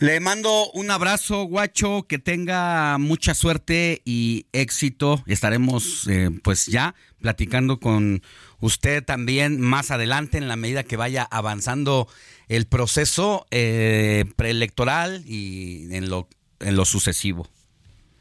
Le 0.00 0.20
mando 0.20 0.70
un 0.72 0.90
abrazo, 0.90 1.44
guacho, 1.44 2.04
que 2.08 2.18
tenga 2.18 2.98
mucha 2.98 3.34
suerte 3.34 4.02
y 4.04 4.46
éxito. 4.52 5.22
Estaremos 5.26 6.06
eh, 6.08 6.30
pues 6.42 6.66
ya 6.66 6.94
platicando 7.20 7.80
con 7.80 8.22
usted 8.60 9.04
también 9.04 9.60
más 9.60 9.90
adelante 9.90 10.38
en 10.38 10.48
la 10.48 10.56
medida 10.56 10.84
que 10.84 10.96
vaya 10.96 11.26
avanzando 11.30 12.08
el 12.48 12.66
proceso 12.66 13.46
eh, 13.50 14.24
preelectoral 14.36 15.22
y 15.26 15.94
en 15.94 16.08
lo, 16.08 16.28
en 16.60 16.76
lo 16.76 16.84
sucesivo. 16.84 17.48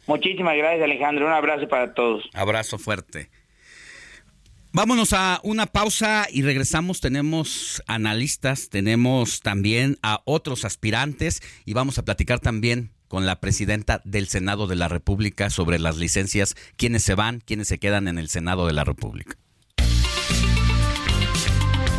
Muchísimas 0.07 0.55
gracias 0.55 0.83
Alejandro, 0.83 1.25
un 1.25 1.33
abrazo 1.33 1.67
para 1.67 1.93
todos. 1.93 2.23
Abrazo 2.33 2.77
fuerte. 2.77 3.29
Vámonos 4.73 5.13
a 5.13 5.39
una 5.43 5.65
pausa 5.65 6.27
y 6.31 6.43
regresamos. 6.43 7.01
Tenemos 7.01 7.81
analistas, 7.87 8.69
tenemos 8.69 9.41
también 9.41 9.97
a 10.03 10.21
otros 10.25 10.65
aspirantes 10.65 11.41
y 11.65 11.73
vamos 11.73 11.97
a 11.97 12.05
platicar 12.05 12.39
también 12.39 12.91
con 13.07 13.25
la 13.25 13.39
presidenta 13.39 14.01
del 14.03 14.27
Senado 14.27 14.67
de 14.67 14.75
la 14.75 14.87
República 14.87 15.49
sobre 15.49 15.79
las 15.79 15.97
licencias, 15.97 16.55
quiénes 16.75 17.03
se 17.03 17.15
van, 17.15 17.39
quiénes 17.39 17.67
se 17.69 17.79
quedan 17.79 18.07
en 18.07 18.17
el 18.17 18.29
Senado 18.29 18.67
de 18.67 18.73
la 18.73 18.83
República. 18.83 19.37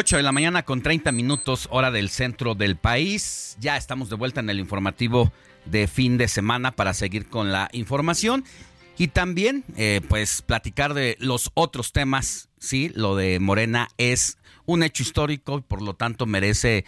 8 0.00 0.18
de 0.18 0.22
la 0.22 0.30
mañana 0.30 0.64
con 0.64 0.80
30 0.80 1.10
minutos 1.10 1.66
hora 1.72 1.90
del 1.90 2.08
centro 2.08 2.54
del 2.54 2.76
país. 2.76 3.56
Ya 3.58 3.76
estamos 3.76 4.08
de 4.08 4.14
vuelta 4.14 4.38
en 4.38 4.48
el 4.48 4.60
informativo 4.60 5.32
de 5.64 5.88
fin 5.88 6.18
de 6.18 6.28
semana 6.28 6.70
para 6.70 6.94
seguir 6.94 7.26
con 7.26 7.50
la 7.50 7.68
información 7.72 8.44
y 8.96 9.08
también 9.08 9.64
eh, 9.76 10.00
pues 10.08 10.42
platicar 10.42 10.94
de 10.94 11.16
los 11.18 11.50
otros 11.54 11.90
temas. 11.90 12.48
Sí, 12.60 12.92
lo 12.94 13.16
de 13.16 13.40
Morena 13.40 13.88
es 13.98 14.38
un 14.66 14.84
hecho 14.84 15.02
histórico 15.02 15.58
y 15.58 15.62
por 15.62 15.82
lo 15.82 15.94
tanto 15.94 16.26
merece 16.26 16.84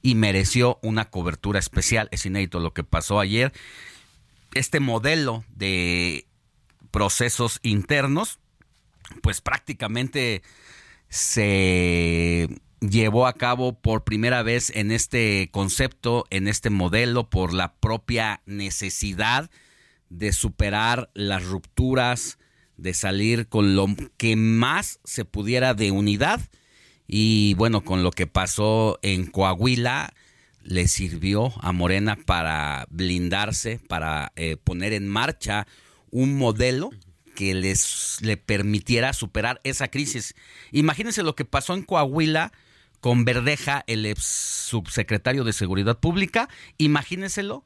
y 0.00 0.14
mereció 0.14 0.78
una 0.80 1.10
cobertura 1.10 1.58
especial. 1.58 2.06
Es 2.12 2.24
inédito 2.24 2.60
lo 2.60 2.72
que 2.72 2.84
pasó 2.84 3.18
ayer. 3.18 3.52
Este 4.54 4.78
modelo 4.78 5.44
de 5.56 6.28
procesos 6.92 7.58
internos 7.64 8.38
pues 9.22 9.40
prácticamente 9.40 10.42
se 11.14 12.48
llevó 12.80 13.28
a 13.28 13.34
cabo 13.34 13.80
por 13.80 14.02
primera 14.02 14.42
vez 14.42 14.70
en 14.74 14.90
este 14.90 15.48
concepto, 15.52 16.24
en 16.30 16.48
este 16.48 16.70
modelo, 16.70 17.30
por 17.30 17.54
la 17.54 17.76
propia 17.76 18.42
necesidad 18.46 19.48
de 20.10 20.32
superar 20.32 21.12
las 21.14 21.44
rupturas, 21.44 22.38
de 22.76 22.94
salir 22.94 23.46
con 23.46 23.76
lo 23.76 23.86
que 24.16 24.34
más 24.34 24.98
se 25.04 25.24
pudiera 25.24 25.72
de 25.72 25.92
unidad. 25.92 26.40
Y 27.06 27.54
bueno, 27.54 27.84
con 27.84 28.02
lo 28.02 28.10
que 28.10 28.26
pasó 28.26 28.98
en 29.02 29.26
Coahuila, 29.26 30.12
le 30.62 30.88
sirvió 30.88 31.52
a 31.60 31.70
Morena 31.70 32.18
para 32.26 32.88
blindarse, 32.90 33.78
para 33.88 34.32
eh, 34.34 34.56
poner 34.56 34.92
en 34.92 35.06
marcha 35.06 35.68
un 36.10 36.36
modelo 36.36 36.90
que 37.34 37.54
les 37.54 38.18
le 38.20 38.36
permitiera 38.36 39.12
superar 39.12 39.60
esa 39.64 39.88
crisis. 39.88 40.34
Imagínense 40.72 41.22
lo 41.22 41.34
que 41.34 41.44
pasó 41.44 41.74
en 41.74 41.82
Coahuila 41.82 42.52
con 43.00 43.24
Verdeja, 43.24 43.84
el 43.86 44.06
ex 44.06 44.24
subsecretario 44.24 45.44
de 45.44 45.52
Seguridad 45.52 45.98
Pública, 45.98 46.48
imagínenselo 46.78 47.64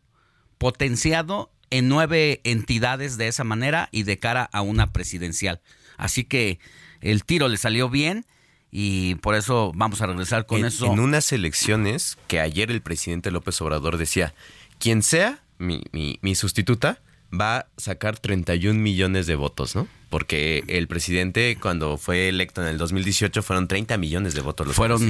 potenciado 0.59 1.53
en 1.70 1.89
nueve 1.89 2.40
entidades 2.45 3.16
de 3.16 3.28
esa 3.28 3.45
manera 3.45 3.89
y 3.93 4.03
de 4.03 4.19
cara 4.19 4.49
a 4.53 4.62
una 4.62 4.93
presidencial. 4.93 5.61
Así 5.97 6.24
que 6.24 6.59
el 7.01 7.24
tiro 7.24 7.49
le 7.49 7.57
salió 7.57 7.89
bien 7.89 8.27
y 8.70 9.15
por 9.16 9.35
eso 9.35 9.73
vamos 9.74 10.03
a 10.03 10.07
regresar 10.07 10.47
con 10.47 10.65
eso. 10.65 10.93
En 10.93 10.99
unas 11.01 11.32
elecciones 11.32 12.19
que 12.27 12.40
ayer 12.40 12.70
el 12.70 12.82
presidente 12.82 13.31
López 13.31 13.61
Obrador 13.61 13.97
decía, 13.97 14.35
quien 14.78 15.03
sea 15.03 15.43
mi, 15.59 15.82
mi, 15.93 16.19
mi 16.23 16.35
sustituta, 16.35 17.01
va 17.33 17.59
a 17.59 17.67
sacar 17.77 18.19
31 18.19 18.79
millones 18.81 19.27
de 19.27 19.35
votos, 19.35 19.77
¿no? 19.77 19.89
Porque 20.11 20.65
el 20.69 20.89
presidente 20.89 21.59
cuando 21.61 21.99
fue 21.99 22.29
electo 22.29 22.63
en 22.63 22.69
el 22.69 22.79
2018 22.79 23.43
fueron 23.43 23.69
30 23.69 23.99
millones 23.99 24.35
de 24.35 24.41
votos 24.41 24.67
los 24.67 24.77
fueron 24.77 25.01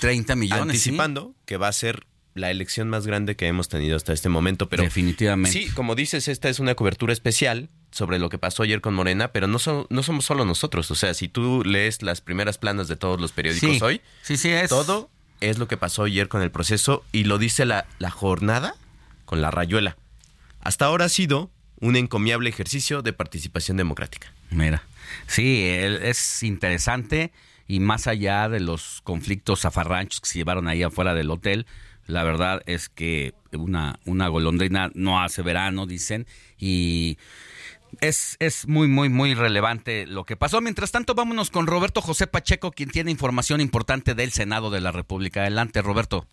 30 0.00 0.36
millones 0.36 0.62
anticipando 0.62 1.34
que 1.44 1.58
va 1.58 1.68
a 1.68 1.72
ser 1.72 2.06
la 2.36 2.50
elección 2.50 2.88
más 2.88 3.06
grande 3.06 3.34
que 3.34 3.46
hemos 3.46 3.68
tenido 3.68 3.96
hasta 3.96 4.12
este 4.12 4.28
momento, 4.28 4.68
pero 4.68 4.82
definitivamente. 4.82 5.58
Sí, 5.58 5.70
como 5.70 5.94
dices, 5.94 6.28
esta 6.28 6.50
es 6.50 6.60
una 6.60 6.74
cobertura 6.74 7.12
especial 7.12 7.70
sobre 7.90 8.18
lo 8.18 8.28
que 8.28 8.38
pasó 8.38 8.62
ayer 8.62 8.82
con 8.82 8.94
Morena, 8.94 9.32
pero 9.32 9.46
no, 9.46 9.58
no 9.88 10.02
somos 10.02 10.24
solo 10.24 10.44
nosotros, 10.44 10.90
o 10.90 10.94
sea, 10.94 11.14
si 11.14 11.28
tú 11.28 11.62
lees 11.64 12.02
las 12.02 12.20
primeras 12.20 12.58
planas 12.58 12.88
de 12.88 12.96
todos 12.96 13.18
los 13.20 13.32
periódicos 13.32 13.80
hoy, 13.80 14.02
sí, 14.22 14.36
sí 14.36 14.50
es. 14.50 14.68
todo 14.68 15.10
es 15.40 15.58
lo 15.58 15.66
que 15.66 15.78
pasó 15.78 16.04
ayer 16.04 16.28
con 16.28 16.42
el 16.42 16.50
proceso 16.50 17.04
y 17.10 17.24
lo 17.24 17.38
dice 17.38 17.64
la, 17.64 17.86
la 17.98 18.10
jornada 18.10 18.74
con 19.24 19.40
la 19.40 19.50
rayuela. 19.50 19.96
Hasta 20.60 20.84
ahora 20.84 21.06
ha 21.06 21.08
sido 21.08 21.50
un 21.80 21.96
encomiable 21.96 22.48
ejercicio 22.48 23.02
de 23.02 23.12
participación 23.12 23.76
democrática. 23.76 24.32
Mira, 24.50 24.82
sí, 25.26 25.62
es 25.64 26.42
interesante 26.42 27.32
y 27.68 27.80
más 27.80 28.06
allá 28.06 28.48
de 28.48 28.60
los 28.60 29.00
conflictos 29.02 29.60
zafarranchos 29.60 30.20
que 30.20 30.28
se 30.28 30.38
llevaron 30.38 30.68
ahí 30.68 30.82
afuera 30.82 31.14
del 31.14 31.30
hotel, 31.30 31.66
la 32.06 32.22
verdad 32.22 32.62
es 32.66 32.88
que 32.88 33.34
una, 33.52 33.98
una 34.04 34.28
golondrina 34.28 34.90
no 34.94 35.20
hace 35.20 35.42
verano, 35.42 35.86
dicen, 35.86 36.26
y 36.56 37.18
es, 38.00 38.36
es 38.38 38.68
muy, 38.68 38.86
muy, 38.86 39.08
muy 39.08 39.34
relevante 39.34 40.06
lo 40.06 40.24
que 40.24 40.36
pasó. 40.36 40.60
Mientras 40.60 40.92
tanto, 40.92 41.14
vámonos 41.14 41.50
con 41.50 41.66
Roberto 41.66 42.00
José 42.00 42.26
Pacheco, 42.26 42.70
quien 42.70 42.90
tiene 42.90 43.10
información 43.10 43.60
importante 43.60 44.14
del 44.14 44.30
Senado 44.30 44.70
de 44.70 44.80
la 44.80 44.92
República. 44.92 45.40
Adelante, 45.40 45.82
Roberto. 45.82 46.28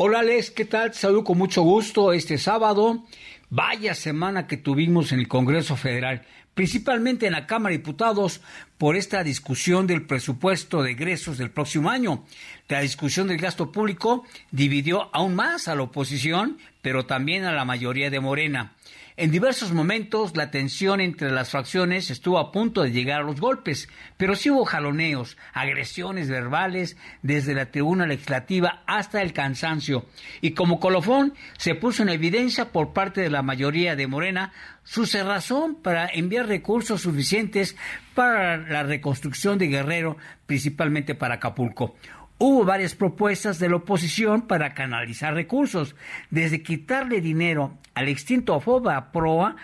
Hola, 0.00 0.22
Les, 0.22 0.52
¿qué 0.52 0.64
tal? 0.64 0.92
Te 0.92 0.98
saludo 0.98 1.24
con 1.24 1.38
mucho 1.38 1.62
gusto 1.62 2.12
este 2.12 2.38
sábado. 2.38 3.04
Vaya 3.50 3.96
semana 3.96 4.46
que 4.46 4.56
tuvimos 4.56 5.10
en 5.10 5.18
el 5.18 5.26
Congreso 5.26 5.74
Federal, 5.74 6.22
principalmente 6.54 7.26
en 7.26 7.32
la 7.32 7.48
Cámara 7.48 7.72
de 7.72 7.78
Diputados, 7.78 8.40
por 8.78 8.94
esta 8.94 9.24
discusión 9.24 9.88
del 9.88 10.06
presupuesto 10.06 10.84
de 10.84 10.92
egresos 10.92 11.36
del 11.36 11.50
próximo 11.50 11.90
año. 11.90 12.24
La 12.68 12.80
discusión 12.80 13.26
del 13.26 13.38
gasto 13.38 13.72
público 13.72 14.22
dividió 14.52 15.10
aún 15.12 15.34
más 15.34 15.66
a 15.66 15.74
la 15.74 15.82
oposición, 15.82 16.58
pero 16.80 17.06
también 17.06 17.44
a 17.44 17.50
la 17.50 17.64
mayoría 17.64 18.08
de 18.08 18.20
Morena. 18.20 18.74
En 19.20 19.32
diversos 19.32 19.72
momentos 19.72 20.36
la 20.36 20.52
tensión 20.52 21.00
entre 21.00 21.32
las 21.32 21.50
fracciones 21.50 22.08
estuvo 22.08 22.38
a 22.38 22.52
punto 22.52 22.84
de 22.84 22.92
llegar 22.92 23.22
a 23.22 23.24
los 23.24 23.40
golpes, 23.40 23.88
pero 24.16 24.36
sí 24.36 24.48
hubo 24.48 24.64
jaloneos, 24.64 25.36
agresiones 25.52 26.30
verbales 26.30 26.96
desde 27.22 27.52
la 27.52 27.72
tribuna 27.72 28.06
legislativa 28.06 28.84
hasta 28.86 29.20
el 29.20 29.32
cansancio. 29.32 30.06
Y 30.40 30.52
como 30.52 30.78
colofón 30.78 31.34
se 31.56 31.74
puso 31.74 32.04
en 32.04 32.10
evidencia 32.10 32.70
por 32.70 32.92
parte 32.92 33.20
de 33.20 33.28
la 33.28 33.42
mayoría 33.42 33.96
de 33.96 34.06
Morena 34.06 34.52
su 34.84 35.04
cerrazón 35.04 35.74
para 35.82 36.06
enviar 36.06 36.46
recursos 36.46 37.00
suficientes 37.00 37.74
para 38.14 38.56
la 38.56 38.84
reconstrucción 38.84 39.58
de 39.58 39.66
Guerrero, 39.66 40.16
principalmente 40.46 41.16
para 41.16 41.34
Acapulco. 41.34 41.96
Hubo 42.40 42.64
varias 42.64 42.94
propuestas 42.94 43.58
de 43.58 43.68
la 43.68 43.76
oposición 43.76 44.42
para 44.42 44.72
canalizar 44.72 45.34
recursos, 45.34 45.96
desde 46.30 46.62
quitarle 46.62 47.20
dinero 47.20 47.76
al 47.94 48.08
extinto 48.08 48.60
FOBA 48.60 49.10
PROA, 49.10 49.56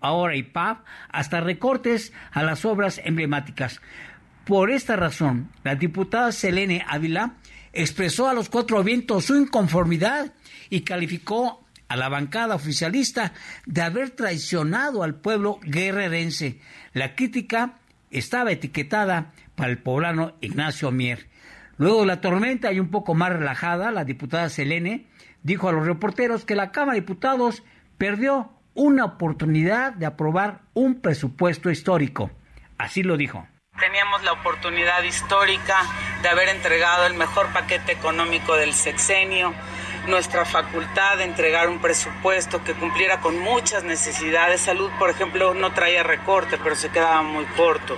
ahora 0.00 0.34
IPAF, 0.34 0.78
hasta 1.10 1.40
recortes 1.40 2.14
a 2.32 2.42
las 2.42 2.64
obras 2.64 3.02
emblemáticas. 3.04 3.82
Por 4.46 4.70
esta 4.70 4.96
razón, 4.96 5.50
la 5.62 5.74
diputada 5.74 6.32
Selene 6.32 6.84
Ávila 6.88 7.34
expresó 7.74 8.28
a 8.28 8.32
los 8.32 8.48
cuatro 8.48 8.82
vientos 8.82 9.26
su 9.26 9.36
inconformidad 9.36 10.32
y 10.70 10.80
calificó 10.80 11.66
a 11.88 11.96
la 11.96 12.08
bancada 12.08 12.54
oficialista 12.54 13.34
de 13.66 13.82
haber 13.82 14.10
traicionado 14.10 15.02
al 15.02 15.16
pueblo 15.16 15.58
guerrerense. 15.62 16.60
La 16.94 17.14
crítica 17.14 17.74
estaba 18.10 18.52
etiquetada 18.52 19.32
para 19.54 19.70
el 19.70 19.78
poblano 19.78 20.34
Ignacio 20.40 20.90
Mier. 20.90 21.35
Luego 21.78 22.00
de 22.00 22.06
la 22.06 22.20
tormenta 22.20 22.72
y 22.72 22.80
un 22.80 22.90
poco 22.90 23.14
más 23.14 23.30
relajada, 23.30 23.90
la 23.90 24.04
diputada 24.04 24.48
Selene 24.48 25.06
dijo 25.42 25.68
a 25.68 25.72
los 25.72 25.86
reporteros 25.86 26.44
que 26.44 26.54
la 26.54 26.72
Cámara 26.72 26.94
de 26.94 27.00
Diputados 27.00 27.62
perdió 27.98 28.50
una 28.74 29.04
oportunidad 29.04 29.92
de 29.92 30.06
aprobar 30.06 30.60
un 30.74 31.00
presupuesto 31.00 31.70
histórico. 31.70 32.30
Así 32.78 33.02
lo 33.02 33.16
dijo. 33.16 33.46
Teníamos 33.78 34.22
la 34.24 34.32
oportunidad 34.32 35.02
histórica 35.02 35.82
de 36.22 36.28
haber 36.28 36.48
entregado 36.48 37.06
el 37.06 37.14
mejor 37.14 37.52
paquete 37.52 37.92
económico 37.92 38.56
del 38.56 38.72
sexenio, 38.72 39.52
nuestra 40.06 40.44
facultad 40.44 41.18
de 41.18 41.24
entregar 41.24 41.68
un 41.68 41.80
presupuesto 41.80 42.62
que 42.62 42.74
cumpliera 42.74 43.20
con 43.20 43.38
muchas 43.38 43.84
necesidades. 43.84 44.60
Salud, 44.60 44.90
por 44.98 45.10
ejemplo, 45.10 45.54
no 45.54 45.72
traía 45.72 46.02
recorte, 46.02 46.58
pero 46.62 46.76
se 46.76 46.90
quedaba 46.90 47.22
muy 47.22 47.44
corto. 47.56 47.96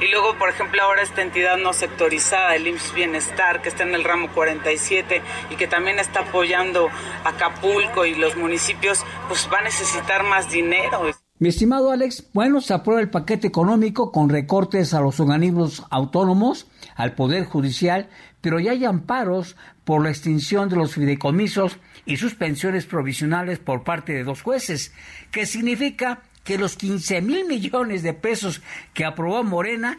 Y 0.00 0.08
luego, 0.10 0.36
por 0.38 0.48
ejemplo, 0.48 0.82
ahora 0.82 1.02
esta 1.02 1.22
entidad 1.22 1.56
no 1.56 1.72
sectorizada, 1.72 2.54
el 2.54 2.66
IMSS 2.66 2.94
Bienestar, 2.94 3.62
que 3.62 3.68
está 3.68 3.82
en 3.82 3.94
el 3.94 4.04
ramo 4.04 4.28
47 4.34 5.22
y 5.50 5.56
que 5.56 5.66
también 5.66 5.98
está 5.98 6.20
apoyando 6.20 6.88
a 7.24 7.28
Acapulco 7.30 8.04
y 8.04 8.14
los 8.14 8.36
municipios, 8.36 9.04
pues 9.28 9.48
va 9.52 9.58
a 9.58 9.62
necesitar 9.62 10.22
más 10.24 10.50
dinero. 10.50 11.10
Mi 11.40 11.50
estimado 11.50 11.92
Alex, 11.92 12.30
bueno, 12.32 12.60
se 12.60 12.74
aprueba 12.74 13.00
el 13.00 13.10
paquete 13.10 13.46
económico 13.46 14.10
con 14.10 14.28
recortes 14.28 14.92
a 14.92 15.00
los 15.00 15.20
organismos 15.20 15.84
autónomos, 15.88 16.66
al 16.96 17.14
Poder 17.14 17.44
Judicial, 17.44 18.08
pero 18.40 18.60
ya 18.60 18.72
hay 18.72 18.84
amparos 18.84 19.56
por 19.84 20.02
la 20.02 20.10
extinción 20.10 20.68
de 20.68 20.76
los 20.76 20.94
fideicomisos 20.94 21.78
y 22.04 22.16
suspensiones 22.16 22.86
provisionales 22.86 23.58
por 23.58 23.84
parte 23.84 24.12
de 24.12 24.24
dos 24.24 24.42
jueces, 24.42 24.92
que 25.30 25.46
significa 25.46 26.22
que 26.44 26.58
los 26.58 26.76
15 26.76 27.20
mil 27.20 27.46
millones 27.46 28.02
de 28.02 28.14
pesos 28.14 28.62
que 28.94 29.04
aprobó 29.04 29.44
Morena. 29.44 29.98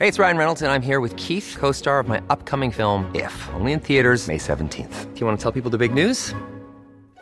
Hey, 0.00 0.08
it's 0.08 0.18
Ryan 0.18 0.38
Reynolds, 0.38 0.62
and 0.62 0.72
I'm 0.72 0.80
here 0.80 0.98
with 0.98 1.14
Keith, 1.16 1.56
co 1.60 1.72
star 1.72 2.00
of 2.00 2.08
my 2.08 2.22
upcoming 2.30 2.70
film, 2.72 3.04
If, 3.14 3.32
only 3.54 3.72
in 3.72 3.80
theaters, 3.80 4.28
May 4.28 4.38
17th. 4.38 5.14
Do 5.14 5.20
you 5.20 5.26
want 5.26 5.38
to 5.38 5.42
tell 5.42 5.52
people 5.52 5.70
the 5.70 5.76
big 5.76 5.92
news? 5.92 6.34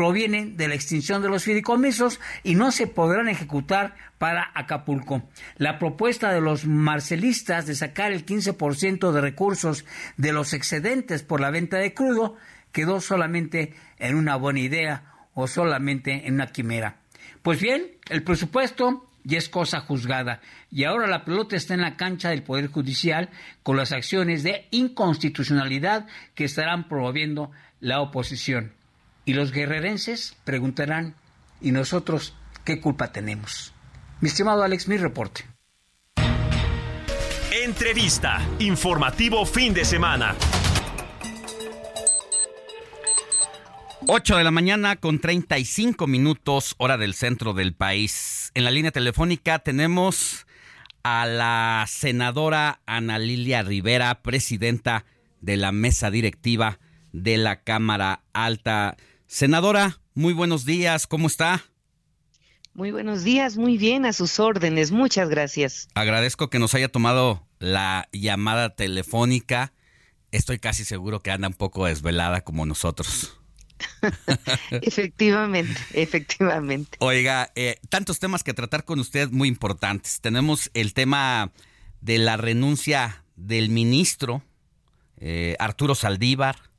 Provienen 0.00 0.56
de 0.56 0.66
la 0.66 0.74
extinción 0.74 1.20
de 1.20 1.28
los 1.28 1.44
fideicomisos 1.44 2.20
y 2.42 2.54
no 2.54 2.72
se 2.72 2.86
podrán 2.86 3.28
ejecutar 3.28 3.96
para 4.16 4.50
Acapulco. 4.54 5.28
La 5.58 5.78
propuesta 5.78 6.32
de 6.32 6.40
los 6.40 6.64
marcelistas 6.64 7.66
de 7.66 7.74
sacar 7.74 8.10
el 8.10 8.24
15% 8.24 9.12
de 9.12 9.20
recursos 9.20 9.84
de 10.16 10.32
los 10.32 10.54
excedentes 10.54 11.22
por 11.22 11.42
la 11.42 11.50
venta 11.50 11.76
de 11.76 11.92
crudo 11.92 12.38
quedó 12.72 13.02
solamente 13.02 13.74
en 13.98 14.14
una 14.14 14.36
buena 14.36 14.60
idea 14.60 15.04
o 15.34 15.46
solamente 15.46 16.26
en 16.26 16.32
una 16.32 16.46
quimera. 16.46 16.96
Pues 17.42 17.60
bien, 17.60 17.82
el 18.08 18.22
presupuesto 18.22 19.06
ya 19.24 19.36
es 19.36 19.50
cosa 19.50 19.80
juzgada 19.80 20.40
y 20.70 20.84
ahora 20.84 21.08
la 21.08 21.26
pelota 21.26 21.56
está 21.56 21.74
en 21.74 21.82
la 21.82 21.98
cancha 21.98 22.30
del 22.30 22.42
Poder 22.42 22.68
Judicial 22.68 23.28
con 23.62 23.76
las 23.76 23.92
acciones 23.92 24.44
de 24.44 24.66
inconstitucionalidad 24.70 26.06
que 26.34 26.44
estarán 26.44 26.88
promoviendo 26.88 27.50
la 27.80 28.00
oposición. 28.00 28.79
Y 29.30 29.32
los 29.32 29.52
guerrerenses 29.52 30.36
preguntarán, 30.42 31.14
¿y 31.60 31.70
nosotros 31.70 32.34
qué 32.64 32.80
culpa 32.80 33.12
tenemos? 33.12 33.72
Mi 34.20 34.28
estimado 34.28 34.64
Alex, 34.64 34.88
mi 34.88 34.96
reporte. 34.96 35.44
Entrevista. 37.52 38.44
Informativo 38.58 39.46
fin 39.46 39.72
de 39.72 39.84
semana. 39.84 40.34
8 44.08 44.36
de 44.36 44.42
la 44.42 44.50
mañana 44.50 44.96
con 44.96 45.20
35 45.20 46.08
minutos, 46.08 46.74
hora 46.78 46.98
del 46.98 47.14
centro 47.14 47.52
del 47.52 47.72
país. 47.72 48.50
En 48.54 48.64
la 48.64 48.72
línea 48.72 48.90
telefónica 48.90 49.60
tenemos 49.60 50.44
a 51.04 51.24
la 51.26 51.84
senadora 51.86 52.80
Ana 52.84 53.20
Lilia 53.20 53.62
Rivera, 53.62 54.22
presidenta 54.22 55.04
de 55.40 55.56
la 55.56 55.70
mesa 55.70 56.10
directiva 56.10 56.80
de 57.12 57.36
la 57.36 57.62
Cámara 57.62 58.24
Alta. 58.32 58.96
Senadora, 59.30 60.00
muy 60.12 60.32
buenos 60.32 60.64
días, 60.64 61.06
¿cómo 61.06 61.28
está? 61.28 61.64
Muy 62.74 62.90
buenos 62.90 63.22
días, 63.22 63.56
muy 63.56 63.78
bien, 63.78 64.04
a 64.04 64.12
sus 64.12 64.40
órdenes, 64.40 64.90
muchas 64.90 65.28
gracias. 65.28 65.86
Agradezco 65.94 66.50
que 66.50 66.58
nos 66.58 66.74
haya 66.74 66.88
tomado 66.88 67.46
la 67.60 68.08
llamada 68.10 68.74
telefónica. 68.74 69.72
Estoy 70.32 70.58
casi 70.58 70.84
seguro 70.84 71.20
que 71.20 71.30
anda 71.30 71.46
un 71.46 71.54
poco 71.54 71.86
desvelada 71.86 72.40
como 72.40 72.66
nosotros. 72.66 73.38
efectivamente, 74.72 75.80
efectivamente. 75.92 76.98
Oiga, 76.98 77.52
eh, 77.54 77.76
tantos 77.88 78.18
temas 78.18 78.42
que 78.42 78.52
tratar 78.52 78.84
con 78.84 78.98
usted 78.98 79.30
muy 79.30 79.46
importantes. 79.46 80.20
Tenemos 80.20 80.72
el 80.74 80.92
tema 80.92 81.52
de 82.00 82.18
la 82.18 82.36
renuncia 82.36 83.24
del 83.36 83.68
ministro 83.68 84.42
eh, 85.18 85.54
Arturo 85.60 85.94
Saldívar, 85.94 86.69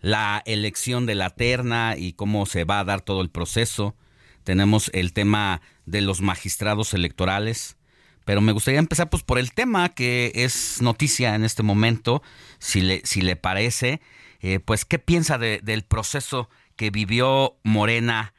la 0.00 0.42
elección 0.46 1.06
de 1.06 1.14
la 1.14 1.30
terna 1.30 1.96
y 1.96 2.12
cómo 2.12 2.46
se 2.46 2.64
va 2.64 2.80
a 2.80 2.84
dar 2.84 3.00
todo 3.00 3.22
el 3.22 3.30
proceso. 3.30 3.96
Tenemos 4.44 4.90
el 4.94 5.12
tema 5.12 5.60
de 5.86 6.00
los 6.00 6.20
magistrados 6.20 6.94
electorales. 6.94 7.76
Pero 8.24 8.40
me 8.40 8.52
gustaría 8.52 8.80
empezar 8.80 9.08
pues 9.08 9.22
por 9.22 9.38
el 9.38 9.52
tema 9.52 9.90
que 9.90 10.32
es 10.34 10.82
noticia 10.82 11.36
en 11.36 11.44
este 11.44 11.62
momento, 11.62 12.22
si 12.58 12.80
le, 12.80 13.00
si 13.04 13.20
le 13.22 13.36
parece, 13.36 14.00
eh, 14.40 14.58
pues 14.58 14.84
qué 14.84 14.98
piensa 14.98 15.38
del 15.38 15.84
proceso 15.84 16.50
que 16.74 16.90
vivió 16.90 17.56
Morena 17.62 18.34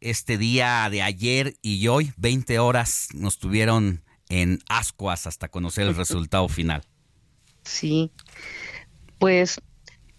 este 0.00 0.38
día 0.38 0.88
de 0.90 1.02
ayer 1.02 1.56
y 1.60 1.88
hoy, 1.88 2.12
20 2.16 2.58
horas 2.60 3.08
nos 3.14 3.38
tuvieron 3.38 4.04
en 4.28 4.60
ascuas 4.68 5.26
hasta 5.26 5.48
conocer 5.48 5.86
el 5.88 5.96
resultado 5.96 6.48
final. 6.48 6.82
Sí, 7.64 8.12
pues 9.18 9.60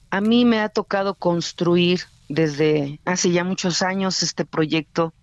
a 0.10 0.22
mí 0.22 0.46
me 0.46 0.60
ha 0.60 0.70
tocado 0.70 1.16
construir 1.16 2.02
desde 2.30 3.00
hace 3.06 3.32
ya 3.32 3.44
muchos 3.44 3.82
años 3.82 4.24
este 4.24 4.46
proyecto 4.46 5.14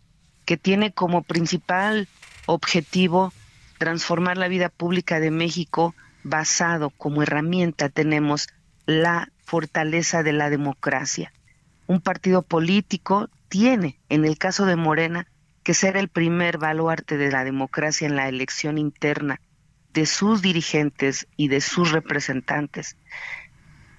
que 0.45 0.57
tiene 0.57 0.93
como 0.93 1.23
principal 1.23 2.09
objetivo 2.47 3.33
transformar 3.79 4.37
la 4.37 4.49
vida 4.49 4.69
pública 4.69 5.21
de 5.21 5.31
México 5.31 5.95
basado 6.23 6.91
como 6.91 7.23
herramienta 7.23 7.89
tenemos 7.89 8.49
la 8.87 9.31
fortaleza 9.45 10.23
de 10.23 10.33
la 10.33 10.51
democracia. 10.51 11.33
Un 11.87 12.01
partido 12.01 12.43
político 12.43 13.29
tiene, 13.49 14.01
en 14.09 14.25
el 14.25 14.39
caso 14.39 14.65
de 14.65 14.77
Morena, 14.77 15.27
que 15.63 15.75
ser 15.75 15.97
el 15.97 16.09
primer 16.09 16.59
baluarte 16.59 17.17
de 17.17 17.31
la 17.31 17.45
democracia 17.45 18.07
en 18.07 18.17
la 18.17 18.29
elección 18.29 18.79
interna 18.79 19.41
de 19.93 20.07
sus 20.07 20.43
dirigentes 20.43 21.27
y 21.37 21.49
de 21.49 21.61
sus 21.61 21.93
representantes. 21.93 22.97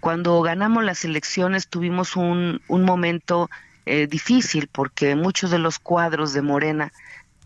Cuando 0.05 0.39
ganamos 0.43 0.83
las 0.83 1.03
elecciones 1.03 1.67
tuvimos 1.67 2.15
un, 2.15 2.61
momento 2.69 3.49
eh, 3.87 4.05
difícil 4.05 4.69
porque 4.71 5.15
muchos 5.15 5.49
de 5.49 5.57
los 5.57 5.79
cuadros 5.79 6.31
de 6.31 6.43
Morena 6.43 6.93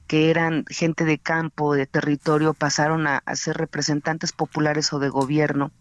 que 0.07 0.29
eran 0.29 0.65
gente 0.67 1.05
de 1.05 1.19
campo, 1.19 1.73
de 1.73 1.87
territorio, 1.87 2.53
pasaron 2.53 3.07
a, 3.07 3.23
ser 3.33 3.55
representantes 3.55 4.33
populares 4.33 4.91
o 4.91 4.99
de 4.99 5.07
gobierno. 5.07 5.71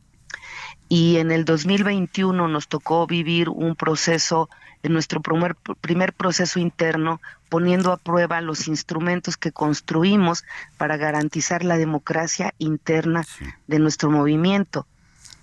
y 0.89 1.17
en 1.17 1.33
el 1.33 1.45
2021 1.45 2.47
nos 2.47 2.69
tocó 2.69 3.09
vivir 3.09 3.49
un 3.49 3.75
proceso, 3.75 4.49
en 4.85 4.93
nuestro 4.93 5.21
primer, 5.21 5.57
primer 5.81 6.13
proceso 6.13 6.61
interno, 6.61 7.21
poniendo 7.49 7.91
a 7.91 7.97
prueba 7.97 8.41
los 8.41 8.69
instrumentos 8.69 9.37
que 9.37 9.51
construimos 9.51 10.45
para 10.77 10.97
garantizar 10.97 11.65
la 11.65 11.77
democracia 11.77 12.55
interna 12.59 13.27
de 13.67 13.81
nuestro 13.81 14.13
movimiento. 14.13 14.87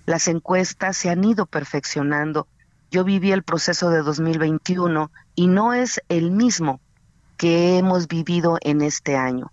Las 0.06 0.28
encuestas 0.28 0.96
se 0.96 1.10
han 1.10 1.24
ido 1.24 1.46
perfeccionando. 1.46 2.46
Yo 2.92 3.02
viví 3.02 3.32
el 3.32 3.42
proceso 3.42 3.90
de 3.90 4.02
2021 4.02 5.10
y 5.34 5.48
no 5.48 5.74
es 5.74 6.00
el 6.08 6.30
mismo 6.30 6.80
que 7.36 7.76
hemos 7.76 8.06
vivido 8.06 8.58
en 8.62 8.82
este 8.82 9.16
año. 9.16 9.50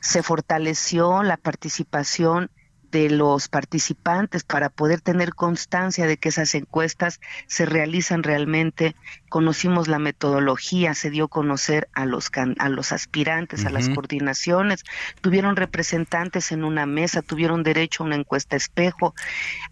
Se 0.00 0.22
fortaleció 0.22 1.22
la 1.22 1.36
participación 1.36 2.50
de 2.92 3.08
los 3.10 3.48
participantes 3.48 4.44
para 4.44 4.68
poder 4.68 5.00
tener 5.00 5.34
constancia 5.34 6.06
de 6.06 6.18
que 6.18 6.28
esas 6.28 6.54
encuestas 6.54 7.20
se 7.46 7.64
realizan 7.64 8.22
realmente. 8.22 8.94
Conocimos 9.30 9.88
la 9.88 9.98
metodología, 9.98 10.94
se 10.94 11.10
dio 11.10 11.24
a 11.24 11.28
conocer 11.28 11.88
a 11.94 12.04
los, 12.04 12.30
a 12.58 12.68
los 12.68 12.92
aspirantes, 12.92 13.64
a 13.64 13.70
las 13.70 13.88
coordinaciones, 13.88 14.84
tuvieron 15.22 15.56
representantes 15.56 16.52
en 16.52 16.64
una 16.64 16.84
mesa, 16.84 17.22
tuvieron 17.22 17.62
derecho 17.62 18.02
a 18.02 18.06
una 18.06 18.16
encuesta 18.16 18.56
espejo, 18.56 19.14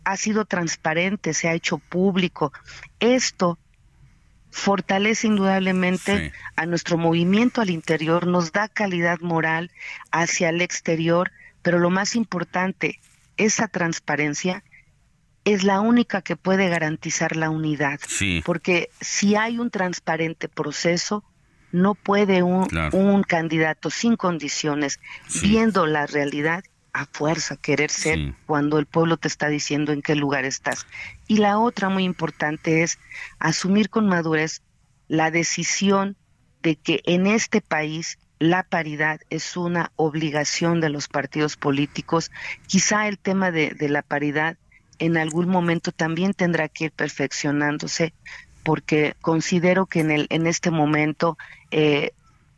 ha 0.03 0.17
sido 0.17 0.47
transparente, 0.47 1.35
se 1.35 1.49
ha 1.49 1.53
hecho 1.53 1.77
público. 1.77 2.53
Esto 3.01 3.59
fortalece 4.51 5.27
indudablemente 5.27 6.33
a 6.57 6.65
nuestro 6.65 6.97
movimiento 6.97 7.61
al 7.61 7.69
interior, 7.69 8.27
nos 8.27 8.51
da 8.53 8.69
calidad 8.69 9.21
moral 9.21 9.71
hacia 10.11 10.49
el 10.49 10.63
exterior, 10.63 11.31
pero 11.63 11.79
lo 11.79 11.91
más 11.91 12.17
importante, 12.17 12.99
esa 13.45 13.69
transparencia 13.69 14.62
es 15.45 15.65
la 15.65 15.81
única 15.81 16.23
que 16.23 16.37
puede 16.37 16.69
garantizar 16.69 17.37
la 17.37 17.51
unidad. 17.51 17.99
Porque 18.45 18.91
si 19.01 19.37
hay 19.37 19.59
un 19.59 19.71
transparente 19.71 20.49
proceso, 20.49 21.25
no 21.73 21.95
puede 21.95 22.43
un, 22.43 22.69
un 22.93 23.23
candidato 23.23 23.91
sin 23.91 24.17
condiciones, 24.17 25.01
viendo 25.43 25.87
la 25.87 26.07
realidad, 26.07 26.62
a 26.93 27.07
fuerza 27.07 27.57
querer 27.57 27.89
ser 27.89 28.35
cuando 28.47 28.79
el 28.79 28.87
pueblo 28.87 29.17
te 29.17 29.29
está 29.29 29.49
diciendo 29.49 29.93
en 29.93 30.03
qué 30.03 30.17
lugar 30.17 30.45
estás. 30.45 30.87
Y 31.29 31.37
la 31.37 31.59
otra 31.59 31.89
muy 31.89 32.05
importante 32.05 32.83
es 32.83 32.99
asumir 33.39 33.91
con 33.91 34.09
madurez 34.09 34.62
la 35.07 35.31
decisión 35.31 36.17
de 36.62 36.77
que 36.77 37.01
en 37.05 37.27
este 37.27 37.61
país 37.61 38.19
la 38.41 38.62
paridad 38.62 39.21
es 39.29 39.57
una 39.57 39.93
obligación 39.97 40.81
de 40.81 40.89
los 40.89 41.09
partidos 41.09 41.57
políticos. 41.57 42.33
Quizá 42.67 43.07
el 43.07 43.19
tema 43.19 43.53
de, 43.53 43.77
la 43.89 44.03
paridad 44.03 44.57
en 44.99 45.19
algún 45.19 45.49
momento 45.49 45.93
también 45.93 46.33
tendrá 46.33 46.69
que 46.69 46.87
ir 46.87 46.93
perfeccionándose 46.93 48.15
porque 48.65 49.15
considero 49.21 49.87
que 49.87 50.01
en, 50.01 50.11
el, 50.11 50.27
en 50.31 50.47
este 50.47 50.71
momento 50.71 51.37
eh, 51.71 52.12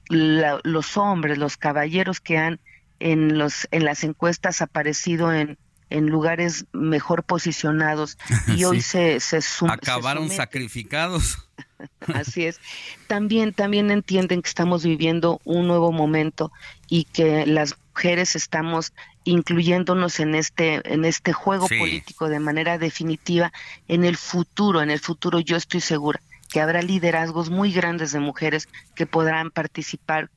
los 0.08 0.96
hombres, 0.96 1.36
los 1.36 1.56
caballeros 1.56 2.20
que 2.20 2.38
han 2.38 2.60
en, 3.00 3.36
los, 3.36 3.66
en 3.72 3.84
las 3.84 4.04
encuestas 4.04 4.62
aparecido 4.62 5.32
en, 5.32 5.58
en 5.90 6.06
lugares 6.06 6.66
mejor 6.72 7.24
posicionados 7.24 8.18
y 8.56 8.64
hoy 8.64 8.80
se, 8.80 9.18
se 9.18 9.40
Acabaron 9.68 10.30
sacrificados. 10.30 11.48
Así 12.14 12.46
es. 12.46 12.60
También, 13.06 13.52
también 13.52 13.90
entienden 13.90 14.42
que 14.42 14.48
estamos 14.48 14.84
viviendo 14.84 15.40
un 15.44 15.66
nuevo 15.66 15.92
momento 15.92 16.52
y 16.88 17.04
que 17.04 17.46
las 17.46 17.76
mujeres 17.88 18.36
estamos 18.36 18.92
incluyéndonos 19.24 20.18
en 20.20 20.34
este, 20.34 20.80
en 20.92 21.04
este 21.04 21.32
juego 21.32 21.68
político 21.68 22.28
de 22.28 22.40
manera 22.40 22.78
definitiva. 22.78 23.52
En 23.88 24.04
el 24.04 24.16
futuro, 24.16 24.82
en 24.82 24.90
el 24.90 24.98
futuro 24.98 25.40
yo 25.40 25.56
estoy 25.56 25.80
segura 25.80 26.20
que 26.52 26.60
habrá 26.60 26.82
liderazgos 26.82 27.48
muy 27.48 27.72
grandes 27.72 28.12
de 28.12 28.20
mujeres 28.20 28.68
que 28.94 29.06
podrán 29.06 29.50
participar 29.50 30.28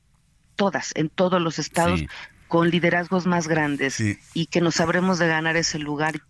todas, 0.56 0.92
en 0.94 1.10
todos 1.10 1.42
los 1.42 1.58
estados, 1.58 2.00
con 2.48 2.70
liderazgos 2.70 3.26
más 3.26 3.48
grandes 3.48 4.00
y 4.32 4.46
que 4.46 4.60
nos 4.62 4.76
sabremos 4.76 5.18
de 5.18 5.28
ganar 5.28 5.56
ese 5.56 5.78
lugar 5.78 6.22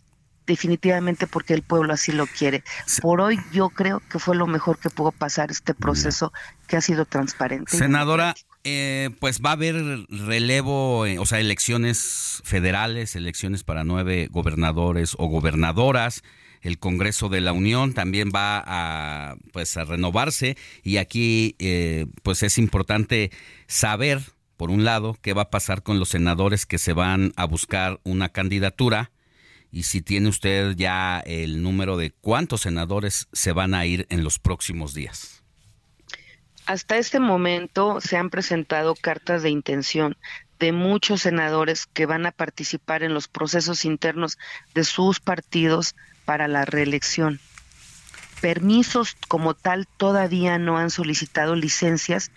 definitivamente 0.47 1.27
porque 1.27 1.55
el 1.55 1.63
pueblo 1.63 1.93
así 1.93 2.13
lo 2.13 2.27
quiere. 2.27 2.63
Por 3.03 3.21
hoy 3.21 3.39
yo 3.53 3.69
creo 3.71 4.01
que 4.11 4.19
fue 4.19 4.37
lo 4.37 4.47
mejor 4.47 4.79
que 4.79 4.91
pudo 4.91 5.13
pasar 5.13 5.51
este 5.51 5.75
proceso 5.75 6.33
que 6.67 6.77
ha 6.77 6.81
sido 6.81 7.05
transparente. 7.05 7.77
Senadora, 7.77 8.35
eh, 8.65 9.11
pues 9.21 9.41
va 9.41 9.51
a 9.51 9.53
haber 9.53 9.77
relevo, 10.09 11.07
eh, 11.07 11.19
o 11.19 11.27
sea, 11.27 11.41
elecciones 11.41 12.43
federales, 12.45 13.17
elecciones 13.17 13.65
para 13.65 13.85
nueve 13.85 14.29
gobernadores 14.31 15.15
o 15.19 15.27
gobernadoras. 15.27 16.23
El 16.63 16.79
Congreso 16.79 17.29
de 17.29 17.41
la 17.41 17.53
Unión 17.53 17.93
también 17.93 18.33
va 18.35 18.63
a, 18.67 19.37
pues, 19.53 19.77
a 19.77 19.85
renovarse 19.85 20.57
y 20.83 20.97
aquí, 20.97 21.55
eh, 21.59 22.07
pues, 22.25 22.43
es 22.43 22.59
importante 22.59 23.31
saber, 23.69 24.21
por 24.57 24.71
un 24.71 24.85
lado, 24.85 25.17
qué 25.23 25.33
va 25.33 25.43
a 25.43 25.51
pasar 25.51 25.83
con 25.83 26.01
los 26.01 26.09
senadores 26.09 26.67
que 26.67 26.79
se 26.79 26.93
van 26.93 27.33
a 27.37 27.45
buscar 27.45 28.01
una 28.03 28.31
candidatura 28.31 29.13
y 29.71 29.85
si 29.85 30.03
tiene 30.03 30.29
usted 30.29 30.75
ya 30.77 31.21
el 31.21 31.63
número 31.63 31.97
de 31.97 32.11
cuántos 32.11 32.63
senadores 32.63 33.29
se 33.33 33.53
van 33.53 33.75
a 33.75 33.87
ir 33.87 34.07
en 34.11 34.25
los 34.25 34.39
próximos 34.39 34.95
días. 34.95 35.43
Hasta 36.67 36.99
este 36.99 37.21
momento 37.21 38.01
se 38.01 38.17
han 38.17 38.31
presentado 38.31 38.95
cartas 38.97 39.43
de 39.43 39.51
intención 39.51 40.17
de 40.59 40.73
muchos 40.73 41.23
senadores 41.23 41.87
que 41.87 42.07
van 42.07 42.27
a 42.27 42.33
participar 42.33 43.03
en 43.03 43.15
los 43.15 43.29
procesos 43.29 43.85
internos 43.85 44.39
de 44.75 44.85
sus 44.85 45.21
partidos 45.21 45.95
para 46.25 46.49
la 46.49 46.65
reelección. 46.65 47.41
Permisos 48.41 49.17
como 49.29 49.55
tal 49.55 49.87
todavía 49.87 50.59
no 50.59 50.77
han 50.77 50.91
solicitado 50.91 51.55
licencias, 51.55 52.31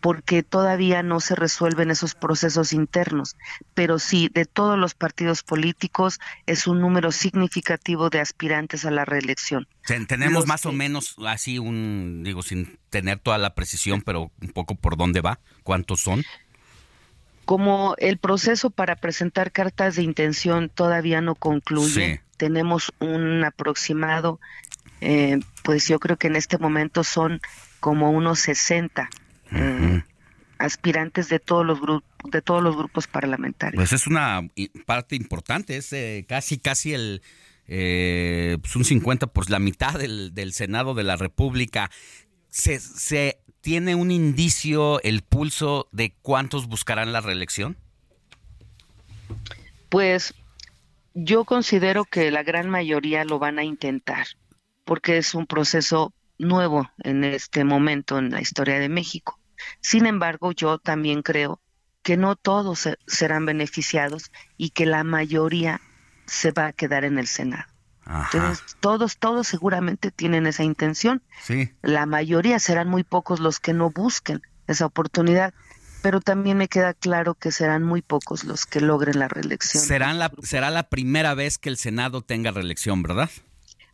porque 0.00 0.42
todavía 0.42 1.02
no 1.02 1.20
se 1.20 1.34
resuelven 1.34 1.90
esos 1.90 2.14
procesos 2.14 2.72
internos. 2.72 3.36
Pero 3.74 3.98
sí, 3.98 4.30
de 4.32 4.46
todos 4.46 4.78
los 4.78 4.94
partidos 4.94 5.42
políticos 5.42 6.20
es 6.46 6.66
un 6.66 6.80
número 6.80 7.12
significativo 7.12 8.10
de 8.10 8.20
aspirantes 8.20 8.84
a 8.84 8.90
la 8.90 9.04
reelección. 9.04 9.68
Tenemos 10.08 10.46
más 10.46 10.64
o 10.66 10.72
menos 10.72 11.16
así 11.26 11.58
un, 11.58 12.22
digo, 12.24 12.42
sin 12.42 12.78
tener 12.88 13.18
toda 13.18 13.38
la 13.38 13.54
precisión, 13.54 14.02
pero 14.02 14.30
un 14.40 14.48
poco 14.48 14.74
por 14.74 14.96
dónde 14.96 15.20
va, 15.20 15.38
cuántos 15.62 16.00
son. 16.00 16.24
Como 17.44 17.94
el 17.98 18.18
proceso 18.18 18.70
para 18.70 18.96
presentar 18.96 19.52
cartas 19.52 19.96
de 19.96 20.02
intención 20.02 20.70
todavía 20.70 21.20
no 21.20 21.34
concluye, 21.34 22.22
tenemos 22.36 22.92
un 23.00 23.44
aproximado, 23.44 24.40
eh, 25.00 25.40
pues 25.62 25.88
yo 25.88 25.98
creo 25.98 26.16
que 26.16 26.28
en 26.28 26.36
este 26.36 26.58
momento 26.58 27.02
son 27.02 27.40
como 27.80 28.10
unos 28.10 28.38
60 28.40 29.10
eh, 29.52 30.02
aspirantes 30.58 31.28
de 31.28 31.38
todos 31.38 31.64
los 31.64 31.80
grupos 31.80 32.08
de 32.30 32.42
todos 32.42 32.62
los 32.62 32.76
grupos 32.76 33.06
parlamentarios. 33.06 33.80
Pues 33.80 33.92
es 33.92 34.06
una 34.06 34.46
parte 34.86 35.16
importante, 35.16 35.76
es 35.76 35.92
eh, 35.92 36.26
casi 36.28 36.58
casi 36.58 36.92
el 36.92 37.22
eh, 37.66 38.58
pues 38.60 38.76
un 38.76 38.84
50 38.84 39.28
por 39.28 39.48
la 39.48 39.58
mitad 39.58 39.98
del, 39.98 40.34
del 40.34 40.52
Senado 40.52 40.94
de 40.94 41.04
la 41.04 41.16
República. 41.16 41.90
Se, 42.50 42.78
¿Se 42.80 43.38
tiene 43.60 43.94
un 43.94 44.10
indicio, 44.10 45.00
el 45.02 45.22
pulso 45.22 45.88
de 45.92 46.12
cuántos 46.22 46.66
buscarán 46.66 47.12
la 47.12 47.20
reelección? 47.20 47.76
Pues 49.88 50.34
yo 51.14 51.44
considero 51.44 52.04
que 52.04 52.30
la 52.30 52.42
gran 52.42 52.68
mayoría 52.68 53.24
lo 53.24 53.38
van 53.38 53.58
a 53.58 53.64
intentar, 53.64 54.26
porque 54.84 55.18
es 55.18 55.34
un 55.34 55.46
proceso 55.46 56.12
nuevo 56.38 56.90
en 57.02 57.24
este 57.24 57.64
momento 57.64 58.18
en 58.18 58.30
la 58.30 58.40
historia 58.40 58.78
de 58.78 58.88
México. 58.88 59.39
Sin 59.80 60.06
embargo, 60.06 60.52
yo 60.52 60.78
también 60.78 61.22
creo 61.22 61.60
que 62.02 62.16
no 62.16 62.36
todos 62.36 62.88
serán 63.06 63.46
beneficiados 63.46 64.32
y 64.56 64.70
que 64.70 64.86
la 64.86 65.04
mayoría 65.04 65.80
se 66.26 66.50
va 66.52 66.66
a 66.66 66.72
quedar 66.72 67.04
en 67.04 67.18
el 67.18 67.26
Senado. 67.26 67.64
Entonces, 68.06 68.76
todos, 68.80 69.18
todos 69.18 69.46
seguramente 69.46 70.10
tienen 70.10 70.46
esa 70.46 70.64
intención. 70.64 71.22
Sí. 71.42 71.70
La 71.82 72.06
mayoría 72.06 72.58
serán 72.58 72.88
muy 72.88 73.04
pocos 73.04 73.38
los 73.38 73.60
que 73.60 73.72
no 73.72 73.90
busquen 73.90 74.42
esa 74.66 74.86
oportunidad, 74.86 75.54
pero 76.02 76.20
también 76.20 76.56
me 76.56 76.68
queda 76.68 76.94
claro 76.94 77.34
que 77.34 77.52
serán 77.52 77.84
muy 77.84 78.02
pocos 78.02 78.44
los 78.44 78.66
que 78.66 78.80
logren 78.80 79.18
la 79.18 79.28
reelección. 79.28 79.84
Serán 79.84 80.18
la, 80.18 80.32
será 80.42 80.70
la 80.70 80.88
primera 80.88 81.34
vez 81.34 81.58
que 81.58 81.68
el 81.68 81.76
Senado 81.76 82.22
tenga 82.22 82.50
reelección, 82.50 83.02
¿verdad? 83.02 83.30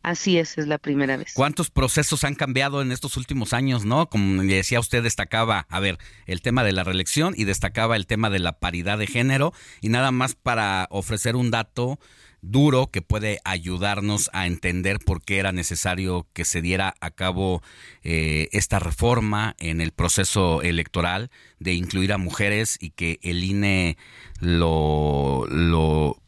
Así 0.07 0.39
es, 0.39 0.57
es 0.57 0.69
la 0.69 0.78
primera 0.78 1.16
vez. 1.16 1.33
¿Cuántos 1.35 1.69
procesos 1.69 2.23
han 2.23 2.37
cambiado 2.37 2.81
en 2.81 2.93
estos 2.93 3.16
últimos 3.16 3.53
años, 3.53 3.85
no? 3.85 4.09
Como 4.09 4.41
decía 4.45 4.78
usted, 4.78 5.03
destacaba, 5.03 5.66
a 5.69 5.81
ver, 5.81 5.99
el 6.27 6.43
tema 6.43 6.62
de 6.62 6.70
la 6.70 6.85
reelección 6.85 7.35
y 7.37 7.43
destacaba 7.43 7.97
el 7.97 8.07
tema 8.07 8.31
de 8.31 8.39
la 8.39 8.61
paridad 8.61 8.99
de 8.99 9.09
género 9.09 9.53
y 9.81 9.89
nada 9.89 10.12
más 10.12 10.37
para 10.37 10.87
ofrecer 10.93 11.35
un 11.35 11.51
dato 11.51 11.99
duro 12.41 12.87
que 12.93 13.03
puede 13.03 13.41
ayudarnos 13.43 14.31
a 14.33 14.47
entender 14.47 15.01
por 15.01 15.24
qué 15.24 15.39
era 15.39 15.51
necesario 15.51 16.28
que 16.33 16.45
se 16.45 16.62
diera 16.62 16.95
a 17.01 17.11
cabo 17.11 17.61
eh, 18.05 18.49
esta 18.53 18.78
reforma 18.78 19.57
en 19.59 19.81
el 19.81 19.91
proceso 19.91 20.62
electoral 20.62 21.33
de 21.59 21.74
incluir 21.74 22.12
a 22.12 22.19
mujeres 22.19 22.78
y 22.81 22.91
que 22.91 23.19
el 23.23 23.43
INE 23.43 23.99
lo, 24.39 25.49
lo 25.49 26.23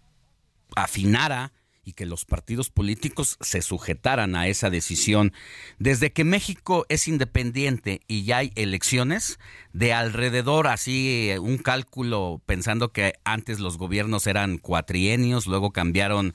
afinara 0.74 1.52
y 1.88 1.94
que 1.94 2.04
los 2.04 2.26
partidos 2.26 2.68
políticos 2.68 3.38
se 3.40 3.62
sujetaran 3.62 4.36
a 4.36 4.46
esa 4.46 4.68
decisión. 4.68 5.32
Desde 5.78 6.12
que 6.12 6.22
México 6.22 6.84
es 6.90 7.08
independiente 7.08 8.02
y 8.06 8.24
ya 8.24 8.36
hay 8.38 8.52
elecciones, 8.56 9.38
de 9.72 9.94
alrededor, 9.94 10.66
así 10.66 11.30
un 11.40 11.56
cálculo 11.56 12.42
pensando 12.44 12.92
que 12.92 13.14
antes 13.24 13.58
los 13.58 13.78
gobiernos 13.78 14.26
eran 14.26 14.58
cuatrienios, 14.58 15.46
luego 15.46 15.72
cambiaron 15.72 16.34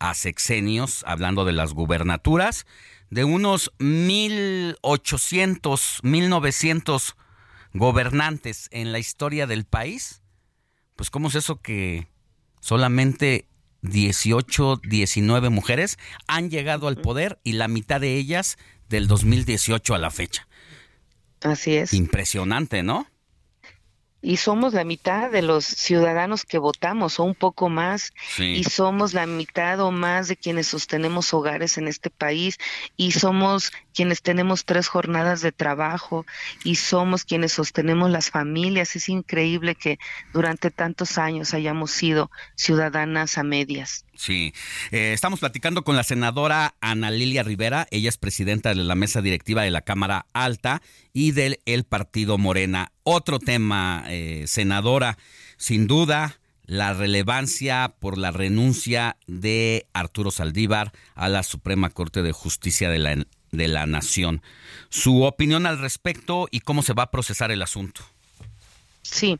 a 0.00 0.14
sexenios, 0.14 1.04
hablando 1.06 1.44
de 1.44 1.52
las 1.52 1.74
gubernaturas, 1.74 2.66
de 3.08 3.22
unos 3.22 3.70
1800, 3.78 6.00
1900 6.02 7.14
gobernantes 7.72 8.66
en 8.72 8.90
la 8.90 8.98
historia 8.98 9.46
del 9.46 9.64
país, 9.64 10.22
pues 10.96 11.08
¿cómo 11.10 11.28
es 11.28 11.36
eso 11.36 11.62
que 11.62 12.08
solamente 12.60 13.47
18, 13.82 14.80
19 14.82 15.50
mujeres 15.50 15.98
han 16.26 16.50
llegado 16.50 16.88
al 16.88 16.96
poder 16.96 17.38
y 17.44 17.52
la 17.52 17.68
mitad 17.68 18.00
de 18.00 18.16
ellas 18.16 18.58
del 18.88 19.06
2018 19.08 19.94
a 19.94 19.98
la 19.98 20.10
fecha. 20.10 20.48
Así 21.42 21.76
es. 21.76 21.92
Impresionante, 21.92 22.82
¿no? 22.82 23.06
y 24.20 24.36
somos 24.36 24.74
la 24.74 24.84
mitad 24.84 25.30
de 25.30 25.42
los 25.42 25.64
ciudadanos 25.64 26.44
que 26.44 26.58
votamos 26.58 27.20
o 27.20 27.24
un 27.24 27.34
poco 27.34 27.68
más 27.68 28.12
y 28.38 28.64
somos 28.64 29.14
la 29.14 29.26
mitad 29.26 29.80
o 29.80 29.92
más 29.92 30.26
de 30.28 30.36
quienes 30.36 30.66
sostenemos 30.66 31.32
hogares 31.32 31.78
en 31.78 31.86
este 31.86 32.10
país 32.10 32.58
y 32.96 33.12
somos 33.12 33.72
quienes 33.98 34.22
tenemos 34.22 34.64
tres 34.64 34.86
jornadas 34.86 35.40
de 35.40 35.50
trabajo 35.50 36.24
y 36.62 36.76
somos 36.76 37.24
quienes 37.24 37.54
sostenemos 37.54 38.08
las 38.12 38.30
familias. 38.30 38.94
Es 38.94 39.08
increíble 39.08 39.74
que 39.74 39.98
durante 40.32 40.70
tantos 40.70 41.18
años 41.18 41.52
hayamos 41.52 41.90
sido 41.90 42.30
ciudadanas 42.54 43.38
a 43.38 43.42
medias. 43.42 44.04
Sí, 44.14 44.54
eh, 44.92 45.12
estamos 45.12 45.40
platicando 45.40 45.82
con 45.82 45.96
la 45.96 46.04
senadora 46.04 46.76
Ana 46.80 47.10
Lilia 47.10 47.42
Rivera, 47.42 47.88
ella 47.90 48.08
es 48.08 48.18
presidenta 48.18 48.68
de 48.68 48.76
la 48.76 48.94
mesa 48.94 49.20
directiva 49.20 49.62
de 49.62 49.72
la 49.72 49.80
Cámara 49.80 50.26
Alta 50.32 50.80
y 51.12 51.32
del 51.32 51.58
el 51.66 51.82
Partido 51.82 52.38
Morena. 52.38 52.92
Otro 53.02 53.40
tema, 53.40 54.04
eh, 54.06 54.44
senadora, 54.46 55.18
sin 55.56 55.88
duda, 55.88 56.38
la 56.66 56.92
relevancia 56.92 57.96
por 57.98 58.16
la 58.16 58.30
renuncia 58.30 59.16
de 59.26 59.88
Arturo 59.92 60.30
Saldívar 60.30 60.92
a 61.16 61.28
la 61.28 61.42
Suprema 61.42 61.90
Corte 61.90 62.22
de 62.22 62.30
Justicia 62.30 62.90
de 62.90 62.98
la, 62.98 63.26
de 63.50 63.68
la 63.68 63.86
Nación. 63.86 64.42
Su 64.88 65.22
opinión 65.22 65.66
al 65.66 65.78
respecto 65.78 66.48
y 66.50 66.60
cómo 66.60 66.82
se 66.82 66.94
va 66.94 67.04
a 67.04 67.10
procesar 67.10 67.50
el 67.50 67.62
asunto. 67.62 68.02
Sí, 69.02 69.38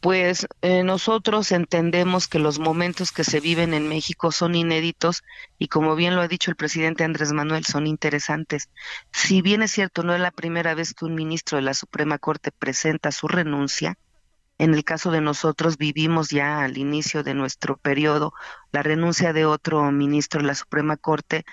pues 0.00 0.46
eh, 0.62 0.82
nosotros 0.84 1.50
entendemos 1.50 2.28
que 2.28 2.38
los 2.38 2.58
momentos 2.58 3.10
que 3.10 3.24
se 3.24 3.40
viven 3.40 3.74
en 3.74 3.88
México 3.88 4.30
son 4.30 4.54
inéditos 4.54 5.24
y 5.58 5.68
como 5.68 5.96
bien 5.96 6.14
lo 6.14 6.20
ha 6.20 6.28
dicho 6.28 6.50
el 6.50 6.56
presidente 6.56 7.02
Andrés 7.02 7.32
Manuel, 7.32 7.64
son 7.64 7.86
interesantes. 7.86 8.68
Si 9.12 9.42
bien 9.42 9.62
es 9.62 9.72
cierto, 9.72 10.02
no 10.02 10.14
es 10.14 10.20
la 10.20 10.30
primera 10.30 10.74
vez 10.74 10.94
que 10.94 11.06
un 11.06 11.14
ministro 11.14 11.56
de 11.56 11.62
la 11.62 11.74
Suprema 11.74 12.18
Corte 12.18 12.52
presenta 12.52 13.10
su 13.10 13.26
renuncia, 13.26 13.98
en 14.58 14.74
el 14.74 14.84
caso 14.84 15.10
de 15.10 15.20
nosotros 15.20 15.76
vivimos 15.76 16.30
ya 16.30 16.60
al 16.60 16.78
inicio 16.78 17.22
de 17.22 17.34
nuestro 17.34 17.76
periodo 17.76 18.32
la 18.72 18.82
renuncia 18.82 19.32
de 19.32 19.44
otro 19.44 19.90
ministro 19.92 20.40
de 20.40 20.46
la 20.46 20.54
Suprema 20.54 20.96
Corte. 20.96 21.44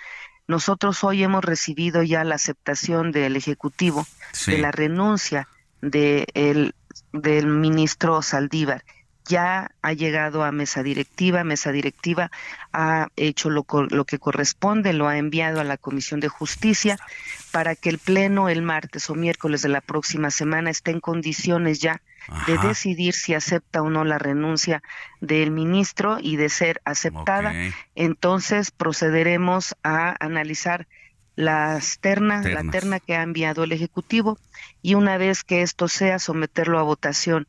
Nosotros 0.48 1.03
hoy 1.03 1.24
hemos 1.24 1.44
recibido 1.44 2.03
ya 2.03 2.24
la 2.24 2.36
aceptación 2.36 3.11
del 3.11 3.36
Ejecutivo 3.36 4.06
de 4.45 4.57
la 4.57 4.72
renuncia 4.72 5.48
de 5.82 6.28
el 6.34 6.74
del 7.11 7.48
ministro 7.48 8.22
Saldívar. 8.22 8.84
Ya 9.26 9.72
ha 9.82 9.94
llegado 9.94 10.44
a 10.44 10.52
mesa 10.52 10.84
directiva, 10.84 11.45
mesa 11.45 11.72
directiva 11.72 12.30
ha 12.74 13.07
hecho 13.15 13.49
lo, 13.49 13.65
lo, 13.90 14.03
que 14.03 14.20
corresponde, 14.20 14.91
lo 14.91 15.07
ha 15.07 15.18
enviado 15.18 15.61
a 15.61 15.64
la 15.64 15.78
Comisión 15.78 16.20
de 16.20 16.28
Justicia 16.28 16.98
para 17.52 17.76
que 17.76 17.90
el 17.90 17.99
Pleno 17.99 18.49
el 18.49 18.61
martes 18.61 19.10
o 19.10 19.15
miércoles 19.15 19.61
de 19.61 19.70
la 19.70 19.80
próxima 19.80 20.30
semana 20.30 20.72
esté 20.72 20.91
en 20.91 20.99
condiciones 20.99 21.80
ya 21.80 22.02
de 22.48 22.58
decidir 22.58 23.14
si 23.14 23.34
acepta 23.34 23.82
o 23.82 23.90
no 23.90 24.04
la 24.04 24.18
renuncia 24.18 24.82
del 25.22 25.52
ministro 25.52 26.18
y 26.22 26.36
de 26.38 26.50
ser 26.50 26.82
aceptada, 26.86 27.54
entonces 27.95 28.72
procederemos 28.72 29.76
a 29.84 30.16
analizar 30.20 30.88
las 31.36 32.00
ternas, 32.00 32.45
la 32.45 32.64
terna 32.70 33.00
que 33.00 33.16
ha 33.16 33.24
enviado 33.24 33.64
el 33.64 33.72
Ejecutivo 33.72 34.38
y 34.82 34.94
una 34.95 35.18
vez 35.18 35.44
que 35.44 35.62
esto 35.62 35.88
sea 35.88 36.20
someterlo 36.20 36.80
a 36.80 36.84
votación. 36.84 37.48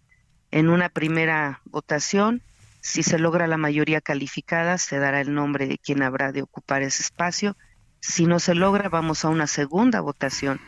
En 0.51 0.69
una 0.69 0.89
primera 0.89 1.61
votación, 1.65 2.43
si 2.81 3.03
se 3.03 3.19
logra 3.19 3.47
la 3.47 3.57
mayoría 3.57 4.01
calificada, 4.01 4.79
se 4.79 4.99
dará 4.99 5.21
el 5.21 5.35
nombre 5.35 5.67
de 5.67 5.79
quien 5.79 6.03
habrá 6.03 6.33
de 6.33 6.43
ocupar 6.43 6.83
ese 6.83 7.03
espacio. 7.03 7.57
Si 8.01 8.27
no 8.27 8.39
se 8.39 8.55
logra, 8.55 8.89
vamos 8.89 9.25
a 9.25 9.29
una 9.29 9.47
segunda 9.47 10.01
votación. 10.01 10.61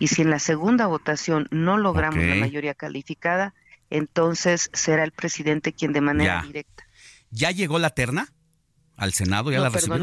Y 0.00 0.08
si 0.08 0.22
en 0.22 0.30
la 0.30 0.40
segunda 0.40 0.86
votación 0.86 1.46
no 1.52 1.76
logramos 1.76 2.24
la 2.24 2.34
mayoría 2.34 2.74
calificada, 2.74 3.54
entonces 3.90 4.70
será 4.72 5.04
el 5.04 5.12
presidente 5.12 5.72
quien 5.72 5.92
de 5.92 6.00
manera 6.00 6.42
directa. 6.42 6.84
¿Ya 7.30 7.52
llegó 7.52 7.78
la 7.78 7.90
terna 7.90 8.32
al 8.96 9.12
Senado? 9.12 9.52
¿Ya 9.52 9.60
la 9.60 9.70
perdón, 9.70 10.02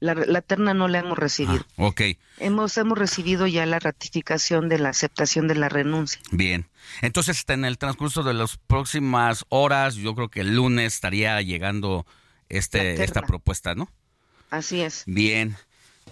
la, 0.00 0.42
terna 0.42 0.74
no 0.74 0.88
la 0.88 0.98
hemos 0.98 1.18
recibido. 1.18 1.64
Ah, 1.78 1.86
ok. 1.86 2.02
Hemos, 2.38 2.76
hemos 2.76 2.98
recibido 2.98 3.46
ya 3.46 3.64
la 3.66 3.78
ratificación 3.78 4.68
de 4.68 4.78
la 4.78 4.90
aceptación 4.90 5.48
de 5.48 5.54
la 5.54 5.68
renuncia. 5.68 6.20
Bien. 6.32 6.68
Entonces, 7.02 7.44
en 7.48 7.64
el 7.64 7.78
transcurso 7.78 8.22
de 8.22 8.34
las 8.34 8.58
próximas 8.58 9.44
horas, 9.48 9.94
yo 9.94 10.14
creo 10.14 10.28
que 10.28 10.40
el 10.40 10.54
lunes 10.54 10.94
estaría 10.94 11.40
llegando 11.40 12.06
este, 12.48 13.02
esta 13.02 13.22
propuesta, 13.22 13.74
¿no? 13.74 13.90
Así 14.50 14.80
es. 14.80 15.02
Bien. 15.06 15.56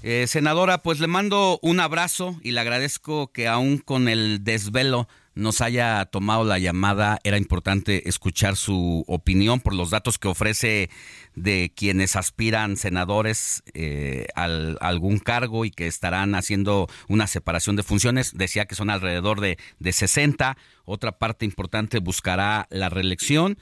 Eh, 0.02 0.26
senadora, 0.26 0.82
pues 0.82 1.00
le 1.00 1.06
mando 1.06 1.58
un 1.62 1.80
abrazo 1.80 2.38
y 2.42 2.50
le 2.50 2.60
agradezco 2.60 3.32
que 3.32 3.48
aún 3.48 3.78
con 3.78 4.08
el 4.08 4.44
desvelo 4.44 5.08
nos 5.34 5.60
haya 5.60 6.04
tomado 6.06 6.44
la 6.44 6.58
llamada. 6.58 7.18
Era 7.24 7.38
importante 7.38 8.08
escuchar 8.08 8.56
su 8.56 9.04
opinión 9.06 9.60
por 9.60 9.74
los 9.74 9.90
datos 9.90 10.18
que 10.18 10.28
ofrece 10.28 10.90
de 11.34 11.72
quienes 11.74 12.16
aspiran 12.16 12.76
senadores 12.76 13.62
eh, 13.74 14.28
al, 14.34 14.78
a 14.80 14.88
algún 14.88 15.18
cargo 15.18 15.64
y 15.64 15.70
que 15.70 15.86
estarán 15.86 16.34
haciendo 16.34 16.88
una 17.08 17.26
separación 17.26 17.76
de 17.76 17.82
funciones. 17.82 18.34
Decía 18.34 18.66
que 18.66 18.76
son 18.76 18.90
alrededor 18.90 19.40
de, 19.40 19.58
de 19.78 19.92
60. 19.92 20.56
Otra 20.84 21.12
parte 21.12 21.44
importante 21.44 21.98
buscará 21.98 22.66
la 22.70 22.88
reelección. 22.88 23.58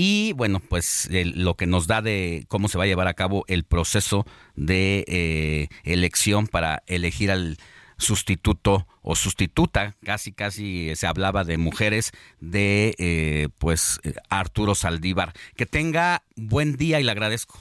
Y 0.00 0.32
bueno, 0.34 0.60
pues 0.60 1.08
lo 1.10 1.56
que 1.56 1.66
nos 1.66 1.88
da 1.88 2.02
de 2.02 2.44
cómo 2.46 2.68
se 2.68 2.78
va 2.78 2.84
a 2.84 2.86
llevar 2.86 3.08
a 3.08 3.14
cabo 3.14 3.44
el 3.48 3.64
proceso 3.64 4.26
de 4.54 5.04
eh, 5.08 5.66
elección 5.82 6.46
para 6.46 6.84
elegir 6.86 7.32
al 7.32 7.58
sustituto 7.96 8.86
o 9.02 9.16
sustituta, 9.16 9.96
casi 10.04 10.30
casi 10.30 10.94
se 10.94 11.08
hablaba 11.08 11.42
de 11.42 11.58
mujeres, 11.58 12.12
de 12.38 12.94
eh, 12.98 13.48
pues 13.58 13.98
Arturo 14.28 14.76
Saldívar. 14.76 15.32
Que 15.56 15.66
tenga 15.66 16.22
buen 16.36 16.76
día 16.76 17.00
y 17.00 17.02
le 17.02 17.10
agradezco. 17.10 17.58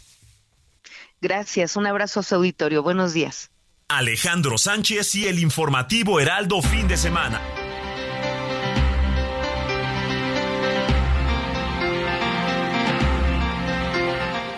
Gracias, 1.19 1.75
un 1.75 1.87
abrazo 1.87 2.19
a 2.19 2.23
su 2.23 2.35
auditorio, 2.35 2.83
buenos 2.83 3.13
días. 3.13 3.49
Alejandro 3.87 4.59
Sánchez 4.59 5.15
y 5.15 5.25
el 5.25 5.39
informativo 5.39 6.19
Heraldo 6.19 6.61
fin 6.61 6.87
de 6.87 6.97
semana. 6.97 7.41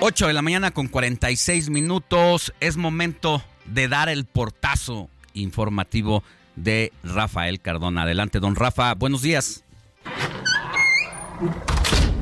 Ocho 0.02 0.28
de 0.28 0.34
la 0.34 0.42
mañana 0.42 0.72
con 0.72 0.88
46 0.88 1.70
minutos. 1.70 2.54
Es 2.62 2.78
momento 2.78 3.44
de 3.66 3.90
dar 3.90 4.08
el 4.08 4.24
portazo 4.24 5.10
informativo 5.34 6.24
de 6.56 6.94
Rafael 7.04 7.60
Cardona. 7.60 8.04
Adelante, 8.04 8.40
don 8.40 8.56
Rafa. 8.56 8.94
Buenos 8.94 9.22
días. 9.22 9.66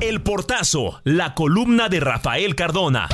El 0.00 0.22
portazo, 0.22 1.00
la 1.04 1.34
columna 1.34 1.88
de 1.88 2.00
Rafael 2.00 2.56
Cardona. 2.56 3.08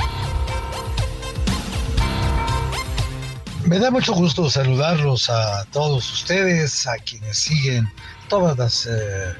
Me 3.65 3.77
da 3.77 3.91
mucho 3.91 4.13
gusto 4.13 4.49
saludarlos 4.49 5.29
a 5.29 5.65
todos 5.65 6.11
ustedes, 6.11 6.87
a 6.87 6.97
quienes 6.97 7.37
siguen 7.37 7.87
todas 8.29 8.57
las 8.57 8.87
eh, 8.87 9.35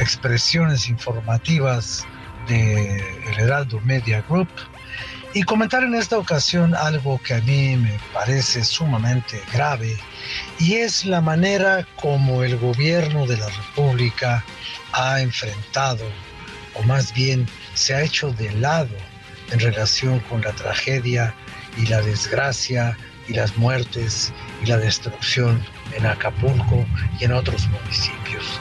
expresiones 0.00 0.88
informativas 0.88 2.04
de 2.48 2.96
el 3.28 3.38
Heraldo 3.38 3.80
Media 3.80 4.22
Group 4.28 4.48
y 5.34 5.42
comentar 5.42 5.82
en 5.82 5.94
esta 5.94 6.18
ocasión 6.18 6.74
algo 6.74 7.20
que 7.22 7.34
a 7.34 7.40
mí 7.42 7.76
me 7.76 7.98
parece 8.12 8.64
sumamente 8.64 9.40
grave 9.52 9.96
y 10.58 10.74
es 10.74 11.04
la 11.04 11.20
manera 11.20 11.86
como 11.96 12.42
el 12.42 12.56
gobierno 12.56 13.26
de 13.26 13.36
la 13.36 13.48
República 13.48 14.44
ha 14.92 15.20
enfrentado 15.20 16.06
o 16.74 16.82
más 16.82 17.12
bien 17.12 17.46
se 17.74 17.94
ha 17.94 18.02
hecho 18.02 18.32
de 18.32 18.52
lado 18.52 18.96
en 19.50 19.60
relación 19.60 20.20
con 20.20 20.40
la 20.40 20.52
tragedia 20.52 21.34
y 21.76 21.86
la 21.86 22.00
desgracia 22.00 22.96
y 23.28 23.34
las 23.34 23.56
muertes 23.56 24.32
y 24.62 24.66
la 24.66 24.78
destrucción 24.78 25.62
en 25.92 26.06
Acapulco 26.06 26.86
y 27.20 27.24
en 27.24 27.32
otros 27.32 27.68
municipios. 27.68 28.60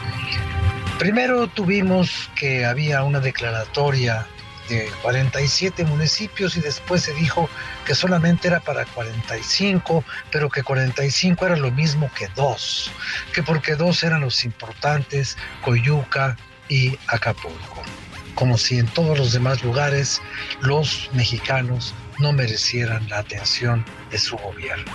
Primero 1.00 1.48
tuvimos 1.48 2.30
que 2.36 2.66
había 2.66 3.04
una 3.04 3.20
declaratoria 3.20 4.26
de 4.70 4.90
47 5.02 5.84
municipios 5.84 6.56
y 6.56 6.62
después 6.62 7.04
se 7.04 7.14
dijo 7.14 7.50
que 7.86 7.94
solamente 7.94 8.48
era 8.48 8.62
para 8.62 8.86
45, 8.86 10.06
pero 10.32 10.50
que 10.50 10.64
45 10.64 11.46
era 11.46 11.58
lo 11.58 11.70
mismo 11.72 12.10
que 12.18 12.30
dos, 12.30 12.92
que 13.34 13.44
porque 13.44 13.76
dos 13.76 14.04
eran 14.04 14.22
los 14.22 14.46
importantes, 14.46 15.38
Coyuca 15.62 16.38
y 16.70 16.98
Acapulco, 17.08 17.84
como 18.34 18.58
si 18.58 18.80
en 18.80 18.88
todos 18.88 19.18
los 19.18 19.34
demás 19.34 19.64
lugares 19.64 20.22
los 20.62 21.10
mexicanos 21.12 21.94
no 22.20 22.32
merecieran 22.32 23.08
la 23.10 23.20
atención 23.20 23.84
de 24.12 24.18
su 24.18 24.38
gobierno. 24.38 24.92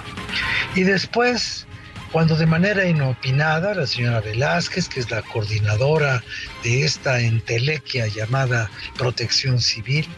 Y 0.75 0.83
después 0.83 1.67
cuando 2.13 2.35
de 2.37 2.47
manera 2.47 2.85
inopinada 2.85 3.75
la 3.75 3.87
señora 3.87 4.21
Velázquez, 4.21 4.89
que 4.89 5.01
es 5.01 5.11
la 5.11 5.23
coordinadora 5.23 6.23
de 6.65 6.85
esta 6.85 7.21
entelequia 7.21 8.09
llamada 8.09 8.69
protección 8.99 9.61
civil, 9.61 10.09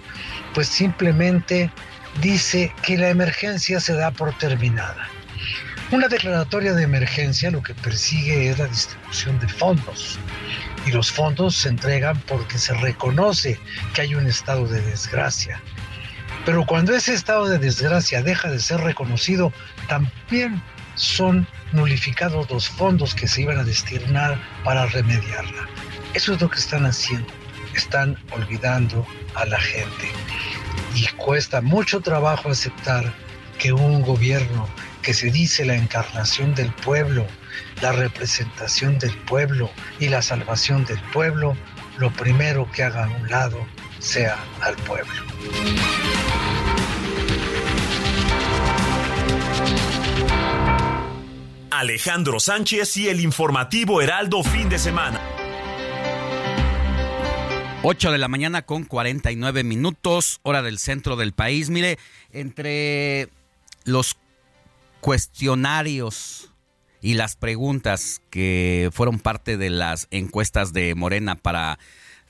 pues 0.55 0.69
simplemente 0.69 1.70
dice 2.20 2.73
que 2.82 2.97
la 2.97 3.10
emergencia 3.10 3.78
se 3.81 3.94
da 3.94 4.10
por 4.10 4.36
terminada. 4.39 5.09
Una 5.90 6.09
declaratoria 6.09 6.73
de 6.73 6.85
emergencia 6.85 7.51
lo 7.51 7.62
que 7.62 7.74
persigue 7.74 8.48
es 8.48 8.59
la 8.59 8.66
distribución 8.66 9.39
de 9.40 9.48
fondos. 9.48 10.19
Y 10.86 10.90
los 10.90 11.12
fondos 11.12 11.55
se 11.55 11.69
entregan 11.69 12.19
porque 12.23 12.56
se 12.56 12.73
reconoce 12.74 13.60
que 13.93 14.01
hay 14.01 14.14
un 14.14 14.27
estado 14.27 14.66
de 14.66 14.81
desgracia. 14.81 15.60
Pero 16.47 16.64
cuando 16.64 16.94
ese 16.94 17.12
estado 17.12 17.47
de 17.47 17.59
desgracia 17.59 18.23
deja 18.23 18.51
de 18.51 18.59
ser 18.59 18.81
reconocido, 18.81 19.52
también 19.86 20.62
son 21.02 21.48
nulificados 21.72 22.48
los 22.48 22.68
fondos 22.68 23.14
que 23.14 23.26
se 23.26 23.42
iban 23.42 23.58
a 23.58 23.64
destinar 23.64 24.40
para 24.64 24.86
remediarla. 24.86 25.68
Eso 26.14 26.32
es 26.32 26.40
lo 26.40 26.48
que 26.48 26.60
están 26.60 26.86
haciendo. 26.86 27.32
Están 27.74 28.16
olvidando 28.30 29.06
a 29.34 29.44
la 29.46 29.58
gente. 29.58 30.08
Y 30.94 31.06
cuesta 31.16 31.60
mucho 31.60 32.00
trabajo 32.00 32.50
aceptar 32.50 33.12
que 33.58 33.72
un 33.72 34.02
gobierno 34.02 34.68
que 35.02 35.14
se 35.14 35.30
dice 35.30 35.64
la 35.64 35.74
encarnación 35.74 36.54
del 36.54 36.72
pueblo, 36.72 37.26
la 37.80 37.92
representación 37.92 38.98
del 38.98 39.16
pueblo 39.16 39.70
y 39.98 40.08
la 40.08 40.22
salvación 40.22 40.84
del 40.84 41.00
pueblo, 41.12 41.56
lo 41.98 42.12
primero 42.12 42.70
que 42.70 42.84
haga 42.84 43.06
a 43.06 43.08
un 43.08 43.28
lado 43.28 43.66
sea 43.98 44.38
al 44.60 44.76
pueblo. 44.76 45.12
Alejandro 51.82 52.38
Sánchez 52.38 52.96
y 52.96 53.09
el 53.09 53.20
informativo 53.20 54.00
Heraldo 54.00 54.44
fin 54.44 54.68
de 54.68 54.78
semana. 54.78 55.20
8 57.82 58.12
de 58.12 58.18
la 58.18 58.28
mañana 58.28 58.62
con 58.62 58.84
49 58.84 59.64
minutos, 59.64 60.38
hora 60.44 60.62
del 60.62 60.78
centro 60.78 61.16
del 61.16 61.32
país. 61.32 61.70
Mire, 61.70 61.98
entre 62.30 63.30
los 63.82 64.16
cuestionarios 65.00 66.52
y 67.00 67.14
las 67.14 67.34
preguntas 67.34 68.22
que 68.30 68.90
fueron 68.92 69.18
parte 69.18 69.56
de 69.56 69.70
las 69.70 70.06
encuestas 70.12 70.72
de 70.72 70.94
Morena 70.94 71.34
para 71.34 71.80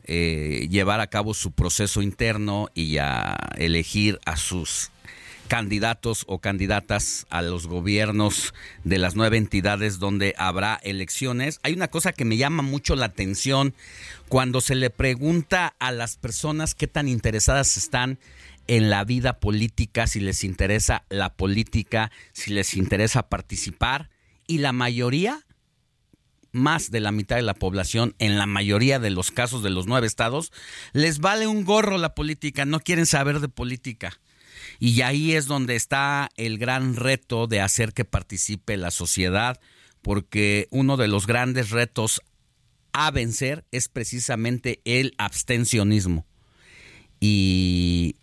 eh, 0.05 0.66
llevar 0.70 1.01
a 1.01 1.09
cabo 1.09 1.35
su 1.35 1.53
proceso 1.53 2.01
interno 2.01 2.69
y 2.73 2.97
a 2.97 3.37
elegir 3.59 4.19
a 4.24 4.39
sus 4.39 4.91
candidatos 5.53 6.24
o 6.29 6.39
candidatas 6.39 7.27
a 7.29 7.43
los 7.43 7.66
gobiernos 7.66 8.55
de 8.85 8.97
las 8.97 9.16
nueve 9.16 9.37
entidades 9.37 9.99
donde 9.99 10.35
habrá 10.39 10.81
elecciones. 10.83 11.61
Hay 11.62 11.74
una 11.74 11.89
cosa 11.89 12.15
que 12.15 12.24
me 12.24 12.39
llama 12.39 12.62
mucho 12.62 12.97
la 12.97 13.05
atención 13.05 13.74
cuando 14.31 14.62
se 14.62 14.74
le 14.74 14.89
pregunta 14.89 15.74
a 15.79 15.93
las 15.93 16.16
personas 16.16 16.74
qué 16.74 16.87
tan 16.87 17.07
interesadas 17.07 17.77
están 17.77 18.19
en 18.66 18.89
la 18.89 19.05
vida 19.05 19.41
política, 19.41 20.07
si 20.07 20.20
les 20.20 20.43
interesa 20.43 21.05
la 21.11 21.35
política, 21.35 22.11
si 22.33 22.53
les 22.53 22.73
interesa 22.73 23.29
participar, 23.29 24.09
y 24.47 24.57
la 24.57 24.73
mayoría, 24.73 25.45
más 26.51 26.91
de 26.91 27.01
la 27.01 27.12
mitad 27.12 27.37
de 27.37 27.43
la 27.43 27.53
población, 27.53 28.15
en 28.19 28.39
la 28.39 28.47
mayoría 28.47 28.99
de 28.99 29.11
los 29.11 29.31
casos 29.31 29.62
de 29.62 29.69
los 29.69 29.87
nueve 29.87 30.07
estados, 30.07 30.51
les 30.95 31.19
vale 31.19 31.47
un 31.47 31.66
gorro 31.66 31.99
la 31.99 32.15
política, 32.15 32.65
no 32.65 32.81
quieren 32.81 33.05
saber 33.05 33.41
de 33.41 33.51
política. 33.51 34.19
Y 34.85 35.03
ahí 35.03 35.37
es 35.37 35.47
donde 35.47 35.77
está 35.77 36.29
el 36.37 36.59
gran 36.59 36.97
reto 36.97 37.47
de 37.47 37.61
hacer 37.61 37.93
que 37.93 38.05
participe 38.05 38.77
la 38.77 38.91
sociedad, 38.91 39.61
porque 40.03 40.67
uno 40.73 40.97
de 40.97 41.07
los 41.07 41.29
grandes 41.29 41.71
retos 41.71 42.21
a 42.93 43.13
vencer 43.13 43.65
es 43.71 43.89
precisamente 43.89 44.81
el 44.85 45.15
abstencionismo. 45.19 46.27
Y 47.21 48.17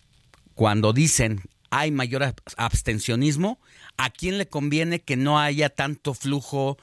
cuando 0.53 0.91
dicen 0.91 1.43
hay 1.69 1.91
mayor 1.91 2.35
abstencionismo, 2.57 3.61
¿a 3.95 4.09
quién 4.09 4.37
le 4.37 4.49
conviene 4.49 4.99
que 4.99 5.15
no 5.15 5.39
haya 5.39 5.69
tanto 5.69 6.13
flujo 6.13 6.77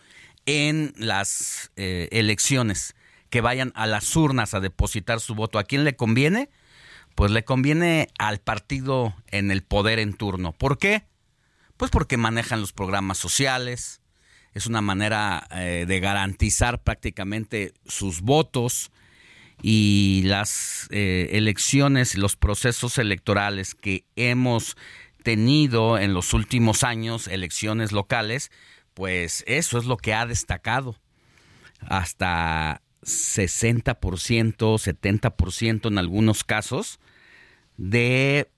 en 0.47 0.95
las 0.97 1.71
eh, 1.77 2.09
elecciones? 2.13 2.95
Que 3.29 3.43
vayan 3.43 3.73
a 3.75 3.87
las 3.87 4.17
urnas 4.17 4.55
a 4.55 4.61
depositar 4.61 5.21
su 5.21 5.35
voto. 5.35 5.59
¿A 5.59 5.65
quién 5.65 5.85
le 5.85 5.97
conviene? 5.97 6.49
Pues 7.17 7.31
le 7.33 7.45
conviene 7.45 8.11
al 8.19 8.39
partido 8.39 9.17
en 9.29 9.51
el 9.51 9.63
poder 9.63 9.99
en 9.99 10.13
turno. 10.13 10.53
¿Por 10.53 10.79
qué? 10.79 11.05
Pues 11.79 11.91
porque 11.91 12.19
manejan 12.19 12.61
los 12.61 12.73
programas 12.73 13.17
sociales, 13.19 14.03
es 14.53 14.67
una 14.67 14.83
manera 14.83 15.49
eh, 15.51 15.87
de 15.89 16.01
garantizar 16.01 16.83
prácticamente 16.83 17.73
sus 17.87 18.21
votos 18.21 18.93
y 19.63 20.23
las 20.27 20.89
eh, 20.91 21.31
elecciones, 21.33 22.17
los 22.17 22.37
procesos 22.37 22.99
electorales 22.99 23.75
que 23.75 24.05
hemos 24.15 24.77
tenido 25.23 25.99
en 25.99 26.13
los 26.13 26.35
últimos 26.35 26.85
años, 26.85 27.29
elecciones 27.29 27.93
locales, 27.93 28.51
pues 28.93 29.43
eso 29.47 29.79
es 29.79 29.87
lo 29.87 29.97
que 29.97 30.13
ha 30.13 30.27
destacado. 30.27 30.97
Hasta 31.81 32.83
60%, 33.03 34.57
70% 34.59 35.89
en 35.89 35.99
algunos 35.99 36.45
casos 36.45 37.01
de 37.77 38.49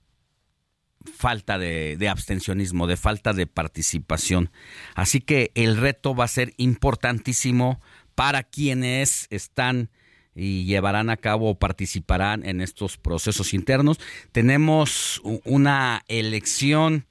falta 1.05 1.57
de, 1.57 2.09
abstencionismo, 2.09 2.87
de 2.87 2.97
falta 2.97 3.33
de 3.33 3.47
participación. 3.47 4.51
Así 4.95 5.21
que 5.21 5.51
el 5.55 5.77
reto 5.77 6.15
va 6.15 6.25
a 6.25 6.29
ser 6.29 6.53
importantísimo 6.57 7.81
para 8.15 8.43
quienes 8.43 9.27
están 9.29 9.89
y 10.35 10.65
llevarán 10.65 11.09
a 11.09 11.17
cabo 11.17 11.49
o 11.49 11.59
participarán 11.59 12.45
en 12.45 12.61
estos 12.61 12.97
procesos 12.97 13.53
internos. 13.53 13.99
Tenemos 14.31 15.21
una 15.43 16.03
elección 16.07 17.05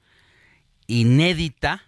inédita. 0.87 1.83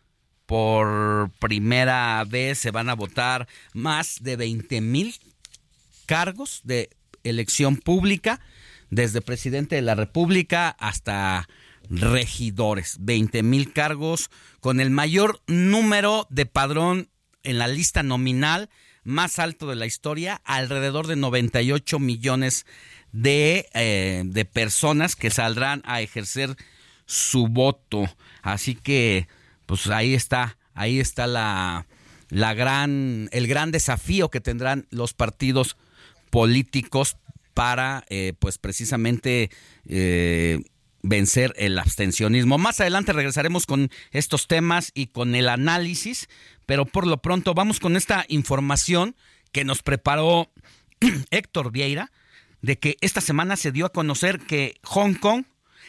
Por 0.45 1.31
primera 1.39 2.21
vez 2.27 2.59
se 2.59 2.71
van 2.71 2.89
a 2.89 2.93
votar 2.93 3.47
más 3.73 4.17
de 4.21 4.35
20 4.35 4.81
mil 4.81 5.15
cargos 6.05 6.59
de 6.65 6.89
elección 7.23 7.77
pública 7.77 8.41
desde 8.91 9.21
presidente 9.21 9.75
de 9.75 9.81
la 9.81 9.95
República 9.95 10.69
hasta 10.69 11.49
regidores, 11.89 12.97
20 12.99 13.41
mil 13.41 13.73
cargos, 13.73 14.29
con 14.59 14.79
el 14.79 14.91
mayor 14.91 15.41
número 15.47 16.27
de 16.29 16.45
padrón 16.45 17.09
en 17.43 17.57
la 17.57 17.67
lista 17.67 18.03
nominal 18.03 18.69
más 19.03 19.39
alto 19.39 19.67
de 19.67 19.75
la 19.75 19.87
historia, 19.87 20.41
alrededor 20.45 21.07
de 21.07 21.15
98 21.15 21.97
millones 21.97 22.67
de, 23.11 23.67
eh, 23.73 24.21
de 24.25 24.45
personas 24.45 25.15
que 25.15 25.31
saldrán 25.31 25.81
a 25.85 26.01
ejercer 26.01 26.55
su 27.05 27.47
voto. 27.47 28.03
Así 28.43 28.75
que, 28.75 29.27
pues 29.65 29.87
ahí 29.87 30.13
está, 30.13 30.57
ahí 30.75 30.99
está 30.99 31.25
la, 31.25 31.87
la 32.29 32.53
gran, 32.53 33.27
el 33.31 33.47
gran 33.47 33.71
desafío 33.71 34.29
que 34.29 34.39
tendrán 34.39 34.87
los 34.91 35.13
partidos 35.13 35.77
políticos 36.29 37.17
para, 37.53 38.05
eh, 38.09 38.33
pues 38.39 38.57
precisamente, 38.57 39.49
eh, 39.87 40.59
vencer 41.03 41.53
el 41.57 41.77
abstencionismo. 41.79 42.57
Más 42.57 42.79
adelante 42.79 43.13
regresaremos 43.13 43.65
con 43.65 43.89
estos 44.11 44.47
temas 44.47 44.91
y 44.93 45.07
con 45.07 45.35
el 45.35 45.49
análisis, 45.49 46.29
pero 46.65 46.85
por 46.85 47.07
lo 47.07 47.21
pronto 47.21 47.53
vamos 47.53 47.79
con 47.79 47.95
esta 47.95 48.25
información 48.27 49.15
que 49.51 49.63
nos 49.65 49.81
preparó 49.83 50.51
Héctor 51.31 51.71
Vieira, 51.71 52.11
de 52.61 52.77
que 52.77 52.97
esta 53.01 53.21
semana 53.21 53.57
se 53.57 53.71
dio 53.71 53.85
a 53.85 53.91
conocer 53.91 54.39
que 54.39 54.79
Hong 54.83 55.15
Kong 55.15 55.45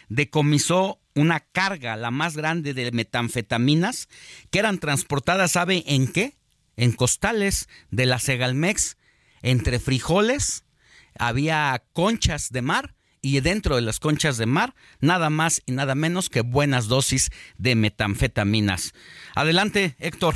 decomisó 0.08 0.98
una 1.14 1.40
carga, 1.40 1.96
la 1.96 2.10
más 2.10 2.36
grande 2.36 2.72
de 2.72 2.90
metanfetaminas, 2.92 4.08
que 4.50 4.58
eran 4.58 4.78
transportadas, 4.78 5.52
¿sabe 5.52 5.84
en 5.86 6.10
qué? 6.10 6.34
En 6.76 6.92
costales 6.92 7.68
de 7.90 8.06
la 8.06 8.18
Segalmex, 8.18 8.96
entre 9.42 9.78
frijoles, 9.78 10.64
había 11.18 11.82
conchas 11.92 12.50
de 12.50 12.62
mar 12.62 12.94
y 13.20 13.40
dentro 13.40 13.76
de 13.76 13.82
las 13.82 14.00
conchas 14.00 14.36
de 14.36 14.46
mar 14.46 14.74
nada 15.00 15.30
más 15.30 15.62
y 15.66 15.72
nada 15.72 15.94
menos 15.94 16.28
que 16.28 16.40
buenas 16.40 16.88
dosis 16.88 17.30
de 17.56 17.76
metanfetaminas. 17.76 18.92
Adelante, 19.34 19.94
Héctor. 19.98 20.34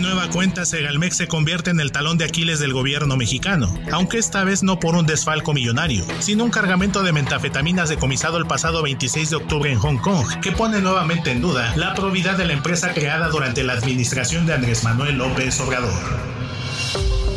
nueva 0.00 0.28
cuenta, 0.30 0.64
Segalmex 0.64 1.16
se 1.16 1.28
convierte 1.28 1.70
en 1.70 1.78
el 1.78 1.92
talón 1.92 2.18
de 2.18 2.24
Aquiles 2.24 2.58
del 2.58 2.72
gobierno 2.72 3.16
mexicano, 3.16 3.72
aunque 3.92 4.18
esta 4.18 4.44
vez 4.44 4.62
no 4.62 4.80
por 4.80 4.96
un 4.96 5.06
desfalco 5.06 5.52
millonario, 5.52 6.04
sino 6.18 6.44
un 6.44 6.50
cargamento 6.50 7.02
de 7.02 7.12
metafetaminas 7.12 7.88
decomisado 7.88 8.38
el 8.38 8.46
pasado 8.46 8.82
26 8.82 9.30
de 9.30 9.36
octubre 9.36 9.70
en 9.70 9.78
Hong 9.78 9.98
Kong, 9.98 10.26
que 10.40 10.52
pone 10.52 10.80
nuevamente 10.80 11.30
en 11.30 11.40
duda 11.40 11.76
la 11.76 11.94
probidad 11.94 12.36
de 12.36 12.46
la 12.46 12.54
empresa 12.54 12.92
creada 12.92 13.28
durante 13.28 13.62
la 13.62 13.74
administración 13.74 14.46
de 14.46 14.54
Andrés 14.54 14.84
Manuel 14.84 15.18
López 15.18 15.60
Obrador. 15.60 16.30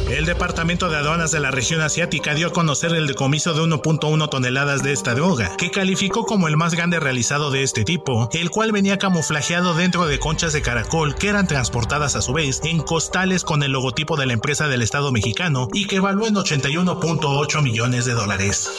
El 0.09 0.25
Departamento 0.25 0.89
de 0.89 0.97
Aduanas 0.97 1.31
de 1.31 1.39
la 1.39 1.51
región 1.51 1.81
asiática 1.81 2.33
dio 2.33 2.47
a 2.47 2.53
conocer 2.53 2.93
el 2.93 3.07
decomiso 3.07 3.53
de 3.53 3.61
1.1 3.61 4.29
toneladas 4.29 4.83
de 4.83 4.91
esta 4.91 5.15
droga, 5.15 5.55
que 5.57 5.71
calificó 5.71 6.25
como 6.25 6.47
el 6.47 6.57
más 6.57 6.73
grande 6.73 6.99
realizado 6.99 7.51
de 7.51 7.63
este 7.63 7.83
tipo, 7.83 8.29
el 8.33 8.49
cual 8.49 8.71
venía 8.71 8.97
camuflajeado 8.97 9.73
dentro 9.73 10.05
de 10.05 10.19
conchas 10.19 10.53
de 10.53 10.61
caracol 10.61 11.15
que 11.15 11.29
eran 11.29 11.47
transportadas 11.47 12.15
a 12.15 12.21
su 12.21 12.33
vez 12.33 12.61
en 12.63 12.81
costales 12.81 13.43
con 13.43 13.63
el 13.63 13.71
logotipo 13.71 14.17
de 14.17 14.25
la 14.25 14.33
empresa 14.33 14.67
del 14.67 14.81
Estado 14.81 15.11
mexicano 15.11 15.67
y 15.73 15.87
que 15.87 15.97
evaluó 15.97 16.27
en 16.27 16.35
81.8 16.35 17.61
millones 17.61 18.05
de 18.05 18.13
dólares. 18.13 18.69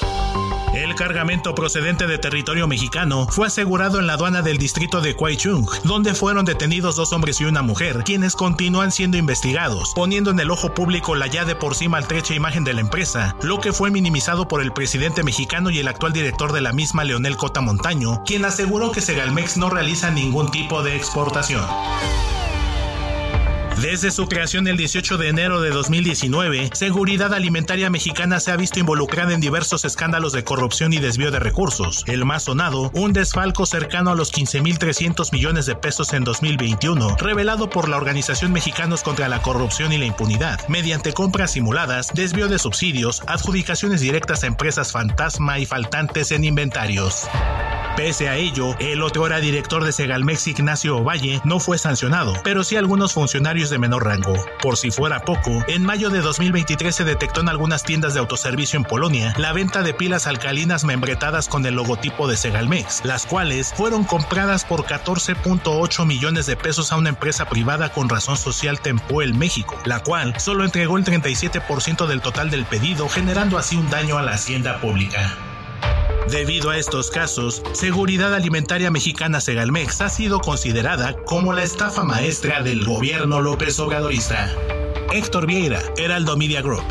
El 0.74 0.96
cargamento 0.96 1.54
procedente 1.54 2.08
de 2.08 2.18
territorio 2.18 2.66
mexicano 2.66 3.28
fue 3.30 3.46
asegurado 3.46 4.00
en 4.00 4.08
la 4.08 4.14
aduana 4.14 4.42
del 4.42 4.58
distrito 4.58 5.00
de 5.00 5.14
Kwaichung, 5.14 5.68
donde 5.84 6.14
fueron 6.14 6.44
detenidos 6.44 6.96
dos 6.96 7.12
hombres 7.12 7.40
y 7.40 7.44
una 7.44 7.62
mujer, 7.62 8.02
quienes 8.04 8.34
continúan 8.34 8.90
siendo 8.90 9.16
investigados, 9.16 9.92
poniendo 9.94 10.32
en 10.32 10.40
el 10.40 10.50
ojo 10.50 10.74
público 10.74 11.14
la 11.14 11.28
ya 11.28 11.44
de 11.44 11.54
por 11.54 11.76
sí 11.76 11.86
maltrecha 11.86 12.34
imagen 12.34 12.64
de 12.64 12.74
la 12.74 12.80
empresa, 12.80 13.36
lo 13.42 13.60
que 13.60 13.72
fue 13.72 13.92
minimizado 13.92 14.48
por 14.48 14.62
el 14.62 14.72
presidente 14.72 15.22
mexicano 15.22 15.70
y 15.70 15.78
el 15.78 15.86
actual 15.86 16.12
director 16.12 16.52
de 16.52 16.60
la 16.60 16.72
misma, 16.72 17.04
Leonel 17.04 17.36
Cota 17.36 17.60
Montaño, 17.60 18.24
quien 18.26 18.44
aseguró 18.44 18.90
que 18.90 19.00
Segalmex 19.00 19.56
no 19.56 19.70
realiza 19.70 20.10
ningún 20.10 20.50
tipo 20.50 20.82
de 20.82 20.96
exportación. 20.96 21.64
Desde 23.80 24.12
su 24.12 24.26
creación 24.26 24.68
el 24.68 24.76
18 24.76 25.18
de 25.18 25.28
enero 25.28 25.60
de 25.60 25.70
2019, 25.70 26.70
Seguridad 26.72 27.34
Alimentaria 27.34 27.90
Mexicana 27.90 28.38
se 28.38 28.52
ha 28.52 28.56
visto 28.56 28.78
involucrada 28.78 29.34
en 29.34 29.40
diversos 29.40 29.84
escándalos 29.84 30.32
de 30.32 30.44
corrupción 30.44 30.92
y 30.92 30.98
desvío 30.98 31.32
de 31.32 31.40
recursos. 31.40 32.04
El 32.06 32.24
más 32.24 32.44
sonado, 32.44 32.90
un 32.94 33.12
desfalco 33.12 33.66
cercano 33.66 34.10
a 34.10 34.14
los 34.14 34.32
15.300 34.32 35.32
millones 35.32 35.66
de 35.66 35.74
pesos 35.74 36.12
en 36.12 36.22
2021, 36.22 37.16
revelado 37.16 37.68
por 37.68 37.88
la 37.88 37.96
Organización 37.96 38.52
Mexicanos 38.52 39.02
contra 39.02 39.28
la 39.28 39.42
Corrupción 39.42 39.92
y 39.92 39.98
la 39.98 40.06
Impunidad, 40.06 40.66
mediante 40.68 41.12
compras 41.12 41.52
simuladas, 41.52 42.10
desvío 42.14 42.48
de 42.48 42.60
subsidios, 42.60 43.22
adjudicaciones 43.26 44.00
directas 44.00 44.44
a 44.44 44.46
empresas 44.46 44.92
fantasma 44.92 45.58
y 45.58 45.66
faltantes 45.66 46.30
en 46.30 46.44
inventarios. 46.44 47.28
Pese 47.96 48.28
a 48.28 48.34
ello, 48.34 48.74
el 48.80 49.02
otro 49.02 49.24
era 49.24 49.38
director 49.38 49.84
de 49.84 49.92
Segalmex 49.92 50.48
Ignacio 50.48 50.96
Ovalle 50.96 51.40
no 51.44 51.60
fue 51.60 51.78
sancionado, 51.78 52.34
pero 52.42 52.64
sí 52.64 52.74
algunos 52.74 53.12
funcionarios 53.12 53.70
de 53.70 53.78
menor 53.78 54.04
rango. 54.04 54.34
Por 54.60 54.76
si 54.76 54.90
fuera 54.90 55.20
poco, 55.20 55.62
en 55.68 55.84
mayo 55.84 56.10
de 56.10 56.20
2023 56.20 56.92
se 56.92 57.04
detectó 57.04 57.42
en 57.42 57.48
algunas 57.48 57.84
tiendas 57.84 58.12
de 58.12 58.18
autoservicio 58.18 58.78
en 58.78 58.84
Polonia 58.84 59.32
la 59.38 59.52
venta 59.52 59.82
de 59.82 59.94
pilas 59.94 60.26
alcalinas 60.26 60.82
membretadas 60.82 61.48
con 61.48 61.64
el 61.66 61.74
logotipo 61.74 62.26
de 62.26 62.36
Segalmex, 62.36 63.04
las 63.04 63.26
cuales 63.26 63.72
fueron 63.72 64.02
compradas 64.02 64.64
por 64.64 64.86
14.8 64.86 66.04
millones 66.04 66.46
de 66.46 66.56
pesos 66.56 66.90
a 66.90 66.96
una 66.96 67.10
empresa 67.10 67.48
privada 67.48 67.92
con 67.92 68.08
razón 68.08 68.36
social 68.36 68.80
Tempoel 68.80 69.34
México, 69.34 69.78
la 69.84 70.02
cual 70.02 70.34
solo 70.40 70.64
entregó 70.64 70.96
el 70.96 71.04
37% 71.04 72.06
del 72.06 72.20
total 72.22 72.50
del 72.50 72.64
pedido, 72.64 73.08
generando 73.08 73.56
así 73.56 73.76
un 73.76 73.88
daño 73.88 74.18
a 74.18 74.22
la 74.22 74.32
hacienda 74.32 74.80
pública. 74.80 75.53
Debido 76.30 76.70
a 76.70 76.78
estos 76.78 77.10
casos, 77.10 77.62
Seguridad 77.72 78.34
Alimentaria 78.34 78.90
Mexicana 78.90 79.40
Segalmex 79.40 80.00
ha 80.00 80.08
sido 80.08 80.40
considerada 80.40 81.14
como 81.24 81.52
la 81.52 81.62
estafa 81.62 82.02
maestra 82.02 82.62
del 82.62 82.84
gobierno 82.84 83.40
López 83.40 83.78
Obradorista. 83.78 84.50
Héctor 85.12 85.46
Vieira, 85.46 85.82
Heraldo 85.96 86.36
Media 86.36 86.62
Group. 86.62 86.84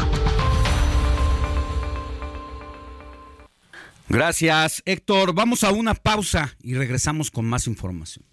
Gracias, 4.07 4.83
Héctor. 4.85 5.33
Vamos 5.33 5.63
a 5.63 5.71
una 5.71 5.95
pausa 5.95 6.55
y 6.61 6.75
regresamos 6.75 7.31
con 7.31 7.45
más 7.45 7.65
información. 7.65 8.32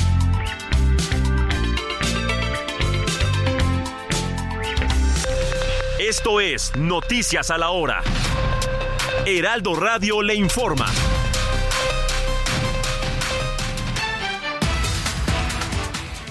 Esto 6.11 6.41
es 6.41 6.75
Noticias 6.75 7.51
a 7.51 7.57
la 7.57 7.69
Hora. 7.69 8.03
Heraldo 9.25 9.75
Radio 9.75 10.21
le 10.21 10.35
informa. 10.35 10.85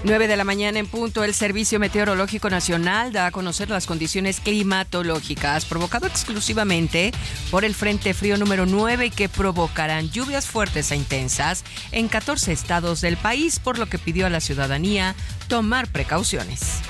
9 0.04 0.28
de 0.28 0.36
la 0.36 0.44
mañana 0.44 0.78
en 0.80 0.86
punto, 0.86 1.24
el 1.24 1.32
Servicio 1.32 1.80
Meteorológico 1.80 2.50
Nacional 2.50 3.10
da 3.10 3.24
a 3.24 3.30
conocer 3.30 3.70
las 3.70 3.86
condiciones 3.86 4.40
climatológicas 4.40 5.64
provocado 5.64 6.06
exclusivamente 6.06 7.10
por 7.50 7.64
el 7.64 7.74
Frente 7.74 8.12
Frío 8.12 8.36
número 8.36 8.66
9 8.66 9.08
que 9.08 9.30
provocarán 9.30 10.10
lluvias 10.10 10.46
fuertes 10.46 10.90
e 10.90 10.96
intensas 10.96 11.64
en 11.90 12.08
14 12.08 12.52
estados 12.52 13.00
del 13.00 13.16
país, 13.16 13.58
por 13.58 13.78
lo 13.78 13.86
que 13.86 13.98
pidió 13.98 14.26
a 14.26 14.30
la 14.30 14.40
ciudadanía 14.40 15.14
tomar 15.48 15.88
precauciones. 15.88 16.82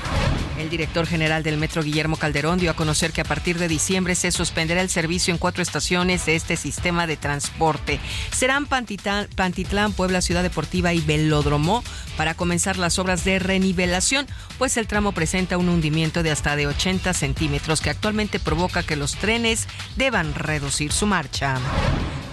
El 0.60 0.68
director 0.68 1.06
general 1.06 1.42
del 1.42 1.56
Metro, 1.56 1.82
Guillermo 1.82 2.16
Calderón, 2.16 2.58
dio 2.58 2.70
a 2.70 2.76
conocer 2.76 3.12
que 3.12 3.22
a 3.22 3.24
partir 3.24 3.58
de 3.58 3.66
diciembre 3.66 4.14
se 4.14 4.30
suspenderá 4.30 4.82
el 4.82 4.90
servicio 4.90 5.32
en 5.32 5.38
cuatro 5.38 5.62
estaciones 5.62 6.26
de 6.26 6.36
este 6.36 6.54
sistema 6.58 7.06
de 7.06 7.16
transporte. 7.16 7.98
Serán 8.30 8.66
Pantitlán, 8.66 9.92
Puebla, 9.94 10.20
Ciudad 10.20 10.42
Deportiva 10.42 10.92
y 10.92 11.00
Velódromo 11.00 11.82
para 12.18 12.34
comenzar 12.34 12.76
las 12.76 12.98
obras 12.98 13.24
de 13.24 13.38
renivelación, 13.38 14.26
pues 14.58 14.76
el 14.76 14.86
tramo 14.86 15.12
presenta 15.12 15.56
un 15.56 15.70
hundimiento 15.70 16.22
de 16.22 16.30
hasta 16.30 16.56
de 16.56 16.66
80 16.66 17.14
centímetros 17.14 17.80
que 17.80 17.88
actualmente 17.88 18.38
provoca 18.38 18.82
que 18.82 18.96
los 18.96 19.16
trenes 19.16 19.66
deban 19.96 20.34
reducir 20.34 20.92
su 20.92 21.06
marcha. 21.06 21.58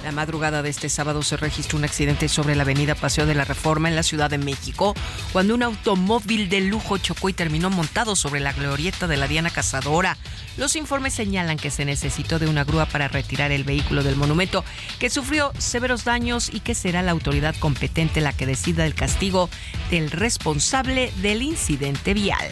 La 0.08 0.14
madrugada 0.14 0.62
de 0.62 0.70
este 0.70 0.88
sábado 0.88 1.22
se 1.22 1.36
registró 1.36 1.78
un 1.78 1.84
accidente 1.84 2.30
sobre 2.30 2.56
la 2.56 2.64
avenida 2.64 2.96
Paseo 2.96 3.26
de 3.26 3.36
la 3.36 3.44
Reforma 3.44 3.90
en 3.90 3.96
la 3.98 4.04
Ciudad 4.04 4.30
de 4.30 4.38
México, 4.38 4.96
cuando 5.34 5.54
un 5.54 5.64
automóvil 5.64 6.48
de 6.48 6.62
lujo 6.62 6.98
chocó 6.98 7.28
y 7.28 7.34
terminó 7.34 7.70
montado 7.70 8.16
sobre 8.18 8.40
la 8.40 8.54
glorieta 8.54 9.08
de 9.08 9.18
la 9.18 9.28
Diana 9.28 9.50
Cazadora. 9.50 10.18
Los 10.58 10.76
informes 10.76 11.14
señalan 11.14 11.58
que 11.58 11.72
se 11.72 11.86
necesitó 11.86 12.40
de 12.40 12.48
una 12.48 12.64
grúa 12.64 12.86
para 12.86 13.08
retirar 13.08 13.52
el 13.52 13.64
vehículo 13.64 14.04
del 14.04 14.16
monumento, 14.16 14.66
que 15.00 15.10
sufrió 15.10 15.52
severos 15.58 16.04
daños 16.04 16.50
y 16.52 16.60
que 16.60 16.76
será 16.76 17.02
la 17.02 17.12
autoridad 17.12 17.56
competente 17.58 18.22
la 18.22 18.34
que 18.34 18.46
decida 18.46 18.86
el 18.86 18.96
castigo 18.96 19.50
del 19.90 20.12
responsable 20.12 21.12
del 21.22 21.42
incidente 21.42 22.14
vial. 22.14 22.52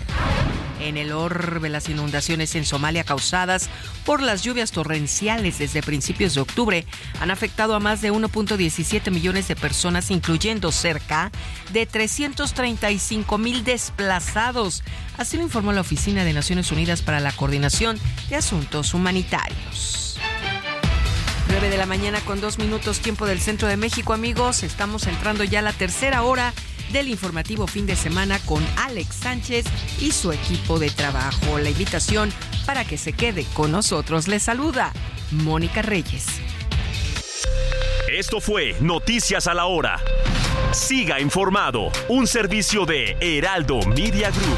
En 0.79 0.97
el 0.97 1.13
orbe, 1.13 1.69
las 1.69 1.89
inundaciones 1.89 2.53
en 2.55 2.65
Somalia 2.65 3.03
causadas 3.03 3.69
por 4.05 4.21
las 4.21 4.43
lluvias 4.43 4.71
torrenciales 4.71 5.57
desde 5.57 5.81
principios 5.81 6.35
de 6.35 6.41
octubre 6.41 6.85
han 7.21 7.31
afectado 7.31 7.75
a 7.75 7.79
más 7.79 8.01
de 8.01 8.11
1.17 8.11 9.09
millones 9.11 9.47
de 9.47 9.55
personas, 9.55 10.11
incluyendo 10.11 10.71
cerca 10.71 11.31
de 11.71 11.85
335 11.85 13.37
mil 13.37 13.63
desplazados. 13.63 14.83
Así 15.17 15.37
lo 15.37 15.43
informó 15.43 15.71
la 15.71 15.81
Oficina 15.81 16.23
de 16.25 16.33
Naciones 16.33 16.71
Unidas 16.71 17.01
para 17.01 17.19
la 17.19 17.31
Coordinación 17.31 17.97
de 18.29 18.35
Asuntos 18.35 18.93
Humanitarios. 18.93 20.19
9 21.47 21.69
de 21.69 21.77
la 21.77 21.85
mañana 21.85 22.19
con 22.21 22.41
dos 22.41 22.57
minutos 22.57 22.99
tiempo 22.99 23.25
del 23.25 23.39
centro 23.39 23.67
de 23.67 23.77
México, 23.77 24.13
amigos. 24.13 24.63
Estamos 24.63 25.07
entrando 25.07 25.43
ya 25.43 25.59
a 25.59 25.61
la 25.61 25.73
tercera 25.73 26.23
hora 26.23 26.53
del 26.91 27.09
informativo 27.09 27.67
fin 27.67 27.85
de 27.85 27.95
semana 27.95 28.39
con 28.45 28.65
Alex 28.77 29.15
Sánchez 29.15 29.65
y 29.99 30.11
su 30.11 30.31
equipo 30.31 30.79
de 30.79 30.89
trabajo. 30.89 31.57
La 31.59 31.69
invitación 31.69 32.31
para 32.65 32.85
que 32.85 32.97
se 32.97 33.13
quede 33.13 33.45
con 33.53 33.71
nosotros 33.71 34.27
le 34.27 34.39
saluda 34.39 34.91
Mónica 35.31 35.81
Reyes. 35.81 36.25
Esto 38.09 38.39
fue 38.39 38.75
Noticias 38.79 39.47
a 39.47 39.53
la 39.53 39.65
Hora. 39.65 39.99
Siga 40.71 41.19
informado, 41.19 41.91
un 42.07 42.27
servicio 42.27 42.85
de 42.85 43.17
Heraldo 43.19 43.79
Media 43.87 44.29
Group. 44.29 44.57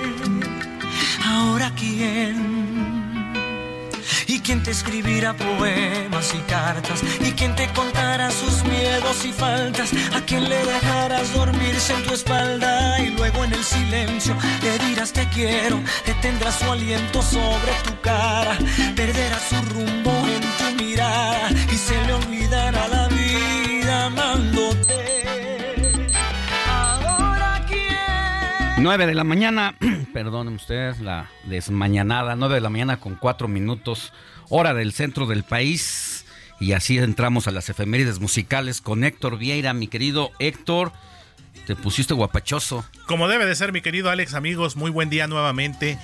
Quien 4.51 4.63
te 4.63 4.71
escribirá 4.71 5.33
poemas 5.33 6.33
y 6.35 6.39
cartas, 6.39 7.01
y 7.21 7.31
quien 7.31 7.55
te 7.55 7.69
contará 7.69 8.29
sus 8.31 8.65
miedos 8.65 9.23
y 9.23 9.31
faltas, 9.31 9.93
a 10.13 10.19
quien 10.25 10.49
le 10.49 10.57
dejarás 10.65 11.33
dormirse 11.33 11.93
en 11.93 12.03
tu 12.03 12.13
espalda 12.13 12.99
y 12.99 13.11
luego 13.11 13.45
en 13.45 13.53
el 13.53 13.63
silencio 13.63 14.35
le 14.61 14.77
dirás 14.87 15.13
te 15.13 15.25
quiero, 15.29 15.79
detendrás 16.05 16.55
su 16.55 16.69
aliento 16.69 17.21
sobre 17.21 17.71
tu 17.85 17.97
cara, 18.01 18.57
perderás 18.93 19.41
su 19.43 19.55
rumbo 19.73 20.11
en 20.27 20.41
tu 20.41 20.83
mirada 20.83 21.49
y 21.71 21.77
se 21.77 21.95
le 22.05 22.11
olvidará 22.11 22.89
la 22.89 23.07
vida 23.07 24.07
amándote. 24.07 25.01
9 28.81 29.05
de 29.05 29.13
la 29.13 29.23
mañana, 29.23 29.75
perdonen 30.13 30.55
ustedes 30.55 30.99
la 31.01 31.29
desmañanada, 31.43 32.35
9 32.35 32.55
de 32.55 32.61
la 32.61 32.69
mañana 32.71 32.97
con 32.97 33.13
4 33.13 33.47
minutos, 33.47 34.11
hora 34.51 34.75
del 34.75 34.93
centro 34.93 35.25
del 35.25 35.43
país. 35.43 36.25
Y 36.59 36.73
así 36.73 36.99
entramos 36.99 37.47
a 37.47 37.51
las 37.51 37.69
efemérides 37.69 38.19
musicales 38.19 38.81
con 38.81 39.03
Héctor 39.03 39.39
Vieira, 39.39 39.73
mi 39.73 39.87
querido 39.87 40.29
Héctor. 40.37 40.91
Te 41.65 41.75
pusiste 41.75 42.13
guapachoso. 42.13 42.85
Como 43.07 43.27
debe 43.27 43.45
de 43.45 43.55
ser, 43.55 43.71
mi 43.71 43.81
querido 43.81 44.11
Alex, 44.11 44.35
amigos, 44.35 44.75
muy 44.75 44.91
buen 44.91 45.09
día 45.09 45.27
nuevamente. 45.27 45.97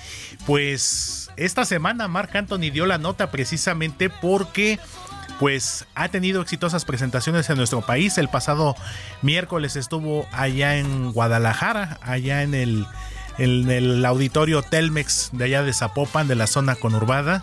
Pues 0.46 1.30
esta 1.36 1.64
semana 1.64 2.08
Marc 2.08 2.34
Anthony 2.34 2.70
dio 2.72 2.86
la 2.86 2.98
nota 2.98 3.30
precisamente 3.30 4.10
porque 4.10 4.80
pues 5.38 5.86
ha 5.94 6.08
tenido 6.08 6.42
exitosas 6.42 6.84
presentaciones 6.84 7.48
en 7.50 7.58
nuestro 7.58 7.82
país. 7.82 8.18
El 8.18 8.28
pasado 8.28 8.74
miércoles 9.22 9.76
estuvo 9.76 10.26
allá 10.32 10.76
en 10.76 11.12
Guadalajara, 11.12 11.98
allá 12.02 12.42
en 12.42 12.54
el, 12.54 12.86
en 13.38 13.70
el 13.70 14.04
auditorio 14.04 14.62
Telmex 14.62 15.30
de 15.32 15.44
allá 15.44 15.62
de 15.62 15.72
Zapopan, 15.72 16.26
de 16.26 16.34
la 16.34 16.46
zona 16.46 16.74
conurbada. 16.74 17.42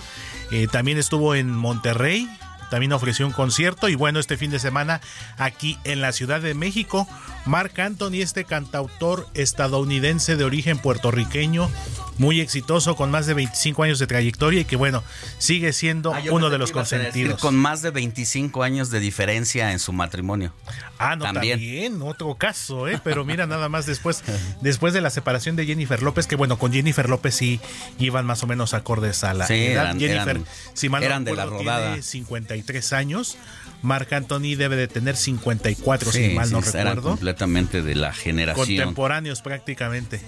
Eh, 0.52 0.68
también 0.72 0.98
estuvo 0.98 1.36
en 1.36 1.52
Monterrey, 1.52 2.30
también 2.70 2.94
ofreció 2.94 3.26
un 3.26 3.32
concierto 3.32 3.90
y 3.90 3.96
bueno, 3.96 4.20
este 4.20 4.38
fin 4.38 4.52
de 4.52 4.60
semana 4.60 5.02
aquí 5.38 5.78
en 5.84 6.02
la 6.02 6.12
Ciudad 6.12 6.42
de 6.42 6.54
México, 6.54 7.08
Marc 7.46 7.78
Anthony, 7.80 8.22
este 8.22 8.44
cantautor 8.44 9.28
estadounidense 9.34 10.36
de 10.36 10.44
origen 10.44 10.78
puertorriqueño, 10.78 11.70
muy 12.18 12.40
exitoso, 12.42 12.96
con 12.96 13.12
más 13.12 13.26
de 13.26 13.34
25 13.34 13.84
años 13.84 14.00
de 14.00 14.08
trayectoria 14.08 14.62
y 14.62 14.66
que 14.66 14.76
bueno, 14.76 15.04
sigue 15.38 15.74
siendo 15.74 16.14
Ah, 16.14 16.22
uno 16.32 16.50
de 16.50 16.58
los 16.58 16.72
consentidos. 16.72 17.40
Con 17.42 17.56
más 17.56 17.82
de 17.82 17.92
25 17.92 18.64
años 18.64 18.90
de 18.90 19.00
diferencia 19.00 19.72
en 19.72 19.80
su 19.80 19.92
matrimonio. 19.94 20.54
Ah, 20.98 21.16
no, 21.16 21.26
también. 21.26 22.02
otro 22.02 22.36
caso, 22.36 22.88
¿eh? 22.88 23.00
Pero 23.04 23.26
mira, 23.26 23.46
nada 23.48 23.68
más 23.70 23.86
después, 23.86 24.24
después 24.62 24.94
de 24.94 25.02
la 25.02 25.10
separación 25.10 25.56
de 25.56 25.66
Jennifer 25.66 26.02
López, 26.02 26.26
que 26.28 26.36
bueno, 26.36 26.58
con 26.58 26.72
Jennifer 26.72 27.10
López 27.10 27.36
sí 27.36 27.60
iban 28.00 28.26
más 28.26 28.44
o 28.44 28.48
menos 28.48 28.74
acordes 28.74 29.24
a 29.24 29.34
la 29.34 29.46
Sí, 29.48 29.54
edad. 29.54 29.84
eran- 29.86 30.00
Jennifer, 30.00 30.30
eran- 30.38 30.46
si 30.74 30.90
mal 30.90 31.02
no 31.02 31.06
eran 31.08 31.24
de 31.26 31.36
la 31.36 31.44
recuerdo, 31.44 31.64
rodada. 31.66 31.88
tiene 31.90 32.02
53 32.02 32.94
años. 32.94 33.38
Marc 33.82 34.12
Anthony 34.14 34.56
debe 34.58 34.78
de 34.78 34.88
tener 34.88 35.16
54, 35.16 36.12
Sí, 36.12 36.30
si 36.30 36.34
mal 36.34 36.50
no 36.52 36.62
sí, 36.62 36.70
eran 36.70 36.96
recuerdo. 36.96 37.10
completamente 37.10 37.82
de 37.84 37.94
la 37.96 38.14
generación. 38.14 38.66
Contemporáneos 38.66 39.42
prácticamente. 39.42 40.22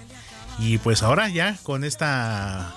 Y 0.58 0.78
pues 0.78 1.02
ahora 1.02 1.28
ya 1.28 1.56
con 1.62 1.84
esta 1.84 2.74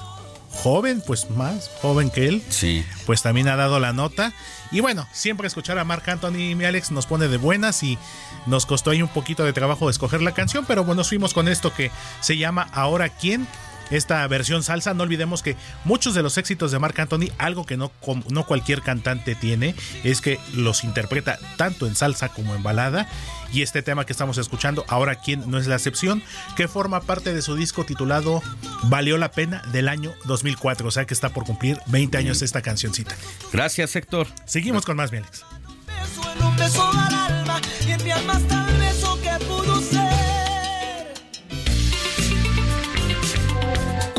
joven, 0.52 1.02
pues 1.06 1.30
más 1.32 1.70
joven 1.82 2.10
que 2.10 2.28
él, 2.28 2.44
sí. 2.49 2.86
pues 3.06 3.22
también 3.22 3.48
ha 3.48 3.56
dado 3.56 3.80
la 3.80 3.94
nota. 3.94 4.34
Y 4.72 4.80
bueno, 4.80 5.08
siempre 5.12 5.48
escuchar 5.48 5.80
a 5.80 5.84
Marc 5.84 6.08
Anthony 6.08 6.52
y 6.52 6.56
mi 6.56 6.66
Alex 6.66 6.91
nos 6.91 7.06
pone 7.06 7.28
de 7.28 7.38
buenas 7.38 7.84
y 7.84 7.98
nos 8.45 8.66
costó 8.66 8.91
ahí 8.91 9.02
un 9.02 9.10
poquito 9.10 9.44
de 9.44 9.53
trabajo 9.53 9.90
escoger 9.90 10.22
la 10.22 10.34
canción, 10.34 10.66
pero 10.66 10.84
bueno, 10.84 11.02
nos 11.02 11.10
fuimos 11.10 11.34
con 11.34 11.48
esto 11.48 11.74
que 11.74 11.91
se 12.22 12.38
llama 12.38 12.68
Ahora 12.74 13.10
quién. 13.10 13.48
Esta 13.90 14.26
versión 14.28 14.64
salsa, 14.64 14.94
no 14.94 15.03
olvidemos 15.03 15.44
que 15.44 15.58
muchos 15.84 16.14
de 16.14 16.24
los 16.24 16.38
éxitos 16.38 16.72
de 16.72 16.80
Marc 16.80 16.98
Anthony, 16.99 17.28
algo 17.38 17.66
que 17.66 17.76
no, 17.76 17.91
no 18.30 18.45
cualquier 18.45 18.82
cantante 18.82 19.36
tiene, 19.36 19.76
es 20.06 20.22
que 20.22 20.40
los 20.53 20.86
interpreta 20.86 21.38
tanto 21.58 21.88
en 21.88 21.95
salsa 21.95 22.30
como 22.30 22.56
en 22.56 22.64
balada. 22.64 23.10
Y 23.52 23.61
este 23.61 23.82
tema 23.82 24.06
que 24.06 24.14
estamos 24.14 24.38
escuchando, 24.38 24.86
ahora 24.88 25.15
quién 25.15 25.49
no 25.49 25.57
es 25.57 25.68
la 25.68 25.76
excepción, 25.76 26.23
que 26.56 26.68
forma 26.68 27.02
parte 27.02 27.34
de 27.34 27.41
su 27.41 27.56
disco 27.56 27.86
titulado 27.86 28.41
Valió 28.84 29.18
la 29.18 29.32
pena 29.32 29.61
del 29.72 29.88
año 29.88 30.14
2004, 30.26 30.88
o 30.88 30.91
sea 30.91 31.06
que 31.06 31.14
está 31.14 31.30
por 31.30 31.45
cumplir 31.45 31.80
20 31.88 32.18
años 32.18 32.41
esta 32.41 32.61
cancioncita. 32.61 33.15
Gracias, 33.52 33.95
Héctor. 33.95 34.28
Seguimos 34.45 34.86
con 34.86 34.98
más, 34.98 35.11
mi 35.11 35.19
Alex. 35.19 35.44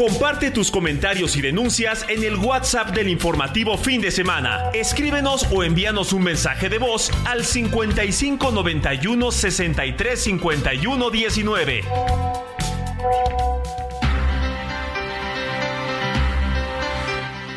Comparte 0.02 0.50
tus 0.50 0.72
comentarios 0.72 1.36
y 1.36 1.42
denuncias 1.42 2.04
en 2.08 2.24
el 2.24 2.34
WhatsApp 2.34 2.90
del 2.90 3.08
informativo 3.08 3.78
fin 3.78 4.00
de 4.00 4.10
semana. 4.10 4.68
Escríbenos 4.74 5.46
o 5.52 5.62
envíanos 5.62 6.12
un 6.12 6.24
mensaje 6.24 6.68
de 6.68 6.78
voz 6.78 7.12
al 7.24 7.44
55 7.44 8.50
91 8.50 9.30
63 9.30 10.20
51 10.20 11.10
19. 11.10 11.84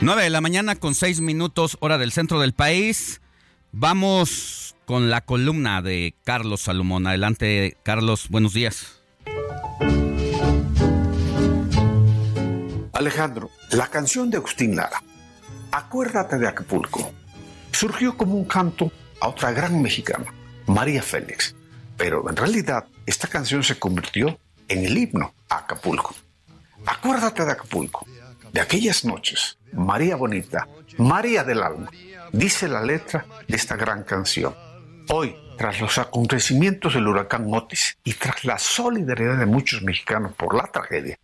Nueve 0.02 0.22
de 0.22 0.30
la 0.30 0.42
mañana 0.42 0.76
con 0.76 0.94
seis 0.94 1.22
minutos, 1.22 1.78
hora 1.80 1.98
del 1.98 2.12
centro 2.12 2.40
del 2.40 2.54
país. 2.54 3.22
Vamos 3.72 4.76
con 4.86 5.10
la 5.10 5.22
columna 5.22 5.82
de 5.82 6.14
Carlos 6.24 6.62
Salomón. 6.62 7.08
Adelante, 7.08 7.76
Carlos, 7.82 8.30
buenos 8.30 8.54
días. 8.54 9.02
Alejandro, 12.96 13.52
la 13.72 13.88
canción 13.88 14.30
de 14.30 14.38
Agustín 14.38 14.74
Lara, 14.74 15.04
Acuérdate 15.70 16.38
de 16.38 16.48
Acapulco, 16.48 17.12
surgió 17.74 18.16
como 18.16 18.36
un 18.36 18.46
canto 18.46 18.90
a 19.20 19.28
otra 19.28 19.52
gran 19.52 19.82
mexicana, 19.82 20.34
María 20.68 21.04
Félix, 21.04 21.54
pero 21.98 22.30
en 22.30 22.38
realidad 22.38 22.86
esta 23.06 23.28
canción 23.28 23.64
se 23.64 23.78
convirtió 23.78 24.40
en 24.70 24.86
el 24.86 24.98
himno 24.98 25.34
a 25.50 25.58
Acapulco. 25.58 26.16
Acuérdate 26.86 27.44
de 27.44 27.52
Acapulco, 27.52 28.08
de 28.54 28.62
aquellas 28.62 29.04
noches, 29.04 29.58
María 29.74 30.16
Bonita, 30.16 30.66
María 30.98 31.44
del 31.44 31.64
Alma, 31.64 31.92
dice 32.32 32.70
la 32.70 32.82
letra 32.82 33.26
de 33.46 33.58
esta 33.58 33.76
gran 33.76 34.06
canción. 34.06 34.56
Hoy, 35.10 35.36
tras 35.58 35.82
los 35.82 35.98
acontecimientos 35.98 36.94
del 36.94 37.10
huracán 37.10 37.54
Otis 37.54 37.98
y 38.06 38.14
tras 38.14 38.46
la 38.46 38.58
solidaridad 38.58 39.38
de 39.38 39.46
muchos 39.46 39.82
mexicanos 39.82 40.32
por 40.36 40.56
la 40.56 40.72
tragedia 40.72 41.20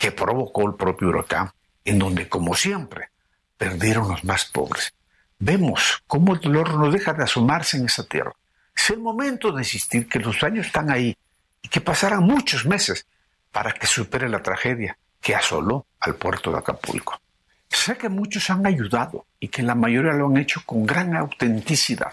que 0.00 0.10
provocó 0.10 0.66
el 0.66 0.76
propio 0.76 1.08
huracán, 1.08 1.52
en 1.84 1.98
donde, 1.98 2.26
como 2.26 2.54
siempre, 2.54 3.10
perdieron 3.58 4.08
los 4.08 4.24
más 4.24 4.46
pobres, 4.46 4.94
vemos 5.38 6.02
cómo 6.06 6.34
el 6.34 6.40
dolor 6.40 6.72
no 6.74 6.90
deja 6.90 7.12
de 7.12 7.24
asomarse 7.24 7.76
en 7.76 7.84
esa 7.84 8.04
tierra. 8.04 8.32
Es 8.74 8.88
el 8.88 8.98
momento 8.98 9.52
de 9.52 9.60
insistir 9.60 10.08
que 10.08 10.18
los 10.18 10.40
daños 10.40 10.66
están 10.66 10.90
ahí 10.90 11.14
y 11.60 11.68
que 11.68 11.82
pasarán 11.82 12.22
muchos 12.22 12.64
meses 12.64 13.06
para 13.52 13.72
que 13.72 13.86
supere 13.86 14.30
la 14.30 14.42
tragedia 14.42 14.96
que 15.20 15.34
asoló 15.34 15.84
al 16.00 16.14
puerto 16.14 16.50
de 16.50 16.58
Acapulco. 16.58 17.20
Sé 17.68 17.98
que 17.98 18.08
muchos 18.08 18.48
han 18.48 18.64
ayudado 18.66 19.26
y 19.38 19.48
que 19.48 19.62
la 19.62 19.74
mayoría 19.74 20.12
lo 20.12 20.28
han 20.28 20.38
hecho 20.38 20.62
con 20.64 20.86
gran 20.86 21.14
autenticidad, 21.14 22.12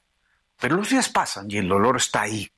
pero 0.60 0.76
los 0.76 0.90
días 0.90 1.08
pasan 1.08 1.50
y 1.50 1.58
el 1.58 1.70
dolor 1.70 1.96
está 1.96 2.24
ahí. 2.24 2.52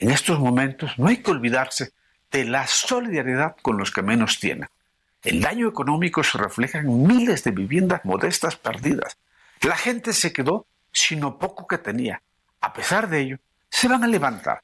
En 0.00 0.10
estos 0.10 0.40
momentos 0.40 0.98
no 0.98 1.06
hay 1.06 1.18
que 1.18 1.30
olvidarse 1.30 1.92
de 2.34 2.44
la 2.44 2.66
solidaridad 2.66 3.54
con 3.62 3.78
los 3.78 3.92
que 3.92 4.02
menos 4.02 4.40
tienen. 4.40 4.68
El 5.22 5.40
daño 5.40 5.68
económico 5.68 6.24
se 6.24 6.36
refleja 6.36 6.80
en 6.80 7.06
miles 7.06 7.44
de 7.44 7.52
viviendas 7.52 8.04
modestas 8.04 8.56
perdidas. 8.56 9.16
La 9.62 9.76
gente 9.76 10.12
se 10.12 10.32
quedó 10.32 10.66
sin 10.90 11.20
lo 11.20 11.38
poco 11.38 11.68
que 11.68 11.78
tenía. 11.78 12.22
A 12.60 12.72
pesar 12.72 13.08
de 13.08 13.20
ello, 13.20 13.38
se 13.70 13.86
van 13.86 14.02
a 14.02 14.08
levantar, 14.08 14.62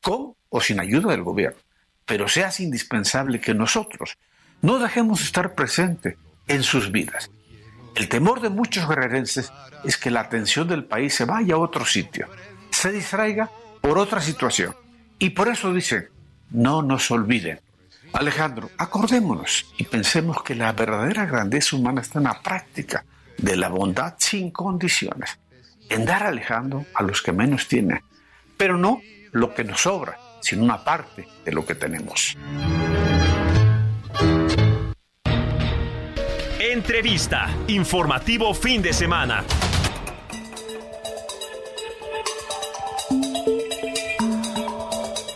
con 0.00 0.34
o 0.48 0.60
sin 0.60 0.80
ayuda 0.80 1.12
del 1.12 1.22
gobierno. 1.22 1.60
Pero 2.06 2.26
se 2.26 2.42
hace 2.42 2.64
indispensable 2.64 3.40
que 3.40 3.54
nosotros 3.54 4.18
no 4.60 4.80
dejemos 4.80 5.20
de 5.20 5.26
estar 5.26 5.54
presente 5.54 6.16
en 6.48 6.64
sus 6.64 6.90
vidas. 6.90 7.30
El 7.94 8.08
temor 8.08 8.40
de 8.40 8.50
muchos 8.50 8.88
guerrerenses 8.88 9.52
es 9.84 9.96
que 9.96 10.10
la 10.10 10.22
atención 10.22 10.66
del 10.66 10.86
país 10.86 11.14
se 11.14 11.24
vaya 11.24 11.54
a 11.54 11.58
otro 11.58 11.86
sitio, 11.86 12.28
se 12.70 12.90
distraiga 12.90 13.48
por 13.80 13.96
otra 13.96 14.20
situación. 14.20 14.74
Y 15.20 15.30
por 15.30 15.46
eso 15.46 15.72
dicen, 15.72 16.08
no 16.52 16.82
nos 16.82 17.10
olviden. 17.10 17.60
Alejandro, 18.12 18.70
acordémonos 18.76 19.66
y 19.78 19.84
pensemos 19.84 20.42
que 20.42 20.54
la 20.54 20.72
verdadera 20.72 21.24
grandeza 21.24 21.76
humana 21.76 22.02
está 22.02 22.18
en 22.18 22.24
la 22.24 22.42
práctica 22.42 23.04
de 23.38 23.56
la 23.56 23.68
bondad 23.68 24.14
sin 24.18 24.50
condiciones. 24.50 25.38
en 25.88 26.06
dar 26.06 26.22
Alejandro 26.22 26.86
a 26.94 27.02
los 27.02 27.20
que 27.20 27.32
menos 27.32 27.68
tienen, 27.68 28.00
pero 28.56 28.78
no 28.78 29.02
lo 29.32 29.52
que 29.52 29.62
nos 29.62 29.82
sobra, 29.82 30.18
sino 30.40 30.64
una 30.64 30.82
parte 30.82 31.28
de 31.44 31.52
lo 31.52 31.66
que 31.66 31.74
tenemos. 31.74 32.36
Entrevista. 36.58 37.50
Informativo 37.66 38.54
fin 38.54 38.80
de 38.80 38.94
semana. 38.94 39.44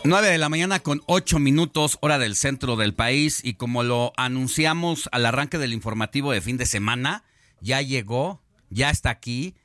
Nueve 0.09 0.29
de 0.29 0.39
la 0.39 0.49
mañana 0.49 0.79
con 0.79 1.03
ocho 1.07 1.41
minutos, 1.41 1.99
hora 2.01 2.21
del 2.21 2.37
centro 2.37 2.77
del 2.77 2.95
país. 2.95 3.41
Y 3.43 3.55
como 3.55 3.83
lo 3.83 4.13
anunciamos 4.17 5.09
al 5.11 5.27
arranque 5.27 5.59
del 5.59 5.73
informativo 5.73 6.31
de 6.31 6.41
fin 6.41 6.57
de 6.59 6.65
semana, 6.65 7.25
ya 7.61 7.83
llegó, 7.83 8.41
ya 8.71 8.91
está 8.91 9.11
aquí 9.11 9.57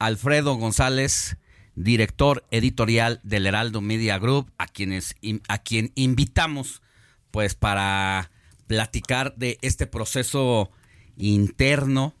Alfredo 0.00 0.54
González, 0.56 1.36
director 1.76 2.44
editorial 2.50 3.20
del 3.22 3.46
Heraldo 3.46 3.80
Media 3.80 4.18
Group, 4.18 4.50
a 4.58 4.66
quienes 4.66 5.14
a 5.46 5.58
quien 5.58 5.92
invitamos 5.94 6.82
pues 7.30 7.54
para 7.54 8.32
platicar 8.66 9.36
de 9.36 9.56
este 9.62 9.86
proceso 9.86 10.72
interno 11.16 12.16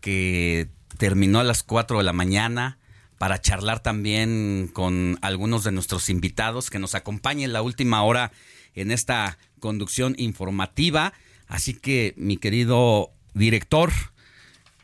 que 0.00 0.70
terminó 0.96 1.40
a 1.40 1.44
las 1.44 1.64
4 1.64 1.98
de 1.98 2.04
la 2.04 2.14
mañana 2.14 2.79
para 3.20 3.38
charlar 3.38 3.80
también 3.80 4.70
con 4.72 5.18
algunos 5.20 5.62
de 5.62 5.72
nuestros 5.72 6.08
invitados 6.08 6.70
que 6.70 6.78
nos 6.78 6.94
acompañen 6.94 7.52
la 7.52 7.60
última 7.60 8.02
hora 8.02 8.32
en 8.74 8.90
esta 8.90 9.36
conducción 9.58 10.14
informativa. 10.16 11.12
Así 11.46 11.74
que, 11.74 12.14
mi 12.16 12.38
querido 12.38 13.10
director, 13.34 13.92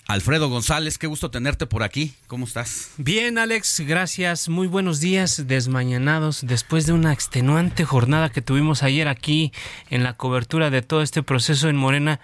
Alfredo 0.07 0.51
González, 0.51 0.99
qué 0.99 1.07
gusto 1.07 1.31
tenerte 1.31 1.67
por 1.67 1.83
aquí. 1.83 2.13
¿Cómo 2.27 2.45
estás? 2.45 2.91
Bien, 2.99 3.39
Alex, 3.39 3.81
gracias. 3.81 4.51
Muy 4.51 4.67
buenos 4.67 5.01
días, 5.01 5.47
desmañanados, 5.47 6.47
después 6.47 6.85
de 6.85 6.93
una 6.93 7.15
extenuante 7.15 7.87
jornada 7.87 8.29
que 8.29 8.43
tuvimos 8.43 8.83
ayer 8.83 9.09
aquí 9.09 9.51
en 9.89 10.03
la 10.03 10.13
cobertura 10.13 10.69
de 10.69 10.83
todo 10.83 11.01
este 11.01 11.23
proceso 11.23 11.71
en 11.71 11.77
Morena. 11.77 12.21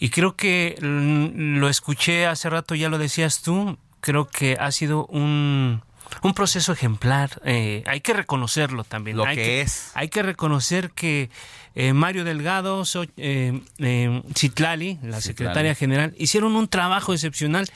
Y 0.00 0.10
creo 0.10 0.34
que 0.34 0.74
lo 0.80 1.68
escuché 1.68 2.26
hace 2.26 2.50
rato, 2.50 2.74
ya 2.74 2.88
lo 2.88 2.98
decías 2.98 3.42
tú, 3.42 3.78
creo 4.04 4.28
que 4.28 4.58
ha 4.60 4.70
sido 4.70 5.06
un, 5.06 5.80
un 6.22 6.34
proceso 6.34 6.72
ejemplar. 6.72 7.40
Eh, 7.46 7.82
hay 7.86 8.02
que 8.02 8.12
reconocerlo 8.12 8.84
también. 8.84 9.16
Lo 9.16 9.24
hay 9.24 9.34
que, 9.34 9.60
es. 9.62 9.92
Hay 9.94 10.10
que 10.10 10.22
reconocer 10.22 10.90
que 10.90 11.30
eh, 11.74 11.94
Mario 11.94 12.24
Delgado, 12.24 12.82
eh, 13.16 13.58
eh, 13.78 14.22
Citlali, 14.36 14.98
la 15.02 15.22
secretaria 15.22 15.74
general, 15.74 16.14
hicieron 16.18 16.54
un 16.54 16.68
trabajo 16.68 17.14
excepcional 17.14 17.66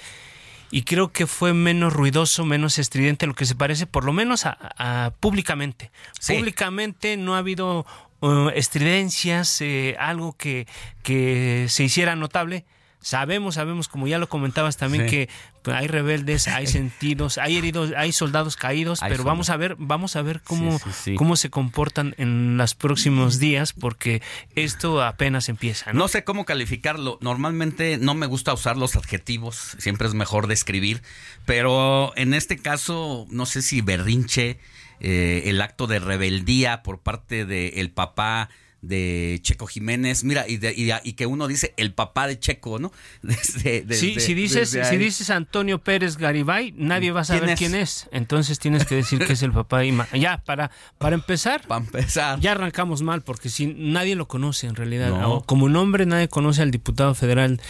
y 0.70 0.82
creo 0.82 1.12
que 1.12 1.26
fue 1.26 1.54
menos 1.54 1.94
ruidoso, 1.94 2.44
menos 2.44 2.78
estridente 2.78 3.24
a 3.24 3.28
lo 3.28 3.34
que 3.34 3.46
se 3.46 3.54
parece, 3.54 3.86
por 3.86 4.04
lo 4.04 4.12
menos 4.12 4.44
a, 4.44 5.14
públicamente. 5.20 5.90
Públicamente 6.26 7.16
no 7.16 7.36
ha 7.36 7.38
habido 7.38 7.86
uh, 8.20 8.50
estridencias, 8.50 9.62
algo 9.98 10.34
que, 10.34 10.66
que 11.02 11.64
se 11.70 11.84
hiciera 11.84 12.16
notable 12.16 12.66
Sabemos, 13.00 13.54
sabemos, 13.54 13.86
como 13.88 14.08
ya 14.08 14.18
lo 14.18 14.28
comentabas 14.28 14.76
también, 14.76 15.06
que 15.06 15.28
hay 15.64 15.86
rebeldes, 15.86 16.48
hay 16.48 16.66
sentidos, 16.78 17.38
hay 17.38 17.56
heridos, 17.56 17.92
hay 17.96 18.12
soldados 18.12 18.56
caídos, 18.56 19.00
pero 19.00 19.22
vamos 19.24 19.50
a 19.50 19.56
ver, 19.56 19.76
vamos 19.78 20.16
a 20.16 20.22
ver 20.22 20.40
cómo, 20.42 20.80
cómo 21.16 21.36
se 21.36 21.48
comportan 21.50 22.14
en 22.18 22.56
los 22.56 22.74
próximos 22.74 23.38
días, 23.38 23.72
porque 23.72 24.20
esto 24.56 25.02
apenas 25.02 25.48
empieza. 25.48 25.92
¿no? 25.92 26.08
sé 26.08 26.24
cómo 26.24 26.44
calificarlo. 26.44 27.18
Normalmente 27.20 27.98
no 27.98 28.14
me 28.14 28.26
gusta 28.26 28.52
usar 28.52 28.76
los 28.76 28.96
adjetivos, 28.96 29.76
siempre 29.78 30.08
es 30.08 30.14
mejor 30.14 30.46
describir, 30.46 31.02
pero 31.44 32.12
en 32.16 32.34
este 32.34 32.58
caso, 32.58 33.26
no 33.30 33.46
sé 33.46 33.62
si 33.62 33.80
berrinche, 33.80 34.58
eh, 35.00 35.44
el 35.46 35.60
acto 35.60 35.86
de 35.86 36.00
rebeldía 36.00 36.82
por 36.82 36.98
parte 36.98 37.44
del 37.44 37.90
papá 37.90 38.48
de 38.80 39.40
Checo 39.42 39.66
Jiménez, 39.66 40.22
mira, 40.22 40.46
y, 40.48 40.60
y, 40.62 41.12
que 41.14 41.26
uno 41.26 41.48
dice 41.48 41.74
el 41.76 41.92
papá 41.92 42.28
de 42.28 42.38
Checo, 42.38 42.78
¿no? 42.78 42.92
sí, 43.42 44.20
si 44.20 44.34
dices, 44.34 44.78
si 44.88 44.96
dices 44.96 45.30
Antonio 45.30 45.78
Pérez 45.78 46.16
Garibay, 46.16 46.72
nadie 46.76 47.10
va 47.10 47.22
a 47.22 47.24
saber 47.24 47.56
quién 47.56 47.74
es. 47.74 48.08
Entonces 48.12 48.58
tienes 48.58 48.84
que 48.84 48.94
decir 48.94 49.24
que 49.26 49.32
es 49.32 49.42
el 49.42 49.52
papá 49.52 49.80
de 49.80 49.92
Ya, 50.14 50.38
para, 50.44 50.70
para 50.98 51.16
empezar. 51.16 51.66
Para 51.66 51.84
empezar. 51.84 52.38
Ya 52.40 52.52
arrancamos 52.52 53.02
mal, 53.02 53.22
porque 53.22 53.48
si 53.48 53.66
nadie 53.66 54.14
lo 54.14 54.28
conoce 54.28 54.68
en 54.68 54.76
realidad. 54.76 55.12
Como 55.46 55.68
nombre, 55.68 56.06
nadie 56.06 56.28
conoce 56.28 56.62
al 56.62 56.70
diputado 56.70 57.14
federal. 57.14 57.60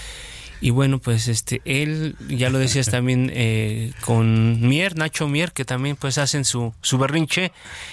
Y 0.60 0.70
bueno, 0.70 0.98
pues 0.98 1.28
este, 1.28 1.62
él, 1.64 2.16
ya 2.28 2.51
lo 2.51 2.59
decías 2.59 2.86
también 2.90 3.30
eh, 3.32 3.93
con 4.05 4.60
Mier, 4.60 4.97
Nacho 4.97 5.28
Mier, 5.28 5.52
que 5.52 5.64
también 5.64 5.97
pues 5.97 6.18
hacen 6.18 6.44
su, 6.44 6.74
su 6.82 6.98
berrinche 6.98 7.52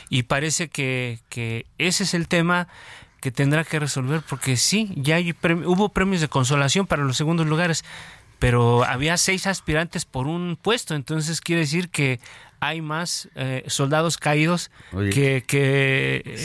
y 0.09 0.23
parece 0.23 0.67
que, 0.67 1.19
que 1.29 1.65
ese 1.77 2.03
es 2.03 2.13
el 2.13 2.27
tema 2.27 2.67
que 3.25 3.31
tendrá 3.31 3.63
que 3.63 3.79
resolver 3.79 4.21
porque 4.21 4.55
sí, 4.55 4.93
ya 4.97 5.15
hay 5.15 5.33
hubo 5.65 5.89
premios 5.89 6.21
de 6.21 6.27
consolación 6.27 6.85
para 6.85 7.03
los 7.03 7.17
segundos 7.17 7.47
lugares, 7.47 7.83
pero 8.37 8.83
había 8.83 9.17
seis 9.17 9.47
aspirantes 9.47 10.05
por 10.05 10.27
un 10.27 10.59
puesto, 10.61 10.93
entonces 10.93 11.41
quiere 11.41 11.61
decir 11.61 11.89
que 11.89 12.19
hay 12.59 12.81
más 12.81 13.27
eh, 13.33 13.63
soldados 13.65 14.17
caídos 14.17 14.69
que, 14.91 15.43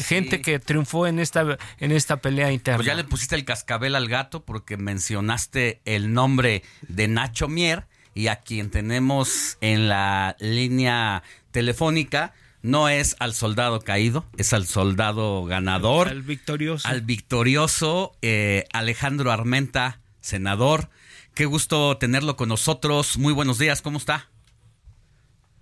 gente 0.06 0.40
que 0.40 0.58
triunfó 0.58 1.06
en 1.06 1.18
esta 1.18 1.58
en 1.80 1.92
esta 1.92 2.16
pelea 2.16 2.50
interna. 2.50 2.78
Pues 2.78 2.86
ya 2.86 2.94
le 2.94 3.04
pusiste 3.04 3.34
el 3.34 3.44
cascabel 3.44 3.94
al 3.94 4.08
gato 4.08 4.42
porque 4.42 4.78
mencionaste 4.78 5.82
el 5.84 6.14
nombre 6.14 6.62
de 6.88 7.08
Nacho 7.08 7.46
Mier 7.46 7.88
y 8.14 8.28
a 8.28 8.36
quien 8.36 8.70
tenemos 8.70 9.58
en 9.60 9.90
la 9.90 10.34
línea 10.40 11.24
telefónica 11.50 12.32
no 12.62 12.88
es 12.88 13.16
al 13.18 13.34
soldado 13.34 13.80
caído, 13.80 14.24
es 14.36 14.52
al 14.52 14.66
soldado 14.66 15.44
ganador. 15.44 16.08
Al 16.08 16.22
victorioso. 16.22 16.86
Al 16.86 17.02
victorioso 17.02 18.12
eh, 18.22 18.66
Alejandro 18.72 19.32
Armenta, 19.32 20.00
senador. 20.20 20.90
Qué 21.34 21.46
gusto 21.46 21.96
tenerlo 21.96 22.36
con 22.36 22.48
nosotros. 22.48 23.16
Muy 23.16 23.32
buenos 23.32 23.58
días, 23.58 23.82
¿cómo 23.82 23.98
está? 23.98 24.28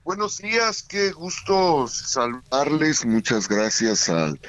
Buenos 0.02 0.38
días, 0.38 0.82
qué 0.82 1.12
gusto 1.12 1.86
saludarles. 1.86 3.04
Muchas 3.04 3.46
gracias 3.46 4.08
al, 4.08 4.40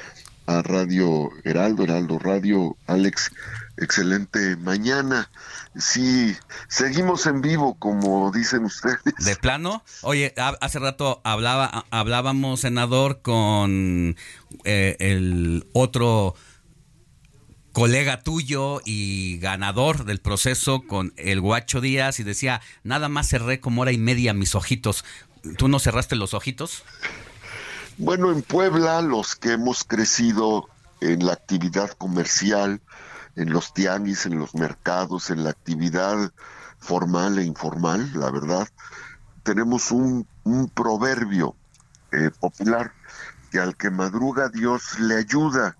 a 0.46 0.62
Radio 0.62 1.28
Heraldo, 1.44 1.84
Heraldo 1.84 2.18
Radio, 2.18 2.76
Alex. 2.86 3.30
Excelente 3.76 4.56
mañana. 4.56 5.30
Sí, 5.76 6.36
seguimos 6.68 7.26
en 7.26 7.40
vivo, 7.40 7.76
como 7.78 8.32
dicen 8.32 8.64
ustedes. 8.64 8.98
¿De 9.18 9.36
plano? 9.36 9.84
Oye, 10.02 10.34
hace 10.60 10.78
rato 10.80 11.20
hablaba, 11.22 11.86
hablábamos, 11.90 12.60
senador, 12.60 13.22
con 13.22 14.16
eh, 14.64 14.96
el 14.98 15.68
otro 15.72 16.34
colega 17.72 18.20
tuyo 18.22 18.80
y 18.84 19.38
ganador 19.38 20.04
del 20.04 20.20
proceso 20.20 20.82
con 20.82 21.12
el 21.16 21.40
Guacho 21.40 21.80
Díaz 21.80 22.18
y 22.18 22.24
decía, 22.24 22.60
nada 22.82 23.08
más 23.08 23.28
cerré 23.28 23.60
como 23.60 23.82
hora 23.82 23.92
y 23.92 23.98
media 23.98 24.34
mis 24.34 24.54
ojitos. 24.56 25.04
¿Tú 25.56 25.68
no 25.68 25.78
cerraste 25.78 26.16
los 26.16 26.34
ojitos? 26.34 26.82
Bueno, 27.96 28.32
en 28.32 28.42
Puebla, 28.42 29.00
los 29.02 29.36
que 29.36 29.52
hemos 29.52 29.84
crecido 29.84 30.68
en 31.00 31.24
la 31.24 31.32
actividad 31.32 31.90
comercial, 31.92 32.80
en 33.36 33.52
los 33.52 33.72
tianguis, 33.72 34.26
en 34.26 34.38
los 34.38 34.54
mercados, 34.54 35.30
en 35.30 35.44
la 35.44 35.50
actividad 35.50 36.32
formal 36.78 37.38
e 37.38 37.44
informal, 37.44 38.10
la 38.14 38.30
verdad. 38.30 38.68
Tenemos 39.42 39.90
un, 39.90 40.26
proverbio 40.74 41.54
eh, 42.12 42.30
popular 42.40 42.92
que 43.52 43.60
al 43.60 43.76
que 43.76 43.90
madruga 43.90 44.48
Dios 44.48 44.98
le 44.98 45.16
ayuda 45.16 45.76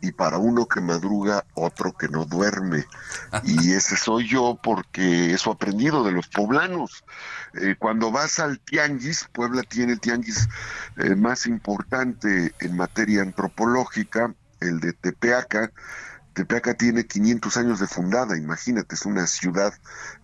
y 0.00 0.12
para 0.12 0.38
uno 0.38 0.66
que 0.66 0.80
madruga 0.80 1.44
otro 1.54 1.92
que 1.96 2.08
no 2.08 2.26
duerme. 2.26 2.84
Y 3.42 3.72
ese 3.72 3.96
soy 3.96 4.28
yo 4.28 4.58
porque 4.62 5.32
eso 5.32 5.50
aprendido 5.50 6.04
de 6.04 6.12
los 6.12 6.28
poblanos. 6.28 7.04
Eh, 7.54 7.74
cuando 7.78 8.12
vas 8.12 8.38
al 8.38 8.60
tianguis, 8.60 9.28
Puebla 9.32 9.62
tiene 9.62 9.94
el 9.94 10.00
tianguis 10.00 10.48
eh, 10.98 11.16
más 11.16 11.46
importante 11.46 12.54
en 12.60 12.76
materia 12.76 13.22
antropológica, 13.22 14.34
el 14.60 14.80
de 14.80 14.92
Tepeaca, 14.92 15.72
Tepeaca 16.34 16.74
tiene 16.74 17.06
500 17.06 17.56
años 17.56 17.80
de 17.80 17.86
fundada, 17.86 18.36
imagínate, 18.36 18.96
es 18.96 19.06
una 19.06 19.26
ciudad 19.26 19.72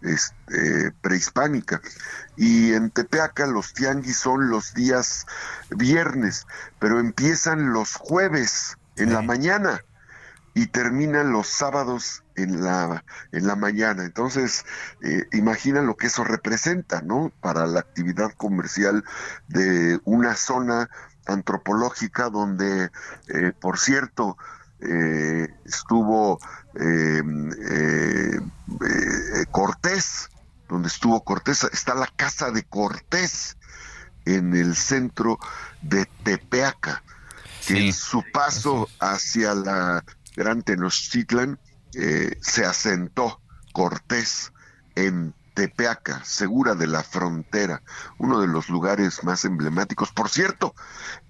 este, 0.02 0.92
prehispánica. 1.00 1.80
Y 2.36 2.72
en 2.72 2.90
Tepeaca 2.90 3.46
los 3.46 3.72
tianguis 3.72 4.16
son 4.16 4.50
los 4.50 4.74
días 4.74 5.26
viernes, 5.70 6.46
pero 6.78 6.98
empiezan 6.98 7.72
los 7.72 7.94
jueves 7.94 8.76
en 8.96 9.12
la 9.12 9.22
mañana 9.22 9.82
y 10.52 10.66
terminan 10.66 11.32
los 11.32 11.46
sábados 11.46 12.24
en 12.34 12.62
la, 12.62 13.04
en 13.32 13.46
la 13.46 13.54
mañana. 13.54 14.04
Entonces, 14.04 14.64
eh, 15.02 15.26
imagina 15.32 15.80
lo 15.80 15.96
que 15.96 16.08
eso 16.08 16.24
representa, 16.24 17.02
¿no? 17.02 17.32
Para 17.40 17.66
la 17.66 17.80
actividad 17.80 18.32
comercial 18.32 19.04
de 19.48 20.00
una 20.04 20.34
zona 20.34 20.90
antropológica 21.26 22.30
donde, 22.30 22.90
eh, 23.28 23.52
por 23.60 23.78
cierto, 23.78 24.36
eh, 24.82 25.48
estuvo 25.64 26.38
eh, 26.74 27.22
eh, 27.70 29.46
Cortés 29.50 30.30
donde 30.70 30.88
estuvo 30.88 31.22
Cortés, 31.24 31.64
está 31.64 31.94
la 31.94 32.06
casa 32.06 32.50
de 32.50 32.62
Cortés 32.62 33.56
en 34.24 34.54
el 34.54 34.76
centro 34.76 35.38
de 35.82 36.06
Tepeaca, 36.22 37.02
que 37.66 37.86
en 37.86 37.92
su 37.92 38.22
paso 38.32 38.88
hacia 39.00 39.54
la 39.54 40.04
Gran 40.36 40.62
Tenochtitlan 40.62 41.58
eh, 41.94 42.36
se 42.40 42.64
asentó 42.64 43.40
Cortés 43.72 44.52
en 44.94 45.34
Tepeaca, 45.54 46.24
segura 46.24 46.76
de 46.76 46.86
la 46.86 47.02
frontera, 47.02 47.82
uno 48.18 48.40
de 48.40 48.46
los 48.46 48.68
lugares 48.68 49.24
más 49.24 49.44
emblemáticos. 49.44 50.12
Por 50.12 50.28
cierto, 50.28 50.74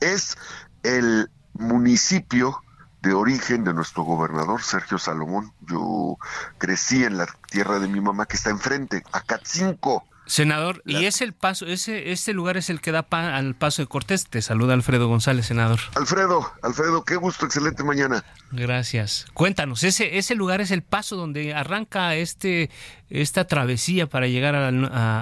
es 0.01 0.37
el 0.83 1.31
municipio 1.55 2.63
de 3.03 3.15
origen 3.15 3.65
de 3.65 3.75
nuestro 3.75 4.03
gobernador 4.03 4.63
Sergio 4.63 4.99
Salomón. 4.99 5.53
Yo 5.67 6.19
crecí 6.59 7.05
en 7.05 7.19
la 7.19 7.27
tierra 7.51 7.79
de 7.79 7.89
mi 7.89 8.01
mamá 8.01 8.27
que 8.27 8.37
está 8.37 8.51
enfrente, 8.51 9.03
Acatzinco. 9.13 10.05
Senador, 10.27 10.81
y 10.87 11.07
es 11.07 11.23
el 11.23 11.33
paso, 11.33 11.67
ese, 11.67 12.13
este 12.13 12.35
lugar 12.35 12.57
es 12.57 12.71
el 12.71 12.81
que 12.81 12.93
da 12.93 13.05
al 13.11 13.57
paso 13.57 13.83
de 13.83 13.89
Cortés. 13.89 14.29
Te 14.29 14.41
saluda 14.43 14.75
Alfredo 14.75 15.09
González, 15.09 15.47
senador. 15.47 15.81
Alfredo, 15.97 16.53
Alfredo, 16.63 17.05
qué 17.05 17.17
gusto, 17.17 17.47
excelente 17.47 17.83
mañana. 17.83 18.25
Gracias. 18.53 19.27
Cuéntanos, 19.35 19.83
ese, 19.83 20.19
ese 20.19 20.37
lugar 20.37 20.61
es 20.61 20.71
el 20.71 20.83
paso 20.83 21.17
donde 21.17 21.53
arranca 21.53 22.15
este, 22.15 22.71
esta 23.09 23.49
travesía 23.49 24.07
para 24.07 24.29
llegar 24.29 24.55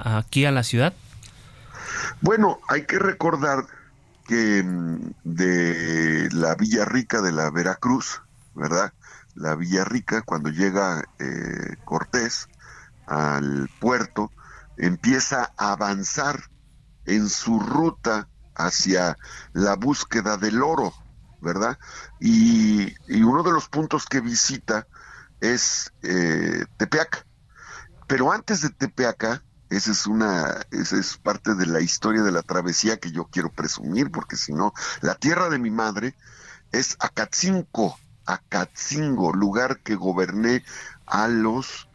aquí 0.04 0.44
a 0.44 0.50
la 0.50 0.62
ciudad. 0.62 0.92
Bueno, 2.20 2.60
hay 2.68 2.84
que 2.84 2.98
recordar 2.98 3.64
que 4.28 4.62
mm, 4.62 5.14
de 5.24 6.28
la 6.32 6.54
Villa 6.54 6.84
Rica 6.84 7.20
de 7.20 7.32
la 7.32 7.50
Veracruz, 7.50 8.22
¿verdad? 8.54 8.92
La 9.34 9.56
Villa 9.56 9.84
Rica, 9.84 10.22
cuando 10.22 10.50
llega 10.50 11.02
eh, 11.18 11.76
Cortés 11.84 12.46
al 13.06 13.68
puerto, 13.80 14.30
empieza 14.76 15.52
a 15.56 15.72
avanzar 15.72 16.40
en 17.06 17.28
su 17.28 17.58
ruta 17.58 18.28
hacia 18.54 19.16
la 19.54 19.76
búsqueda 19.76 20.36
del 20.36 20.62
oro, 20.62 20.92
¿verdad? 21.40 21.78
Y, 22.20 22.94
uno 23.22 23.42
de 23.42 23.52
los 23.52 23.68
puntos 23.68 24.04
que 24.04 24.20
visita 24.20 24.86
es 25.40 25.90
eh, 26.02 26.66
Tepeaca. 26.76 27.24
Pero 28.06 28.30
antes 28.30 28.60
de 28.60 28.70
Tepeaca, 28.70 29.42
esa 29.70 29.92
es 29.92 30.06
una, 30.06 30.60
esa 30.70 30.98
es 30.98 31.16
parte 31.18 31.54
de 31.54 31.66
la 31.66 31.80
historia 31.80 32.22
de 32.22 32.32
la 32.32 32.42
travesía 32.42 32.98
que 32.98 33.10
yo 33.10 33.26
quiero 33.26 33.50
presumir, 33.50 34.10
porque 34.10 34.36
si 34.36 34.52
no, 34.52 34.72
la 35.00 35.14
tierra 35.14 35.48
de 35.48 35.58
mi 35.58 35.70
madre 35.70 36.14
es 36.72 36.96
Acatzinco, 37.00 37.98
Acatzingo, 38.26 39.32
lugar 39.32 39.80
que 39.80 39.94
goberné 39.94 40.64
a 41.06 41.28
los 41.28 41.87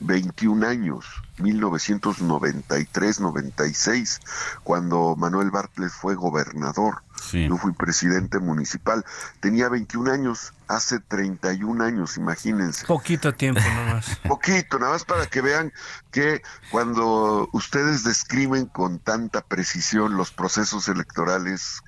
21 0.00 0.66
años, 0.66 1.04
1993-96, 1.38 4.20
cuando 4.62 5.16
Manuel 5.16 5.50
Bartlett 5.50 5.90
fue 5.90 6.14
gobernador. 6.14 7.02
Yo 7.32 7.56
fui 7.56 7.72
presidente 7.72 8.38
municipal. 8.38 9.04
Tenía 9.40 9.68
21 9.68 10.12
años, 10.12 10.52
hace 10.68 11.00
31 11.00 11.84
años, 11.84 12.16
imagínense. 12.16 12.86
Poquito 12.86 13.34
tiempo 13.34 13.60
nomás. 13.60 14.20
Poquito, 14.28 14.78
nada 14.78 14.92
más 14.92 15.04
para 15.04 15.26
que 15.26 15.42
vean 15.42 15.72
que 16.12 16.42
cuando 16.70 17.48
ustedes 17.52 18.04
describen 18.04 18.66
con 18.66 19.00
tanta 19.00 19.40
precisión 19.42 20.16
los 20.16 20.30
procesos 20.30 20.86
electorales 20.88 21.82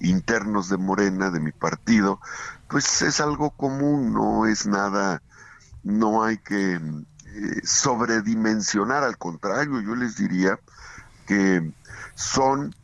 internos 0.00 0.68
de 0.68 0.76
Morena, 0.76 1.30
de 1.30 1.40
mi 1.40 1.52
partido, 1.52 2.20
pues 2.68 3.00
es 3.02 3.20
algo 3.20 3.50
común, 3.50 4.12
no 4.12 4.46
es 4.46 4.66
nada, 4.66 5.22
no 5.82 6.24
hay 6.24 6.38
que 6.38 6.80
eh, 7.34 7.60
sobredimensionar, 7.64 9.02
al 9.02 9.18
contrario, 9.18 9.80
yo 9.80 9.96
les 9.96 10.16
diría 10.16 10.58
que 11.26 11.72
son 12.14 12.74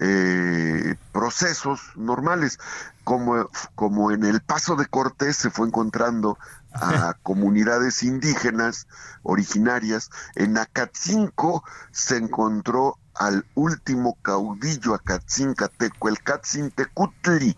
eh, 0.00 0.96
procesos 1.12 1.80
normales, 1.94 2.58
como, 3.04 3.48
como 3.74 4.10
en 4.10 4.24
el 4.24 4.40
paso 4.40 4.74
de 4.74 4.86
Cortés 4.86 5.36
se 5.36 5.50
fue 5.50 5.68
encontrando 5.68 6.38
a 6.72 7.14
comunidades 7.22 8.02
indígenas 8.02 8.88
originarias, 9.22 10.10
en 10.34 10.58
Acatzinco 10.58 11.62
se 11.92 12.16
encontró 12.16 12.98
al 13.14 13.44
último 13.54 14.16
caudillo 14.22 14.94
Acatzincateco, 14.94 16.08
el 16.08 16.20
Catzintecutli. 16.20 17.56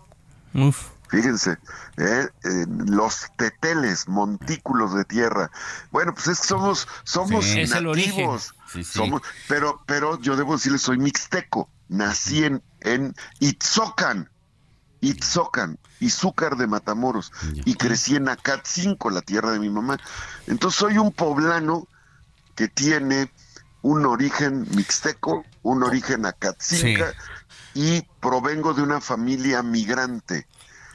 Fíjense, 1.13 1.59
¿eh? 1.99 2.27
los 2.87 3.27
teteles, 3.37 4.09
montículos 4.09 4.95
de 4.95 5.05
tierra. 5.05 5.51
Bueno, 5.91 6.15
pues 6.15 6.29
es 6.29 6.41
que 6.41 6.47
somos, 6.47 6.89
somos 7.05 7.45
nativos. 7.45 8.55
Somos, 8.83 9.21
pero, 9.47 9.83
pero 9.85 10.19
yo 10.23 10.37
debo 10.37 10.55
decirles, 10.55 10.81
soy 10.81 10.97
mixteco. 10.97 11.69
Nací 11.91 12.45
en, 12.45 12.63
en 12.81 13.15
Itzocan, 13.41 14.31
Itzocan, 15.03 15.79
Izúcar 16.01 16.57
de 16.57 16.67
Matamoros, 16.67 17.31
y 17.67 17.75
crecí 17.75 18.17
en 18.17 18.31
Acatzinco, 18.31 19.11
la 19.11 19.21
tierra 19.21 19.51
de 19.51 19.59
mi 19.59 19.69
mamá. 19.69 19.99
Entonces 20.47 20.79
soy 20.79 20.97
un 20.97 21.13
poblano 21.13 21.87
que 22.55 22.69
tiene 22.69 23.31
un 23.83 24.07
origen 24.07 24.67
mixteco, 24.75 25.45
un 25.63 25.83
origen 25.83 26.25
acatzinca, 26.25 27.13
y 27.75 28.01
provengo 28.21 28.73
de 28.73 28.81
una 28.81 29.03
familia 29.03 29.63
migrante. 29.63 30.47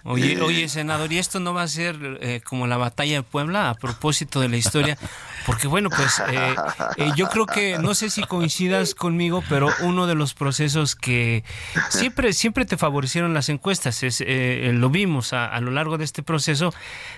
Oye, 0.09 0.33
Eh, 0.33 0.41
oye, 0.41 0.69
senador, 0.69 1.11
¿y 1.11 1.17
esto 1.17 1.39
no 1.39 1.53
va 1.53 1.63
a 1.63 1.67
ser 1.67 2.19
eh, 2.21 2.41
como 2.43 2.65
la 2.65 2.77
batalla 2.77 3.15
de 3.15 3.23
Puebla 3.23 3.69
a 3.69 3.75
propósito 3.75 4.39
de 4.39 4.47
la 4.47 4.55
historia? 4.55 4.97
Porque 5.45 5.67
bueno, 5.67 5.89
pues 5.89 6.21
eh, 6.29 6.55
eh, 6.97 7.11
yo 7.15 7.27
creo 7.29 7.45
que, 7.45 7.77
no 7.77 7.93
sé 7.93 8.09
si 8.09 8.21
coincidas 8.23 8.95
conmigo, 8.95 9.43
pero 9.49 9.69
uno 9.81 10.07
de 10.07 10.15
los 10.15 10.33
procesos 10.33 10.95
que 10.95 11.43
siempre, 11.89 12.33
siempre 12.33 12.65
te 12.65 12.77
favorecieron 12.77 13.33
las 13.33 13.49
encuestas, 13.49 14.03
es, 14.03 14.21
eh, 14.25 14.71
lo 14.73 14.89
vimos 14.89 15.33
a, 15.33 15.45
a 15.45 15.59
lo 15.61 15.71
largo 15.71 15.97
de 15.97 16.05
este 16.05 16.23
proceso, 16.23 16.73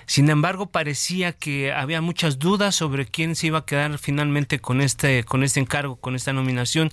sin 0.06 0.28
embargo 0.28 0.66
parecía 0.66 1.32
que 1.32 1.72
había 1.72 2.00
muchas 2.00 2.38
dudas 2.38 2.74
sobre 2.74 3.06
quién 3.06 3.36
se 3.36 3.48
iba 3.48 3.58
a 3.58 3.64
quedar 3.64 3.98
finalmente 3.98 4.58
con 4.60 4.80
este, 4.80 5.24
con 5.24 5.42
este 5.42 5.60
encargo, 5.60 5.96
con 5.96 6.14
esta 6.14 6.32
nominación. 6.32 6.92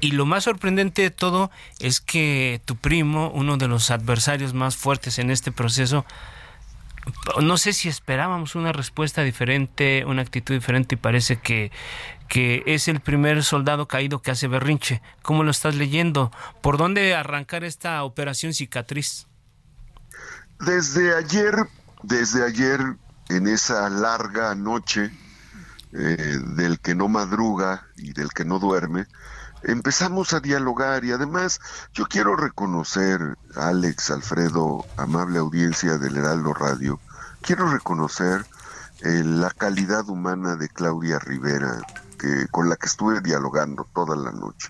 Y 0.00 0.12
lo 0.12 0.24
más 0.26 0.44
sorprendente 0.44 1.02
de 1.02 1.10
todo 1.10 1.50
es 1.78 2.00
que 2.00 2.62
tu 2.64 2.76
primo, 2.76 3.30
uno 3.34 3.56
de 3.58 3.68
los 3.68 3.90
adversarios 3.90 4.54
más 4.54 4.76
fuertes 4.76 5.18
en 5.18 5.30
este 5.30 5.52
proceso, 5.52 6.06
no 7.40 7.56
sé 7.56 7.72
si 7.72 7.88
esperábamos 7.88 8.54
una 8.54 8.72
respuesta 8.72 9.22
diferente, 9.22 10.04
una 10.06 10.22
actitud 10.22 10.54
diferente 10.54 10.94
y 10.94 10.98
parece 10.98 11.38
que, 11.38 11.70
que 12.28 12.62
es 12.66 12.88
el 12.88 13.00
primer 13.00 13.42
soldado 13.42 13.88
caído 13.88 14.22
que 14.22 14.30
hace 14.30 14.48
berrinche. 14.48 15.02
¿Cómo 15.22 15.42
lo 15.42 15.50
estás 15.50 15.74
leyendo? 15.74 16.30
¿Por 16.62 16.76
dónde 16.76 17.14
arrancar 17.14 17.64
esta 17.64 18.02
operación 18.04 18.54
cicatriz? 18.54 19.26
Desde 20.60 21.16
ayer, 21.16 21.54
desde 22.02 22.44
ayer, 22.44 22.80
en 23.30 23.46
esa 23.48 23.88
larga 23.88 24.54
noche 24.54 25.10
eh, 25.92 26.36
del 26.56 26.80
que 26.80 26.94
no 26.94 27.08
madruga 27.08 27.86
y 27.96 28.12
del 28.12 28.30
que 28.30 28.44
no 28.44 28.58
duerme, 28.58 29.06
empezamos 29.62 30.32
a 30.32 30.40
dialogar 30.40 31.04
y 31.04 31.12
además 31.12 31.60
yo 31.92 32.06
quiero 32.06 32.36
reconocer, 32.36 33.36
Alex, 33.56 34.10
Alfredo, 34.10 34.84
amable 34.96 35.38
audiencia 35.38 35.98
del 35.98 36.16
Heraldo 36.16 36.54
Radio, 36.54 37.00
quiero 37.40 37.70
reconocer 37.70 38.46
eh, 39.00 39.22
la 39.24 39.50
calidad 39.50 40.08
humana 40.08 40.56
de 40.56 40.68
Claudia 40.68 41.18
Rivera, 41.18 41.80
que, 42.18 42.46
con 42.50 42.68
la 42.68 42.76
que 42.76 42.86
estuve 42.86 43.20
dialogando 43.20 43.86
toda 43.94 44.16
la 44.16 44.32
noche, 44.32 44.68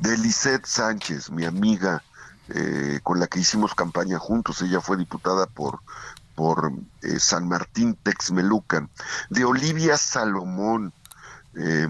de 0.00 0.16
Lisette 0.18 0.66
Sánchez, 0.66 1.30
mi 1.30 1.44
amiga, 1.44 2.02
eh, 2.48 3.00
con 3.02 3.18
la 3.20 3.26
que 3.26 3.40
hicimos 3.40 3.74
campaña 3.74 4.18
juntos, 4.18 4.60
ella 4.62 4.80
fue 4.80 4.96
diputada 4.96 5.46
por 5.46 5.80
por 6.34 6.72
eh, 7.02 7.18
San 7.18 7.48
Martín 7.48 7.96
Texmelucan, 8.02 8.90
de 9.30 9.44
Olivia 9.44 9.96
Salomón, 9.96 10.92
eh, 11.56 11.88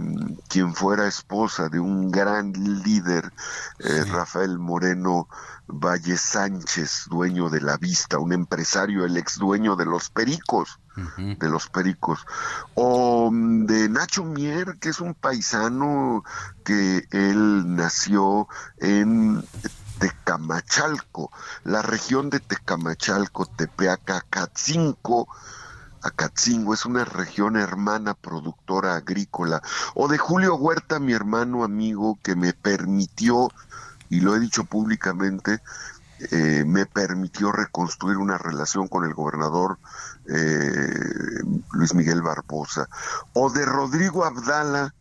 quien 0.48 0.74
fuera 0.74 1.06
esposa 1.06 1.68
de 1.68 1.80
un 1.80 2.10
gran 2.10 2.52
líder, 2.52 3.32
eh, 3.78 4.04
Rafael 4.04 4.58
Moreno 4.58 5.28
Valle 5.66 6.16
Sánchez, 6.16 7.06
dueño 7.08 7.48
de 7.48 7.60
la 7.60 7.76
vista, 7.76 8.18
un 8.18 8.32
empresario, 8.32 9.04
el 9.04 9.16
ex 9.16 9.38
dueño 9.38 9.76
de 9.76 9.86
los 9.86 10.10
pericos, 10.10 10.78
de 11.16 11.48
los 11.48 11.68
pericos, 11.68 12.26
o 12.74 13.30
mm, 13.32 13.66
de 13.66 13.88
Nacho 13.88 14.24
Mier, 14.24 14.76
que 14.78 14.90
es 14.90 15.00
un 15.00 15.14
paisano 15.14 16.22
que 16.64 17.06
él 17.10 17.74
nació 17.74 18.48
en 18.78 19.42
Tecamachalco, 19.98 21.30
la 21.64 21.82
región 21.82 22.28
de 22.28 22.40
Tecamachalco, 22.40 23.46
Tepeaca, 23.46 24.18
Acatzinco, 24.18 25.28
Acatzingo 26.04 26.74
es 26.74 26.84
una 26.84 27.04
región 27.04 27.56
hermana 27.56 28.12
productora 28.12 28.94
agrícola, 28.94 29.62
o 29.94 30.06
de 30.06 30.18
Julio 30.18 30.54
Huerta, 30.56 30.98
mi 30.98 31.14
hermano 31.14 31.64
amigo, 31.64 32.18
que 32.22 32.36
me 32.36 32.52
permitió, 32.52 33.48
y 34.10 34.20
lo 34.20 34.36
he 34.36 34.40
dicho 34.40 34.64
públicamente, 34.64 35.62
eh, 36.30 36.64
me 36.66 36.84
permitió 36.84 37.52
reconstruir 37.52 38.18
una 38.18 38.38
relación 38.38 38.86
con 38.86 39.04
el 39.04 39.14
gobernador 39.14 39.78
eh, 40.28 41.42
Luis 41.72 41.94
Miguel 41.94 42.20
Barbosa, 42.20 42.88
o 43.32 43.50
de 43.50 43.64
Rodrigo 43.64 44.24
Abdala, 44.24 44.94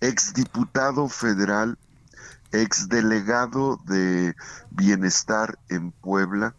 exdiputado 0.00 1.08
federal, 1.08 1.78
exdelegado 2.50 3.78
de 3.86 4.34
bienestar 4.70 5.58
en 5.68 5.92
Puebla, 5.92 6.54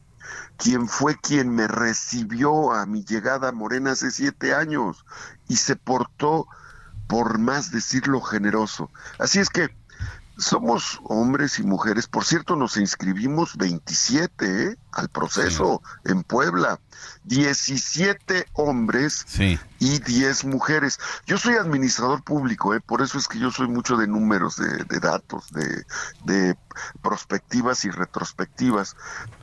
quien 0.57 0.87
fue 0.87 1.17
quien 1.19 1.49
me 1.49 1.67
recibió 1.67 2.73
a 2.73 2.85
mi 2.85 3.03
llegada 3.03 3.49
a 3.49 3.53
Morena 3.53 3.91
hace 3.91 4.11
siete 4.11 4.53
años 4.53 5.05
y 5.47 5.57
se 5.57 5.75
portó, 5.75 6.47
por 7.07 7.39
más 7.39 7.71
decirlo, 7.71 8.21
generoso. 8.21 8.89
Así 9.19 9.39
es 9.39 9.49
que 9.49 9.75
somos 10.37 10.99
hombres 11.03 11.59
y 11.59 11.63
mujeres. 11.63 12.07
Por 12.07 12.25
cierto, 12.25 12.55
nos 12.55 12.77
inscribimos 12.77 13.55
27 13.57 14.71
¿eh? 14.71 14.77
al 14.91 15.09
proceso 15.09 15.81
en 16.05 16.23
Puebla. 16.23 16.79
17 17.25 18.47
hombres 18.53 19.25
y 19.79 19.99
10 19.99 20.45
mujeres. 20.45 20.99
Yo 21.25 21.37
soy 21.37 21.55
administrador 21.55 22.23
público, 22.23 22.73
¿eh? 22.73 22.81
por 22.81 23.01
eso 23.01 23.17
es 23.17 23.27
que 23.27 23.39
yo 23.39 23.51
soy 23.51 23.67
mucho 23.67 23.97
de 23.97 24.07
números, 24.07 24.57
de, 24.57 24.99
datos, 24.99 25.51
de, 25.51 25.85
de, 26.25 26.57
prospectivas 27.01 27.85
y 27.85 27.89
retrospectivas. 27.89 28.95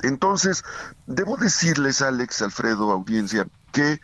Entonces, 0.02 0.64
debo 1.06 1.36
decirles, 1.36 2.02
Alex, 2.02 2.42
Alfredo, 2.42 2.90
audiencia, 2.90 3.46
que 3.72 4.00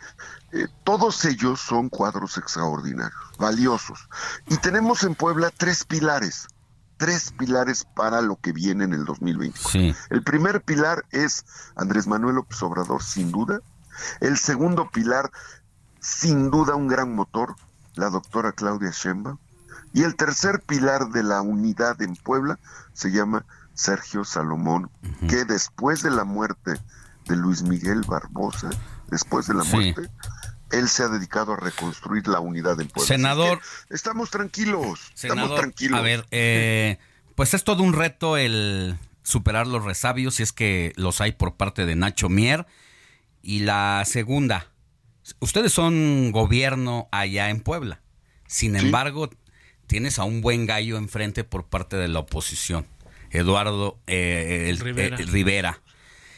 eh, 0.51 0.67
todos 0.83 1.25
ellos 1.25 1.59
son 1.59 1.89
cuadros 1.89 2.37
extraordinarios, 2.37 3.19
valiosos. 3.37 4.07
Y 4.47 4.57
tenemos 4.57 5.03
en 5.03 5.15
Puebla 5.15 5.51
tres 5.55 5.83
pilares 5.83 6.47
tres 6.97 7.31
pilares 7.31 7.85
para 7.95 8.21
lo 8.21 8.35
que 8.35 8.51
viene 8.51 8.83
en 8.83 8.93
el 8.93 9.05
2024. 9.05 9.95
El 10.09 10.23
primer 10.23 10.61
pilar 10.61 11.05
es 11.11 11.45
Andrés 11.75 12.07
Manuel 12.07 12.35
López 12.35 12.61
Obrador, 12.63 13.03
sin 13.03 13.31
duda. 13.31 13.61
El 14.19 14.37
segundo 14.37 14.89
pilar, 14.89 15.31
sin 15.99 16.49
duda, 16.51 16.75
un 16.75 16.87
gran 16.87 17.15
motor, 17.15 17.55
la 17.95 18.09
doctora 18.09 18.51
Claudia 18.51 18.91
Sheinbaum. 18.91 19.37
Y 19.93 20.03
el 20.03 20.15
tercer 20.15 20.61
pilar 20.61 21.09
de 21.09 21.23
la 21.23 21.41
unidad 21.41 22.01
en 22.01 22.15
Puebla 22.15 22.59
se 22.93 23.11
llama 23.11 23.45
Sergio 23.73 24.25
Salomón, 24.25 24.89
que 25.29 25.45
después 25.45 26.03
de 26.03 26.11
la 26.11 26.23
muerte 26.23 26.73
de 27.27 27.35
Luis 27.35 27.63
Miguel 27.63 28.03
Barbosa, 28.07 28.69
después 29.09 29.47
de 29.47 29.53
la 29.53 29.63
muerte, 29.63 30.09
él 30.71 30.89
se 30.89 31.03
ha 31.03 31.07
dedicado 31.07 31.53
a 31.53 31.57
reconstruir 31.57 32.27
la 32.27 32.39
unidad 32.39 32.77
del 32.77 32.87
pueblo. 32.87 33.07
Senador. 33.07 33.61
Estamos 33.89 34.29
tranquilos. 34.29 35.11
estamos 35.15 35.55
tranquilos. 35.55 35.99
A 35.99 36.01
ver, 36.01 36.25
eh, 36.31 36.97
pues 37.35 37.53
es 37.53 37.63
todo 37.63 37.83
un 37.83 37.93
reto 37.93 38.37
el 38.37 38.97
superar 39.23 39.67
los 39.67 39.83
resabios, 39.83 40.35
si 40.35 40.43
es 40.43 40.51
que 40.51 40.93
los 40.95 41.21
hay 41.21 41.33
por 41.33 41.55
parte 41.55 41.85
de 41.85 41.95
Nacho 41.95 42.29
Mier. 42.29 42.65
Y 43.41 43.59
la 43.59 44.03
segunda, 44.05 44.67
ustedes 45.39 45.71
son 45.71 46.31
gobierno 46.31 47.07
allá 47.11 47.49
en 47.49 47.61
Puebla. 47.61 48.01
Sin 48.47 48.75
embargo, 48.75 49.29
tienes 49.87 50.19
a 50.19 50.23
un 50.23 50.41
buen 50.41 50.65
gallo 50.65 50.97
enfrente 50.97 51.43
por 51.43 51.65
parte 51.67 51.97
de 51.97 52.07
la 52.07 52.19
oposición, 52.19 52.87
Eduardo 53.31 53.99
eh, 54.07 54.75
Rivera. 54.79 55.81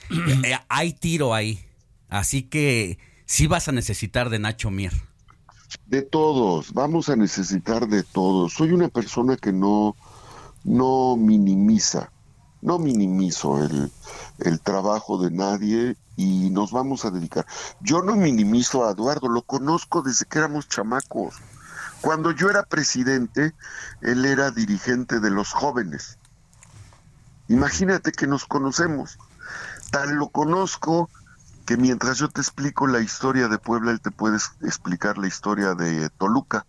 Eh, 0.09 0.57
hay 0.69 0.93
tiro 0.93 1.33
ahí. 1.33 1.63
Así 2.09 2.43
que 2.43 2.97
sí 3.29 3.45
vas 3.45 3.67
a 3.67 3.71
necesitar 3.71 4.29
de 4.29 4.39
Nacho 4.39 4.71
Mier. 4.71 4.91
De 5.85 6.01
todos, 6.01 6.73
vamos 6.73 7.09
a 7.09 7.15
necesitar 7.15 7.87
de 7.87 8.01
todos. 8.01 8.53
Soy 8.53 8.71
una 8.71 8.89
persona 8.89 9.37
que 9.37 9.53
no, 9.53 9.95
no 10.63 11.15
minimiza, 11.15 12.11
no 12.61 12.79
minimizo 12.79 13.63
el, 13.63 13.91
el 14.39 14.59
trabajo 14.61 15.21
de 15.21 15.29
nadie 15.29 15.95
y 16.17 16.49
nos 16.49 16.71
vamos 16.71 17.05
a 17.05 17.11
dedicar. 17.11 17.45
Yo 17.81 18.01
no 18.01 18.15
minimizo 18.15 18.85
a 18.85 18.91
Eduardo, 18.91 19.29
lo 19.29 19.43
conozco 19.43 20.01
desde 20.01 20.25
que 20.25 20.39
éramos 20.39 20.67
chamacos. 20.67 21.35
Cuando 22.01 22.31
yo 22.31 22.49
era 22.49 22.63
presidente, 22.63 23.53
él 24.01 24.25
era 24.25 24.49
dirigente 24.49 25.19
de 25.19 25.29
los 25.29 25.53
jóvenes. 25.53 26.17
Imagínate 27.47 28.11
que 28.11 28.25
nos 28.25 28.45
conocemos. 28.45 29.19
Tal 29.91 30.15
lo 30.15 30.29
conozco 30.29 31.09
que 31.69 31.77
mientras 31.77 32.17
yo 32.17 32.29
te 32.29 32.41
explico 32.41 32.87
la 32.87 32.99
historia 32.99 33.47
de 33.47 33.59
Puebla, 33.59 33.91
él 33.91 34.01
te 34.01 34.09
puede 34.09 34.37
explicar 34.63 35.19
la 35.19 35.27
historia 35.27 35.75
de 35.75 36.09
Toluca. 36.09 36.65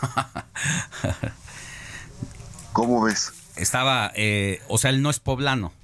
¿Cómo 2.72 3.02
ves? 3.02 3.34
Estaba, 3.54 4.10
eh, 4.14 4.62
o 4.68 4.78
sea, 4.78 4.88
él 4.88 5.02
no 5.02 5.10
es 5.10 5.20
poblano. 5.20 5.74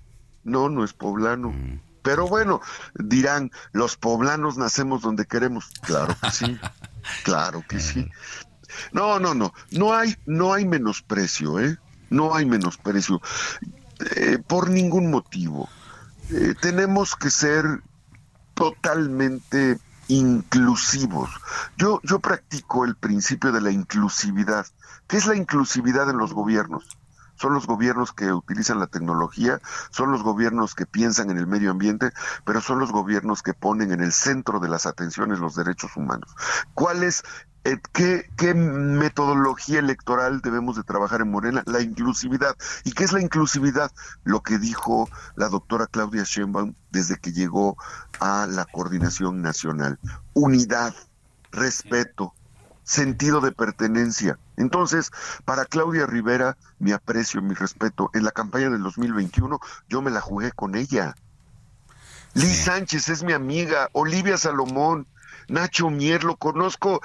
No, 0.42 0.70
no 0.70 0.84
es 0.84 0.94
poblano. 0.94 1.50
Mm. 1.50 1.80
Pero 2.00 2.26
bueno, 2.26 2.62
dirán, 2.94 3.50
los 3.72 3.98
poblanos 3.98 4.56
nacemos 4.56 5.02
donde 5.02 5.26
queremos. 5.26 5.68
Claro 5.82 6.16
que 6.18 6.30
sí, 6.30 6.58
claro 7.24 7.62
que 7.68 7.78
sí. 7.78 8.10
No, 8.90 9.20
no, 9.20 9.34
no, 9.34 9.52
no 9.72 9.92
hay, 9.92 10.16
no 10.24 10.54
hay 10.54 10.64
menosprecio, 10.64 11.60
¿eh? 11.60 11.76
No 12.08 12.34
hay 12.34 12.46
menosprecio. 12.46 13.20
Eh, 14.16 14.38
por 14.46 14.70
ningún 14.70 15.10
motivo. 15.10 15.68
Eh, 16.30 16.54
tenemos 16.58 17.14
que 17.14 17.28
ser 17.28 17.82
totalmente 18.58 19.78
inclusivos. 20.08 21.30
Yo, 21.76 22.00
yo 22.02 22.18
practico 22.18 22.84
el 22.84 22.96
principio 22.96 23.52
de 23.52 23.60
la 23.60 23.70
inclusividad. 23.70 24.66
¿Qué 25.06 25.16
es 25.16 25.26
la 25.26 25.36
inclusividad 25.36 26.10
en 26.10 26.18
los 26.18 26.34
gobiernos? 26.34 26.98
Son 27.36 27.54
los 27.54 27.68
gobiernos 27.68 28.12
que 28.12 28.32
utilizan 28.32 28.80
la 28.80 28.88
tecnología, 28.88 29.60
son 29.90 30.10
los 30.10 30.24
gobiernos 30.24 30.74
que 30.74 30.86
piensan 30.86 31.30
en 31.30 31.38
el 31.38 31.46
medio 31.46 31.70
ambiente, 31.70 32.10
pero 32.44 32.60
son 32.60 32.80
los 32.80 32.90
gobiernos 32.90 33.42
que 33.44 33.54
ponen 33.54 33.92
en 33.92 34.00
el 34.00 34.12
centro 34.12 34.58
de 34.58 34.68
las 34.68 34.86
atenciones 34.86 35.38
los 35.38 35.54
derechos 35.54 35.96
humanos. 35.96 36.34
¿Cuál 36.74 37.04
es 37.04 37.22
eh, 37.64 37.76
¿Qué, 37.92 38.54
metodología 38.54 39.80
electoral 39.80 40.40
debemos 40.40 40.76
de 40.76 40.84
trabajar 40.84 41.20
en 41.20 41.30
Morena? 41.30 41.62
La 41.66 41.80
inclusividad. 41.80 42.56
¿Y 42.84 42.92
qué 42.92 43.04
es 43.04 43.12
la 43.12 43.20
inclusividad? 43.20 43.90
Lo 44.24 44.42
que 44.42 44.58
dijo 44.58 45.08
la 45.36 45.48
doctora 45.48 45.86
Claudia 45.86 46.22
Sheinbaum 46.24 46.74
desde 46.90 47.18
que 47.18 47.32
llegó 47.32 47.76
a 48.20 48.46
la 48.48 48.64
coordinación 48.64 49.42
nacional. 49.42 49.98
Unidad, 50.34 50.94
respeto, 51.50 52.32
sentido 52.84 53.40
de 53.40 53.52
pertenencia. 53.52 54.38
Entonces, 54.56 55.10
para 55.44 55.66
Claudia 55.66 56.06
Rivera, 56.06 56.56
mi 56.78 56.92
aprecio, 56.92 57.42
mi 57.42 57.54
respeto, 57.54 58.10
en 58.14 58.24
la 58.24 58.30
campaña 58.30 58.70
del 58.70 58.82
2021 58.82 59.60
yo 59.88 60.00
me 60.00 60.10
la 60.10 60.20
jugué 60.20 60.52
con 60.52 60.74
ella. 60.74 61.14
Liz 62.34 62.64
Sánchez 62.64 63.08
es 63.08 63.22
mi 63.24 63.32
amiga, 63.32 63.88
Olivia 63.92 64.38
Salomón, 64.38 65.06
Nacho 65.48 65.90
Mier, 65.90 66.24
lo 66.24 66.36
conozco 66.36 67.00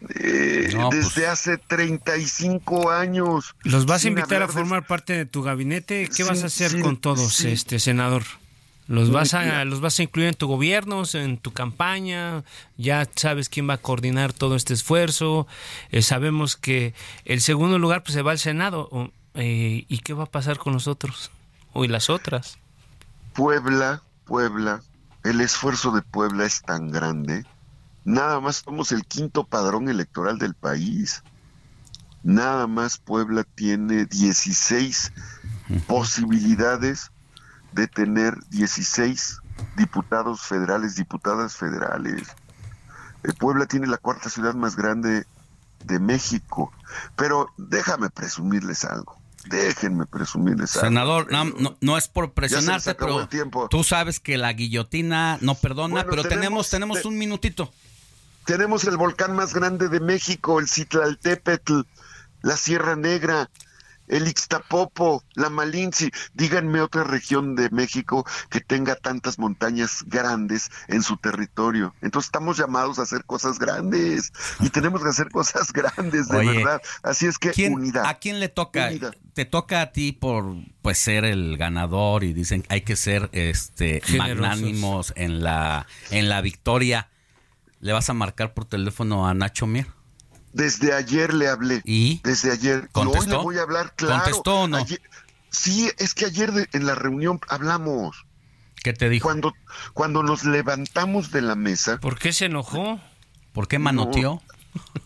eh, 0.00 0.70
pues. 0.74 1.14
desde 1.14 1.26
hace 1.26 1.58
35 1.58 2.90
años. 2.90 3.54
¿Los 3.62 3.86
vas 3.86 4.04
a 4.04 4.08
invitar 4.08 4.42
a 4.42 4.48
formar 4.48 4.86
parte 4.86 5.14
de 5.14 5.26
tu 5.26 5.42
gabinete? 5.42 6.08
¿Qué 6.14 6.24
vas 6.24 6.42
a 6.42 6.46
hacer 6.46 6.80
con 6.80 6.96
todos, 6.96 7.40
este 7.40 7.78
senador? 7.78 8.22
¿Los 8.88 9.10
vas, 9.10 9.34
a, 9.34 9.64
¿Los 9.64 9.80
vas 9.80 9.98
a 9.98 10.04
incluir 10.04 10.28
en 10.28 10.34
tu 10.34 10.46
gobierno, 10.46 11.02
en 11.14 11.38
tu 11.38 11.52
campaña? 11.52 12.44
¿Ya 12.76 13.08
sabes 13.16 13.48
quién 13.48 13.68
va 13.68 13.74
a 13.74 13.78
coordinar 13.78 14.32
todo 14.32 14.54
este 14.54 14.74
esfuerzo? 14.74 15.48
Eh, 15.90 16.02
sabemos 16.02 16.56
que 16.56 16.94
el 17.24 17.40
segundo 17.40 17.80
lugar 17.80 18.04
pues, 18.04 18.14
se 18.14 18.22
va 18.22 18.30
al 18.30 18.38
Senado. 18.38 19.10
Eh, 19.34 19.86
¿Y 19.88 19.98
qué 19.98 20.12
va 20.12 20.24
a 20.24 20.30
pasar 20.30 20.58
con 20.58 20.72
los 20.72 20.86
otros? 20.86 21.32
¿O 21.72 21.84
y 21.84 21.88
las 21.88 22.10
otras? 22.10 22.58
Puebla, 23.32 24.02
Puebla, 24.24 24.82
el 25.24 25.40
esfuerzo 25.40 25.90
de 25.90 26.02
Puebla 26.02 26.46
es 26.46 26.62
tan 26.62 26.90
grande 26.90 27.44
Nada 28.06 28.38
más 28.38 28.62
somos 28.64 28.92
el 28.92 29.04
quinto 29.04 29.42
padrón 29.42 29.88
electoral 29.88 30.38
del 30.38 30.54
país. 30.54 31.24
Nada 32.22 32.68
más 32.68 32.98
Puebla 32.98 33.42
tiene 33.42 34.04
16 34.04 35.12
posibilidades 35.88 37.10
de 37.72 37.88
tener 37.88 38.36
16 38.50 39.40
diputados 39.76 40.40
federales, 40.42 40.94
diputadas 40.94 41.56
federales. 41.56 42.28
Eh, 43.24 43.32
Puebla 43.32 43.66
tiene 43.66 43.88
la 43.88 43.96
cuarta 43.96 44.30
ciudad 44.30 44.54
más 44.54 44.76
grande 44.76 45.26
de 45.84 45.98
México. 45.98 46.72
Pero 47.16 47.48
déjame 47.56 48.08
presumirles 48.10 48.84
algo. 48.84 49.18
Déjenme 49.46 50.06
presumirles 50.06 50.76
algo. 50.76 50.86
Senador, 50.86 51.32
no, 51.32 51.76
no, 51.80 51.98
es 51.98 52.06
por 52.06 52.34
presionarte, 52.34 52.94
pero 52.94 53.28
tú 53.68 53.82
sabes 53.82 54.20
que 54.20 54.38
la 54.38 54.52
guillotina 54.52 55.38
no 55.40 55.56
perdona, 55.56 56.06
pero 56.08 56.22
tenemos, 56.22 56.70
tenemos 56.70 57.04
un 57.04 57.18
minutito. 57.18 57.72
Tenemos 58.46 58.84
el 58.84 58.96
volcán 58.96 59.34
más 59.34 59.52
grande 59.52 59.88
de 59.88 59.98
México, 59.98 60.60
el 60.60 60.68
Citlaltépetl, 60.68 61.80
la 62.42 62.56
Sierra 62.56 62.94
Negra, 62.94 63.50
el 64.06 64.28
Ixtapopo, 64.28 65.24
la 65.34 65.50
Malinci. 65.50 66.12
Díganme 66.32 66.80
otra 66.80 67.02
región 67.02 67.56
de 67.56 67.70
México 67.70 68.24
que 68.48 68.60
tenga 68.60 68.94
tantas 68.94 69.40
montañas 69.40 70.04
grandes 70.06 70.70
en 70.86 71.02
su 71.02 71.16
territorio. 71.16 71.92
Entonces 72.02 72.28
estamos 72.28 72.56
llamados 72.56 73.00
a 73.00 73.02
hacer 73.02 73.24
cosas 73.24 73.58
grandes 73.58 74.32
y 74.60 74.70
tenemos 74.70 75.02
que 75.02 75.08
hacer 75.08 75.28
cosas 75.30 75.72
grandes, 75.72 76.28
de 76.28 76.46
verdad. 76.46 76.80
Así 77.02 77.26
es 77.26 77.38
que 77.38 77.68
unidad. 77.68 78.06
¿A 78.06 78.20
quién 78.20 78.38
le 78.38 78.48
toca? 78.48 78.90
Te 79.34 79.44
toca 79.44 79.82
a 79.82 79.90
ti 79.90 80.12
por 80.12 80.54
pues 80.82 80.98
ser 80.98 81.24
el 81.24 81.56
ganador 81.56 82.22
y 82.22 82.32
dicen 82.32 82.64
hay 82.68 82.82
que 82.82 82.94
ser 82.94 83.28
este 83.32 84.02
magnánimos 84.16 85.12
en 85.16 85.42
la 85.42 85.86
en 86.10 86.28
la 86.28 86.40
victoria. 86.42 87.08
¿Le 87.80 87.92
vas 87.92 88.08
a 88.10 88.14
marcar 88.14 88.54
por 88.54 88.64
teléfono 88.64 89.26
a 89.26 89.34
Nacho 89.34 89.66
Mier? 89.66 89.86
Desde 90.52 90.94
ayer 90.94 91.34
le 91.34 91.48
hablé. 91.48 91.82
¿Y? 91.84 92.20
Desde 92.24 92.50
ayer. 92.50 92.88
¿Contestó? 92.92 93.20
hoy 93.20 93.36
le 93.36 93.42
voy 93.42 93.58
a 93.58 93.62
hablar, 93.62 93.92
claro. 93.94 94.22
¿Contestó 94.24 94.60
o 94.62 94.68
no? 94.68 94.78
sí, 95.50 95.90
es 95.98 96.14
que 96.14 96.24
ayer 96.26 96.52
de- 96.52 96.68
en 96.72 96.86
la 96.86 96.94
reunión 96.94 97.40
hablamos. 97.48 98.24
¿Qué 98.82 98.92
te 98.92 99.08
dijo? 99.08 99.24
Cuando, 99.24 99.52
cuando 99.92 100.22
nos 100.22 100.44
levantamos 100.44 101.30
de 101.30 101.42
la 101.42 101.54
mesa. 101.56 101.98
¿Por 101.98 102.18
qué 102.18 102.32
se 102.32 102.46
enojó? 102.46 103.00
¿Por 103.52 103.68
qué 103.68 103.78
manoteó? 103.78 104.42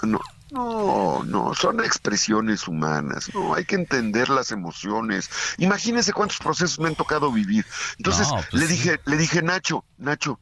No, 0.03 0.21
no, 0.51 1.23
no, 1.25 1.55
son 1.55 1.81
expresiones 1.81 2.67
humanas. 2.69 3.31
No, 3.35 3.55
hay 3.55 3.65
que 3.65 3.77
entender 3.77 4.29
las 4.29 4.51
emociones. 4.53 5.31
Imagínense 5.59 6.13
cuántos 6.13 6.39
procesos 6.39 6.79
me 6.81 6.89
han 6.89 6.97
tocado 6.97 7.31
vivir. 7.33 7.65
Entonces 7.99 8.29
No, 8.29 8.35
pues 8.51 8.53
le 8.53 8.67
sí. 8.67 8.73
dije, 8.75 9.01
le 9.07 9.17
dije, 9.17 9.43
Nacho, 9.43 9.85
Nacho, 9.99 10.39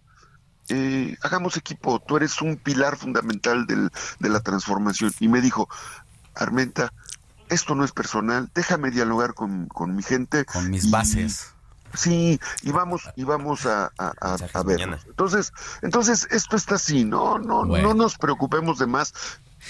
eh, 0.69 1.17
hagamos 1.23 1.57
equipo. 1.57 2.01
Tú 2.01 2.17
eres 2.17 2.41
un 2.43 2.57
pilar 2.57 2.97
fundamental 2.97 3.67
del- 3.67 3.91
de 4.19 4.29
la 4.29 4.41
transformación. 4.41 5.13
Y 5.21 5.29
me 5.29 5.41
dijo, 5.41 5.69
Armenta, 6.35 6.93
esto 7.49 7.75
no 7.75 7.85
es 7.85 7.93
personal. 7.93 8.51
Déjame 8.55 8.91
dialogar 8.91 9.35
con, 9.35 9.67
con 9.67 9.97
mi 9.97 10.03
gente. 10.03 10.45
Con 10.45 10.71
mis 10.71 10.85
y- 10.85 10.91
bases. 10.91 11.53
Sí, 11.95 12.39
y 12.63 12.71
vamos, 12.71 13.09
y 13.17 13.25
vamos 13.25 13.65
a, 13.65 13.91
a, 13.97 14.13
a- 14.21 14.37
a 14.53 14.63
ver. 14.63 14.81
Entonces, 15.07 15.53
entonces 15.81 16.29
esto 16.31 16.55
está 16.57 16.75
así, 16.75 17.03
no, 17.05 17.39
no, 17.39 17.65
Bueno. 17.65 17.89
no 17.89 17.95
nos 17.95 18.19
preocupemos 18.19 18.79
de 18.79 18.87
más. 18.87 19.15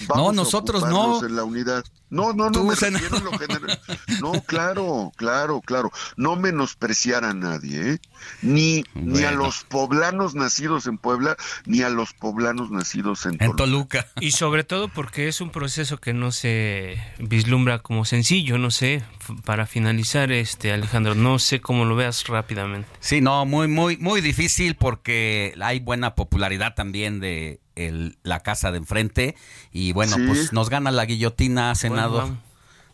No, 0.01 0.15
Vamos 0.15 0.35
nosotros 0.35 0.83
no. 0.89 1.25
En 1.25 1.37
la 1.37 1.45
unidad. 1.45 1.85
No, 2.11 2.33
no, 2.33 2.49
no 2.51 2.65
me 2.65 2.73
a 2.73 3.21
lo 3.21 3.39
general. 3.39 3.81
No, 4.21 4.33
claro, 4.47 5.13
claro, 5.17 5.61
claro. 5.61 5.93
No 6.17 6.37
menospreciar 6.37 7.25
a 7.25 7.35
nadie, 7.35 7.93
¿eh? 7.93 7.99
Ni, 8.41 8.85
ni 8.95 9.25
a 9.25 9.33
los 9.33 9.65
poblanos 9.65 10.35
nacidos 10.35 10.87
en 10.87 10.97
Puebla, 10.97 11.37
ni 11.67 11.83
a 11.83 11.91
los 11.91 12.15
poblanos 12.15 12.71
nacidos 12.71 13.27
en, 13.27 13.33
En 13.41 13.55
Toluca. 13.57 14.05
Toluca. 14.05 14.07
Y 14.21 14.31
sobre 14.31 14.65
todo 14.65 14.89
porque 14.89 15.29
es 15.29 15.41
un 15.41 15.51
proceso 15.51 15.99
que 15.99 16.15
no 16.15 16.33
se 16.33 16.99
vislumbra 17.19 17.81
como 17.81 18.05
sencillo, 18.07 18.57
no 18.57 18.71
sé, 18.71 19.05
para 19.45 19.67
finalizar 19.67 20.33
este 20.33 20.73
Alejandro, 20.73 21.15
no 21.15 21.39
sé 21.39 21.61
cómo 21.61 21.85
lo 21.85 21.95
veas 21.95 22.27
rápidamente. 22.27 22.89
Sí, 23.01 23.21
no, 23.21 23.45
muy, 23.45 23.69
muy, 23.69 23.99
muy 23.99 24.21
difícil 24.21 24.77
porque 24.77 25.55
hay 25.61 25.81
buena 25.81 26.15
popularidad 26.15 26.75
también 26.75 27.21
de 27.21 27.61
el- 27.87 28.19
la 28.23 28.41
casa 28.41 28.71
de 28.73 28.79
enfrente 28.79 29.37
y 29.73 29.93
bueno, 29.93 30.17
Sí. 30.17 30.25
pues 30.27 30.53
nos 30.53 30.69
gana 30.71 30.91
la 30.91 31.05
guillotina, 31.05 31.75
senador. 31.75 32.29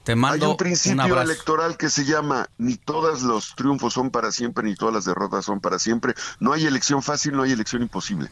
Te 0.05 0.16
mando 0.16 0.44
Hay 0.47 0.51
un 0.52 0.56
principio 0.59 1.02
abrazo. 1.02 1.23
electoral 1.31 1.77
que 1.78 1.89
se 1.89 2.05
llama 2.05 2.48
ni 2.59 2.77
todos 2.77 3.23
los 3.23 3.55
triunfos 3.56 3.94
son 3.94 4.11
para 4.11 4.32
siempre, 4.32 4.65
ni 4.65 4.74
todas 4.74 4.94
las 4.94 5.05
derrotas 5.06 5.47
son 5.47 5.61
para 5.61 5.78
siempre. 5.78 6.12
No 6.40 6.52
hay 6.52 6.66
elección 6.66 7.02
fácil, 7.02 7.32
no 7.32 7.43
hay 7.43 7.52
elección 7.52 7.81
imposible. 7.81 8.28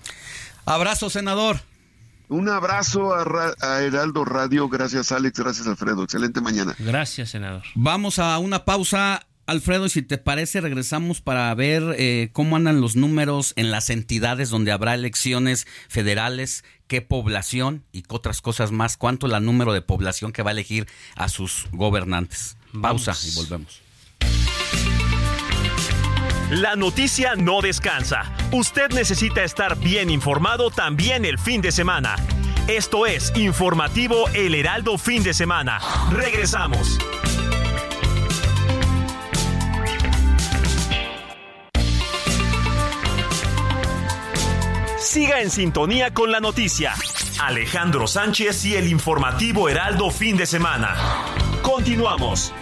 Abrazo, 0.67 1.09
senador. 1.09 1.61
Un 2.29 2.49
abrazo 2.49 3.15
a, 3.15 3.25
Ra- 3.25 3.55
a 3.61 3.81
Heraldo 3.81 4.25
Radio. 4.25 4.69
Gracias, 4.69 5.13
Alex. 5.13 5.39
Gracias, 5.39 5.67
Alfredo. 5.67 6.03
Excelente 6.05 6.41
mañana. 6.41 6.75
Gracias, 6.79 7.31
senador. 7.31 7.63
Vamos 7.75 8.19
a 8.19 8.39
una 8.39 8.65
pausa, 8.65 9.27
Alfredo, 9.53 9.87
y 9.87 9.91
si 9.91 10.03
te 10.03 10.19
parece, 10.19 10.61
regresamos 10.61 11.21
para 11.21 11.55
ver 11.55 11.95
eh, 11.99 12.31
cómo 12.33 12.57
andan 12.57 12.81
los 12.81 12.97
números 12.97 13.53
en 13.57 13.71
las 13.71 13.91
entidades 13.91 14.51
donde 14.51 14.73
habrá 14.73 14.95
elecciones 14.95 15.67
federales, 15.89 16.65
qué 16.89 17.03
población 17.03 17.85
y 17.93 18.03
qué 18.03 18.15
otras 18.15 18.41
cosas 18.41 18.73
más, 18.73 18.97
cuánto 18.97 19.27
es 19.27 19.33
el 19.33 19.45
número 19.45 19.73
de 19.73 19.83
población 19.83 20.33
que 20.33 20.43
va 20.43 20.51
a 20.51 20.53
elegir 20.53 20.87
a 21.17 21.29
sus 21.29 21.67
gobernantes. 21.73 22.57
Pausa 22.81 23.13
Vamos. 23.13 23.25
y 23.27 23.35
volvemos. 23.37 23.83
La 26.51 26.77
noticia 26.77 27.35
no 27.35 27.61
descansa. 27.63 28.31
Usted 28.53 28.91
necesita 28.91 29.45
estar 29.45 29.79
bien 29.79 30.11
informado 30.11 30.71
también 30.71 31.25
el 31.25 31.39
fin 31.39 31.63
de 31.63 31.73
semana. 31.73 32.17
Esto 32.69 33.07
es 33.07 33.33
Informativo 33.37 34.29
El 34.35 34.55
Heraldo 34.55 34.97
Fin 34.99 35.23
de 35.23 35.35
Semana. 35.35 35.79
Regresamos. 36.11 36.99
Siga 45.13 45.43
en 45.43 45.51
sintonía 45.51 46.15
con 46.15 46.33
la 46.33 46.41
noticia. 46.41 46.95
Alejandro 47.39 48.07
Sánchez 48.07 48.65
y 48.65 48.77
el 48.77 48.89
informativo 48.89 49.69
Heraldo 49.69 50.11
Fin 50.11 50.39
de 50.39 50.47
Semana. 50.47 50.97
Continuamos. 51.61 52.55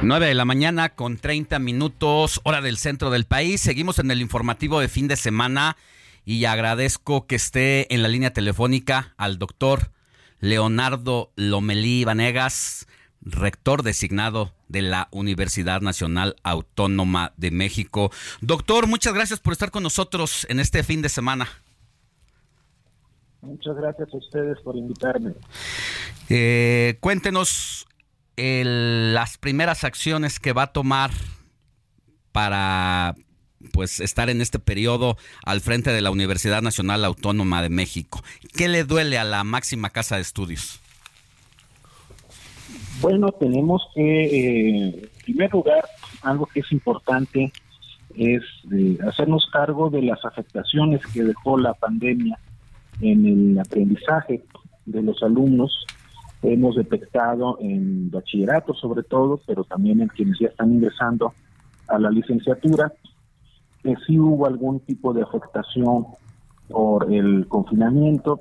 Nueve 0.00 0.28
de 0.28 0.34
la 0.34 0.46
mañana 0.46 0.88
con 0.88 1.18
30 1.18 1.58
minutos, 1.58 2.40
hora 2.44 2.62
del 2.62 2.78
centro 2.78 3.10
del 3.10 3.26
país. 3.26 3.60
Seguimos 3.60 3.98
en 3.98 4.10
el 4.10 4.22
informativo 4.22 4.80
de 4.80 4.88
fin 4.88 5.06
de 5.06 5.16
semana 5.16 5.76
y 6.24 6.44
agradezco 6.46 7.26
que 7.26 7.36
esté 7.36 7.92
en 7.94 8.02
la 8.02 8.08
línea 8.08 8.32
telefónica 8.32 9.14
al 9.16 9.38
doctor 9.38 9.90
Leonardo 10.40 11.32
Lomelí 11.36 12.04
Vanegas, 12.04 12.86
rector 13.20 13.82
designado 13.82 14.52
de 14.68 14.82
la 14.82 15.08
Universidad 15.10 15.80
Nacional 15.80 16.36
Autónoma 16.42 17.32
de 17.36 17.50
México. 17.50 18.10
Doctor, 18.40 18.86
muchas 18.86 19.14
gracias 19.14 19.40
por 19.40 19.52
estar 19.52 19.70
con 19.70 19.82
nosotros 19.82 20.46
en 20.50 20.60
este 20.60 20.82
fin 20.82 21.00
de 21.02 21.08
semana. 21.08 21.48
Muchas 23.40 23.76
gracias 23.76 24.08
a 24.12 24.16
ustedes 24.16 24.58
por 24.62 24.76
invitarme. 24.76 25.32
Eh, 26.30 26.96
cuéntenos 27.00 27.86
el- 28.36 29.12
las 29.14 29.36
primeras 29.38 29.84
acciones 29.84 30.40
que 30.40 30.52
va 30.54 30.62
a 30.64 30.72
tomar 30.72 31.10
para 32.32 33.14
pues 33.72 34.00
estar 34.00 34.30
en 34.30 34.40
este 34.40 34.58
periodo 34.58 35.16
al 35.44 35.60
frente 35.60 35.90
de 35.90 36.00
la 36.00 36.10
Universidad 36.10 36.62
Nacional 36.62 37.04
Autónoma 37.04 37.62
de 37.62 37.68
México. 37.68 38.22
¿Qué 38.56 38.68
le 38.68 38.84
duele 38.84 39.18
a 39.18 39.24
la 39.24 39.44
máxima 39.44 39.90
casa 39.90 40.16
de 40.16 40.22
estudios? 40.22 40.80
Bueno, 43.00 43.32
tenemos 43.32 43.82
que, 43.94 44.24
eh, 44.24 44.86
en 44.86 45.24
primer 45.24 45.52
lugar, 45.52 45.84
algo 46.22 46.46
que 46.46 46.60
es 46.60 46.72
importante 46.72 47.52
es 48.16 48.42
eh, 48.72 48.98
hacernos 49.06 49.46
cargo 49.52 49.90
de 49.90 50.02
las 50.02 50.24
afectaciones 50.24 51.00
que 51.12 51.24
dejó 51.24 51.58
la 51.58 51.74
pandemia 51.74 52.38
en 53.00 53.26
el 53.26 53.58
aprendizaje 53.58 54.44
de 54.86 55.02
los 55.02 55.22
alumnos. 55.22 55.84
Hemos 56.42 56.76
detectado 56.76 57.58
en 57.60 58.10
bachillerato 58.10 58.74
sobre 58.74 59.02
todo, 59.02 59.40
pero 59.46 59.64
también 59.64 60.00
en 60.00 60.08
quienes 60.08 60.38
ya 60.38 60.48
están 60.48 60.72
ingresando 60.72 61.32
a 61.88 61.98
la 61.98 62.10
licenciatura, 62.10 62.92
que 63.84 63.94
sí 64.06 64.18
hubo 64.18 64.46
algún 64.46 64.80
tipo 64.80 65.12
de 65.12 65.22
afectación 65.22 66.06
por 66.68 67.12
el 67.12 67.46
confinamiento. 67.48 68.40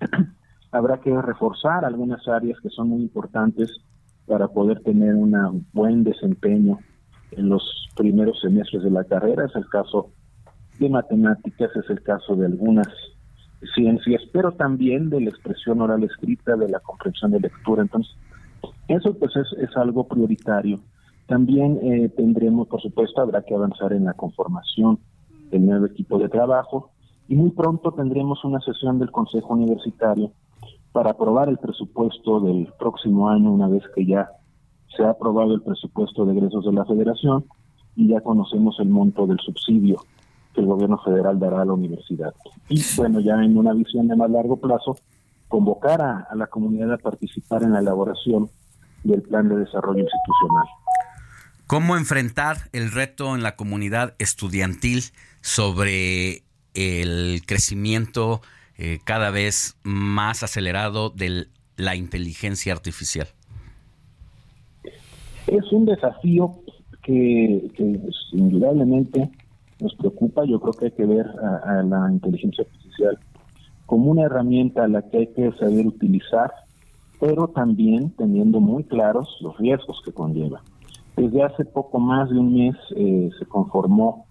Habrá 0.70 0.98
que 1.00 1.20
reforzar 1.22 1.84
algunas 1.86 2.28
áreas 2.28 2.60
que 2.60 2.68
son 2.68 2.90
muy 2.90 3.02
importantes 3.02 3.70
para 4.26 4.46
poder 4.48 4.80
tener 4.80 5.14
un 5.14 5.66
buen 5.72 6.04
desempeño 6.04 6.78
en 7.30 7.48
los 7.48 7.88
primeros 7.96 8.38
semestres 8.40 8.82
de 8.82 8.90
la 8.90 9.04
carrera. 9.04 9.46
Es 9.46 9.56
el 9.56 9.66
caso 9.68 10.10
de 10.78 10.90
matemáticas, 10.90 11.70
es 11.74 11.88
el 11.88 12.02
caso 12.02 12.36
de 12.36 12.46
algunas 12.46 12.88
ciencias, 13.74 14.22
pero 14.32 14.52
también 14.52 15.08
de 15.08 15.22
la 15.22 15.30
expresión 15.30 15.80
oral 15.80 16.04
escrita, 16.04 16.56
de 16.56 16.68
la 16.68 16.80
comprensión 16.80 17.30
de 17.30 17.40
lectura. 17.40 17.82
Entonces, 17.82 18.14
eso 18.88 19.14
pues 19.14 19.34
es, 19.36 19.46
es 19.58 19.74
algo 19.78 20.06
prioritario. 20.06 20.80
También 21.26 21.78
eh, 21.82 22.08
tendremos, 22.10 22.68
por 22.68 22.80
supuesto, 22.82 23.20
habrá 23.20 23.42
que 23.42 23.54
avanzar 23.54 23.92
en 23.92 24.04
la 24.04 24.14
conformación 24.14 24.98
del 25.50 25.66
nuevo 25.66 25.86
equipo 25.86 26.18
de 26.18 26.28
trabajo 26.28 26.90
y 27.28 27.36
muy 27.36 27.50
pronto 27.50 27.92
tendremos 27.92 28.44
una 28.44 28.60
sesión 28.60 28.98
del 28.98 29.10
Consejo 29.10 29.54
Universitario 29.54 30.32
para 30.92 31.10
aprobar 31.10 31.48
el 31.48 31.58
presupuesto 31.58 32.40
del 32.40 32.68
próximo 32.78 33.28
año, 33.28 33.52
una 33.52 33.68
vez 33.68 33.82
que 33.94 34.04
ya 34.04 34.28
se 34.94 35.02
ha 35.02 35.10
aprobado 35.10 35.54
el 35.54 35.62
presupuesto 35.62 36.24
de 36.24 36.36
egresos 36.36 36.64
de 36.64 36.72
la 36.72 36.84
Federación 36.84 37.44
y 37.96 38.08
ya 38.08 38.20
conocemos 38.20 38.78
el 38.78 38.88
monto 38.88 39.26
del 39.26 39.40
subsidio 39.40 39.96
que 40.52 40.60
el 40.60 40.66
gobierno 40.66 40.98
federal 40.98 41.38
dará 41.40 41.62
a 41.62 41.64
la 41.64 41.72
universidad. 41.72 42.32
Y 42.68 42.80
bueno, 42.96 43.18
ya 43.20 43.42
en 43.42 43.56
una 43.56 43.72
visión 43.72 44.06
de 44.06 44.14
más 44.14 44.30
largo 44.30 44.56
plazo, 44.56 44.96
convocar 45.48 46.00
a, 46.00 46.26
a 46.30 46.34
la 46.36 46.46
comunidad 46.46 46.92
a 46.92 46.98
participar 46.98 47.64
en 47.64 47.72
la 47.72 47.80
elaboración 47.80 48.48
del 49.02 49.22
plan 49.22 49.48
de 49.48 49.56
desarrollo 49.56 50.00
institucional. 50.00 50.66
¿Cómo 51.66 51.96
enfrentar 51.96 52.56
el 52.74 52.92
reto 52.92 53.34
en 53.34 53.42
la 53.42 53.56
comunidad 53.56 54.14
estudiantil 54.18 55.04
sobre 55.40 56.42
el 56.74 57.40
crecimiento 57.46 58.42
eh, 58.76 58.98
cada 59.02 59.30
vez 59.30 59.78
más 59.82 60.42
acelerado 60.42 61.08
de 61.08 61.46
la 61.78 61.96
inteligencia 61.96 62.74
artificial? 62.74 63.28
Es 65.46 65.72
un 65.72 65.86
desafío 65.86 66.54
que, 67.02 67.70
indudablemente 68.32 69.30
nos 69.80 69.94
preocupa. 69.94 70.44
Yo 70.44 70.60
creo 70.60 70.74
que 70.74 70.84
hay 70.86 70.92
que 70.92 71.06
ver 71.06 71.26
a, 71.66 71.82
la 71.82 72.12
inteligencia 72.12 72.64
artificial 72.64 73.18
como 73.86 74.10
una 74.10 74.24
herramienta 74.24 74.84
a 74.84 74.88
la 74.88 75.00
que 75.08 75.16
hay 75.16 75.26
que 75.28 75.50
saber 75.52 75.86
utilizar 75.86 76.52
pero 77.20 77.48
también 77.48 78.10
teniendo 78.10 78.60
muy 78.60 78.84
claros 78.84 79.38
los 79.40 79.56
riesgos 79.56 80.02
que 80.04 80.12
conlleva. 80.12 80.62
Desde 81.16 81.42
hace 81.44 81.64
poco 81.64 82.00
más 82.00 82.28
de 82.28 82.38
un 82.38 82.54
mes 82.54 82.76
eh, 82.96 83.30
se 83.38 83.46
conformó 83.46 84.26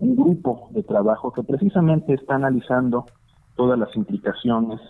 un 0.00 0.16
grupo 0.16 0.68
de 0.70 0.82
trabajo 0.82 1.32
que 1.32 1.44
precisamente 1.44 2.14
está 2.14 2.34
analizando 2.34 3.06
todas 3.54 3.78
las 3.78 3.94
implicaciones, 3.94 4.80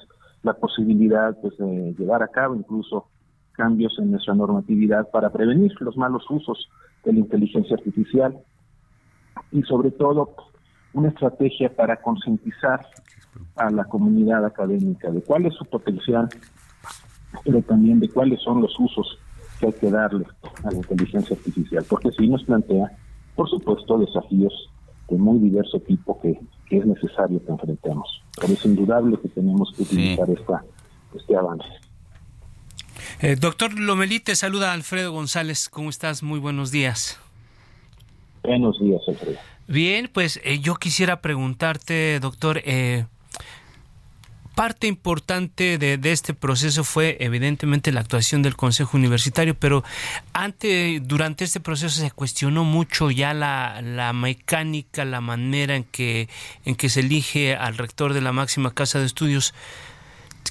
la 0.43 0.55
posibilidad 0.55 1.37
pues, 1.41 1.57
de 1.59 1.95
llevar 1.99 2.23
a 2.23 2.29
cabo 2.29 2.55
incluso 2.55 3.09
cambios 3.53 3.97
en 3.99 4.11
nuestra 4.11 4.35
normatividad 4.35 5.11
para 5.11 5.31
prevenir 5.31 5.73
los 5.81 5.97
malos 5.97 6.25
usos 6.31 6.69
de 7.05 7.13
la 7.13 7.19
inteligencia 7.21 7.77
artificial 7.77 8.39
y 9.53 9.63
sobre 9.63 9.91
todo 9.91 10.35
una 10.95 11.09
estrategia 11.09 11.75
para 11.75 12.01
concientizar 12.01 12.87
a 13.57 13.71
la 13.71 13.85
comunidad 13.85 14.45
académica 14.45 15.11
de 15.11 15.23
cuál 15.23 15.47
es 15.47 15.55
su 15.55 15.65
potencial, 15.67 16.29
pero 17.45 17.61
también 17.63 18.01
de 18.01 18.09
cuáles 18.09 18.41
son 18.43 18.63
los 18.63 18.79
usos 18.79 19.19
que 19.59 19.67
hay 19.67 19.73
que 19.73 19.91
darle 19.91 20.27
a 20.63 20.71
la 20.71 20.77
inteligencia 20.77 21.37
artificial, 21.37 21.85
porque 21.89 22.11
si 22.13 22.27
nos 22.29 22.43
plantea, 22.45 22.91
por 23.35 23.49
supuesto, 23.49 23.99
desafíos 23.99 24.53
de 25.09 25.17
muy 25.17 25.39
diverso 25.39 25.81
tipo 25.81 26.21
que, 26.21 26.39
es 26.71 26.87
necesario 26.87 27.45
que 27.45 27.53
enfrentemos. 27.53 28.23
Pero 28.41 28.53
es 28.53 28.65
indudable 28.65 29.17
que 29.21 29.29
tenemos 29.29 29.73
que 29.77 29.83
utilizar 29.83 30.29
esta, 30.29 30.65
este 31.15 31.37
avance. 31.37 31.69
Eh, 33.21 33.37
doctor 33.37 33.79
Lomelí, 33.79 34.19
te 34.19 34.35
saluda 34.35 34.73
Alfredo 34.73 35.13
González. 35.13 35.69
¿Cómo 35.69 35.91
estás? 35.91 36.23
Muy 36.23 36.41
buenos 36.41 36.73
días. 36.73 37.21
Buenos 38.43 38.81
días, 38.81 39.01
Alfredo. 39.07 39.39
Bien, 39.69 40.11
pues 40.13 40.41
eh, 40.45 40.59
yo 40.59 40.75
quisiera 40.75 41.21
preguntarte, 41.21 42.19
doctor, 42.21 42.61
eh, 42.65 43.07
parte 44.55 44.87
importante 44.87 45.79
de, 45.79 45.99
este 46.11 46.35
proceso 46.35 46.85
fue 46.85 47.17
evidentemente 47.21 47.93
la 47.93 48.01
actuación 48.01 48.43
del 48.43 48.57
Consejo 48.57 48.97
Universitario, 48.97 49.55
pero 49.59 49.83
antes, 50.33 51.07
durante 51.07 51.45
este 51.45 51.61
proceso 51.61 52.01
se 52.01 52.11
cuestionó 52.11 52.65
mucho 52.65 53.11
ya 53.11 53.35
la, 53.35 53.81
la, 53.83 54.13
mecánica, 54.13 55.05
la 55.05 55.21
manera 55.21 55.77
en 55.77 55.85
que, 55.85 56.29
en 56.65 56.77
que 56.77 56.89
se 56.89 57.01
elige 57.01 57.57
al 57.57 57.77
rector 57.77 58.13
de 58.13 58.21
la 58.21 58.33
máxima 58.33 58.73
casa 58.73 58.99
de 58.99 59.07
estudios. 59.07 59.55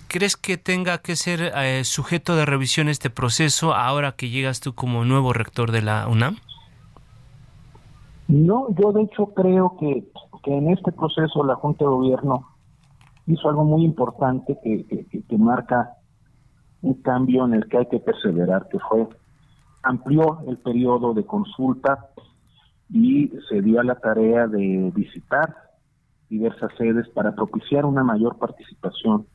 ¿Crees 0.08 0.38
que 0.38 0.58
tenga 0.58 0.98
que 1.00 1.16
ser 1.16 1.54
eh, 1.56 1.84
sujeto 1.84 2.36
de 2.36 2.46
revisión 2.46 2.90
este 2.90 3.10
proceso 3.10 3.74
ahora 3.74 4.14
que 4.14 4.30
llegas 4.30 4.60
tú 4.60 4.74
como 4.76 5.06
nuevo 5.06 5.34
rector 5.34 5.72
de 5.72 5.82
la 5.82 6.08
UNAM? 6.08 6.38
No, 8.28 8.68
yo 8.76 8.92
de 8.92 9.04
hecho 9.04 9.28
creo 9.28 9.76
que, 9.80 10.04
que 10.44 10.58
en 10.58 10.70
este 10.70 10.92
proceso 10.92 11.44
la 11.44 11.56
Junta 11.56 11.86
de 11.86 11.90
Gobierno 11.90 12.53
hizo 13.28 13.50
algo 13.50 13.64
muy 13.64 13.84
importante 13.84 14.58
que, 14.64 14.86
que, 14.86 15.38
marca 15.38 15.94
un 16.82 16.96
cambio 17.02 17.46
en 17.46 17.54
el 17.54 17.68
que 17.68 17.78
hay 17.78 17.86
que 17.88 18.00
perseverar, 18.00 18.68
que 18.70 18.80
fue 18.80 19.08
amplió 19.84 20.40
el 20.48 20.58
periodo 20.58 21.14
de 21.14 21.26
consulta 21.26 22.10
y 22.90 23.32
se 23.50 23.62
dio 23.62 23.80
a 23.80 23.84
la 23.84 23.96
tarea 23.96 24.48
de 24.48 24.92
visitar 24.96 25.56
diversas 26.30 26.72
sedes 26.78 27.08
para 27.10 27.34
propiciar 27.34 27.86
una 27.86 28.04
mayor 28.04 28.38
participación 28.38 29.28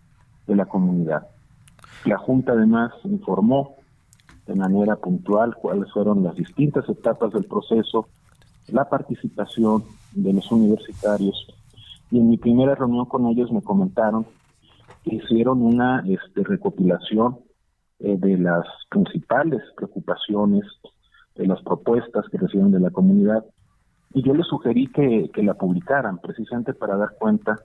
de 0.47 0.57
la 0.57 0.67
comunidad. 0.67 1.27
La 2.05 2.19
Junta 2.19 2.53
además 2.53 2.93
informó 3.05 3.77
de 4.47 4.55
manera 4.55 4.97
puntual 4.97 5.55
cuáles 5.57 5.93
fueron 5.93 6.25
las 6.25 6.35
distintas 6.35 6.89
etapas 6.89 7.33
del 7.33 7.45
proceso, 7.45 8.09
la 8.69 8.89
participación 8.89 9.85
de 10.13 10.33
los 10.33 10.51
universitarios 10.51 11.58
y 12.11 12.19
en 12.19 12.29
mi 12.29 12.39
primera 12.39 12.75
reunión 12.75 13.07
con 13.07 13.27
ellos 13.27 13.51
me 13.53 13.63
comentaron 13.63 14.27
que 15.05 15.17
hicieron 15.17 15.63
una 15.63 16.05
este, 16.07 16.43
recopilación 16.43 17.39
eh, 18.01 18.17
de 18.19 18.39
las 18.39 18.65
principales 18.91 19.63
preocupaciones, 19.77 20.65
de 21.35 21.47
las 21.47 21.61
propuestas 21.63 22.27
que 22.31 22.39
recibieron 22.39 22.73
de 22.73 22.81
la 22.81 22.91
comunidad 22.91 23.45
y 24.15 24.23
yo 24.23 24.35
les 24.35 24.47
sugerí 24.47 24.87
que, 24.89 25.31
la 25.43 25.55
publicaran 25.55 26.19
precisamente 26.19 26.75
para 26.75 26.97
dar 26.97 27.17
cuenta 27.19 27.57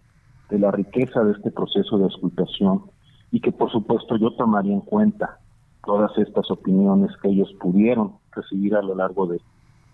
de 0.49 0.59
la 0.59 0.71
riqueza 0.71 1.23
de 1.23 1.31
este 1.31 1.51
proceso 1.51 1.97
de 1.97 2.03
auscultación 2.05 2.83
y 3.31 3.39
que 3.39 3.51
por 3.51 3.71
supuesto 3.71 4.17
yo 4.17 4.35
tomaría 4.35 4.73
en 4.73 4.81
cuenta 4.81 5.39
todas 5.85 6.15
estas 6.17 6.49
opiniones 6.51 7.11
que 7.21 7.29
ellos 7.29 7.51
pudieron 7.59 8.17
recibir 8.31 8.75
a 8.75 8.81
lo 8.81 8.95
largo 8.95 9.25
de, 9.25 9.41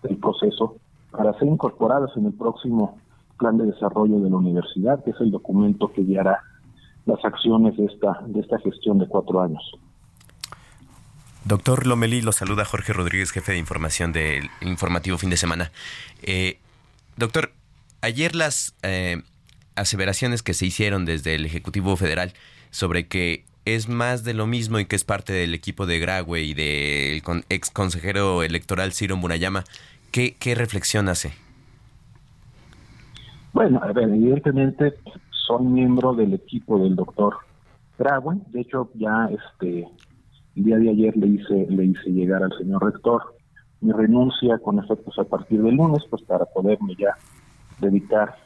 del 0.02 0.16
proceso 0.18 0.76
para 1.10 1.32
ser 1.38 1.48
incorporadas 1.48 2.10
en 2.16 2.26
el 2.26 2.32
próximo 2.32 2.98
plan 3.40 3.56
de 3.58 3.66
desarrollo 3.66 4.20
de 4.20 4.30
la 4.30 4.36
universidad, 4.36 5.02
que 5.02 5.10
es 5.10 5.16
el 5.20 5.30
documento 5.30 5.90
que 5.92 6.02
guiará 6.02 6.42
las 7.06 7.24
acciones 7.24 7.76
de 7.76 7.86
esta, 7.86 8.20
de 8.26 8.40
esta 8.40 8.58
gestión 8.60 8.98
de 8.98 9.08
cuatro 9.08 9.40
años. 9.40 9.62
Doctor 11.44 11.86
Lomelí, 11.86 12.20
lo 12.20 12.32
saluda 12.32 12.66
Jorge 12.66 12.92
Rodríguez, 12.92 13.32
jefe 13.32 13.52
de 13.52 13.58
información 13.58 14.12
del 14.12 14.50
informativo 14.60 15.16
fin 15.16 15.30
de 15.30 15.38
semana. 15.38 15.72
Eh, 16.22 16.58
doctor, 17.16 17.52
ayer 18.02 18.36
las 18.36 18.74
eh, 18.82 19.22
aseveraciones 19.74 20.42
que 20.42 20.52
se 20.52 20.66
hicieron 20.66 21.06
desde 21.06 21.34
el 21.34 21.46
Ejecutivo 21.46 21.96
Federal 21.96 22.34
sobre 22.70 23.08
que 23.08 23.44
es 23.64 23.88
más 23.88 24.22
de 24.22 24.34
lo 24.34 24.46
mismo 24.46 24.78
y 24.78 24.84
que 24.84 24.96
es 24.96 25.04
parte 25.04 25.32
del 25.32 25.54
equipo 25.54 25.86
de 25.86 25.98
Graue 25.98 26.42
y 26.42 26.54
del 26.54 27.22
ex 27.48 27.70
consejero 27.70 28.42
electoral 28.42 28.92
Ciro 28.92 29.16
Murayama, 29.16 29.64
¿qué, 30.10 30.36
qué 30.38 30.54
reflexión 30.54 31.08
hace? 31.08 31.32
Bueno, 33.52 33.80
evidentemente 33.84 34.94
son 35.46 35.72
miembros 35.72 36.16
del 36.16 36.34
equipo 36.34 36.78
del 36.78 36.94
doctor 36.94 37.34
Graue. 37.98 38.38
De 38.48 38.60
hecho, 38.60 38.90
ya 38.94 39.28
este 39.30 39.88
el 40.56 40.64
día 40.64 40.78
de 40.78 40.90
ayer 40.90 41.16
le 41.16 41.26
hice 41.28 41.66
le 41.68 41.86
hice 41.86 42.10
llegar 42.10 42.42
al 42.42 42.56
señor 42.58 42.84
rector 42.84 43.34
mi 43.80 43.92
renuncia 43.92 44.58
con 44.58 44.78
efectos 44.78 45.18
a 45.18 45.24
partir 45.24 45.62
del 45.62 45.76
lunes, 45.76 46.04
pues 46.10 46.22
para 46.22 46.44
poderme 46.44 46.94
ya 46.96 47.16
dedicar 47.80 48.36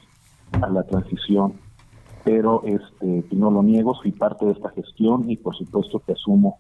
a 0.62 0.68
la 0.68 0.84
transición. 0.84 1.54
Pero 2.24 2.62
este 2.64 3.24
no 3.32 3.50
lo 3.50 3.62
niego, 3.62 3.94
soy 3.96 4.12
parte 4.12 4.46
de 4.46 4.52
esta 4.52 4.70
gestión 4.70 5.30
y 5.30 5.36
por 5.36 5.54
supuesto 5.56 5.98
que 6.00 6.12
asumo 6.12 6.58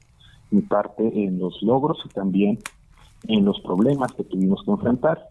mi 0.50 0.60
parte 0.60 1.24
en 1.24 1.38
los 1.38 1.62
logros 1.62 1.98
y 2.04 2.08
también 2.10 2.58
en 3.28 3.44
los 3.44 3.60
problemas 3.60 4.12
que 4.12 4.24
tuvimos 4.24 4.62
que 4.64 4.72
enfrentar 4.72 5.28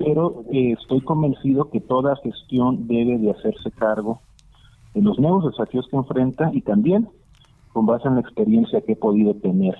pero 0.00 0.44
eh, 0.50 0.74
estoy 0.80 1.02
convencido 1.02 1.68
que 1.68 1.78
toda 1.78 2.16
gestión 2.16 2.88
debe 2.88 3.18
de 3.18 3.32
hacerse 3.32 3.70
cargo 3.70 4.22
de 4.94 5.02
los 5.02 5.18
nuevos 5.18 5.44
desafíos 5.44 5.86
que 5.90 5.96
enfrenta 5.96 6.50
y 6.54 6.62
también 6.62 7.06
con 7.74 7.84
base 7.84 8.08
en 8.08 8.14
la 8.14 8.22
experiencia 8.22 8.80
que 8.80 8.92
he 8.92 8.96
podido 8.96 9.34
tener 9.34 9.76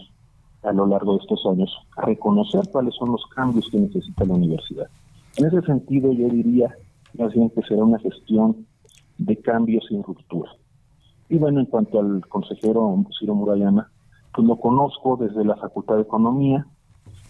a 0.62 0.72
lo 0.72 0.86
largo 0.86 1.14
de 1.14 1.20
estos 1.22 1.46
años, 1.46 1.74
reconocer 1.96 2.68
cuáles 2.70 2.94
son 2.96 3.12
los 3.12 3.24
cambios 3.34 3.66
que 3.70 3.78
necesita 3.78 4.26
la 4.26 4.34
universidad. 4.34 4.88
En 5.38 5.46
ese 5.46 5.62
sentido, 5.62 6.12
yo 6.12 6.28
diría 6.28 6.68
más 7.18 7.32
bien 7.32 7.48
que 7.48 7.62
será 7.62 7.82
una 7.82 7.98
gestión 7.98 8.66
de 9.16 9.36
cambios 9.36 9.86
sin 9.88 10.02
ruptura. 10.02 10.50
Y 11.30 11.38
bueno, 11.38 11.60
en 11.60 11.66
cuanto 11.66 11.98
al 11.98 12.26
consejero 12.28 13.04
Ciro 13.18 13.34
Murayama, 13.34 13.90
pues 14.34 14.46
lo 14.46 14.56
conozco 14.56 15.16
desde 15.16 15.46
la 15.46 15.56
Facultad 15.56 15.96
de 15.96 16.02
Economía, 16.02 16.66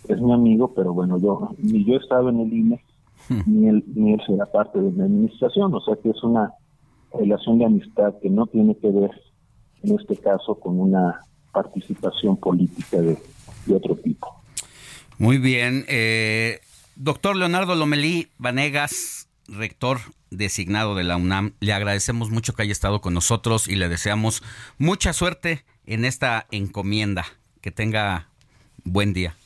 es 0.09 0.21
mi 0.21 0.33
amigo, 0.33 0.73
pero 0.75 0.93
bueno, 0.93 1.19
yo 1.19 1.51
ni 1.59 1.85
yo 1.85 1.95
he 1.95 1.99
estado 1.99 2.29
en 2.29 2.41
el 2.41 2.53
INE, 2.53 2.85
hmm. 3.29 3.41
ni 3.47 3.69
él, 3.69 3.85
ni 3.95 4.13
él 4.15 4.21
será 4.27 4.47
parte 4.47 4.81
de 4.81 4.91
mi 4.91 5.03
administración, 5.03 5.75
o 5.75 5.81
sea 5.81 5.97
que 6.03 6.11
es 6.11 6.23
una 6.23 6.53
relación 7.13 7.59
de 7.59 7.67
amistad 7.67 8.15
que 8.23 8.31
no 8.31 8.47
tiene 8.47 8.77
que 8.77 8.91
ver, 8.91 9.11
en 9.83 9.99
este 9.99 10.17
caso, 10.17 10.55
con 10.55 10.79
una 10.79 11.21
participación 11.53 12.37
política 12.37 13.01
de, 13.01 13.19
otro 13.75 13.95
tipo. 13.97 14.35
Muy 15.19 15.39
bien. 15.39 15.85
Eh, 15.89 16.61
doctor 16.97 17.37
Leonardo 17.37 17.75
Lomelí 17.75 18.29
Vanegas, 18.39 19.29
rector 19.47 19.99
designado 20.31 20.95
de 20.95 21.05
la 21.05 21.17
UNAM, 21.17 21.55
le 21.61 21.73
agradecemos 21.73 22.31
mucho 22.31 22.55
que 22.55 22.63
haya 22.63 22.73
estado 22.73 23.01
con 23.01 23.15
nosotros 23.15 23.69
y 23.69 23.77
le 23.77 23.89
deseamos 23.89 24.43
mucha 24.79 25.13
suerte 25.13 25.65
en 25.87 26.05
esta 26.05 26.47
encomienda. 26.51 27.25
Que 27.61 27.71
tenga 27.71 28.29
buen 28.85 29.13
día. 29.13 29.37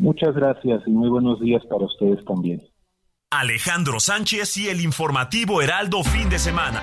Muchas 0.00 0.34
gracias 0.34 0.80
y 0.86 0.90
muy 0.90 1.10
buenos 1.10 1.38
días 1.40 1.62
para 1.68 1.84
ustedes 1.84 2.24
también. 2.24 2.62
Alejandro 3.30 4.00
Sánchez 4.00 4.56
y 4.56 4.68
el 4.68 4.80
informativo 4.80 5.60
Heraldo 5.60 6.02
fin 6.02 6.30
de 6.30 6.38
semana. 6.38 6.82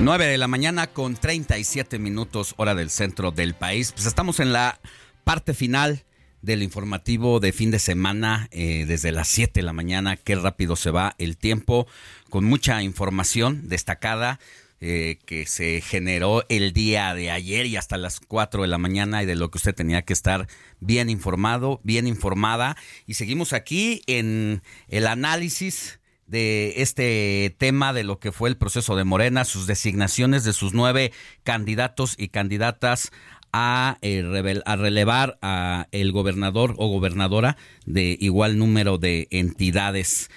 Nueve 0.00 0.26
de 0.26 0.36
la 0.36 0.48
mañana 0.48 0.88
con 0.88 1.14
37 1.14 2.00
minutos 2.00 2.54
hora 2.56 2.74
del 2.74 2.90
centro 2.90 3.30
del 3.30 3.54
país. 3.54 3.92
Pues 3.92 4.06
estamos 4.06 4.40
en 4.40 4.52
la 4.52 4.80
parte 5.22 5.54
final 5.54 6.02
del 6.42 6.64
informativo 6.64 7.38
de 7.38 7.52
fin 7.52 7.70
de 7.70 7.78
semana 7.78 8.48
eh, 8.50 8.84
desde 8.84 9.12
las 9.12 9.28
7 9.28 9.60
de 9.60 9.62
la 9.62 9.72
mañana. 9.72 10.16
Qué 10.16 10.34
rápido 10.34 10.74
se 10.74 10.90
va 10.90 11.14
el 11.18 11.36
tiempo 11.36 11.86
con 12.30 12.44
mucha 12.44 12.82
información 12.82 13.68
destacada 13.68 14.40
eh, 14.80 15.18
que 15.26 15.46
se 15.46 15.80
generó 15.80 16.44
el 16.48 16.72
día 16.72 17.12
de 17.14 17.32
ayer 17.32 17.66
y 17.66 17.76
hasta 17.76 17.96
las 17.96 18.20
4 18.20 18.62
de 18.62 18.68
la 18.68 18.78
mañana 18.78 19.22
y 19.22 19.26
de 19.26 19.34
lo 19.34 19.50
que 19.50 19.58
usted 19.58 19.74
tenía 19.74 20.02
que 20.02 20.12
estar 20.12 20.46
bien 20.78 21.10
informado, 21.10 21.80
bien 21.82 22.06
informada. 22.06 22.76
Y 23.06 23.14
seguimos 23.14 23.52
aquí 23.52 24.02
en 24.06 24.62
el 24.88 25.08
análisis 25.08 25.98
de 26.28 26.74
este 26.76 27.56
tema 27.58 27.92
de 27.92 28.04
lo 28.04 28.20
que 28.20 28.30
fue 28.32 28.50
el 28.50 28.56
proceso 28.56 28.94
de 28.94 29.04
Morena, 29.04 29.44
sus 29.44 29.66
designaciones 29.66 30.44
de 30.44 30.52
sus 30.52 30.74
nueve 30.74 31.10
candidatos 31.42 32.14
y 32.16 32.28
candidatas 32.28 33.10
a, 33.52 33.98
eh, 34.02 34.60
a 34.64 34.76
relevar 34.76 35.38
a 35.42 35.88
el 35.90 36.12
gobernador 36.12 36.74
o 36.76 36.88
gobernadora 36.88 37.56
de 37.86 38.16
igual 38.20 38.58
número 38.58 38.98
de 38.98 39.26
entidades. 39.30 40.30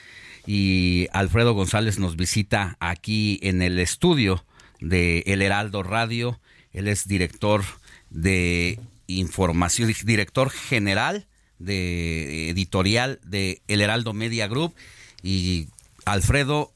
Y 0.46 1.08
Alfredo 1.12 1.54
González 1.54 2.00
nos 2.00 2.16
visita 2.16 2.78
aquí 2.80 3.40
en 3.44 3.62
el 3.62 3.80
estudio 3.80 4.46
de 4.80 5.24
El 5.28 5.42
Heraldo 5.42 5.84
Radio. 5.84 6.40
Él 6.74 6.88
es 6.88 7.08
director 7.08 7.64
de 8.10 8.80
información, 9.08 9.94
director 10.04 10.50
general 10.50 11.28
de 11.60 12.50
editorial 12.50 13.20
de 13.24 13.62
El 13.68 13.82
Heraldo 13.82 14.14
Media 14.14 14.48
Group. 14.48 14.74
Y 15.22 15.68
Alfredo, 16.06 16.74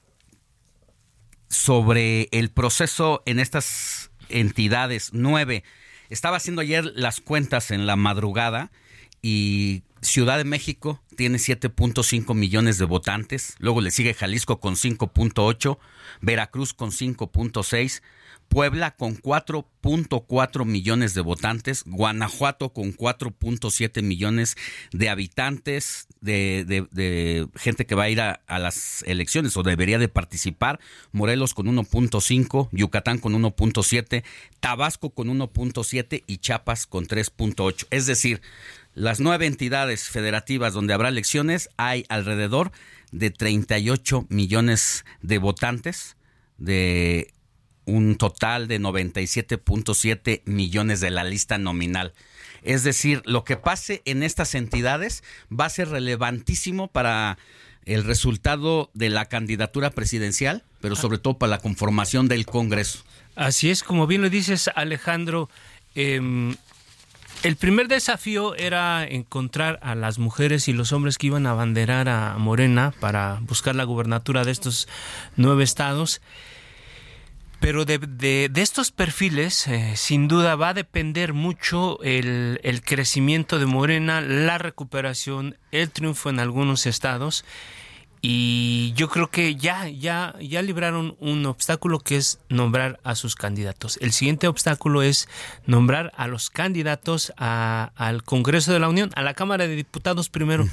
sobre 1.49 2.29
el 2.31 2.49
proceso 2.49 3.23
en 3.25 3.39
estas 3.39 4.11
entidades 4.29 5.11
nueve 5.13 5.63
estaba 6.09 6.37
haciendo 6.37 6.61
ayer 6.61 6.85
las 6.95 7.21
cuentas 7.21 7.71
en 7.71 7.85
la 7.85 7.95
madrugada 7.95 8.71
y 9.21 9.83
Ciudad 10.05 10.37
de 10.37 10.43
México 10.43 11.01
tiene 11.17 11.39
7.5 11.39 12.35
millones 12.35 12.77
de 12.77 12.85
votantes, 12.85 13.55
luego 13.57 13.81
le 13.81 13.89
sigue 13.89 14.13
Jalisco 14.13 14.59
con 14.59 14.75
5.8, 14.75 15.79
Veracruz 16.21 16.73
con 16.73 16.91
5.6, 16.91 18.01
Puebla 18.47 18.91
con 18.91 19.17
4.4 19.17 20.65
millones 20.65 21.15
de 21.15 21.21
votantes, 21.21 21.83
Guanajuato 21.85 22.71
con 22.71 22.95
4.7 22.95 24.03
millones 24.03 24.55
de 24.91 25.09
habitantes, 25.09 26.07
de, 26.21 27.47
gente 27.55 27.85
que 27.87 27.95
va 27.95 28.03
a 28.03 28.09
ir 28.09 28.21
a, 28.21 28.39
las 28.47 29.03
elecciones 29.07 29.57
o 29.57 29.63
debería 29.63 29.97
de 29.97 30.07
participar, 30.07 30.79
Morelos 31.11 31.55
con 31.55 31.65
1.5, 31.65 32.69
Yucatán 32.71 33.17
con 33.17 33.33
1.7, 33.33 34.23
Tabasco 34.59 35.09
con 35.09 35.27
1.7 35.27 36.23
y 36.27 36.37
Chiapas 36.37 36.85
con 36.85 37.07
3.8. 37.07 37.87
Es 37.89 38.05
decir, 38.05 38.41
las 38.95 39.19
nueve 39.19 39.45
entidades 39.45 40.07
federativas 40.07 40.73
donde 40.73 40.93
habrá 40.93 41.09
elecciones 41.09 41.69
hay 41.77 42.05
alrededor 42.09 42.71
de 43.11 43.29
38 43.29 44.25
millones 44.29 45.05
de 45.21 45.37
votantes 45.37 46.15
de 46.57 47.33
un 47.85 48.15
total 48.15 48.67
de 48.67 48.79
97.7 48.79 50.41
millones 50.45 51.01
de 51.01 51.11
la 51.11 51.23
lista 51.23 51.57
nominal. 51.57 52.13
Es 52.63 52.83
decir, 52.83 53.21
lo 53.25 53.43
que 53.43 53.57
pase 53.57 54.01
en 54.05 54.23
estas 54.23 54.55
entidades 54.55 55.23
va 55.51 55.65
a 55.65 55.69
ser 55.69 55.89
relevantísimo 55.89 56.87
para 56.87 57.37
el 57.85 58.03
resultado 58.05 58.89
de 58.93 59.09
la 59.09 59.25
candidatura 59.25 59.91
presidencial, 59.91 60.63
pero 60.79 60.95
sobre 60.95 61.19
todo 61.19 61.37
para 61.37 61.51
la 61.51 61.59
conformación 61.59 62.27
del 62.27 62.45
Congreso. 62.45 63.03
Así 63.35 63.69
es, 63.69 63.83
como 63.83 64.07
bien 64.07 64.21
lo 64.21 64.29
dices, 64.29 64.71
Alejandro. 64.73 65.49
Em, 65.93 66.55
el 67.43 67.55
primer 67.55 67.87
desafío 67.87 68.55
era 68.55 69.05
encontrar 69.05 69.79
a 69.81 69.95
las 69.95 70.19
mujeres 70.19 70.67
y 70.67 70.73
los 70.73 70.91
hombres 70.91 71.17
que 71.17 71.27
iban 71.27 71.45
a 71.45 71.51
abanderar 71.51 72.09
a 72.09 72.37
Morena 72.37 72.93
para 72.99 73.39
buscar 73.41 73.75
la 73.75 73.83
gubernatura 73.83 74.43
de 74.43 74.51
estos 74.51 74.87
nueve 75.35 75.63
estados. 75.63 76.21
Pero 77.59 77.85
de, 77.85 78.51
estos 78.55 78.91
perfiles, 78.91 79.67
eh, 79.67 79.93
sin 79.95 80.27
duda, 80.27 80.55
va 80.55 80.69
a 80.69 80.73
depender 80.73 81.33
mucho 81.33 81.99
el, 82.03 82.59
crecimiento 82.83 83.59
de 83.59 83.65
Morena, 83.65 84.21
la 84.21 84.57
recuperación, 84.57 85.57
el 85.71 85.89
triunfo 85.89 86.29
en 86.29 86.39
algunos 86.39 86.85
estados. 86.85 87.45
Y 88.27 88.91
yo 88.95 89.07
creo 89.07 89.29
que 89.29 89.55
ya, 89.55 89.87
ya, 89.87 90.33
ya 90.41 90.63
libraron 90.63 91.15
un 91.19 91.45
obstáculo 91.45 91.99
que 91.99 92.17
es 92.17 92.39
nombrar 92.49 92.99
a 93.03 93.13
sus 93.13 93.35
candidatos. 93.35 93.99
El 94.01 94.13
siguiente 94.13 94.47
obstáculo 94.47 95.03
es 95.03 95.29
nombrar 95.67 96.11
a 96.17 96.25
los 96.25 96.49
candidatos 96.49 97.33
al 97.37 98.23
Congreso 98.23 98.73
de 98.73 98.79
la 98.79 98.89
Unión, 98.89 99.11
a 99.13 99.21
la 99.21 99.35
Cámara 99.35 99.67
de 99.67 99.75
Diputados 99.75 100.29
primero. 100.29 100.67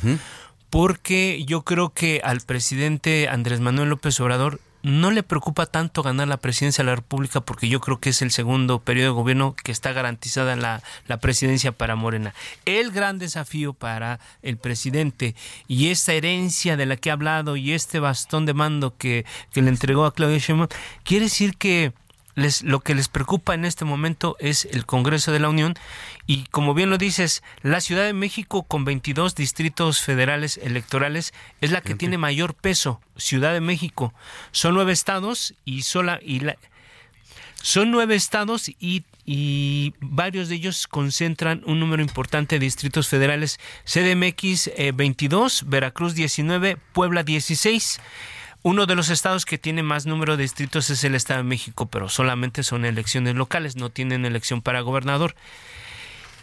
Porque 0.70 1.44
yo 1.46 1.60
creo 1.60 1.90
que 1.90 2.22
al 2.24 2.40
presidente 2.40 3.28
Andrés 3.28 3.60
Manuel 3.60 3.90
López 3.90 4.18
Obrador 4.20 4.58
no 4.82 5.10
le 5.10 5.22
preocupa 5.22 5.66
tanto 5.66 6.02
ganar 6.02 6.28
la 6.28 6.36
presidencia 6.36 6.82
de 6.82 6.90
la 6.90 6.96
República 6.96 7.40
porque 7.40 7.68
yo 7.68 7.80
creo 7.80 8.00
que 8.00 8.10
es 8.10 8.22
el 8.22 8.30
segundo 8.30 8.80
periodo 8.80 9.08
de 9.08 9.14
gobierno 9.14 9.54
que 9.62 9.72
está 9.72 9.92
garantizada 9.92 10.56
la, 10.56 10.82
la 11.06 11.18
presidencia 11.18 11.72
para 11.72 11.96
Morena. 11.96 12.34
El 12.64 12.90
gran 12.90 13.18
desafío 13.18 13.72
para 13.72 14.18
el 14.42 14.56
presidente 14.56 15.34
y 15.68 15.88
esta 15.88 16.12
herencia 16.12 16.76
de 16.76 16.86
la 16.86 16.96
que 16.96 17.10
ha 17.10 17.14
hablado 17.14 17.56
y 17.56 17.72
este 17.72 18.00
bastón 18.00 18.46
de 18.46 18.54
mando 18.54 18.96
que, 18.96 19.24
que 19.52 19.62
le 19.62 19.68
entregó 19.68 20.04
a 20.04 20.14
Claudia 20.14 20.38
Sheinbaum, 20.38 20.68
quiere 21.04 21.26
decir 21.26 21.56
que 21.56 21.92
lo 22.34 22.80
que 22.80 22.94
les 22.94 23.08
preocupa 23.08 23.54
en 23.54 23.64
este 23.64 23.84
momento 23.84 24.36
es 24.40 24.64
el 24.64 24.86
Congreso 24.86 25.32
de 25.32 25.40
la 25.40 25.48
Unión 25.48 25.74
y 26.26 26.44
como 26.44 26.74
bien 26.74 26.90
lo 26.90 26.98
dices, 26.98 27.42
la 27.62 27.80
Ciudad 27.80 28.04
de 28.04 28.12
México 28.12 28.62
con 28.62 28.84
22 28.84 29.34
distritos 29.34 30.00
federales 30.00 30.58
electorales 30.62 31.34
es 31.60 31.70
la 31.70 31.80
que 31.80 31.94
tiene 31.94 32.18
mayor 32.18 32.54
peso. 32.54 33.00
Ciudad 33.16 33.52
de 33.52 33.60
México 33.60 34.14
son 34.50 34.74
nueve 34.74 34.92
estados 34.92 35.54
y 35.64 35.82
sola 35.82 36.20
y 36.22 36.40
la, 36.40 36.56
son 37.62 37.90
nueve 37.90 38.16
estados 38.16 38.68
y, 38.68 39.04
y, 39.24 39.94
varios 40.00 40.48
de 40.48 40.56
ellos 40.56 40.88
concentran 40.88 41.62
un 41.64 41.78
número 41.78 42.02
importante 42.02 42.56
de 42.56 42.64
distritos 42.64 43.08
federales. 43.08 43.60
CDMX 43.84 44.70
22, 44.94 45.62
eh, 45.62 45.64
Veracruz 45.68 46.14
19, 46.14 46.76
Puebla 46.92 47.22
16. 47.22 48.00
Uno 48.64 48.86
de 48.86 48.94
los 48.94 49.10
estados 49.10 49.44
que 49.44 49.58
tiene 49.58 49.82
más 49.82 50.06
número 50.06 50.36
de 50.36 50.44
distritos 50.44 50.88
es 50.90 51.02
el 51.02 51.16
Estado 51.16 51.38
de 51.38 51.48
México, 51.48 51.86
pero 51.86 52.08
solamente 52.08 52.62
son 52.62 52.84
elecciones 52.84 53.34
locales, 53.34 53.74
no 53.74 53.90
tienen 53.90 54.24
elección 54.24 54.62
para 54.62 54.82
gobernador. 54.82 55.34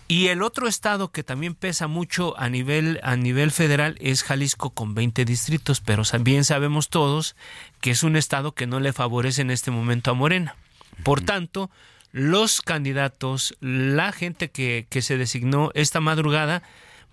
Y 0.09 0.27
el 0.27 0.41
otro 0.41 0.67
estado 0.67 1.11
que 1.11 1.23
también 1.23 1.53
pesa 1.53 1.88
mucho 1.88 2.38
a 2.38 2.49
nivel, 2.49 2.99
a 3.03 3.15
nivel 3.15 3.51
federal 3.51 3.95
es 4.01 4.23
Jalisco 4.23 4.72
con 4.72 4.95
20 4.95 5.23
distritos, 5.23 5.81
pero 5.81 6.03
bien 6.22 6.43
sabemos 6.43 6.89
todos 6.89 7.35
que 7.80 7.91
es 7.91 8.03
un 8.03 8.15
estado 8.15 8.53
que 8.53 8.67
no 8.67 8.80
le 8.80 8.91
favorece 8.91 9.41
en 9.43 9.51
este 9.51 9.69
momento 9.72 10.11
a 10.11 10.15
Morena. 10.15 10.56
Por 11.03 11.22
tanto, 11.22 11.69
los 12.11 12.61
candidatos, 12.61 13.56
la 13.61 14.11
gente 14.11 14.49
que, 14.49 14.88
que 14.89 15.03
se 15.03 15.17
designó 15.17 15.69
esta 15.75 15.99
madrugada, 16.01 16.64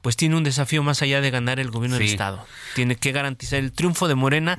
pues 0.00 0.16
tiene 0.16 0.36
un 0.36 0.44
desafío 0.44 0.82
más 0.82 1.02
allá 1.02 1.20
de 1.20 1.30
ganar 1.30 1.60
el 1.60 1.70
gobierno 1.70 1.98
del 1.98 2.06
estado. 2.06 2.46
Tiene 2.74 2.96
que 2.96 3.12
garantizar 3.12 3.58
el 3.58 3.72
triunfo 3.72 4.08
de 4.08 4.14
Morena 4.14 4.58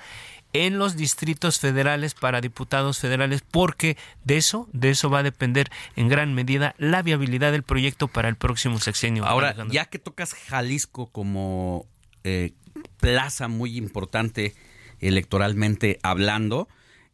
en 0.53 0.77
los 0.77 0.95
distritos 0.95 1.59
federales 1.59 2.13
para 2.13 2.41
diputados 2.41 2.99
federales 2.99 3.43
porque 3.49 3.97
de 4.23 4.37
eso 4.37 4.67
de 4.71 4.89
eso 4.89 5.09
va 5.09 5.19
a 5.19 5.23
depender 5.23 5.69
en 5.95 6.07
gran 6.07 6.33
medida 6.33 6.73
la 6.77 7.01
viabilidad 7.01 7.51
del 7.51 7.63
proyecto 7.63 8.07
para 8.07 8.29
el 8.29 8.35
próximo 8.35 8.79
sexenio. 8.79 9.25
Ahora, 9.25 9.55
ya 9.69 9.85
que 9.85 9.99
tocas 9.99 10.33
Jalisco 10.33 11.11
como 11.11 11.85
eh, 12.23 12.53
plaza 12.99 13.47
muy 13.47 13.77
importante 13.77 14.55
electoralmente 14.99 15.99
hablando, 16.01 16.67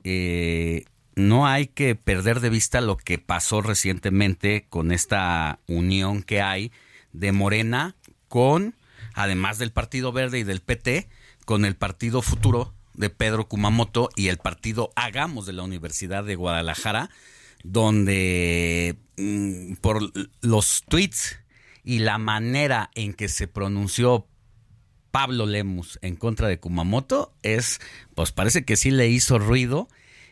eh, 0.04 0.86
no 1.16 1.48
hay 1.48 1.68
que 1.68 1.96
perder 1.96 2.40
de 2.40 2.50
vista 2.50 2.82
lo 2.82 2.98
que 2.98 3.18
pasó 3.18 3.62
recientemente 3.62 4.66
con 4.70 4.92
esta 4.92 5.60
unión 5.68 6.24
que 6.24 6.42
hay 6.42 6.72
de 7.12 7.32
Morena 7.32 7.96
con, 8.28 8.76
además 9.14 9.60
del 9.60 9.72
Partido 9.72 10.12
Verde 10.12 10.40
y 10.40 10.44
del 10.44 10.62
PT, 10.62 11.08
con 11.46 11.66
el 11.66 11.76
Partido 11.76 12.22
Futuro 12.22 12.74
de 12.94 13.10
Pedro 13.10 13.48
Kumamoto 13.48 14.10
y 14.16 14.28
el 14.28 14.38
partido 14.38 14.92
Hagamos 14.96 15.46
de 15.46 15.54
la 15.54 15.64
Universidad 15.64 16.24
de 16.24 16.36
Guadalajara, 16.36 17.10
donde 17.64 18.98
mm, 19.18 19.76
por 19.76 20.12
los 20.42 20.84
tweets 20.88 21.40
y 21.84 22.00
la 22.00 22.18
manera 22.18 22.92
en 22.96 23.14
que 23.14 23.28
se 23.28 23.48
pronunció 23.48 24.28
Pablo 25.12 25.46
Lemus 25.46 26.00
en 26.02 26.16
contra 26.16 26.48
de 26.48 26.60
Kumamoto 26.60 27.34
es, 27.44 27.80
pues 28.16 28.32
parece 28.32 28.66
que 28.66 28.76
sí 28.76 28.90
le 28.90 29.10
hizo 29.10 29.38
ruido 29.38 29.88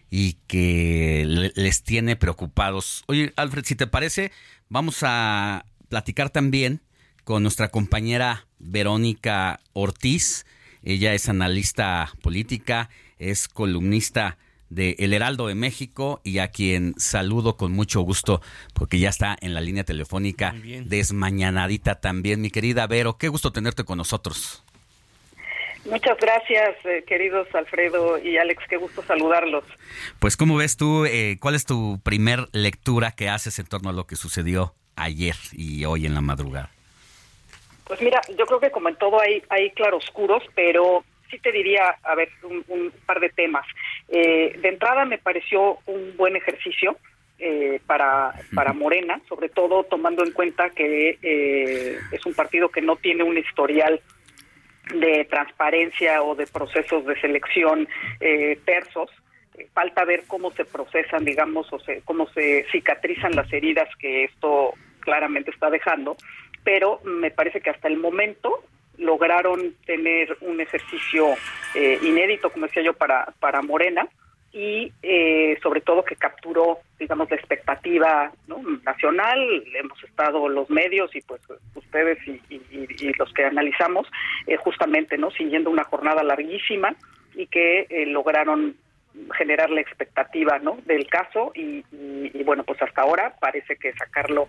y 0.09 0.33
que 0.48 1.51
les 1.56 1.83
tiene 1.83 2.15
preocupados. 2.15 3.03
Oye, 3.07 3.31
Alfred, 3.35 3.64
si 3.64 3.75
te 3.75 3.88
parece, 3.88 4.31
vamos 4.69 4.99
a 5.03 5.65
platicar 5.88 6.31
también 6.31 6.81
con 7.23 7.43
nuestra 7.43 7.69
compañera 7.69 8.48
Verónica 8.59 9.59
Ortiz, 9.73 10.45
ella 10.84 11.14
es 11.14 11.30
analista 11.30 12.11
política, 12.22 12.90
es 13.19 13.48
columnista 13.48 14.38
de 14.69 14.95
El 15.00 15.14
Heraldo 15.14 15.48
de 15.48 15.56
México 15.56 16.22
y 16.24 16.40
a 16.40 16.48
quien 16.48 16.93
saludo 16.98 17.58
con 17.58 17.74
mucho 17.74 18.01
gusto 18.01 18.42
porque 18.74 19.00
ya 19.00 19.10
está 19.10 19.38
en 19.42 19.53
la 19.53 19.61
línea 19.61 19.84
telefónica 19.84 20.56
desmañanadita 20.85 22.00
también. 22.00 22.42
Mi 22.42 22.50
querida 22.50 22.88
Vero, 22.88 23.18
qué 23.18 23.27
gusto 23.27 23.51
tenerte 23.51 23.84
con 23.84 23.98
nosotros. 23.98 24.64
Muchas 25.85 26.18
gracias, 26.19 26.76
eh, 26.85 27.03
queridos 27.08 27.48
Alfredo 27.53 28.19
y 28.19 28.38
Alex, 28.38 28.64
qué 28.69 28.77
gusto 28.77 29.03
saludarlos. 29.03 29.64
Pues, 30.19 30.38
¿cómo 30.38 30.56
ves 30.56 30.77
tú? 30.77 31.06
Eh, 31.06 31.38
¿Cuál 31.40 31.56
es 31.56 31.66
tu 31.66 32.00
primer 32.03 32.50
lectura 32.53 33.11
que 33.11 33.30
haces 33.30 33.58
en 33.58 33.66
torno 33.66 33.90
a 33.90 33.93
lo 33.93 34.06
que 34.06 34.16
sucedió 34.16 34.76
ayer 34.95 35.35
y 35.51 35.85
hoy 35.85 36.06
en 36.06 36.14
la 36.14 36.22
madrugada? 36.22 36.69
Pues 37.92 38.02
mira, 38.03 38.22
yo 38.38 38.45
creo 38.45 38.61
que 38.61 38.72
como 38.72 38.88
en 38.88 38.95
todo 38.95 39.20
hay, 39.20 39.44
hay 39.50 39.70
claroscuros, 39.72 40.42
pero 40.56 41.03
sí 41.30 41.38
te 41.40 41.52
diría, 41.52 41.98
a 42.03 42.16
ver, 42.16 42.30
un, 42.42 42.90
par 43.06 43.20
de 43.20 43.28
temas. 43.28 43.66
Eh, 44.08 44.58
de 44.61 44.70
entrada 44.70 45.03
me 45.03 45.18
pareció 45.18 45.78
un 45.88 46.16
buen 46.16 46.38
ejercicio. 46.38 46.95
Eh, 47.38 47.82
para, 47.86 48.34
para 48.56 48.72
Morena, 48.72 49.20
sobre 49.28 49.50
todo 49.50 49.84
tomando 49.84 50.24
en 50.24 50.32
cuenta 50.32 50.70
que 50.70 51.18
eh, 51.22 52.00
es 52.14 52.26
un 52.26 52.34
partido 52.34 52.70
que 52.70 52.82
no 52.82 52.95
tiene 52.95 53.24
un 53.24 53.38
historial 53.38 54.00
de 54.94 55.26
transparencia 55.26 56.24
o 56.24 56.36
de 56.36 56.48
procesos 56.48 57.06
de 57.06 57.20
selección 57.20 57.90
eh, 58.22 58.58
tersos. 58.64 59.10
Falta 59.74 60.06
ver 60.06 60.24
cómo 60.28 60.52
se 60.52 60.64
procesan, 60.64 61.26
digamos, 61.26 61.68
o 61.74 61.80
cómo 62.06 62.30
se 62.30 62.66
cicatrizan 62.72 63.36
las 63.36 63.52
heridas 63.52 63.90
que 64.00 64.24
esto 64.24 64.76
claramente 65.02 65.52
está 65.52 65.70
dejando, 65.70 66.16
pero 66.64 66.99
me 67.03 67.31
parece 67.31 67.61
que 67.61 67.69
hasta 67.69 67.88
el 67.88 67.98
momento 67.98 68.64
lograron 68.98 69.75
tener 69.85 70.38
un 70.41 70.61
ejercicio 70.61 71.33
eh, 71.75 71.99
inédito, 72.03 72.49
como 72.51 72.67
decía 72.67 72.83
yo, 72.83 72.93
para, 72.93 73.33
para 73.40 73.61
Morena 73.61 74.07
y 74.53 74.91
eh, 75.01 75.57
sobre 75.64 75.80
todo 75.81 76.03
que 76.03 76.15
capturó, 76.15 76.80
digamos, 76.99 77.30
la 77.30 77.38
expectativa 77.38 78.31
nacional. 78.83 79.64
Hemos 79.73 80.03
estado 80.03 80.49
los 80.49 80.69
medios 80.69 81.15
y 81.15 81.22
pues 81.22 81.41
ustedes 81.73 82.17
y, 82.27 83.14
los 83.17 83.33
que 83.33 83.45
analizamos 83.45 84.07
eh, 84.48 84.57
justamente, 84.57 85.17
¿no? 85.17 85.31
Siguiendo 85.31 85.69
una 85.69 85.85
jornada 85.85 86.22
larguísima 86.22 86.93
y 87.33 87.48
que 87.48 87.88
lograron 88.07 88.75
generar 89.38 89.69
la 89.69 89.81
expectativa 89.81 90.59
¿no? 90.59 90.77
del 90.85 91.07
caso 91.07 91.51
y, 91.56 91.83
bueno 92.43 92.64
pues 92.64 92.81
hasta 92.81 93.01
ahora 93.01 93.35
parece 93.40 93.75
que 93.75 93.93
sacarlo 93.93 94.48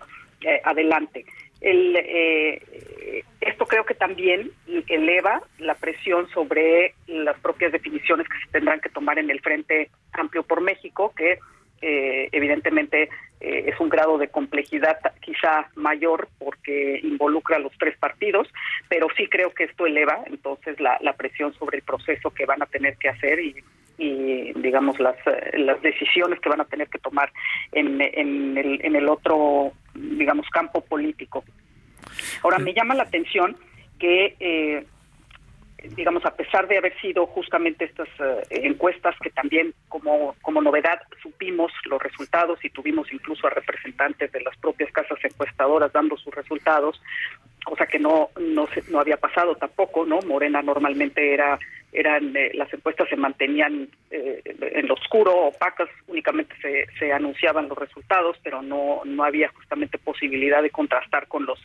adelante 0.63 1.25
el, 1.63 1.95
eh, 1.95 3.23
esto 3.39 3.65
creo 3.65 3.85
que 3.85 3.95
también 3.95 4.51
eleva 4.87 5.41
la 5.59 5.75
presión 5.75 6.29
sobre 6.29 6.93
las 7.07 7.39
propias 7.39 7.71
definiciones 7.71 8.27
que 8.27 8.37
se 8.45 8.51
tendrán 8.51 8.81
que 8.81 8.89
tomar 8.89 9.17
en 9.17 9.29
el 9.29 9.39
Frente 9.39 9.89
Amplio 10.11 10.43
por 10.43 10.59
México, 10.59 11.13
que 11.15 11.39
eh, 11.83 12.29
evidentemente 12.31 13.09
eh, 13.41 13.65
es 13.67 13.79
un 13.79 13.89
grado 13.89 14.17
de 14.17 14.29
complejidad 14.29 14.97
quizá 15.19 15.67
mayor 15.75 16.29
porque 16.39 16.99
involucra 17.03 17.57
a 17.57 17.59
los 17.59 17.73
tres 17.77 17.97
partidos, 17.97 18.47
pero 18.87 19.07
sí 19.17 19.27
creo 19.27 19.53
que 19.53 19.65
esto 19.65 19.85
eleva 19.85 20.23
entonces 20.27 20.79
la, 20.79 20.97
la 21.01 21.13
presión 21.13 21.53
sobre 21.53 21.77
el 21.77 21.83
proceso 21.83 22.31
que 22.31 22.45
van 22.45 22.61
a 22.63 22.67
tener 22.67 22.95
que 22.97 23.09
hacer 23.09 23.39
y, 23.39 23.55
y 23.97 24.53
digamos 24.53 24.99
las, 24.99 25.17
las 25.53 25.81
decisiones 25.81 26.39
que 26.39 26.49
van 26.49 26.61
a 26.61 26.65
tener 26.65 26.87
que 26.87 26.99
tomar 26.99 27.31
en, 27.73 28.01
en, 28.01 28.57
el, 28.57 28.79
en 28.85 28.95
el 28.95 29.09
otro 29.09 29.73
digamos 29.93 30.49
campo 30.49 30.81
político. 30.81 31.43
Ahora 32.43 32.59
me 32.59 32.73
llama 32.73 32.95
la 32.95 33.03
atención 33.03 33.57
que 33.99 34.35
eh, 34.39 34.85
digamos 35.95 36.25
a 36.25 36.35
pesar 36.35 36.67
de 36.67 36.77
haber 36.77 36.99
sido 36.99 37.25
justamente 37.27 37.85
estas 37.85 38.07
eh, 38.19 38.43
encuestas 38.49 39.15
que 39.21 39.29
también 39.29 39.73
como 39.89 40.35
como 40.41 40.61
novedad 40.61 41.01
supimos 41.21 41.71
los 41.85 42.01
resultados 42.01 42.63
y 42.63 42.69
tuvimos 42.69 43.11
incluso 43.11 43.47
a 43.47 43.49
representantes 43.49 44.31
de 44.31 44.41
las 44.41 44.55
propias 44.57 44.91
casas 44.91 45.19
encuestadoras 45.23 45.91
dando 45.91 46.17
sus 46.17 46.33
resultados 46.33 47.01
cosa 47.65 47.85
que 47.85 47.99
no 47.99 48.29
no 48.39 48.67
no 48.89 48.99
había 48.99 49.17
pasado 49.17 49.55
tampoco 49.55 50.05
no 50.05 50.19
Morena 50.21 50.61
normalmente 50.61 51.33
era 51.33 51.59
eran 51.93 52.35
eh, 52.35 52.51
las 52.55 52.73
encuestas 52.73 53.07
se 53.07 53.15
mantenían 53.15 53.87
eh, 54.09 54.41
en 54.59 54.87
lo 54.87 54.95
oscuro, 54.95 55.45
opacas, 55.45 55.89
únicamente 56.07 56.55
se, 56.59 56.87
se 56.97 57.13
anunciaban 57.13 57.69
los 57.69 57.77
resultados, 57.77 58.35
pero 58.43 58.61
no 58.61 59.01
no 59.05 59.23
había 59.23 59.49
justamente 59.49 59.99
posibilidad 59.99 60.63
de 60.63 60.71
contrastar 60.71 61.27
con 61.27 61.45
los 61.45 61.59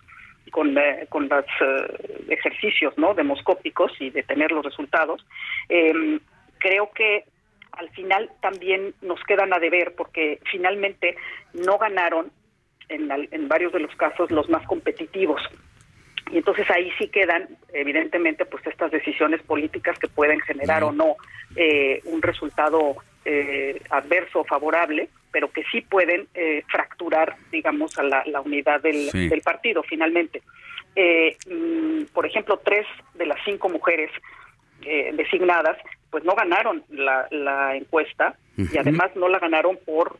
con, 0.48 0.76
eh, 0.76 1.06
con 1.08 1.28
los 1.28 1.44
ejercicios 2.28 2.96
no 2.96 3.14
demoscópicos 3.14 3.92
y 4.00 4.10
de 4.10 4.22
tener 4.22 4.52
los 4.52 4.64
resultados. 4.64 5.24
Em, 5.68 6.20
creo 6.58 6.90
que 6.94 7.24
al 7.72 7.90
final 7.90 8.30
también 8.40 8.94
nos 9.02 9.22
quedan 9.24 9.52
a 9.52 9.58
deber 9.58 9.94
porque 9.96 10.40
finalmente 10.50 11.16
no 11.54 11.78
ganaron 11.78 12.30
en, 12.88 13.10
en 13.30 13.48
varios 13.48 13.72
de 13.72 13.80
los 13.80 13.94
casos 13.96 14.30
los 14.30 14.48
más 14.48 14.66
competitivos 14.66 15.40
y 16.30 16.38
entonces 16.38 16.68
ahí 16.70 16.90
sí 16.98 17.08
quedan 17.08 17.48
evidentemente 17.72 18.44
pues 18.44 18.66
estas 18.66 18.90
decisiones 18.90 19.42
políticas 19.42 19.98
que 19.98 20.08
pueden 20.08 20.40
generar 20.40 20.84
o 20.84 20.92
no 20.92 21.16
eh, 21.56 22.00
un 22.04 22.22
resultado 22.22 22.96
eh, 23.24 23.80
adverso 23.90 24.40
o 24.40 24.44
favorable 24.44 25.08
pero 25.30 25.50
que 25.50 25.62
sí 25.70 25.80
pueden 25.80 26.28
eh, 26.34 26.62
fracturar 26.68 27.36
digamos 27.50 27.98
a 27.98 28.02
la, 28.02 28.40
unidad 28.40 28.80
del, 28.80 29.10
partido 29.44 29.82
finalmente 29.82 30.42
mm, 30.96 32.04
por 32.12 32.26
ejemplo 32.26 32.60
tres 32.64 32.86
de 33.14 33.26
las 33.26 33.38
cinco 33.44 33.68
mujeres 33.68 34.10
designadas 34.80 35.76
pues 36.10 36.24
no 36.24 36.34
ganaron 36.34 36.84
la, 36.88 37.26
la 37.30 37.76
encuesta 37.76 38.36
y 38.56 38.78
además 38.78 39.10
no 39.16 39.28
la 39.28 39.38
ganaron 39.38 39.78
por 39.84 40.18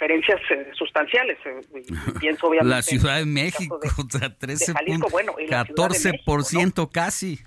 diferencias 0.00 0.40
eh, 0.50 0.70
sustanciales. 0.74 1.38
Eh, 1.44 1.60
pienso 2.20 2.46
obviamente. 2.48 2.74
La 2.74 2.82
Ciudad 2.82 3.18
de 3.18 3.26
México, 3.26 3.78
o 3.98 4.18
sea, 4.18 4.34
13 4.34 4.72
bueno, 5.10 5.34
14% 5.36 6.90
casi. 6.90 7.38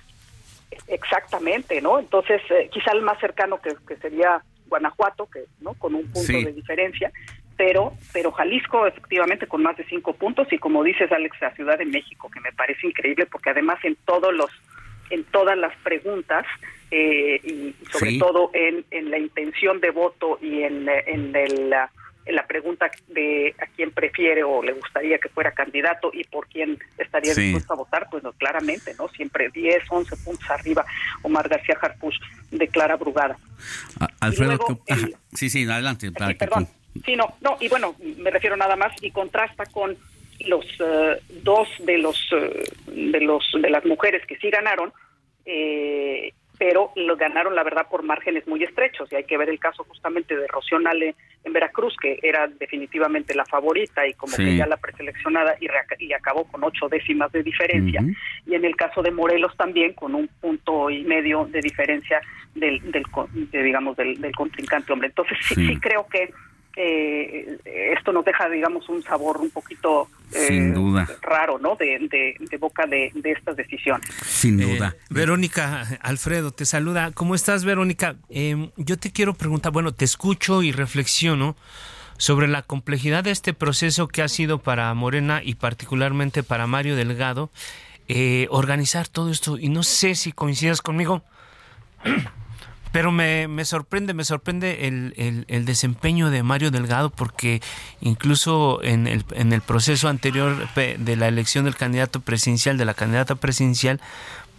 Exactamente, 0.88 1.82
¿no? 1.82 2.00
Entonces, 2.00 2.42
eh, 2.50 2.70
quizá 2.72 2.92
el 2.92 3.02
más 3.02 3.20
cercano 3.20 3.60
que, 3.62 3.96
sería 3.98 4.44
Guanajuato, 4.67 5.30
que 5.30 5.45
no 5.61 5.74
con 5.74 5.95
un 5.95 6.11
punto 6.11 6.32
de 6.32 6.53
diferencia, 6.53 7.11
pero 7.58 7.93
pero 8.11 8.32
Jalisco 8.32 8.88
efectivamente 8.88 9.48
con 9.48 9.61
más 9.61 9.77
de 9.77 9.85
cinco 9.85 10.14
puntos 10.14 10.51
y 10.51 10.58
como 10.58 10.83
dices 10.83 11.11
Alex, 11.11 11.38
la 11.42 11.53
Ciudad 11.56 11.77
de 11.77 11.85
México, 11.85 12.30
que 12.32 12.40
me 12.40 12.51
parece 12.51 12.88
increíble 12.88 13.25
porque 13.25 13.51
además 13.51 13.83
en 13.83 13.95
todos 14.06 14.33
los 14.33 14.50
en 15.09 15.24
todas 15.25 15.58
las 15.58 15.75
preguntas 15.77 16.45
y 16.92 17.75
sobre 17.92 18.17
todo 18.19 18.51
en, 18.53 18.85
en 18.92 19.09
la 19.09 19.17
intención 19.17 19.80
de 19.80 19.90
voto 19.90 20.38
y 20.42 20.61
en, 20.64 20.88
en 20.88 21.35
el 21.35 21.74
la 22.27 22.45
pregunta 22.48 22.90
de 23.08 23.56
a 23.60 23.66
quién 23.68 23.92
prefiere 23.92 24.43
o 24.43 24.64
le 24.64 24.74
gustaría 24.74 25.18
que 25.18 25.30
fuera 25.30 25.52
candidato 25.52 26.11
y 26.14 26.24
por 26.24 26.48
quién 26.48 26.77
estaría 26.98 27.34
dispuesto 27.34 27.74
a 27.74 27.77
votar, 27.77 28.08
pues 28.10 28.24
no, 28.24 28.32
claramente, 28.34 28.93
¿no? 28.98 29.10
Siempre 29.10 29.50
10, 29.50 29.84
11 29.90 30.18
puntos 30.18 30.50
arriba, 30.50 30.85
Omar 31.22 31.50
García 31.50 31.77
Harpuch 31.82 32.16
declara 32.52 32.95
Brugada. 32.95 33.38
Alfredo, 34.19 34.60
sí, 35.34 35.50
sí, 35.50 35.69
adelante. 35.69 36.11
perdón. 36.11 36.68
Sí, 37.06 37.16
no, 37.16 37.35
no, 37.42 37.58
y 37.60 37.68
bueno, 37.69 37.95
me 38.18 38.30
refiero 38.30 38.56
nada 38.56 38.76
más 38.76 38.93
y 39.02 39.11
contrasta 39.11 39.66
con 39.66 39.98
los 40.45 40.66
eh, 40.80 41.19
dos 41.42 41.68
de 41.80 41.98
los 41.98 42.18
eh, 42.32 42.64
de 42.88 43.22
los 43.22 43.43
de 43.60 43.69
las 43.69 43.85
mujeres 43.85 44.26
que 44.27 44.38
sí 44.38 44.50
ganaron 44.50 44.92
eh, 45.45 46.34
pero 46.64 46.93
lo 46.95 47.17
ganaron, 47.17 47.56
la 47.56 47.64
verdad, 47.64 47.88
por 47.92 48.03
márgenes 48.03 48.48
muy 48.48 48.64
estrechos. 48.64 49.11
Y 49.11 49.16
hay 49.16 49.25
que 49.25 49.38
ver 49.38 49.50
el 49.50 49.59
caso 49.59 49.83
justamente 49.83 50.33
de 50.33 50.48
Rocío 50.48 50.80
Nale 50.80 51.14
en 51.43 51.51
Veracruz, 51.51 51.93
que 52.01 52.17
era 52.24 52.48
definitivamente 52.48 53.35
la 53.35 53.43
favorita 53.43 54.08
y 54.08 54.14
como 54.14 54.33
que 54.38 54.56
ya 54.56 54.66
la 54.66 54.77
preseleccionada 54.77 55.58
y, 55.59 55.67
y, 56.00 56.14
acabó 56.14 56.45
con 56.45 56.64
ocho 56.64 56.88
décimas 56.88 57.33
de 57.33 57.43
diferencia. 57.43 58.01
Y 58.48 58.56
en 58.56 58.64
el 58.64 58.77
caso 58.77 59.01
de 59.01 59.11
Morelos 59.11 59.51
también 59.58 59.92
con 59.92 60.16
un 60.16 60.30
punto 60.40 60.90
y 60.90 61.03
medio 61.03 61.50
de 61.51 61.59
diferencia 61.59 62.22
del, 62.56 62.80
del 62.93 63.03
digamos, 63.51 63.98
del, 63.98 64.22
del, 64.22 64.33
contrincante 64.33 64.93
hombre. 64.93 65.09
Entonces 65.09 65.38
sí, 65.42 65.56
sí 65.56 65.77
creo 65.82 66.08
que 66.08 66.32
eh, 66.76 67.60
esto 67.98 68.11
nos 68.11 68.26
deja, 68.26 68.50
digamos, 68.50 68.90
un 68.90 69.03
sabor 69.03 69.38
un 69.38 69.52
poquito 69.52 70.08
eh, 70.34 70.74
raro, 71.22 71.60
¿no? 71.60 71.76
De, 71.76 72.35
boca 72.60 72.88
de, 72.88 73.11
estas 73.24 73.56
decisiones. 73.56 74.08
Sin 74.26 74.60
eh, 74.60 74.66
duda. 74.66 74.95
Verónica, 75.10 75.85
Alfredo, 76.02 76.52
te 76.52 76.66
saluda. 76.66 77.11
¿Cómo 77.14 77.35
estás, 77.35 77.64
Verónica? 77.64 78.16
Em, 78.30 78.72
yo 78.77 78.98
te 78.98 79.11
quiero 79.11 79.35
preguntar, 79.35 79.72
bueno, 79.72 79.93
te 79.93 80.06
escucho 80.06 80.64
y 80.64 80.72
reflexiono 80.72 81.56
sobre 82.18 82.48
la 82.48 82.64
complejidad 82.64 83.24
de 83.24 83.32
este 83.32 83.53
proceso 83.53 84.08
que 84.08 84.22
ha 84.22 84.27
sido 84.27 84.60
para 84.60 84.93
Morena 84.93 85.42
y 85.43 85.56
particularmente 85.56 86.42
para 86.42 86.68
Mario 86.68 86.95
Delgado 86.95 87.52
organizar 88.50 89.08
todo 89.08 89.32
esto. 89.32 89.58
Y 89.58 89.69
no 89.69 89.84
sé 89.84 90.16
si 90.16 90.32
coincidas 90.32 90.82
conmigo. 90.82 91.24
Pero 92.94 93.12
me, 93.12 93.48
me 93.48 93.66
sorprende, 93.66 94.14
me 94.14 94.24
sorprende 94.24 94.88
el, 94.88 95.46
el, 95.48 95.66
desempeño 95.66 96.30
de 96.30 96.44
Mario 96.44 96.70
Delgado 96.70 97.10
porque 97.10 97.60
incluso 98.02 98.84
en 98.84 99.08
el, 99.08 99.26
en 99.32 99.52
el 99.52 99.62
proceso 99.62 100.10
anterior 100.10 100.70
de 100.76 101.16
la 101.16 101.28
elección 101.28 101.66
del 101.66 101.76
candidato 101.76 102.20
presidencial, 102.20 102.78
de 102.78 102.86
la 102.86 102.94
candidata 102.94 103.34
presidencial, 103.34 104.00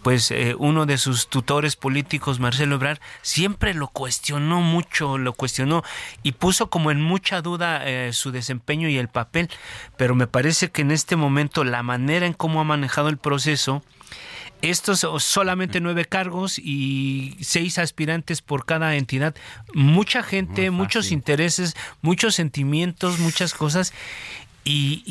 pues 0.05 0.29
eh, 0.29 0.53
uno 0.59 0.85
de 0.85 0.99
sus 0.99 1.29
tutores 1.29 1.75
políticos, 1.75 2.39
Marcelo 2.39 2.75
Ebrard, 2.75 2.99
siempre 3.23 3.73
lo 3.73 3.87
cuestionó 3.87 4.61
mucho, 4.61 5.17
lo 5.17 5.33
cuestionó 5.33 5.81
y 6.21 6.33
puso 6.33 6.69
como 6.69 6.91
en 6.91 7.01
mucha 7.01 7.41
duda 7.41 7.81
eh, 7.87 8.13
su 8.13 8.31
desempeño 8.31 8.87
y 8.87 8.99
el 8.99 9.07
papel, 9.07 9.49
pero 9.97 10.13
me 10.13 10.27
parece 10.27 10.69
que 10.69 10.83
en 10.83 10.91
este 10.91 11.15
momento 11.15 11.63
la 11.63 11.81
manera 11.81 12.27
en 12.27 12.33
cómo 12.33 12.61
ha 12.61 12.65
manejado 12.65 13.07
el 13.09 13.17
proceso, 13.17 13.81
estos 14.61 15.05
solamente 15.23 15.79
nueve 15.79 16.05
cargos 16.05 16.59
y 16.59 17.37
seis 17.41 17.77
aspirantes 17.77 18.41
por 18.41 18.65
cada 18.65 18.95
entidad. 18.95 19.35
Mucha 19.73 20.23
gente, 20.23 20.71
muchos 20.71 21.11
intereses, 21.11 21.75
muchos 22.01 22.35
sentimientos, 22.35 23.19
muchas 23.19 23.53
cosas. 23.53 23.93
Y, 24.67 25.03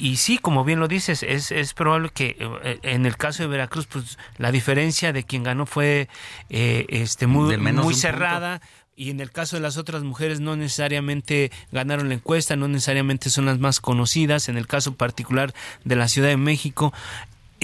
y, 0.00 0.16
sí, 0.16 0.38
como 0.38 0.64
bien 0.64 0.80
lo 0.80 0.88
dices, 0.88 1.22
es, 1.22 1.52
es 1.52 1.74
probable 1.74 2.08
que 2.08 2.38
eh, 2.40 2.78
en 2.82 3.04
el 3.04 3.18
caso 3.18 3.42
de 3.42 3.50
Veracruz, 3.50 3.86
pues 3.86 4.16
la 4.38 4.50
diferencia 4.50 5.12
de 5.12 5.24
quien 5.24 5.42
ganó 5.42 5.66
fue 5.66 6.08
eh, 6.48 6.86
este 6.88 7.26
muy, 7.26 7.58
muy 7.58 7.94
cerrada. 7.94 8.62
Y 8.96 9.10
en 9.10 9.20
el 9.20 9.30
caso 9.30 9.56
de 9.56 9.62
las 9.62 9.76
otras 9.76 10.04
mujeres 10.04 10.40
no 10.40 10.56
necesariamente 10.56 11.50
ganaron 11.70 12.08
la 12.08 12.14
encuesta, 12.14 12.56
no 12.56 12.66
necesariamente 12.68 13.28
son 13.28 13.44
las 13.44 13.58
más 13.58 13.80
conocidas, 13.80 14.48
en 14.48 14.56
el 14.56 14.66
caso 14.68 14.94
particular 14.94 15.52
de 15.84 15.96
la 15.96 16.08
Ciudad 16.08 16.28
de 16.28 16.38
México. 16.38 16.94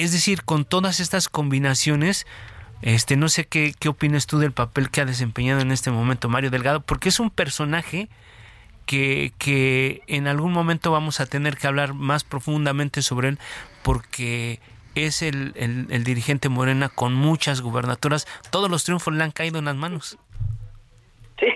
Es 0.01 0.13
decir, 0.13 0.45
con 0.45 0.65
todas 0.65 1.01
estas 1.01 1.29
combinaciones, 1.29 2.27
este, 2.83 3.17
no 3.17 3.29
sé 3.29 3.47
qué, 3.47 3.75
qué 3.79 3.89
opinas 3.89 4.27
tú 4.27 4.39
del 4.39 4.53
papel 4.53 4.91
que 4.91 5.01
ha 5.01 5.05
desempeñado 5.05 5.61
en 5.61 5.73
este 5.73 5.91
momento 5.91 6.29
Mario 6.29 6.51
Delgado, 6.51 6.81
porque 6.81 7.11
es 7.11 7.21
un 7.21 7.31
personaje 7.31 8.09
que, 9.39 10.03
en 10.07 10.27
algún 10.27 10.53
momento 10.53 10.91
vamos 10.91 11.21
a 11.21 11.27
tener 11.27 11.57
que 11.57 11.67
hablar 11.67 11.95
más 11.95 12.25
profundamente 12.25 13.03
sobre 13.03 13.29
él 13.29 13.39
porque 13.83 14.59
es 14.95 15.23
el, 15.23 15.53
el, 15.57 16.05
dirigente 16.05 16.49
Morena 16.49 16.89
con 16.89 17.15
muchas 17.15 17.61
gubernaturas. 17.61 18.27
Todos 18.51 18.71
los 18.71 18.85
triunfos 18.85 19.15
le 19.15 19.23
han 19.23 19.31
caído 19.31 19.61
en 19.61 19.67
las 19.67 19.77
manos. 19.77 20.19
Sí, 21.39 21.47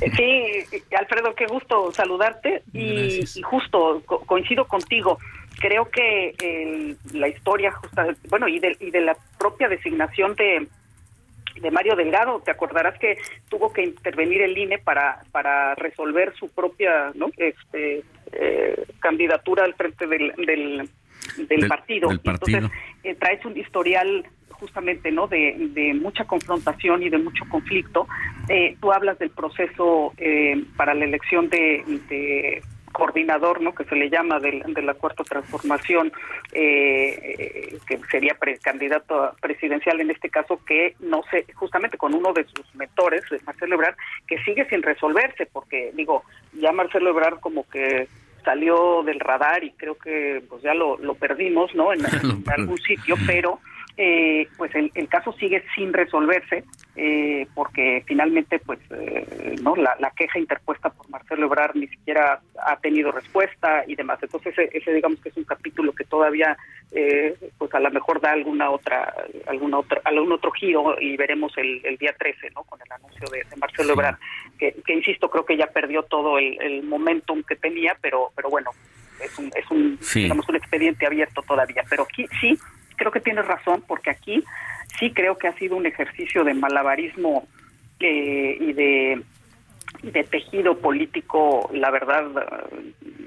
sí, 0.16 0.82
Alfredo, 0.98 1.34
qué 1.34 1.46
gusto 1.46 1.90
saludarte 1.92 2.62
y, 2.72 3.24
justo 3.42 4.02
coincido 4.26 4.66
contigo. 4.66 5.18
Creo 5.58 5.90
que 5.90 6.96
la 7.12 7.28
historia, 7.28 7.72
justa, 7.72 8.06
bueno, 8.28 8.48
y 8.48 8.58
de, 8.60 8.76
y 8.80 8.90
de 8.90 9.00
la 9.00 9.16
propia 9.38 9.68
designación 9.68 10.34
de, 10.36 10.68
de 11.60 11.70
Mario 11.70 11.96
Delgado. 11.96 12.40
Te 12.44 12.50
acordarás 12.50 12.98
que 12.98 13.18
tuvo 13.48 13.72
que 13.72 13.82
intervenir 13.82 14.42
el 14.42 14.56
INE 14.56 14.78
para, 14.78 15.22
para 15.32 15.74
resolver 15.74 16.34
su 16.38 16.48
propia 16.50 17.12
¿no? 17.14 17.30
este, 17.36 18.02
eh, 18.32 18.84
candidatura 19.00 19.64
al 19.64 19.74
frente 19.74 20.06
del, 20.06 20.32
del, 20.36 21.68
partido. 21.68 22.10
Entonces, 22.10 22.64
eh, 23.04 23.14
traes 23.14 23.44
un 23.44 23.56
historial 23.56 24.26
justamente 24.50 25.12
no 25.12 25.28
de, 25.28 25.70
de, 25.70 25.94
mucha 25.94 26.24
confrontación 26.24 27.02
y 27.02 27.10
de 27.10 27.18
mucho 27.18 27.44
conflicto. 27.48 28.08
Eh, 28.48 28.76
tú 28.80 28.92
hablas 28.92 29.18
del 29.18 29.30
proceso 29.30 30.12
para 30.76 30.94
la 30.94 31.04
elección 31.04 31.48
de 31.48 32.62
coordinador, 32.98 33.60
¿no? 33.60 33.72
que 33.72 33.84
se 33.84 33.94
le 33.94 34.10
llama 34.10 34.40
de, 34.40 34.82
la 34.82 34.94
cuarta 34.94 35.22
transformación, 35.22 36.12
eh, 36.52 37.78
que 37.86 38.00
sería 38.10 38.34
precandidato 38.34 39.34
presidencial 39.40 40.00
en 40.00 40.10
este 40.10 40.28
caso, 40.28 40.58
que 40.66 40.96
no 40.98 41.22
sé, 41.30 41.46
justamente 41.54 41.96
con 41.96 42.12
uno 42.12 42.32
de 42.32 42.44
sus 42.44 42.74
mentores, 42.74 43.22
Marcelo 43.46 43.76
Ebrard, 43.76 43.94
que 44.26 44.42
sigue 44.42 44.68
sin 44.68 44.82
resolverse, 44.82 45.46
porque 45.46 45.92
digo, 45.94 46.24
ya 46.54 46.72
Marcelo 46.72 47.10
Ebrard 47.10 47.38
como 47.38 47.68
que 47.68 48.08
salió 48.44 49.04
del 49.04 49.20
radar 49.20 49.62
y 49.62 49.70
creo 49.72 49.96
que 49.96 50.42
pues 50.48 50.62
ya 50.62 50.74
lo, 50.74 50.98
lo 50.98 51.14
perdimos, 51.14 51.72
¿no? 51.76 51.92
en 51.92 52.00
algún 52.56 52.78
sitio, 52.78 53.14
pero 53.28 53.60
eh, 54.00 54.46
pues 54.56 54.70
el, 54.76 55.08
caso 55.08 55.32
sigue 55.32 55.64
sin 55.74 55.92
resolverse 55.92 56.62
eh, 56.94 57.48
porque 57.52 58.04
finalmente 58.06 58.60
pues 58.60 58.78
eh, 58.90 59.56
no 59.60 59.74
la, 59.74 59.96
queja 60.16 60.38
interpuesta 60.38 60.90
por 60.90 61.10
Marcelo 61.10 61.46
Ebrard 61.46 61.74
ni 61.74 61.88
siquiera 61.88 62.40
ha 62.64 62.76
tenido 62.76 63.10
respuesta 63.10 63.82
y 63.88 63.96
demás. 63.96 64.20
Entonces 64.22 64.54
ese, 64.56 64.92
digamos 64.92 65.18
que 65.18 65.30
es 65.30 65.36
un 65.36 65.42
capítulo 65.42 65.92
que 65.92 66.04
todavía 66.04 66.56
pues 67.58 67.74
a 67.74 67.80
lo 67.80 67.90
mejor 67.90 68.20
da 68.20 68.30
alguna 68.32 68.70
otra 68.70 69.12
alguna 69.46 69.78
otra 69.78 70.00
algún 70.04 70.30
otro 70.30 70.52
giro 70.52 70.96
y 71.00 71.16
veremos 71.16 71.52
el, 71.58 71.96
día 71.98 72.14
13 72.16 72.50
no 72.54 72.62
con 72.62 72.78
el 72.80 72.92
anuncio 72.92 73.28
de, 73.30 73.44
Marcelo 73.56 73.94
Ebrard 73.94 74.16
que, 74.58 74.74
insisto 74.86 75.28
creo 75.28 75.44
que 75.44 75.56
ya 75.56 75.66
perdió 75.66 76.04
todo 76.04 76.38
el, 76.38 76.82
momentum 76.84 77.42
que 77.42 77.56
tenía 77.56 77.96
pero 78.00 78.30
pero 78.34 78.48
bueno 78.48 78.70
es 79.22 79.38
un, 79.38 79.50
es 79.54 79.70
un 79.70 79.98
digamos 80.14 80.48
un 80.48 80.56
expediente 80.56 81.06
abierto 81.06 81.42
todavía. 81.42 81.82
Pero 81.88 82.04
aquí 82.04 82.26
sí 82.40 82.58
creo 82.96 83.12
que 83.12 83.20
tienes 83.20 83.46
razón, 83.46 83.82
porque 83.86 84.10
aquí 84.10 84.44
sí 84.98 85.12
creo 85.12 85.38
que 85.38 85.48
ha 85.48 85.54
sido 85.54 85.76
un 85.76 85.86
ejercicio 85.86 86.44
de 86.44 86.54
malabarismo 86.54 87.46
eh, 88.00 88.56
y 88.60 88.72
de 88.72 89.22
de 90.02 90.24
tejido 90.24 90.78
político, 90.78 91.70
la 91.72 91.90
verdad, 91.90 92.24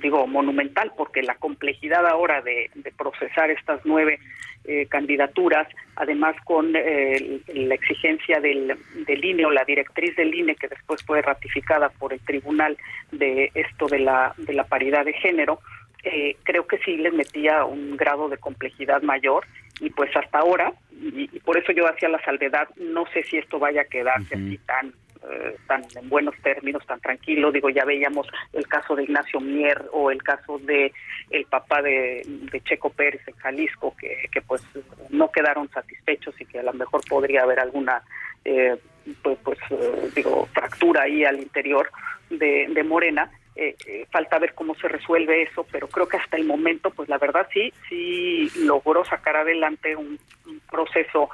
digo, 0.01 0.25
monumental, 0.27 0.91
porque 0.95 1.21
la 1.21 1.35
complejidad 1.35 2.07
ahora 2.07 2.41
de, 2.41 2.69
procesar 2.97 3.49
estas 3.49 3.81
nueve 3.83 4.19
eh, 4.63 4.85
candidaturas, 4.87 5.67
además 5.95 6.35
con 6.45 6.73
eh, 6.75 7.41
la 7.53 7.75
exigencia 7.75 8.39
del, 8.39 8.77
del, 9.07 9.25
INE 9.25 9.45
o 9.45 9.51
la 9.51 9.65
directriz 9.65 10.15
del 10.15 10.33
INE, 10.33 10.55
que 10.55 10.67
después 10.67 11.03
fue 11.03 11.21
ratificada 11.21 11.89
por 11.89 12.13
el 12.13 12.19
tribunal 12.19 12.77
de 13.11 13.51
esto 13.53 13.87
de 13.87 13.99
la, 13.99 14.33
de 14.37 14.53
la 14.53 14.63
paridad 14.63 15.03
de 15.03 15.13
género, 15.13 15.59
eh, 16.03 16.35
creo 16.43 16.65
que 16.67 16.77
sí 16.79 16.97
les 16.97 17.13
metía 17.13 17.65
un 17.65 17.95
grado 17.95 18.29
de 18.29 18.37
complejidad 18.37 19.01
mayor 19.01 19.45
y 19.79 19.89
pues 19.89 20.15
hasta 20.15 20.39
ahora, 20.39 20.73
y, 20.91 21.27
por 21.39 21.57
eso 21.57 21.71
yo 21.71 21.87
hacía 21.87 22.09
la 22.09 22.23
salvedad, 22.23 22.67
no 22.77 23.05
sé 23.13 23.23
si 23.23 23.37
esto 23.37 23.59
vaya 23.59 23.81
a 23.81 23.85
quedarse 23.85 24.35
así 24.35 24.57
tan 24.59 24.93
eh, 25.29 25.55
tan 25.67 25.83
en 25.95 26.09
buenos 26.09 26.35
términos, 26.41 26.83
tan 26.87 26.99
tranquilo. 26.99 27.51
Digo, 27.51 27.69
ya 27.69 27.85
veíamos 27.85 28.27
el 28.53 28.67
caso 28.67 28.95
de 28.95 29.03
Ignacio 29.03 29.39
Mier 29.39 29.85
o 29.91 30.09
el 30.09 30.23
caso 30.23 30.57
de 30.57 30.91
el 31.29 31.45
papá 31.45 31.83
de, 31.83 32.25
Checo 32.63 32.89
Pérez 32.89 33.21
en 33.27 33.35
Jalisco, 33.35 33.95
que, 33.99 34.27
que 34.31 34.41
pues 34.41 34.63
no 35.09 35.31
quedaron 35.31 35.69
satisfechos 35.69 36.33
y 36.41 36.45
que 36.45 36.59
a 36.59 36.63
lo 36.63 36.73
mejor 36.73 37.01
podría 37.07 37.43
haber 37.43 37.59
alguna, 37.59 38.01
eh, 38.43 38.77
pues, 39.21 39.37
pues 39.43 39.59
digo, 40.15 40.47
fractura 40.53 41.03
ahí 41.03 41.23
al 41.23 41.39
interior 41.39 41.91
de, 42.31 42.67
de 42.73 42.83
Morena 42.83 43.29
eh, 43.61 43.75
eh, 43.85 44.07
falta 44.09 44.39
ver 44.39 44.55
cómo 44.55 44.73
se 44.73 44.87
resuelve 44.87 45.43
eso, 45.43 45.67
pero 45.71 45.87
creo 45.87 46.07
que 46.07 46.17
hasta 46.17 46.35
el 46.35 46.45
momento, 46.45 46.89
pues 46.89 47.07
la 47.09 47.19
verdad 47.19 47.47
sí, 47.53 47.71
sí 47.87 48.49
logró 48.65 49.05
sacar 49.05 49.35
adelante 49.35 49.95
un, 49.95 50.19
proceso 50.69 51.29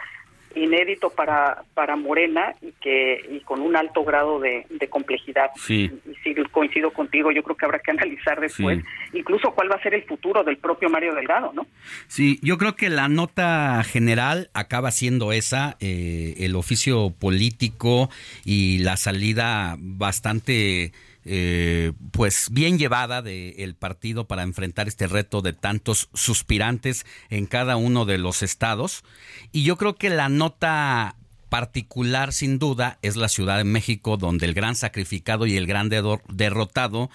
inédito 0.55 1.09
para, 1.09 1.63
para 1.73 1.95
Morena 1.95 2.53
y 2.61 2.71
que 2.81 3.23
y 3.31 3.39
con 3.41 3.61
un 3.61 3.77
alto 3.77 4.03
grado 4.03 4.39
de, 4.39 4.65
complejidad. 4.89 5.51
Sí. 5.55 5.89
Y, 6.05 6.15
sí, 6.23 6.35
coincido 6.51 6.91
contigo, 6.91 7.31
yo 7.31 7.43
creo 7.43 7.55
que 7.55 7.65
habrá 7.65 7.79
que 7.79 7.91
analizar 7.91 8.41
después 8.41 8.83
incluso 9.13 9.51
cuál 9.51 9.71
va 9.71 9.75
a 9.75 9.81
ser 9.81 9.93
el 9.93 10.03
futuro 10.03 10.43
del 10.43 10.57
propio 10.57 10.89
Mario 10.89 11.15
Delgado, 11.15 11.53
¿no? 11.53 11.65
Sí, 12.07 12.39
yo 12.41 12.57
creo 12.57 12.75
que 12.75 12.89
la 12.89 13.07
nota 13.07 13.81
general 13.83 14.49
acaba 14.53 14.91
siendo 14.91 15.31
esa, 15.31 15.77
eh, 15.79 16.35
el 16.39 16.55
oficio 16.55 17.13
político 17.17 18.09
y 18.43 18.79
la 18.79 18.97
salida 18.97 19.75
bastante 19.79 20.91
eh, 21.29 21.91
pues 22.11 22.47
bien 22.51 22.77
llevada 22.77 23.21
del 23.21 23.75
partido 23.75 24.27
para 24.27 24.43
enfrentar 24.43 24.87
este 24.87 25.07
reto 25.07 25.41
de 25.41 25.51
tantos 25.51 26.09
suspirantes 26.13 27.05
en 27.29 27.47
cada 27.47 27.75
uno 27.75 28.05
de 28.05 28.17
los 28.17 28.43
estados. 28.43 29.03
Y 29.51 29.63
yo 29.63 29.75
creo 29.75 29.95
que 29.95 30.09
la 30.09 30.29
nota 30.29 31.17
particular 31.49 32.31
sin 32.31 32.59
duda 32.59 32.97
es 33.01 33.17
la 33.17 33.27
Ciudad 33.27 33.57
de 33.57 33.65
México, 33.65 34.15
donde 34.15 34.45
el 34.45 34.53
gran 34.53 34.75
sacrificado 34.75 35.45
y 35.45 35.57
el 35.57 35.67
gran 35.67 35.89
derrotado 35.89 37.09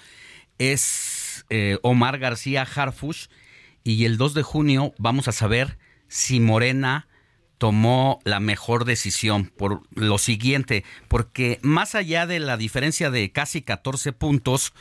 es 0.59 1.45
eh, 1.49 1.79
Omar 1.81 2.19
García 2.19 2.63
Harfush. 2.63 3.27
Y 3.83 4.05
el 4.05 4.17
2 4.17 4.35
de 4.35 4.43
junio 4.43 4.93
vamos 4.99 5.27
a 5.27 5.31
saber 5.31 5.79
si 6.07 6.39
Morena 6.39 7.07
tomó 7.63 8.19
la 8.25 8.41
mejor 8.41 8.83
decisión 8.83 9.45
por 9.45 9.83
lo 9.95 10.17
siguiente, 10.17 10.83
porque 11.07 11.59
más 11.61 11.95
allá 11.95 12.27
de 12.27 12.41
la 12.41 12.57
diferencia 12.57 13.09
de 13.09 13.31
casi 13.31 13.61
14 13.61 14.11
puntos, 14.11 14.73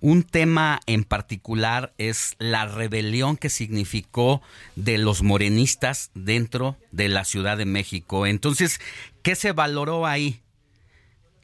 un 0.00 0.24
tema 0.24 0.80
en 0.86 1.04
particular 1.04 1.94
es 1.96 2.34
la 2.40 2.66
rebelión 2.66 3.36
que 3.36 3.50
significó 3.50 4.42
de 4.74 4.98
los 4.98 5.22
morenistas 5.22 6.10
dentro 6.16 6.76
de 6.90 7.08
la 7.08 7.24
Ciudad 7.24 7.56
de 7.56 7.66
México. 7.66 8.26
Entonces, 8.26 8.80
¿qué 9.22 9.36
se 9.36 9.52
valoró 9.52 10.04
ahí? 10.04 10.40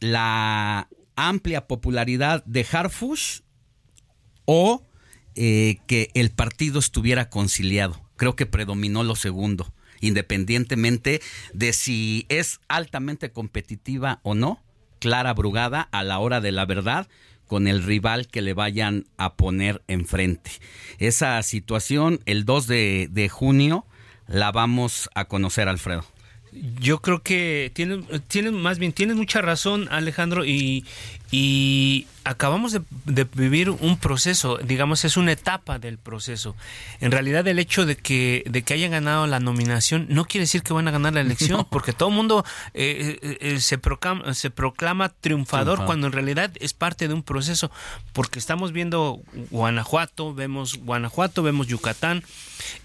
¿La 0.01 0.89
amplia 1.15 1.69
popularidad 1.69 2.43
de 2.47 2.67
Harfush 2.69 3.43
o 4.44 4.83
eh, 5.36 5.77
que 5.86 6.10
el 6.15 6.33
partido 6.33 6.81
estuviera 6.81 7.31
conciliado? 7.31 8.02
Creo 8.17 8.35
que 8.35 8.47
predominó 8.47 9.05
lo 9.05 9.15
segundo 9.15 9.73
independientemente 10.01 11.20
de 11.53 11.73
si 11.73 12.27
es 12.29 12.61
altamente 12.69 13.31
competitiva 13.31 14.20
o 14.23 14.35
no, 14.35 14.62
Clara 14.99 15.33
Brugada 15.35 15.89
a 15.93 16.05
la 16.05 16.19
hora 16.19 16.41
de 16.41 16.53
la 16.53 16.67
verdad 16.67 17.09
con 17.51 17.67
el 17.67 17.83
rival 17.83 18.29
que 18.29 18.43
le 18.43 18.55
vayan 18.55 19.07
a 19.17 19.35
poner 19.35 19.83
enfrente. 19.89 20.53
Esa 20.99 21.43
situación 21.43 22.20
el 22.25 22.45
2 22.45 22.67
de, 22.69 23.29
junio 23.29 23.87
la 24.29 24.53
vamos 24.53 25.11
a 25.17 25.25
conocer, 25.25 25.67
Alfredo. 25.67 26.05
Yo 26.53 27.03
creo 27.03 27.25
que 27.25 27.73
tienes, 27.75 28.53
más 28.53 28.79
bien, 28.79 28.93
tienes 28.93 29.17
mucha 29.17 29.41
razón, 29.41 29.89
Alejandro, 29.91 30.45
y, 30.45 30.85
y 31.33 32.09
acabamos 32.25 32.73
de, 32.73 33.25
vivir 33.34 33.70
un 33.70 33.99
proceso, 33.99 34.59
digamos, 34.59 35.05
es 35.05 35.17
una 35.17 35.33
etapa 35.33 35.78
del 35.78 35.97
proceso. 35.97 36.57
En 37.00 37.12
realidad, 37.12 37.47
el 37.47 37.59
hecho 37.60 37.86
de 37.86 37.97
que, 37.97 38.42
de 38.47 38.62
que 38.62 38.75
hayan 38.75 38.91
ganado 38.91 39.26
la 39.28 39.39
nominación 39.39 40.07
no 40.09 40.25
quiere 40.25 40.42
decir 40.42 40.62
que 40.62 40.73
van 40.73 40.89
a 40.89 40.91
ganar 40.91 41.15
la 41.15 41.20
elección, 41.20 41.65
porque 41.70 41.92
todo 41.92 42.09
el 42.09 42.17
mundo 42.17 42.44
eh, 42.75 43.18
eh, 43.23 43.39
eh, 43.41 43.60
se, 43.60 43.78
proclama, 43.78 44.34
se 44.34 44.50
proclama 44.50 45.09
triunfador 45.09 45.84
cuando 45.84 46.09
en 46.09 46.12
realidad 46.12 46.50
es 46.59 46.73
parte 46.73 47.07
de 47.07 47.15
un 47.15 47.23
proceso, 47.23 47.70
porque 48.12 48.41
estamos 48.41 48.73
viendo 48.73 49.20
Guanajuato, 49.50 50.34
vemos 50.34 50.78
Guanajuato, 50.78 51.44
vemos 51.44 51.68
Yucatán, 51.68 52.25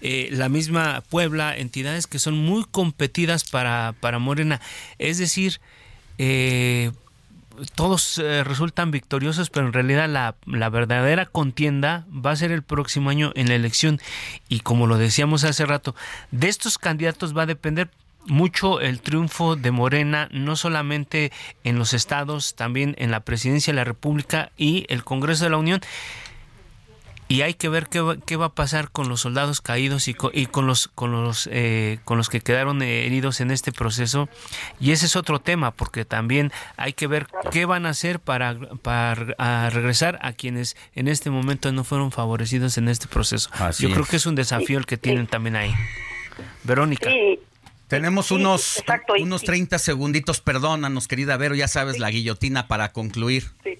la 0.00 0.48
misma 0.48 1.02
Puebla, 1.08 1.56
entidades 1.56 2.06
que 2.06 2.20
son 2.20 2.38
muy 2.38 2.64
competidas 2.64 3.44
para, 3.44 3.94
para 4.00 4.18
Morena. 4.18 4.60
Es 4.98 5.18
decir, 5.18 5.60
eh, 6.18 6.92
todos 7.74 8.18
eh, 8.18 8.44
resultan 8.44 8.90
victoriosos, 8.90 9.50
pero 9.50 9.66
en 9.66 9.72
realidad 9.72 10.08
la, 10.08 10.36
la, 10.46 10.68
verdadera 10.68 11.26
contienda 11.26 12.06
va 12.10 12.30
a 12.32 12.36
ser 12.36 12.52
el 12.52 12.62
próximo 12.62 13.10
año 13.10 13.32
en 13.34 13.48
la 13.48 13.54
elección. 13.54 14.00
Y 14.48 14.60
como 14.60 14.86
lo 14.86 14.98
decíamos 14.98 15.44
hace 15.44 15.66
rato, 15.66 15.94
de 16.30 16.48
estos 16.48 16.78
candidatos 16.78 17.36
va 17.36 17.42
a 17.42 17.46
depender 17.46 17.90
mucho 18.26 18.80
el 18.80 19.00
triunfo 19.00 19.56
de 19.56 19.70
Morena, 19.70 20.28
no 20.32 20.56
solamente 20.56 21.32
en 21.64 21.78
los 21.78 21.94
estados, 21.94 22.54
también 22.54 22.94
en 22.98 23.10
la 23.10 23.20
presidencia 23.20 23.72
de 23.72 23.76
la 23.76 23.84
República 23.84 24.50
y 24.56 24.84
el 24.88 25.04
Congreso 25.04 25.44
de 25.44 25.50
la 25.50 25.58
Unión 25.58 25.80
y 27.28 27.42
hay 27.42 27.54
que 27.54 27.68
ver 27.68 27.88
qué 27.88 28.00
va, 28.00 28.16
qué 28.18 28.36
va 28.36 28.46
a 28.46 28.54
pasar 28.54 28.90
con 28.90 29.08
los 29.08 29.22
soldados 29.22 29.60
caídos 29.60 30.08
y 30.08 30.14
con, 30.14 30.30
y 30.32 30.46
con 30.46 30.66
los 30.66 30.88
con 30.88 31.12
los 31.12 31.48
eh, 31.50 31.98
con 32.04 32.18
los 32.18 32.28
que 32.28 32.40
quedaron 32.40 32.82
heridos 32.82 33.40
en 33.40 33.50
este 33.50 33.72
proceso. 33.72 34.28
Y 34.80 34.92
ese 34.92 35.06
es 35.06 35.16
otro 35.16 35.40
tema 35.40 35.72
porque 35.72 36.04
también 36.04 36.52
hay 36.76 36.92
que 36.92 37.06
ver 37.06 37.26
qué 37.50 37.64
van 37.64 37.86
a 37.86 37.90
hacer 37.90 38.20
para 38.20 38.56
para 38.82 39.70
regresar 39.70 40.18
a 40.22 40.32
quienes 40.32 40.76
en 40.94 41.08
este 41.08 41.30
momento 41.30 41.72
no 41.72 41.84
fueron 41.84 42.12
favorecidos 42.12 42.78
en 42.78 42.88
este 42.88 43.08
proceso. 43.08 43.50
Yo 43.78 43.90
creo 43.90 44.04
que 44.04 44.16
es 44.16 44.26
un 44.26 44.34
desafío 44.34 44.78
el 44.78 44.86
que 44.86 44.96
tienen 44.96 45.26
también 45.26 45.56
ahí. 45.56 45.74
Verónica. 46.64 47.10
Tenemos 47.88 48.32
unos, 48.32 48.82
unos 49.20 49.42
30 49.42 49.78
segunditos, 49.78 50.40
perdónanos, 50.40 51.06
querida 51.06 51.36
Vero, 51.36 51.54
ya 51.54 51.68
sabes, 51.68 52.00
la 52.00 52.10
guillotina 52.10 52.66
para 52.66 52.90
concluir. 52.90 53.52
Sí. 53.62 53.78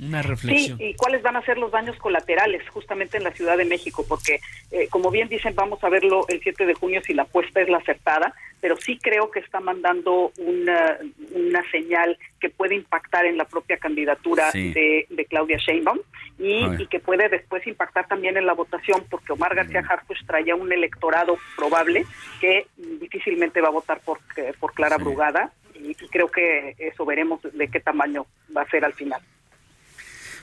Una 0.00 0.22
reflexión. 0.22 0.78
Sí, 0.78 0.84
y 0.84 0.94
cuáles 0.94 1.22
van 1.22 1.36
a 1.36 1.42
ser 1.42 1.58
los 1.58 1.72
daños 1.72 1.96
colaterales 1.96 2.68
justamente 2.68 3.16
en 3.16 3.24
la 3.24 3.32
Ciudad 3.32 3.56
de 3.56 3.64
México, 3.64 4.04
porque 4.08 4.40
eh, 4.70 4.86
como 4.88 5.10
bien 5.10 5.28
dicen, 5.28 5.54
vamos 5.54 5.82
a 5.82 5.88
verlo 5.88 6.24
el 6.28 6.40
7 6.40 6.66
de 6.66 6.74
junio 6.74 7.00
si 7.04 7.14
la 7.14 7.22
apuesta 7.22 7.60
es 7.60 7.68
la 7.68 7.78
acertada, 7.78 8.32
pero 8.60 8.76
sí 8.76 8.98
creo 9.02 9.30
que 9.30 9.40
está 9.40 9.60
mandando 9.60 10.32
una, 10.38 10.98
una 11.32 11.70
señal 11.70 12.16
que 12.40 12.48
puede 12.48 12.76
impactar 12.76 13.26
en 13.26 13.36
la 13.36 13.44
propia 13.44 13.76
candidatura 13.78 14.50
de, 14.52 15.06
de, 15.08 15.24
Claudia 15.26 15.58
Sheinbaum 15.58 15.98
y, 16.38 16.86
que 16.86 17.00
puede 17.00 17.28
después 17.28 17.66
impactar 17.66 18.06
también 18.06 18.36
en 18.36 18.46
la 18.46 18.54
votación, 18.54 19.04
porque 19.10 19.32
Omar 19.32 19.54
García 19.54 19.84
Harfuch 19.88 20.24
traía 20.26 20.54
un 20.54 20.72
electorado 20.72 21.36
probable 21.56 22.04
que 22.40 22.66
difícilmente 22.76 23.60
va 23.60 23.68
a 23.68 23.72
votar 23.72 24.00
por, 24.00 24.18
eh, 24.36 24.52
por 24.58 24.72
Clara 24.74 24.96
Brugada 24.96 25.52
y 25.74 25.94
creo 25.94 26.28
que 26.28 26.74
eso 26.78 27.04
veremos 27.04 27.40
de 27.42 27.68
qué 27.68 27.80
tamaño 27.80 28.26
va 28.56 28.62
a 28.62 28.70
ser 28.70 28.84
al 28.84 28.94
final. 28.94 29.20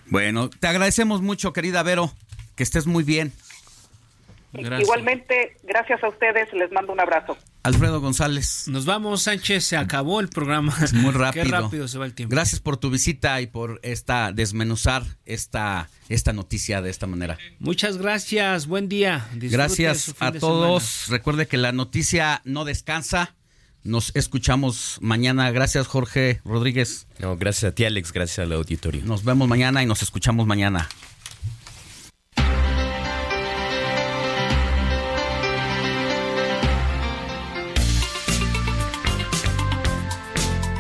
Bueno, 0.08 0.50
te 0.50 0.68
agradecemos 0.68 1.22
mucho, 1.22 1.54
querida 1.54 1.84
Vero. 1.84 2.12
Que 2.56 2.64
estés 2.64 2.88
muy 2.88 3.04
bien. 3.04 3.34
Igualmente, 4.54 5.58
gracias 5.64 6.04
a 6.04 6.08
ustedes, 6.08 6.52
les 6.54 6.72
mando 6.72 6.94
un 6.94 7.00
abrazo. 7.00 7.38
Alfredo 7.64 8.00
González. 8.00 8.68
Nos 8.68 8.86
vamos, 8.86 9.24
Sánchez, 9.24 9.66
se 9.66 9.76
acabó 9.76 10.20
el 10.20 10.30
programa. 10.30 10.74
muy 10.94 11.12
rápido. 11.12 11.46
Qué 11.46 11.52
rápido 11.52 11.88
se 11.88 11.98
va 11.98 12.06
el 12.06 12.14
tiempo. 12.14 12.34
Gracias 12.34 12.62
por 12.62 12.78
tu 12.78 12.90
visita 12.90 13.42
y 13.42 13.48
por 13.48 13.80
esta 13.84 14.32
desmenuzar 14.32 15.04
esta, 15.26 15.90
esta 16.10 16.32
noticia 16.32 16.82
de 16.82 16.90
esta 16.90 17.08
manera. 17.08 17.38
Muchas 17.60 17.98
gracias, 17.98 18.68
buen 18.68 18.88
día. 18.88 19.28
gracias 19.34 20.14
a 20.20 20.32
todos. 20.32 21.08
Recuerde 21.10 21.48
que 21.48 21.58
la 21.58 21.72
noticia 21.72 22.42
no 22.46 22.66
descansa. 22.66 23.34
Nos 23.86 24.12
escuchamos 24.16 24.98
mañana. 25.00 25.52
Gracias, 25.52 25.86
Jorge 25.86 26.42
Rodríguez. 26.44 27.06
No, 27.20 27.38
gracias 27.38 27.72
a 27.72 27.76
ti, 27.76 27.86
Alex. 27.86 28.12
Gracias 28.12 28.40
al 28.40 28.52
auditorio. 28.52 29.06
Nos 29.06 29.24
vemos 29.24 29.48
mañana 29.48 29.84
y 29.84 29.86
nos 29.86 30.02
escuchamos 30.02 30.48
mañana. 30.48 30.90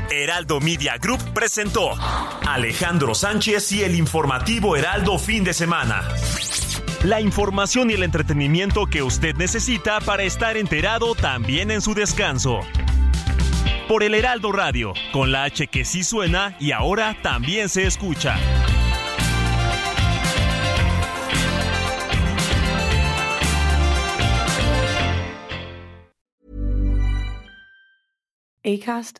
Heraldo 0.09 0.59
Media 0.59 0.98
Group 0.98 1.22
presentó 1.35 1.92
Alejandro 2.48 3.14
Sánchez 3.14 3.72
y 3.74 3.84
el 3.84 3.93
informativo 3.93 4.75
Heraldo 4.75 5.19
fin 5.19 5.43
de 5.43 5.53
semana. 5.53 6.08
La 7.06 7.22
información 7.22 7.92
y 7.92 7.93
el 7.93 8.01
entretenimiento 8.01 8.88
que 8.88 9.03
usted 9.03 9.35
necesita 9.35 10.00
para 10.00 10.24
estar 10.24 10.58
enterado 10.58 11.14
también 11.14 11.69
en 11.69 11.80
su 11.80 11.93
descanso 11.93 12.61
por 13.88 14.01
el 14.01 14.16
Heraldo 14.16 14.51
Radio, 14.51 14.95
con 15.14 15.32
la 15.32 15.43
H 15.43 15.67
que 15.67 15.85
sí 15.85 16.03
suena 16.03 16.58
y 16.59 16.72
ahora 16.72 17.16
también 17.22 17.69
se 17.69 17.85
escucha. 17.85 18.35
Acast. 28.64 29.19